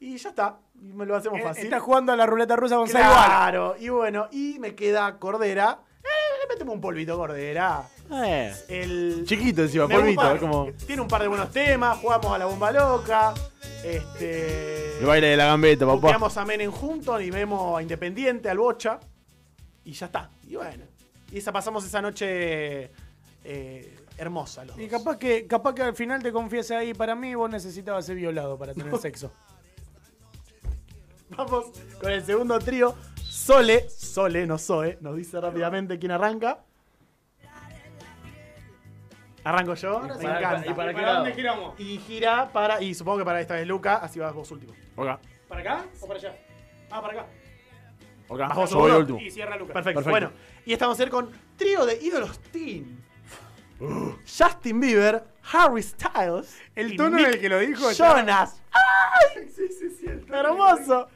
Y 0.00 0.16
ya 0.16 0.30
está, 0.30 0.58
y 0.74 0.92
me 0.92 1.06
lo 1.06 1.14
hacemos 1.16 1.38
Eh, 1.38 1.42
fácil. 1.42 1.64
Estás 1.64 1.80
jugando 1.80 2.12
a 2.12 2.16
la 2.16 2.26
ruleta 2.26 2.56
rusa 2.56 2.76
con. 2.76 2.88
Claro, 2.88 3.76
y 3.78 3.88
bueno, 3.90 4.28
y 4.32 4.58
me 4.58 4.74
queda 4.74 5.18
Cordera. 5.18 5.80
Le 6.44 6.54
metemos 6.54 6.74
un 6.74 6.80
polvito 6.80 7.16
Cordera. 7.16 7.88
Eh. 8.12 8.52
El, 8.68 9.24
Chiquito 9.26 9.62
encima, 9.62 9.88
polvito. 9.88 10.38
como 10.38 10.68
Tiene 10.86 11.00
un 11.00 11.08
par 11.08 11.22
de 11.22 11.28
buenos 11.28 11.50
temas, 11.50 11.98
jugamos 11.98 12.32
a 12.32 12.38
la 12.38 12.44
bomba 12.44 12.70
loca. 12.70 13.32
Este. 13.82 14.98
el 14.98 15.06
baile 15.06 15.28
de 15.28 15.36
la 15.38 15.46
gambeta, 15.46 15.86
papá. 15.86 16.00
Puteamos 16.00 16.36
a 16.36 16.44
Menem 16.44 16.70
juntos 16.70 17.22
y 17.22 17.30
vemos 17.30 17.78
a 17.78 17.82
Independiente, 17.82 18.50
al 18.50 18.58
Bocha. 18.58 19.00
Y 19.84 19.92
ya 19.92 20.06
está. 20.06 20.30
Y 20.46 20.56
bueno. 20.56 20.84
Y 21.32 21.38
esa 21.38 21.50
pasamos 21.52 21.84
esa 21.84 22.02
noche 22.02 22.90
eh, 23.44 23.96
hermosa. 24.18 24.64
Los 24.64 24.78
Y 24.78 24.86
dos. 24.86 24.98
capaz 24.98 25.18
que, 25.18 25.46
capaz 25.46 25.74
que 25.74 25.82
al 25.82 25.94
final 25.94 26.22
te 26.22 26.30
confiese 26.32 26.76
ahí, 26.76 26.92
para 26.94 27.14
mí 27.14 27.34
vos 27.34 27.48
necesitabas 27.50 28.04
ser 28.04 28.16
violado 28.16 28.58
para 28.58 28.74
tener 28.74 28.96
sexo. 29.00 29.32
Vamos 31.30 31.66
con 32.00 32.12
el 32.12 32.24
segundo 32.24 32.58
trío. 32.58 32.94
Sole, 33.44 33.90
Sole, 33.90 34.46
no 34.46 34.56
Zoe, 34.56 34.96
nos 35.02 35.16
dice 35.16 35.38
rápidamente 35.38 35.98
quién 35.98 36.12
arranca. 36.12 36.60
Arranco 39.44 39.74
yo, 39.74 40.00
me 40.00 40.08
para- 40.14 40.38
encanta. 40.38 40.70
y 40.70 40.72
para 40.72 40.92
lado? 40.92 41.26
giramos? 41.26 41.78
Y 41.78 41.98
gira 41.98 42.50
para, 42.50 42.80
y 42.80 42.94
supongo 42.94 43.18
que 43.18 43.24
para 43.26 43.42
esta 43.42 43.52
vez 43.52 43.66
Luca, 43.66 43.96
así 43.96 44.18
vas 44.18 44.32
vos 44.32 44.50
último. 44.50 44.72
Acá, 44.96 45.18
¿Para 45.46 45.60
acá 45.60 45.84
o 46.00 46.06
para 46.06 46.18
allá? 46.18 46.38
Ah, 46.90 47.02
para 47.02 47.12
acá. 47.20 47.26
acá. 48.30 48.48
Bajamos 48.48 48.70
Yo 48.70 48.78
voy 48.78 48.90
último. 48.92 49.20
Y 49.20 49.30
cierra 49.30 49.58
Lucas. 49.58 49.74
Perfecto. 49.74 50.02
Perfecto. 50.02 50.10
Bueno, 50.10 50.30
y 50.64 50.72
estamos 50.72 50.94
a 50.94 51.02
hacer 51.02 51.10
con 51.10 51.30
trío 51.58 51.84
de 51.84 51.98
ídolos 52.02 52.38
teen. 52.50 53.04
Justin 54.26 54.80
Bieber, 54.80 55.22
Harry 55.52 55.82
Styles, 55.82 56.58
El 56.74 56.96
tono 56.96 57.18
en 57.18 57.26
el 57.26 57.38
que 57.38 57.50
lo 57.50 57.58
dijo 57.58 57.92
Jonas. 57.92 58.62
¡Ay! 58.72 59.52
Hermoso. 60.32 61.08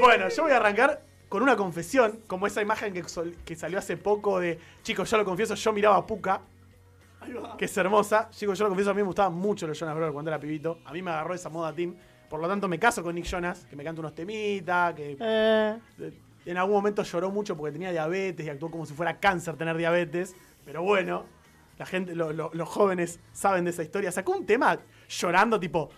Bueno, 0.00 0.28
yo 0.28 0.42
voy 0.42 0.50
a 0.50 0.56
arrancar 0.56 1.08
con 1.30 1.42
una 1.42 1.56
confesión, 1.56 2.18
como 2.26 2.46
esa 2.46 2.60
imagen 2.60 2.92
que, 2.92 3.02
sol- 3.08 3.34
que 3.46 3.56
salió 3.56 3.78
hace 3.78 3.96
poco 3.96 4.38
de, 4.40 4.58
chicos, 4.82 5.08
yo 5.10 5.16
lo 5.16 5.24
confieso, 5.24 5.54
yo 5.54 5.72
miraba 5.72 5.96
a 5.96 6.06
Puka, 6.06 6.42
que 7.56 7.64
es 7.66 7.76
hermosa. 7.78 8.28
Chicos, 8.30 8.58
yo 8.58 8.64
lo 8.64 8.68
confieso, 8.70 8.90
a 8.90 8.94
mí 8.94 8.98
me 9.00 9.06
gustaban 9.06 9.34
mucho 9.34 9.66
los 9.66 9.78
Jonas 9.78 9.94
Brothers 9.94 10.12
cuando 10.12 10.30
era 10.30 10.40
pibito. 10.40 10.80
A 10.84 10.92
mí 10.92 11.00
me 11.02 11.10
agarró 11.10 11.32
esa 11.34 11.48
moda 11.48 11.72
team. 11.72 11.94
Por 12.28 12.40
lo 12.40 12.48
tanto, 12.48 12.66
me 12.68 12.78
caso 12.78 13.02
con 13.02 13.14
Nick 13.14 13.24
Jonas, 13.26 13.64
que 13.70 13.76
me 13.76 13.84
canta 13.84 14.00
unos 14.00 14.14
temitas, 14.14 14.92
que 14.94 15.16
Eh. 15.20 15.78
en 16.46 16.56
algún 16.58 16.74
momento 16.74 17.02
lloró 17.02 17.30
mucho 17.30 17.56
porque 17.56 17.72
tenía 17.72 17.92
diabetes 17.92 18.44
y 18.44 18.48
actuó 18.50 18.70
como 18.70 18.84
si 18.86 18.94
fuera 18.94 19.18
cáncer 19.20 19.56
tener 19.56 19.76
diabetes. 19.76 20.34
Pero 20.64 20.82
bueno, 20.82 21.26
la 21.78 21.86
gente, 21.86 22.14
lo- 22.14 22.32
lo- 22.32 22.50
los 22.54 22.68
jóvenes 22.68 23.20
saben 23.32 23.64
de 23.64 23.70
esa 23.70 23.82
historia. 23.82 24.10
Sacó 24.12 24.32
un 24.32 24.46
tema 24.46 24.78
llorando, 25.08 25.60
tipo, 25.60 25.90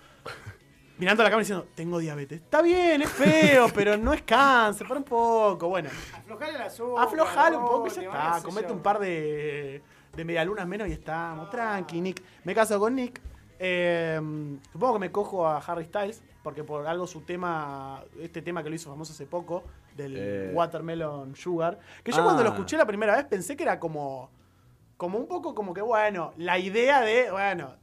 mirando 1.03 1.23
a 1.23 1.25
la 1.25 1.31
cámara 1.31 1.41
diciendo, 1.43 1.67
tengo 1.75 1.99
diabetes. 1.99 2.41
Está 2.41 2.63
bien, 2.63 3.03
es 3.03 3.11
feo, 3.11 3.67
pero 3.75 3.97
no 3.97 4.13
es 4.13 4.23
cáncer, 4.23 4.87
para 4.87 4.99
un 4.99 5.05
poco. 5.05 5.69
Bueno, 5.69 5.91
Aflojale 6.17 6.53
la 6.59 6.67
azúcar. 6.67 7.05
aflojalo 7.05 7.59
un 7.59 7.67
poco 7.67 7.87
y 7.89 7.91
ya 7.91 8.03
está. 8.03 8.41
Comete 8.45 8.69
yo. 8.69 8.75
un 8.75 8.81
par 8.83 9.01
de, 9.01 9.83
de 10.15 10.25
medialunas 10.25 10.67
menos 10.69 10.87
y 10.89 10.93
estamos. 10.93 11.51
Tranqui, 11.51 12.01
Nick. 12.01 12.23
Me 12.45 12.55
caso 12.55 12.79
con 12.79 12.95
Nick. 12.95 13.21
Eh, 13.59 14.21
supongo 14.73 14.95
que 14.95 14.99
me 15.01 15.11
cojo 15.13 15.47
a 15.47 15.59
Harry 15.59 15.85
Styles, 15.87 16.23
porque 16.43 16.63
por 16.63 16.87
algo 16.87 17.07
su 17.07 17.23
tema, 17.23 18.03
este 18.21 18.41
tema 18.43 18.63
que 18.63 18.69
lo 18.71 18.75
hizo 18.77 18.89
famoso 18.91 19.13
hace 19.13 19.27
poco, 19.27 19.65
del 19.97 20.15
Eh. 20.17 20.51
Watermelon 20.55 21.35
Sugar, 21.37 21.79
que 22.05 22.13
yo 22.13 22.21
Ah. 22.21 22.25
cuando 22.25 22.43
lo 22.45 22.51
escuché 22.51 22.77
la 22.77 22.87
primera 22.87 23.17
vez 23.17 23.25
pensé 23.27 23.57
que 23.57 23.63
era 23.65 23.79
como, 23.79 24.31
como 24.97 25.19
un 25.19 25.27
poco 25.27 25.55
como 25.55 25.75
que, 25.75 25.81
bueno, 25.83 26.33
la 26.37 26.59
idea 26.59 27.01
de, 27.03 27.31
bueno, 27.31 27.75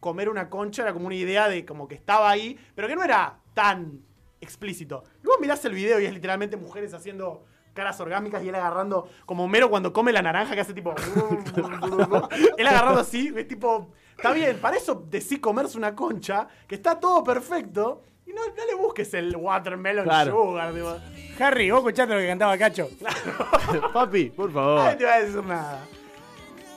comer 0.00 0.28
una 0.28 0.48
concha 0.50 0.82
era 0.82 0.92
como 0.92 1.06
una 1.06 1.14
idea 1.14 1.48
de 1.48 1.64
como 1.64 1.86
que 1.86 1.94
estaba 1.94 2.30
ahí, 2.30 2.58
pero 2.74 2.88
que 2.88 2.96
no 2.96 3.04
era 3.04 3.38
tan 3.54 4.00
explícito. 4.40 5.04
Luego 5.22 5.40
mirás 5.40 5.64
el 5.66 5.74
video 5.74 6.00
y 6.00 6.06
es 6.06 6.12
literalmente 6.14 6.56
mujeres 6.56 6.94
haciendo 6.94 7.44
caras 7.74 8.00
orgánicas 8.00 8.42
y 8.42 8.48
él 8.48 8.54
agarrando, 8.54 9.08
como 9.26 9.46
Mero 9.46 9.70
cuando 9.70 9.92
come 9.92 10.12
la 10.12 10.22
naranja 10.22 10.54
que 10.54 10.60
hace 10.62 10.74
tipo... 10.74 10.94
él 12.58 12.66
agarrando 12.66 13.00
así, 13.00 13.32
es 13.36 13.46
tipo... 13.48 13.92
Está 14.16 14.32
bien, 14.32 14.58
para 14.58 14.76
eso 14.76 15.06
decí 15.08 15.38
comerse 15.38 15.78
una 15.78 15.94
concha, 15.94 16.46
que 16.66 16.74
está 16.74 16.98
todo 17.00 17.22
perfecto, 17.24 18.02
y 18.26 18.32
no, 18.32 18.42
no 18.46 18.66
le 18.66 18.74
busques 18.74 19.14
el 19.14 19.34
watermelon 19.34 20.04
Claro. 20.04 20.32
sugar, 20.32 20.74
digo. 20.74 20.96
Harry, 21.38 21.70
vos 21.70 21.78
escuchaste 21.80 22.12
lo 22.14 22.20
que 22.20 22.26
cantaba 22.26 22.58
Cacho. 22.58 22.88
Papi, 23.94 24.30
por 24.30 24.52
Nadie 24.52 24.76
favor. 24.76 24.96
te 24.98 25.04
va 25.04 25.14
a 25.14 25.20
decir 25.22 25.44
nada. 25.44 25.86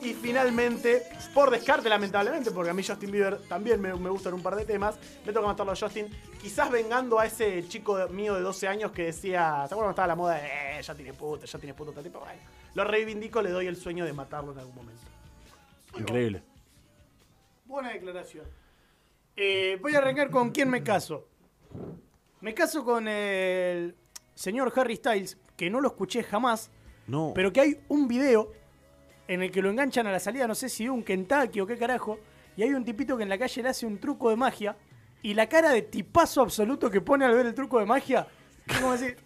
Y 0.03 0.13
finalmente, 0.13 1.03
por 1.33 1.49
descarte 1.49 1.87
lamentablemente, 1.87 2.51
porque 2.51 2.69
a 2.71 2.73
mí 2.73 2.83
Justin 2.83 3.09
Bieber 3.11 3.37
también 3.47 3.79
me, 3.79 3.93
me 3.95 4.09
gustan 4.09 4.33
un 4.33 4.43
par 4.43 4.55
de 4.55 4.65
temas, 4.65 4.97
me 5.25 5.31
toca 5.31 5.47
matarlo 5.47 5.71
a 5.71 5.75
Justin, 5.77 6.07
quizás 6.41 6.69
vengando 6.69 7.19
a 7.19 7.25
ese 7.25 7.65
chico 7.69 7.97
de- 7.97 8.07
mío 8.09 8.33
de 8.35 8.41
12 8.41 8.67
años 8.67 8.91
que 8.91 9.03
decía, 9.05 9.65
¿se 9.67 9.73
acuerdan 9.73 9.77
cuando 9.77 9.89
estaba 9.91 10.07
la 10.07 10.15
moda 10.15 10.35
de, 10.35 10.79
eh, 10.79 10.81
ya 10.81 10.93
tiene 10.93 11.13
puto, 11.13 11.45
ya 11.45 11.57
tiene 11.59 11.73
puto, 11.73 11.93
tal 11.93 12.03
tipo? 12.03 12.19
Bueno, 12.19 12.39
lo 12.75 12.83
reivindico, 12.83 13.41
le 13.41 13.51
doy 13.51 13.67
el 13.67 13.77
sueño 13.77 14.03
de 14.03 14.11
matarlo 14.11 14.51
en 14.51 14.59
algún 14.59 14.75
momento. 14.75 15.01
Increíble. 15.97 16.43
Buena 17.65 17.91
declaración. 17.93 18.45
Eh, 19.37 19.77
voy 19.81 19.95
a 19.95 19.99
arrancar 19.99 20.29
con 20.29 20.51
quién 20.51 20.69
me 20.69 20.83
caso. 20.83 21.27
Me 22.41 22.53
caso 22.53 22.83
con 22.83 23.07
el 23.07 23.95
señor 24.35 24.73
Harry 24.75 24.97
Styles, 24.97 25.37
que 25.55 25.69
no 25.69 25.79
lo 25.79 25.87
escuché 25.87 26.23
jamás, 26.23 26.69
No. 27.07 27.31
pero 27.33 27.53
que 27.53 27.61
hay 27.61 27.79
un 27.87 28.07
video 28.07 28.51
en 29.27 29.41
el 29.41 29.51
que 29.51 29.61
lo 29.61 29.69
enganchan 29.69 30.07
a 30.07 30.11
la 30.11 30.19
salida, 30.19 30.47
no 30.47 30.55
sé 30.55 30.69
si 30.69 30.89
un 30.89 31.03
Kentucky 31.03 31.61
o 31.61 31.67
qué 31.67 31.77
carajo, 31.77 32.19
y 32.55 32.63
hay 32.63 32.73
un 32.73 32.83
tipito 32.83 33.17
que 33.17 33.23
en 33.23 33.29
la 33.29 33.37
calle 33.37 33.63
le 33.63 33.69
hace 33.69 33.85
un 33.85 33.97
truco 33.99 34.29
de 34.29 34.35
magia, 34.35 34.75
y 35.21 35.33
la 35.33 35.47
cara 35.47 35.71
de 35.71 35.83
tipazo 35.83 36.41
absoluto 36.41 36.89
que 36.91 37.01
pone 37.01 37.25
al 37.25 37.33
ver 37.33 37.45
el 37.45 37.53
truco 37.53 37.79
de 37.79 37.85
magia, 37.85 38.27
es 38.67 38.77
como 38.79 38.91
decir, 38.91 39.17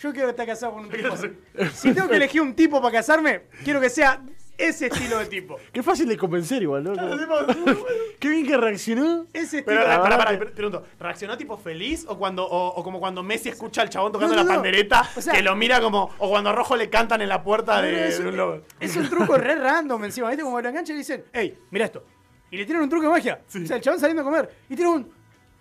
Yo 0.00 0.12
quiero 0.12 0.30
estar 0.30 0.46
casado 0.46 0.74
con 0.74 0.84
un 0.84 0.90
tipo 0.90 1.12
así. 1.12 1.28
Si 1.74 1.94
tengo 1.94 2.08
que 2.08 2.16
elegir 2.16 2.42
un 2.42 2.54
tipo 2.54 2.80
para 2.80 2.92
casarme, 2.92 3.42
quiero 3.62 3.80
que 3.80 3.88
sea 3.88 4.22
ese 4.56 4.86
estilo 4.86 5.18
de 5.18 5.26
tipo. 5.26 5.56
Qué 5.72 5.82
fácil 5.82 6.08
de 6.08 6.16
convencer 6.16 6.62
igual, 6.62 6.84
¿no? 6.84 6.92
Qué 8.20 8.28
bien 8.28 8.46
que 8.46 8.56
reaccionó. 8.56 9.26
Ese 9.32 9.58
estilo 9.58 9.64
Pero, 9.66 9.80
pará, 10.00 10.02
pará, 10.02 10.16
pará, 10.38 10.50
pregunto, 10.54 10.84
¿reaccionó 10.98 11.36
tipo 11.36 11.56
feliz 11.56 12.04
o 12.08 12.16
cuando 12.18 12.44
o, 12.46 12.68
o 12.74 12.82
como 12.84 13.00
cuando 13.00 13.22
Messi 13.22 13.48
escucha 13.48 13.82
al 13.82 13.90
chabón 13.90 14.12
tocando 14.12 14.34
No, 14.34 14.42
no, 14.42 14.46
la 14.48 14.54
no. 14.56 14.62
pandereta 14.62 15.08
O 15.16 15.20
sea- 15.20 15.32
que 15.32 15.42
lo 15.42 15.54
mira 15.56 15.80
como 15.80 16.10
o 16.18 16.28
cuando 16.30 16.50
a 16.50 16.52
Rojo 16.52 16.76
le 16.76 16.88
cantan 16.88 17.20
en 17.22 17.28
la 17.28 17.42
puerta 17.42 17.82
de, 17.82 18.08
es, 18.08 18.18
de 18.22 18.28
un 18.28 18.36
logo? 18.36 18.62
es 18.80 18.96
un 18.96 19.08
truco 19.08 19.36
re 19.36 19.54
random 19.60 20.04
encima. 20.04 20.28
¿Viste? 20.28 20.42
Como 20.44 20.60
lo 20.60 20.68
enganchan 20.68 20.96
y 20.96 20.98
dicen, 20.98 21.24
hey, 21.32 21.58
mira 21.70 21.86
esto. 21.86 22.04
Y 22.50 22.56
le 22.56 22.64
tiran 22.66 22.82
un 22.82 22.88
truco 22.88 23.04
de 23.06 23.10
magia. 23.12 23.40
O 23.48 23.66
sea, 23.66 23.76
el 23.76 23.82
chabón 23.82 23.98
saliendo 23.98 24.22
a 24.22 24.24
comer. 24.24 24.48
Y 24.68 24.76
tiran 24.76 24.92
un. 24.92 25.12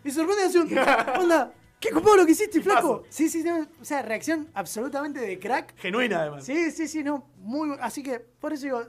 Y 0.03 0.11
se 0.11 0.17
sorprende 0.17 0.43
y 0.43 0.45
hace 0.47 0.59
un. 0.59 0.77
Onda, 1.21 1.51
¿qué 1.83 1.91
copado 1.91 2.17
lo 2.17 2.25
que 2.25 2.31
hiciste, 2.31 2.61
flaco? 2.61 3.03
Sí, 3.09 3.27
sí, 3.29 3.43
no, 3.43 3.67
o 3.81 3.85
sea, 3.85 4.01
reacción 4.01 4.49
absolutamente 4.53 5.19
de 5.19 5.37
crack. 5.37 5.77
Genuina 5.77 6.21
además. 6.21 6.45
Sí, 6.45 6.71
sí, 6.71 6.87
sí, 6.87 7.03
no. 7.03 7.27
Muy, 7.37 7.75
así 7.81 8.01
que, 8.01 8.19
por 8.19 8.53
eso 8.53 8.63
digo, 8.63 8.83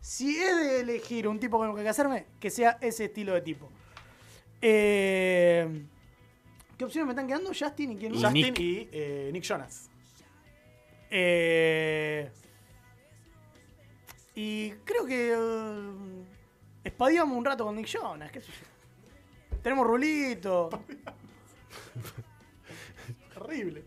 si 0.00 0.36
he 0.36 0.54
de 0.54 0.80
elegir 0.80 1.26
un 1.26 1.40
tipo 1.40 1.56
con 1.56 1.70
el 1.70 1.76
que 1.76 1.82
casarme, 1.82 2.26
que 2.38 2.50
sea 2.50 2.78
ese 2.82 3.06
estilo 3.06 3.32
de 3.32 3.40
tipo. 3.40 3.70
Eh, 4.60 5.86
¿Qué 6.76 6.84
opciones 6.84 7.06
me 7.06 7.12
están 7.12 7.26
quedando? 7.26 7.50
Justin 7.58 7.92
y 7.92 7.96
quién 7.96 8.12
más? 8.12 8.22
Justin 8.22 8.44
Nick. 8.44 8.60
y 8.60 8.88
eh, 8.92 9.30
Nick 9.32 9.44
Jonas. 9.44 9.88
Eh, 11.10 12.30
y 14.34 14.70
creo 14.84 15.06
que 15.06 15.32
eh, 15.32 15.92
espadeamos 16.82 17.38
un 17.38 17.44
rato 17.44 17.64
con 17.64 17.76
Nick 17.76 17.86
Jonas, 17.86 18.30
qué 18.30 18.40
sé 18.40 18.48
yo. 18.48 19.56
Tenemos 19.62 19.86
rulito. 19.86 20.68
Horrible. 23.44 23.84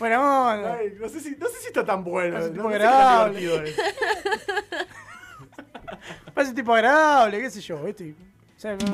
Ay, 0.00 0.94
no, 0.98 1.08
sé 1.08 1.20
si, 1.20 1.36
no 1.36 1.46
sé 1.48 1.58
si 1.60 1.66
está 1.68 1.84
tan 1.84 2.02
bueno. 2.02 2.38
Es 2.38 2.44
No, 2.44 2.50
un 2.50 2.56
no 2.56 2.62
tipo 2.62 2.72
sé 2.72 2.78
tan 2.78 2.88
agradable. 2.88 3.40
divertido 3.40 3.64
es. 3.64 3.76
Parece 6.34 6.50
un 6.50 6.56
tipo 6.56 6.74
agradable, 6.74 7.40
qué 7.40 7.50
sé 7.50 7.60
yo, 7.60 7.82
¿viste? 7.82 8.14
O 8.56 8.60
sea, 8.60 8.76
no- 8.76 8.92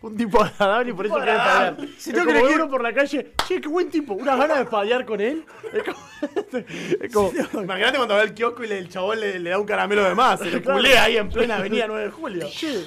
Un 0.00 0.16
tipo 0.16 0.40
agradable 0.42 0.90
y 0.90 0.94
por 0.94 1.06
eso 1.06 1.14
quiere 1.16 1.32
agradable. 1.32 1.70
espadear. 1.86 1.94
Si 1.96 2.00
Si 2.02 2.12
tengo 2.12 2.26
tengo 2.26 2.32
que 2.32 2.38
como 2.38 2.48
elegir- 2.50 2.62
uno 2.62 2.70
por 2.70 2.82
la 2.82 2.94
calle, 2.94 3.32
che, 3.48 3.60
qué 3.60 3.68
buen 3.68 3.90
tipo, 3.90 4.14
unas 4.14 4.38
ganas 4.38 4.56
de 4.58 4.62
espadear 4.64 5.04
con 5.04 5.20
él. 5.20 5.44
Es 5.72 5.82
como. 7.12 7.32
es 7.32 7.48
como 7.48 7.62
Imagínate 7.64 7.96
cuando 7.96 8.14
va 8.14 8.20
al 8.20 8.34
kiosco 8.34 8.62
y 8.64 8.68
le- 8.68 8.78
el 8.78 8.88
chabón 8.88 9.18
le, 9.20 9.38
le 9.40 9.50
da 9.50 9.58
un 9.58 9.66
caramelo 9.66 10.04
de 10.04 10.14
más. 10.14 10.38
Se 10.38 10.50
le 10.50 10.62
Claro. 10.62 10.78
culea 10.78 11.02
ahí 11.04 11.16
en 11.16 11.28
plena 11.30 11.56
avenida 11.56 11.86
9 11.88 12.04
de 12.04 12.10
julio. 12.10 12.46
che, 12.48 12.84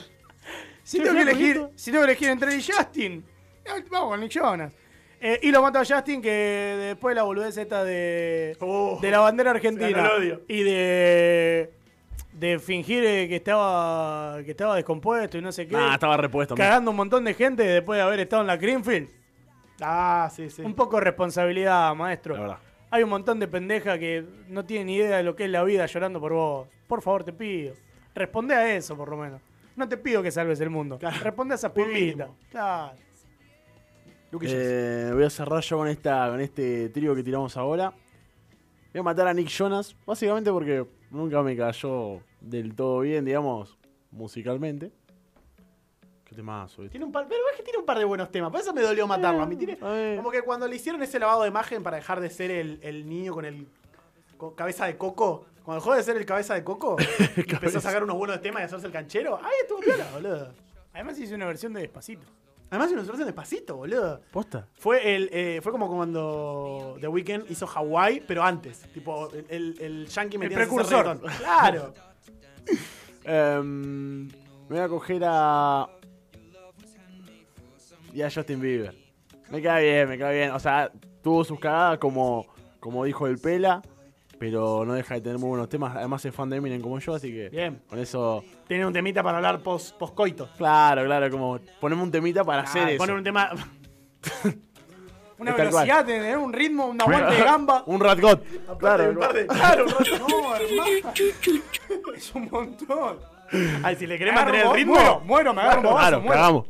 Si 0.84 0.98
Che, 0.98 1.04
tengo 1.04 1.16
que 1.18 1.22
elegir, 1.24 1.68
si 1.76 1.92
tengo 1.92 2.06
que 2.06 2.12
elegir 2.12 2.30
entre 2.30 2.54
él 2.54 2.60
y 2.60 2.64
Justin, 2.72 3.26
eh, 3.66 3.84
vamos 3.90 4.10
con 4.12 4.20
Nick 4.22 4.32
Jonas. 4.32 4.74
Eh, 5.24 5.40
y 5.44 5.52
lo 5.52 5.62
mato 5.62 5.78
a 5.78 5.86
Justin 5.86 6.20
que 6.22 6.30
después 6.80 7.16
la 7.16 7.22
boludez 7.24 7.56
esta 7.56 7.84
de, 7.84 8.58
Oh, 8.60 8.98
de 9.02 9.12
la 9.12 9.20
bandera 9.20 9.52
argentina 9.52 10.10
y 10.48 10.64
de 10.64 11.72
de 12.34 12.58
fingir 12.60 13.04
eh, 13.06 13.28
que 13.28 13.36
estaba 13.36 14.40
que 14.44 14.52
estaba 14.52 14.76
descompuesto 14.76 15.38
y 15.38 15.42
no 15.42 15.52
sé 15.52 15.68
qué, 15.68 15.76
Nah, 15.76 15.94
estaba 15.94 16.18
repuesto. 16.18 16.56
man. 16.56 16.66
cagando 16.66 16.90
un 16.92 16.98
montón 16.98 17.24
de 17.24 17.34
gente 17.36 17.62
después 17.64 17.98
de 17.98 18.02
haber 18.04 18.20
estado 18.22 18.42
en 18.42 18.48
la 18.48 18.58
Greenfield. 18.58 19.10
Ah, 19.82 20.30
sí, 20.34 20.50
sí. 20.50 20.62
Un 20.64 20.74
poco 20.74 20.98
de 20.98 21.04
responsabilidad, 21.06 21.94
maestro. 21.96 22.36
La 22.36 22.42
verdad. 22.42 22.58
Hay 22.90 23.04
un 23.04 23.10
montón 23.10 23.40
de 23.40 23.48
pendejas 23.48 24.00
que 24.00 24.26
no 24.48 24.66
tienen 24.66 24.88
ni 24.88 24.96
idea 24.96 25.18
de 25.18 25.24
lo 25.24 25.36
que 25.36 25.46
es 25.46 25.50
la 25.50 25.64
vida 25.64 25.86
llorando 25.86 26.20
por 26.20 26.34
vos. 26.34 26.68
Por 26.88 27.02
favor, 27.02 27.24
te 27.24 27.32
pido. 27.34 27.74
Responde 28.16 28.54
a 28.56 28.76
eso, 28.76 28.98
por 28.98 29.10
lo 29.10 29.18
menos. 29.18 29.40
No 29.76 29.88
te 29.88 29.98
pido 29.98 30.22
que 30.22 30.32
salves 30.32 30.60
el 30.62 30.70
mundo. 30.70 30.98
Claro. 31.00 31.18
Responde 31.24 31.56
a 31.56 31.74
pibitas. 31.74 31.94
mínimo. 31.94 32.36
Claro. 32.52 32.94
Eh, 34.42 35.12
voy 35.14 35.24
a 35.24 35.30
cerrar 35.30 35.62
yo 35.62 35.78
con, 35.78 35.88
esta, 35.88 36.30
con 36.30 36.40
este 36.40 36.90
trío 36.90 37.14
que 37.16 37.24
tiramos 37.24 37.58
ahora. 37.58 37.94
Voy 38.94 39.00
a 39.00 39.04
matar 39.04 39.28
a 39.28 39.34
Nick 39.34 39.50
Jonas, 39.50 39.96
básicamente 40.06 40.52
porque 40.52 40.86
nunca 41.10 41.42
me 41.42 41.56
cayó 41.56 42.22
del 42.40 42.74
todo 42.76 43.02
bien, 43.02 43.26
digamos, 43.26 43.78
musicalmente. 44.12 44.92
¿Qué 46.26 46.36
temazo? 46.36 46.82
¿viste? 46.82 46.92
Tiene 46.92 47.06
un 47.06 47.12
par, 47.12 47.28
pero 47.28 47.42
es 47.52 47.58
que 47.58 47.64
tiene 47.64 47.80
un 47.80 47.86
par 47.86 47.98
de 47.98 48.06
buenos 48.06 48.32
temas. 48.32 48.52
Por 48.52 48.62
eso 48.62 48.74
me 48.74 48.82
dolió 48.82 49.06
matarlo. 49.06 49.42
A 49.42 49.46
mí 49.46 49.56
tiene, 49.58 49.76
ver. 49.76 50.18
como 50.18 50.32
que 50.32 50.42
cuando 50.42 50.68
le 50.68 50.76
hicieron 50.76 51.02
ese 51.02 51.20
lavado 51.20 51.42
de 51.42 51.50
imagen 51.50 51.84
para 51.84 51.98
dejar 51.98 52.22
de 52.22 52.30
ser 52.30 52.52
el, 52.52 52.80
el 52.82 53.08
niño 53.08 53.34
con 53.34 53.46
el 53.46 53.68
con 54.38 54.56
cabeza 54.56 54.86
de 54.86 54.98
coco, 54.98 55.46
cuando 55.64 55.84
dejó 55.84 55.94
de 55.94 56.02
ser 56.02 56.18
el 56.18 56.26
cabeza 56.26 56.56
de 56.56 56.64
coco, 56.64 56.98
empezó 57.36 57.78
a 57.78 57.82
sacar 57.82 58.04
unos 58.04 58.18
buenos 58.18 58.42
temas 58.42 58.62
y 58.62 58.64
a 58.64 58.66
hacerse 58.66 58.88
el 58.88 58.94
canchero. 58.94 59.40
Ay, 59.42 59.52
estuvo 59.62 59.80
piola, 59.80 60.08
boludo. 60.14 60.54
Además 60.94 61.20
hice 61.20 61.36
una 61.36 61.46
versión 61.46 61.74
de 61.74 61.82
Despacito. 61.82 62.26
Además, 62.72 62.88
hizo 62.88 63.00
una 63.02 63.08
versión 63.08 63.28
despacito, 63.28 63.76
boludo. 63.76 64.22
¿Posta? 64.32 64.66
Fue, 64.76 65.14
el, 65.16 65.30
eh, 65.34 65.60
fue 65.62 65.74
como 65.74 65.90
cuando 65.90 66.96
The 67.02 67.08
Weeknd 67.10 67.52
hizo 67.52 67.68
Hawaii, 67.68 68.22
pero 68.26 68.42
antes. 68.44 68.80
Tipo, 68.94 69.30
el, 69.34 69.46
el, 69.50 69.82
el 69.82 70.08
yankee 70.08 70.38
a 70.38 70.40
hacer 70.40 70.54
precursor. 70.54 71.22
Claro. 71.38 71.94
Em, 73.24 74.26
me 74.28 74.32
voy 74.70 74.80
a 74.80 74.88
coger 74.88 75.22
a. 75.26 75.88
Y 78.14 78.22
a 78.22 78.32
Justin 78.32 78.60
Bieber. 78.60 78.96
Me 79.50 79.62
cae 79.62 79.84
bien, 79.84 80.10
me 80.10 80.18
cae 80.18 80.38
bien. 80.38 80.52
O 80.52 80.60
sea, 80.60 80.92
tuvo 81.22 81.44
sus 81.44 81.60
cagadas 81.60 82.00
como, 82.00 82.48
como 82.80 83.06
dijo 83.06 83.28
el 83.28 83.38
Pela, 83.38 83.82
pero 84.40 84.86
no 84.86 84.94
deja 84.94 85.16
de 85.16 85.22
tener 85.22 85.38
muy 85.38 85.50
buenos 85.50 85.70
temas. 85.70 85.96
Además 85.96 86.26
es 86.26 86.34
fan 86.34 86.50
de 86.50 86.58
Eminem 86.58 86.82
como 86.82 86.98
yo, 87.00 87.14
así 87.14 87.32
que 87.32 87.50
Bien. 87.50 87.82
con 87.88 88.00
eso. 88.00 88.44
Tiene 88.72 88.86
un 88.86 88.94
temita 88.94 89.22
para 89.22 89.36
hablar 89.36 89.60
post, 89.60 90.00
coito 90.16 90.48
Claro, 90.56 91.04
claro, 91.04 91.30
como 91.30 91.60
ponemos 91.82 92.06
un 92.06 92.10
temita 92.10 92.46
para 92.46 92.62
hacer 92.62 92.88
eso. 92.88 93.00
Poner 93.00 93.18
un 93.18 93.24
tema. 93.26 93.50
Una 95.38 95.58
Tal 95.58 95.68
velocidad, 95.68 96.06
tener 96.06 96.38
un 96.38 96.54
ritmo, 96.54 96.86
un 96.86 97.02
aguante 97.02 97.36
de 97.36 97.44
gamba. 97.44 97.84
un 97.88 98.00
Rat 98.00 98.22
God. 98.22 98.40
Claro, 98.80 99.10
un 99.10 99.18
par 99.18 99.34
de. 99.34 99.46
Claro, 99.48 99.84
un. 99.88 99.92
No, 100.20 100.56
hermano. 100.56 101.12
Es 102.16 102.34
un 102.34 102.50
montón. 102.50 103.20
Ay, 103.84 103.98
si 103.98 104.08
le 104.08 104.18
querés 104.18 104.34
mantener 104.34 104.66
el 104.66 104.74
ritmo. 104.74 104.94
Muero, 104.94 105.20
muero, 105.26 105.54
me 105.54 105.62
agarro 105.64 105.82
un 105.82 105.84
bobazo, 105.88 106.00
Claro, 106.00 106.22
muero. 106.22 106.42
cagamos. 106.42 106.66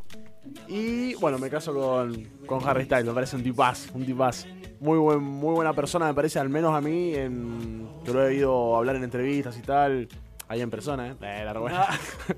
Y 0.67 1.13
bueno, 1.15 1.37
me 1.37 1.51
caso 1.51 1.71
con, 1.71 2.23
con 2.47 2.67
Harry 2.67 2.85
Styles, 2.85 3.05
me 3.05 3.13
parece 3.13 3.35
un 3.35 3.43
tipaz, 3.43 3.91
un 3.93 4.07
tipaz. 4.07 4.47
Muy, 4.79 4.97
buen, 4.97 5.21
muy 5.21 5.53
buena 5.53 5.73
persona, 5.73 6.07
me 6.07 6.15
parece, 6.15 6.39
al 6.39 6.49
menos 6.49 6.73
a 6.75 6.81
mí, 6.81 7.13
en, 7.13 7.87
que 8.03 8.11
lo 8.11 8.23
he 8.23 8.29
oído 8.29 8.75
hablar 8.75 8.95
en 8.95 9.03
entrevistas 9.03 9.55
y 9.59 9.61
tal, 9.61 10.07
ahí 10.51 10.61
en 10.61 10.69
persona, 10.69 11.07
¿eh? 11.07 11.15
Eh, 11.21 11.41
la 11.45 11.53
rebuena. 11.53 11.85
Ah. 11.87 11.99
Eh, 12.27 12.35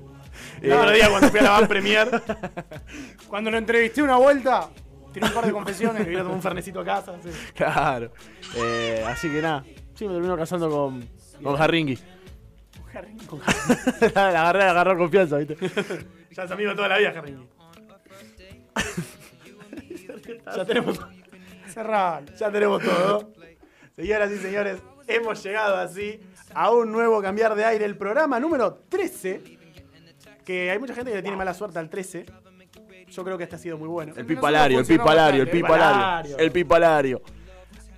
El 0.62 0.72
otro 0.72 0.90
día 0.92 1.10
cuando 1.10 1.28
fui 1.28 1.40
a 1.40 1.42
la 1.42 1.50
Van 1.50 1.68
Premier, 1.68 2.22
Cuando 3.28 3.50
lo 3.50 3.58
entrevisté 3.58 4.02
una 4.02 4.16
vuelta, 4.16 4.68
tiré 5.12 5.26
un 5.26 5.32
par 5.32 5.46
de 5.46 5.52
confesiones. 5.52 6.02
me 6.02 6.08
vino 6.08 6.20
a 6.20 6.22
tomar 6.22 6.36
un 6.36 6.42
fernecito 6.42 6.80
a 6.80 6.84
casa. 6.84 7.14
sí. 7.22 7.30
Claro. 7.54 8.12
Eh, 8.56 9.04
así 9.06 9.28
que 9.28 9.42
nada, 9.42 9.64
sí, 9.94 10.06
me 10.06 10.14
termino 10.14 10.36
casando 10.36 10.70
con, 10.70 11.08
con 11.42 11.60
Harringi. 11.60 11.98
la 14.14 14.28
agarré, 14.28 14.60
la 14.60 14.70
agarró 14.70 14.96
confianza, 14.96 15.38
¿viste? 15.38 15.56
Ya 16.30 16.44
es 16.44 16.50
amigo 16.50 16.72
toda 16.76 16.88
la 16.88 16.98
vida, 16.98 17.12
Harry. 17.16 17.36
ya 20.56 20.64
tenemos. 20.64 21.00
Cerralo. 21.66 22.26
Ya 22.38 22.52
tenemos 22.52 22.82
todo. 22.82 23.32
Señoras 23.96 24.30
y 24.30 24.38
señores, 24.38 24.80
hemos 25.08 25.42
llegado 25.42 25.76
así 25.76 26.20
a 26.54 26.70
un 26.70 26.92
nuevo 26.92 27.20
cambiar 27.20 27.54
de 27.54 27.64
aire, 27.64 27.84
el 27.84 27.96
programa 27.96 28.38
número 28.40 28.74
13. 28.88 29.58
Que 30.44 30.70
hay 30.70 30.78
mucha 30.78 30.94
gente 30.94 31.10
que 31.10 31.16
le 31.16 31.22
tiene 31.22 31.36
mala 31.36 31.54
suerte 31.54 31.78
al 31.78 31.88
13. 31.88 32.26
Yo 33.08 33.24
creo 33.24 33.38
que 33.38 33.44
este 33.44 33.56
ha 33.56 33.58
sido 33.58 33.78
muy 33.78 33.88
bueno. 33.88 34.12
El 34.16 34.26
pipalario, 34.26 34.80
el 34.80 34.86
pipalario, 34.86 35.42
el 35.42 35.50
pipalario. 35.50 36.38
El 36.38 36.52
pipalario. 36.52 37.22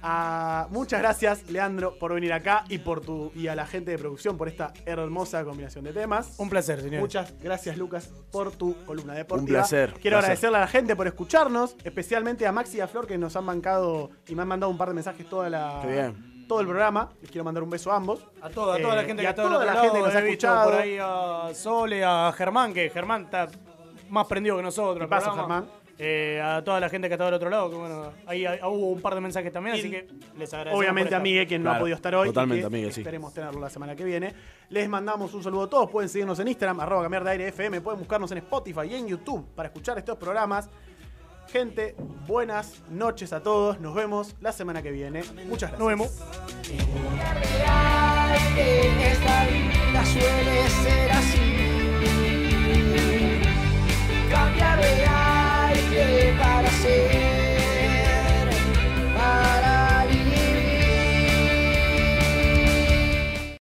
Ah, 0.09 0.69
muchas 0.71 1.01
gracias, 1.01 1.51
Leandro, 1.51 1.99
por 1.99 2.15
venir 2.15 2.33
acá 2.33 2.65
y 2.69 2.79
por 2.79 3.01
tu 3.01 3.33
y 3.35 3.49
a 3.49 3.57
la 3.57 3.67
gente 3.67 3.91
de 3.91 3.99
producción 3.99 4.37
por 4.37 4.47
esta 4.47 4.73
hermosa 4.85 5.43
combinación 5.45 5.83
de 5.85 5.93
temas. 5.93 6.35
Un 6.39 6.49
placer, 6.49 6.81
señor. 6.81 7.01
Muchas 7.01 7.35
gracias, 7.41 7.77
Lucas, 7.77 8.13
por 8.31 8.53
tu 8.53 8.77
columna 8.85 9.15
deportiva. 9.15 9.41
Un 9.41 9.47
placer, 9.47 9.95
Quiero 9.95 10.19
placer. 10.19 10.25
agradecerle 10.25 10.59
a 10.59 10.61
la 10.61 10.69
gente 10.69 10.95
por 10.95 11.09
escucharnos, 11.09 11.75
especialmente 11.83 12.47
a 12.47 12.53
Maxi 12.53 12.77
y 12.77 12.81
a 12.83 12.87
Flor 12.87 13.09
que 13.09 13.19
nos 13.19 13.35
han 13.35 13.47
bancado 13.47 14.11
y 14.29 14.37
me 14.37 14.43
han 14.43 14.49
mandado 14.49 14.71
un 14.71 14.79
par 14.79 14.89
de 14.89 14.95
mensajes 14.95 15.29
toda 15.29 15.51
la, 15.51 15.81
Qué 15.83 15.89
bien. 15.91 16.36
Todo 16.47 16.61
el 16.61 16.67
programa. 16.67 17.11
Les 17.21 17.31
quiero 17.31 17.45
mandar 17.45 17.63
un 17.63 17.71
beso 17.71 17.91
a 17.93 17.97
ambos. 17.97 18.25
A 18.41 18.49
toda, 18.51 18.77
a 18.77 18.81
toda 18.81 18.95
la 18.97 19.03
Eh, 19.03 19.07
gente 19.07 19.23
y 19.23 19.27
que 19.27 19.31
a 19.31 19.35
toda 19.35 19.65
la 19.65 19.65
lado, 19.65 19.83
gente 19.83 19.99
que 19.99 20.05
nos 20.07 20.15
ha 20.15 20.19
escuchado. 20.21 20.71
por 20.71 20.81
ahí 20.81 20.99
a 21.01 21.51
Sole, 21.55 22.05
a 22.05 22.33
Germán, 22.37 22.73
que 22.73 22.91
Germán 22.91 23.23
está 23.25 23.49
más 24.09 24.27
prendido 24.27 24.57
que 24.57 24.63
nosotros. 24.63 25.09
programa. 25.09 25.35
Germán. 25.37 25.67
Eh, 25.99 26.39
a 26.45 26.63
toda 26.63 26.79
la 26.79 26.91
gente 26.91 27.09
que 27.09 27.15
está 27.15 27.25
del 27.25 27.33
otro 27.33 27.49
lado, 27.49 27.71
que 27.71 27.77
bueno, 27.77 28.13
ahí 28.27 28.45
hubo 28.65 28.91
un 28.93 29.01
par 29.01 29.15
de 29.15 29.23
mensajes 29.23 29.51
también, 29.51 29.77
Y 29.77 29.79
así 29.79 29.91
que 29.91 30.07
les 30.37 30.53
agradezco. 30.53 30.79
Obviamente 30.79 31.15
a 31.15 31.21
Miguel, 31.21 31.47
quien 31.47 31.63
no 31.63 31.71
ha 31.73 31.79
podido 31.79 31.97
estar 31.97 32.15
hoy. 32.15 32.29
y 32.29 32.33
totalmente 32.33 32.69
que 32.71 32.93
sí. 32.93 33.01
Esperemos 33.01 33.33
tenerlo 33.33 33.59
la 33.61 33.71
semana 33.71 33.97
que 33.97 34.05
viene. 34.05 34.35
Les 34.69 34.87
mandamos 34.91 35.33
un 35.33 35.43
saludo 35.43 35.63
a 35.63 35.71
todos. 35.71 35.91
Pueden 35.91 36.11
seguirnos 36.11 36.39
en 36.39 36.49
Instagram, 36.49 36.81
arroba 36.81 37.03
cambiar 37.03 37.25
de 37.25 37.31
aire 37.31 37.49
FM. 37.49 37.81
Pueden 37.81 37.99
buscarnos 38.01 38.31
en 38.31 38.39
Spotify 38.39 38.81
y 38.91 38.95
en 38.95 39.07
YouTube 39.09 39.47
para 39.55 39.69
escuchar 39.69 39.97
estos 39.97 40.19
programas. 40.19 40.69
Gente, 41.49 41.95
buenas 42.27 42.83
noches 42.91 43.33
a 43.33 43.41
todos. 43.41 43.81
Nos 43.81 43.95
vemos 43.95 44.35
la 44.41 44.53
semana 44.53 44.83
que 44.83 44.91
viene. 44.91 45.23
Muchas 45.49 45.71
gracias. 45.71 45.79
Nos 45.79 45.89
vemos. 45.89 46.09
Esta 48.59 49.45
vida 49.47 50.05
suele 50.05 50.69
ser 50.69 51.13
así. 51.13 51.57
Cambiar 54.31 54.79
de 54.81 55.07
aire 55.07 56.35
para 56.39 56.71
ser. 56.71 58.49
Para 59.17 59.76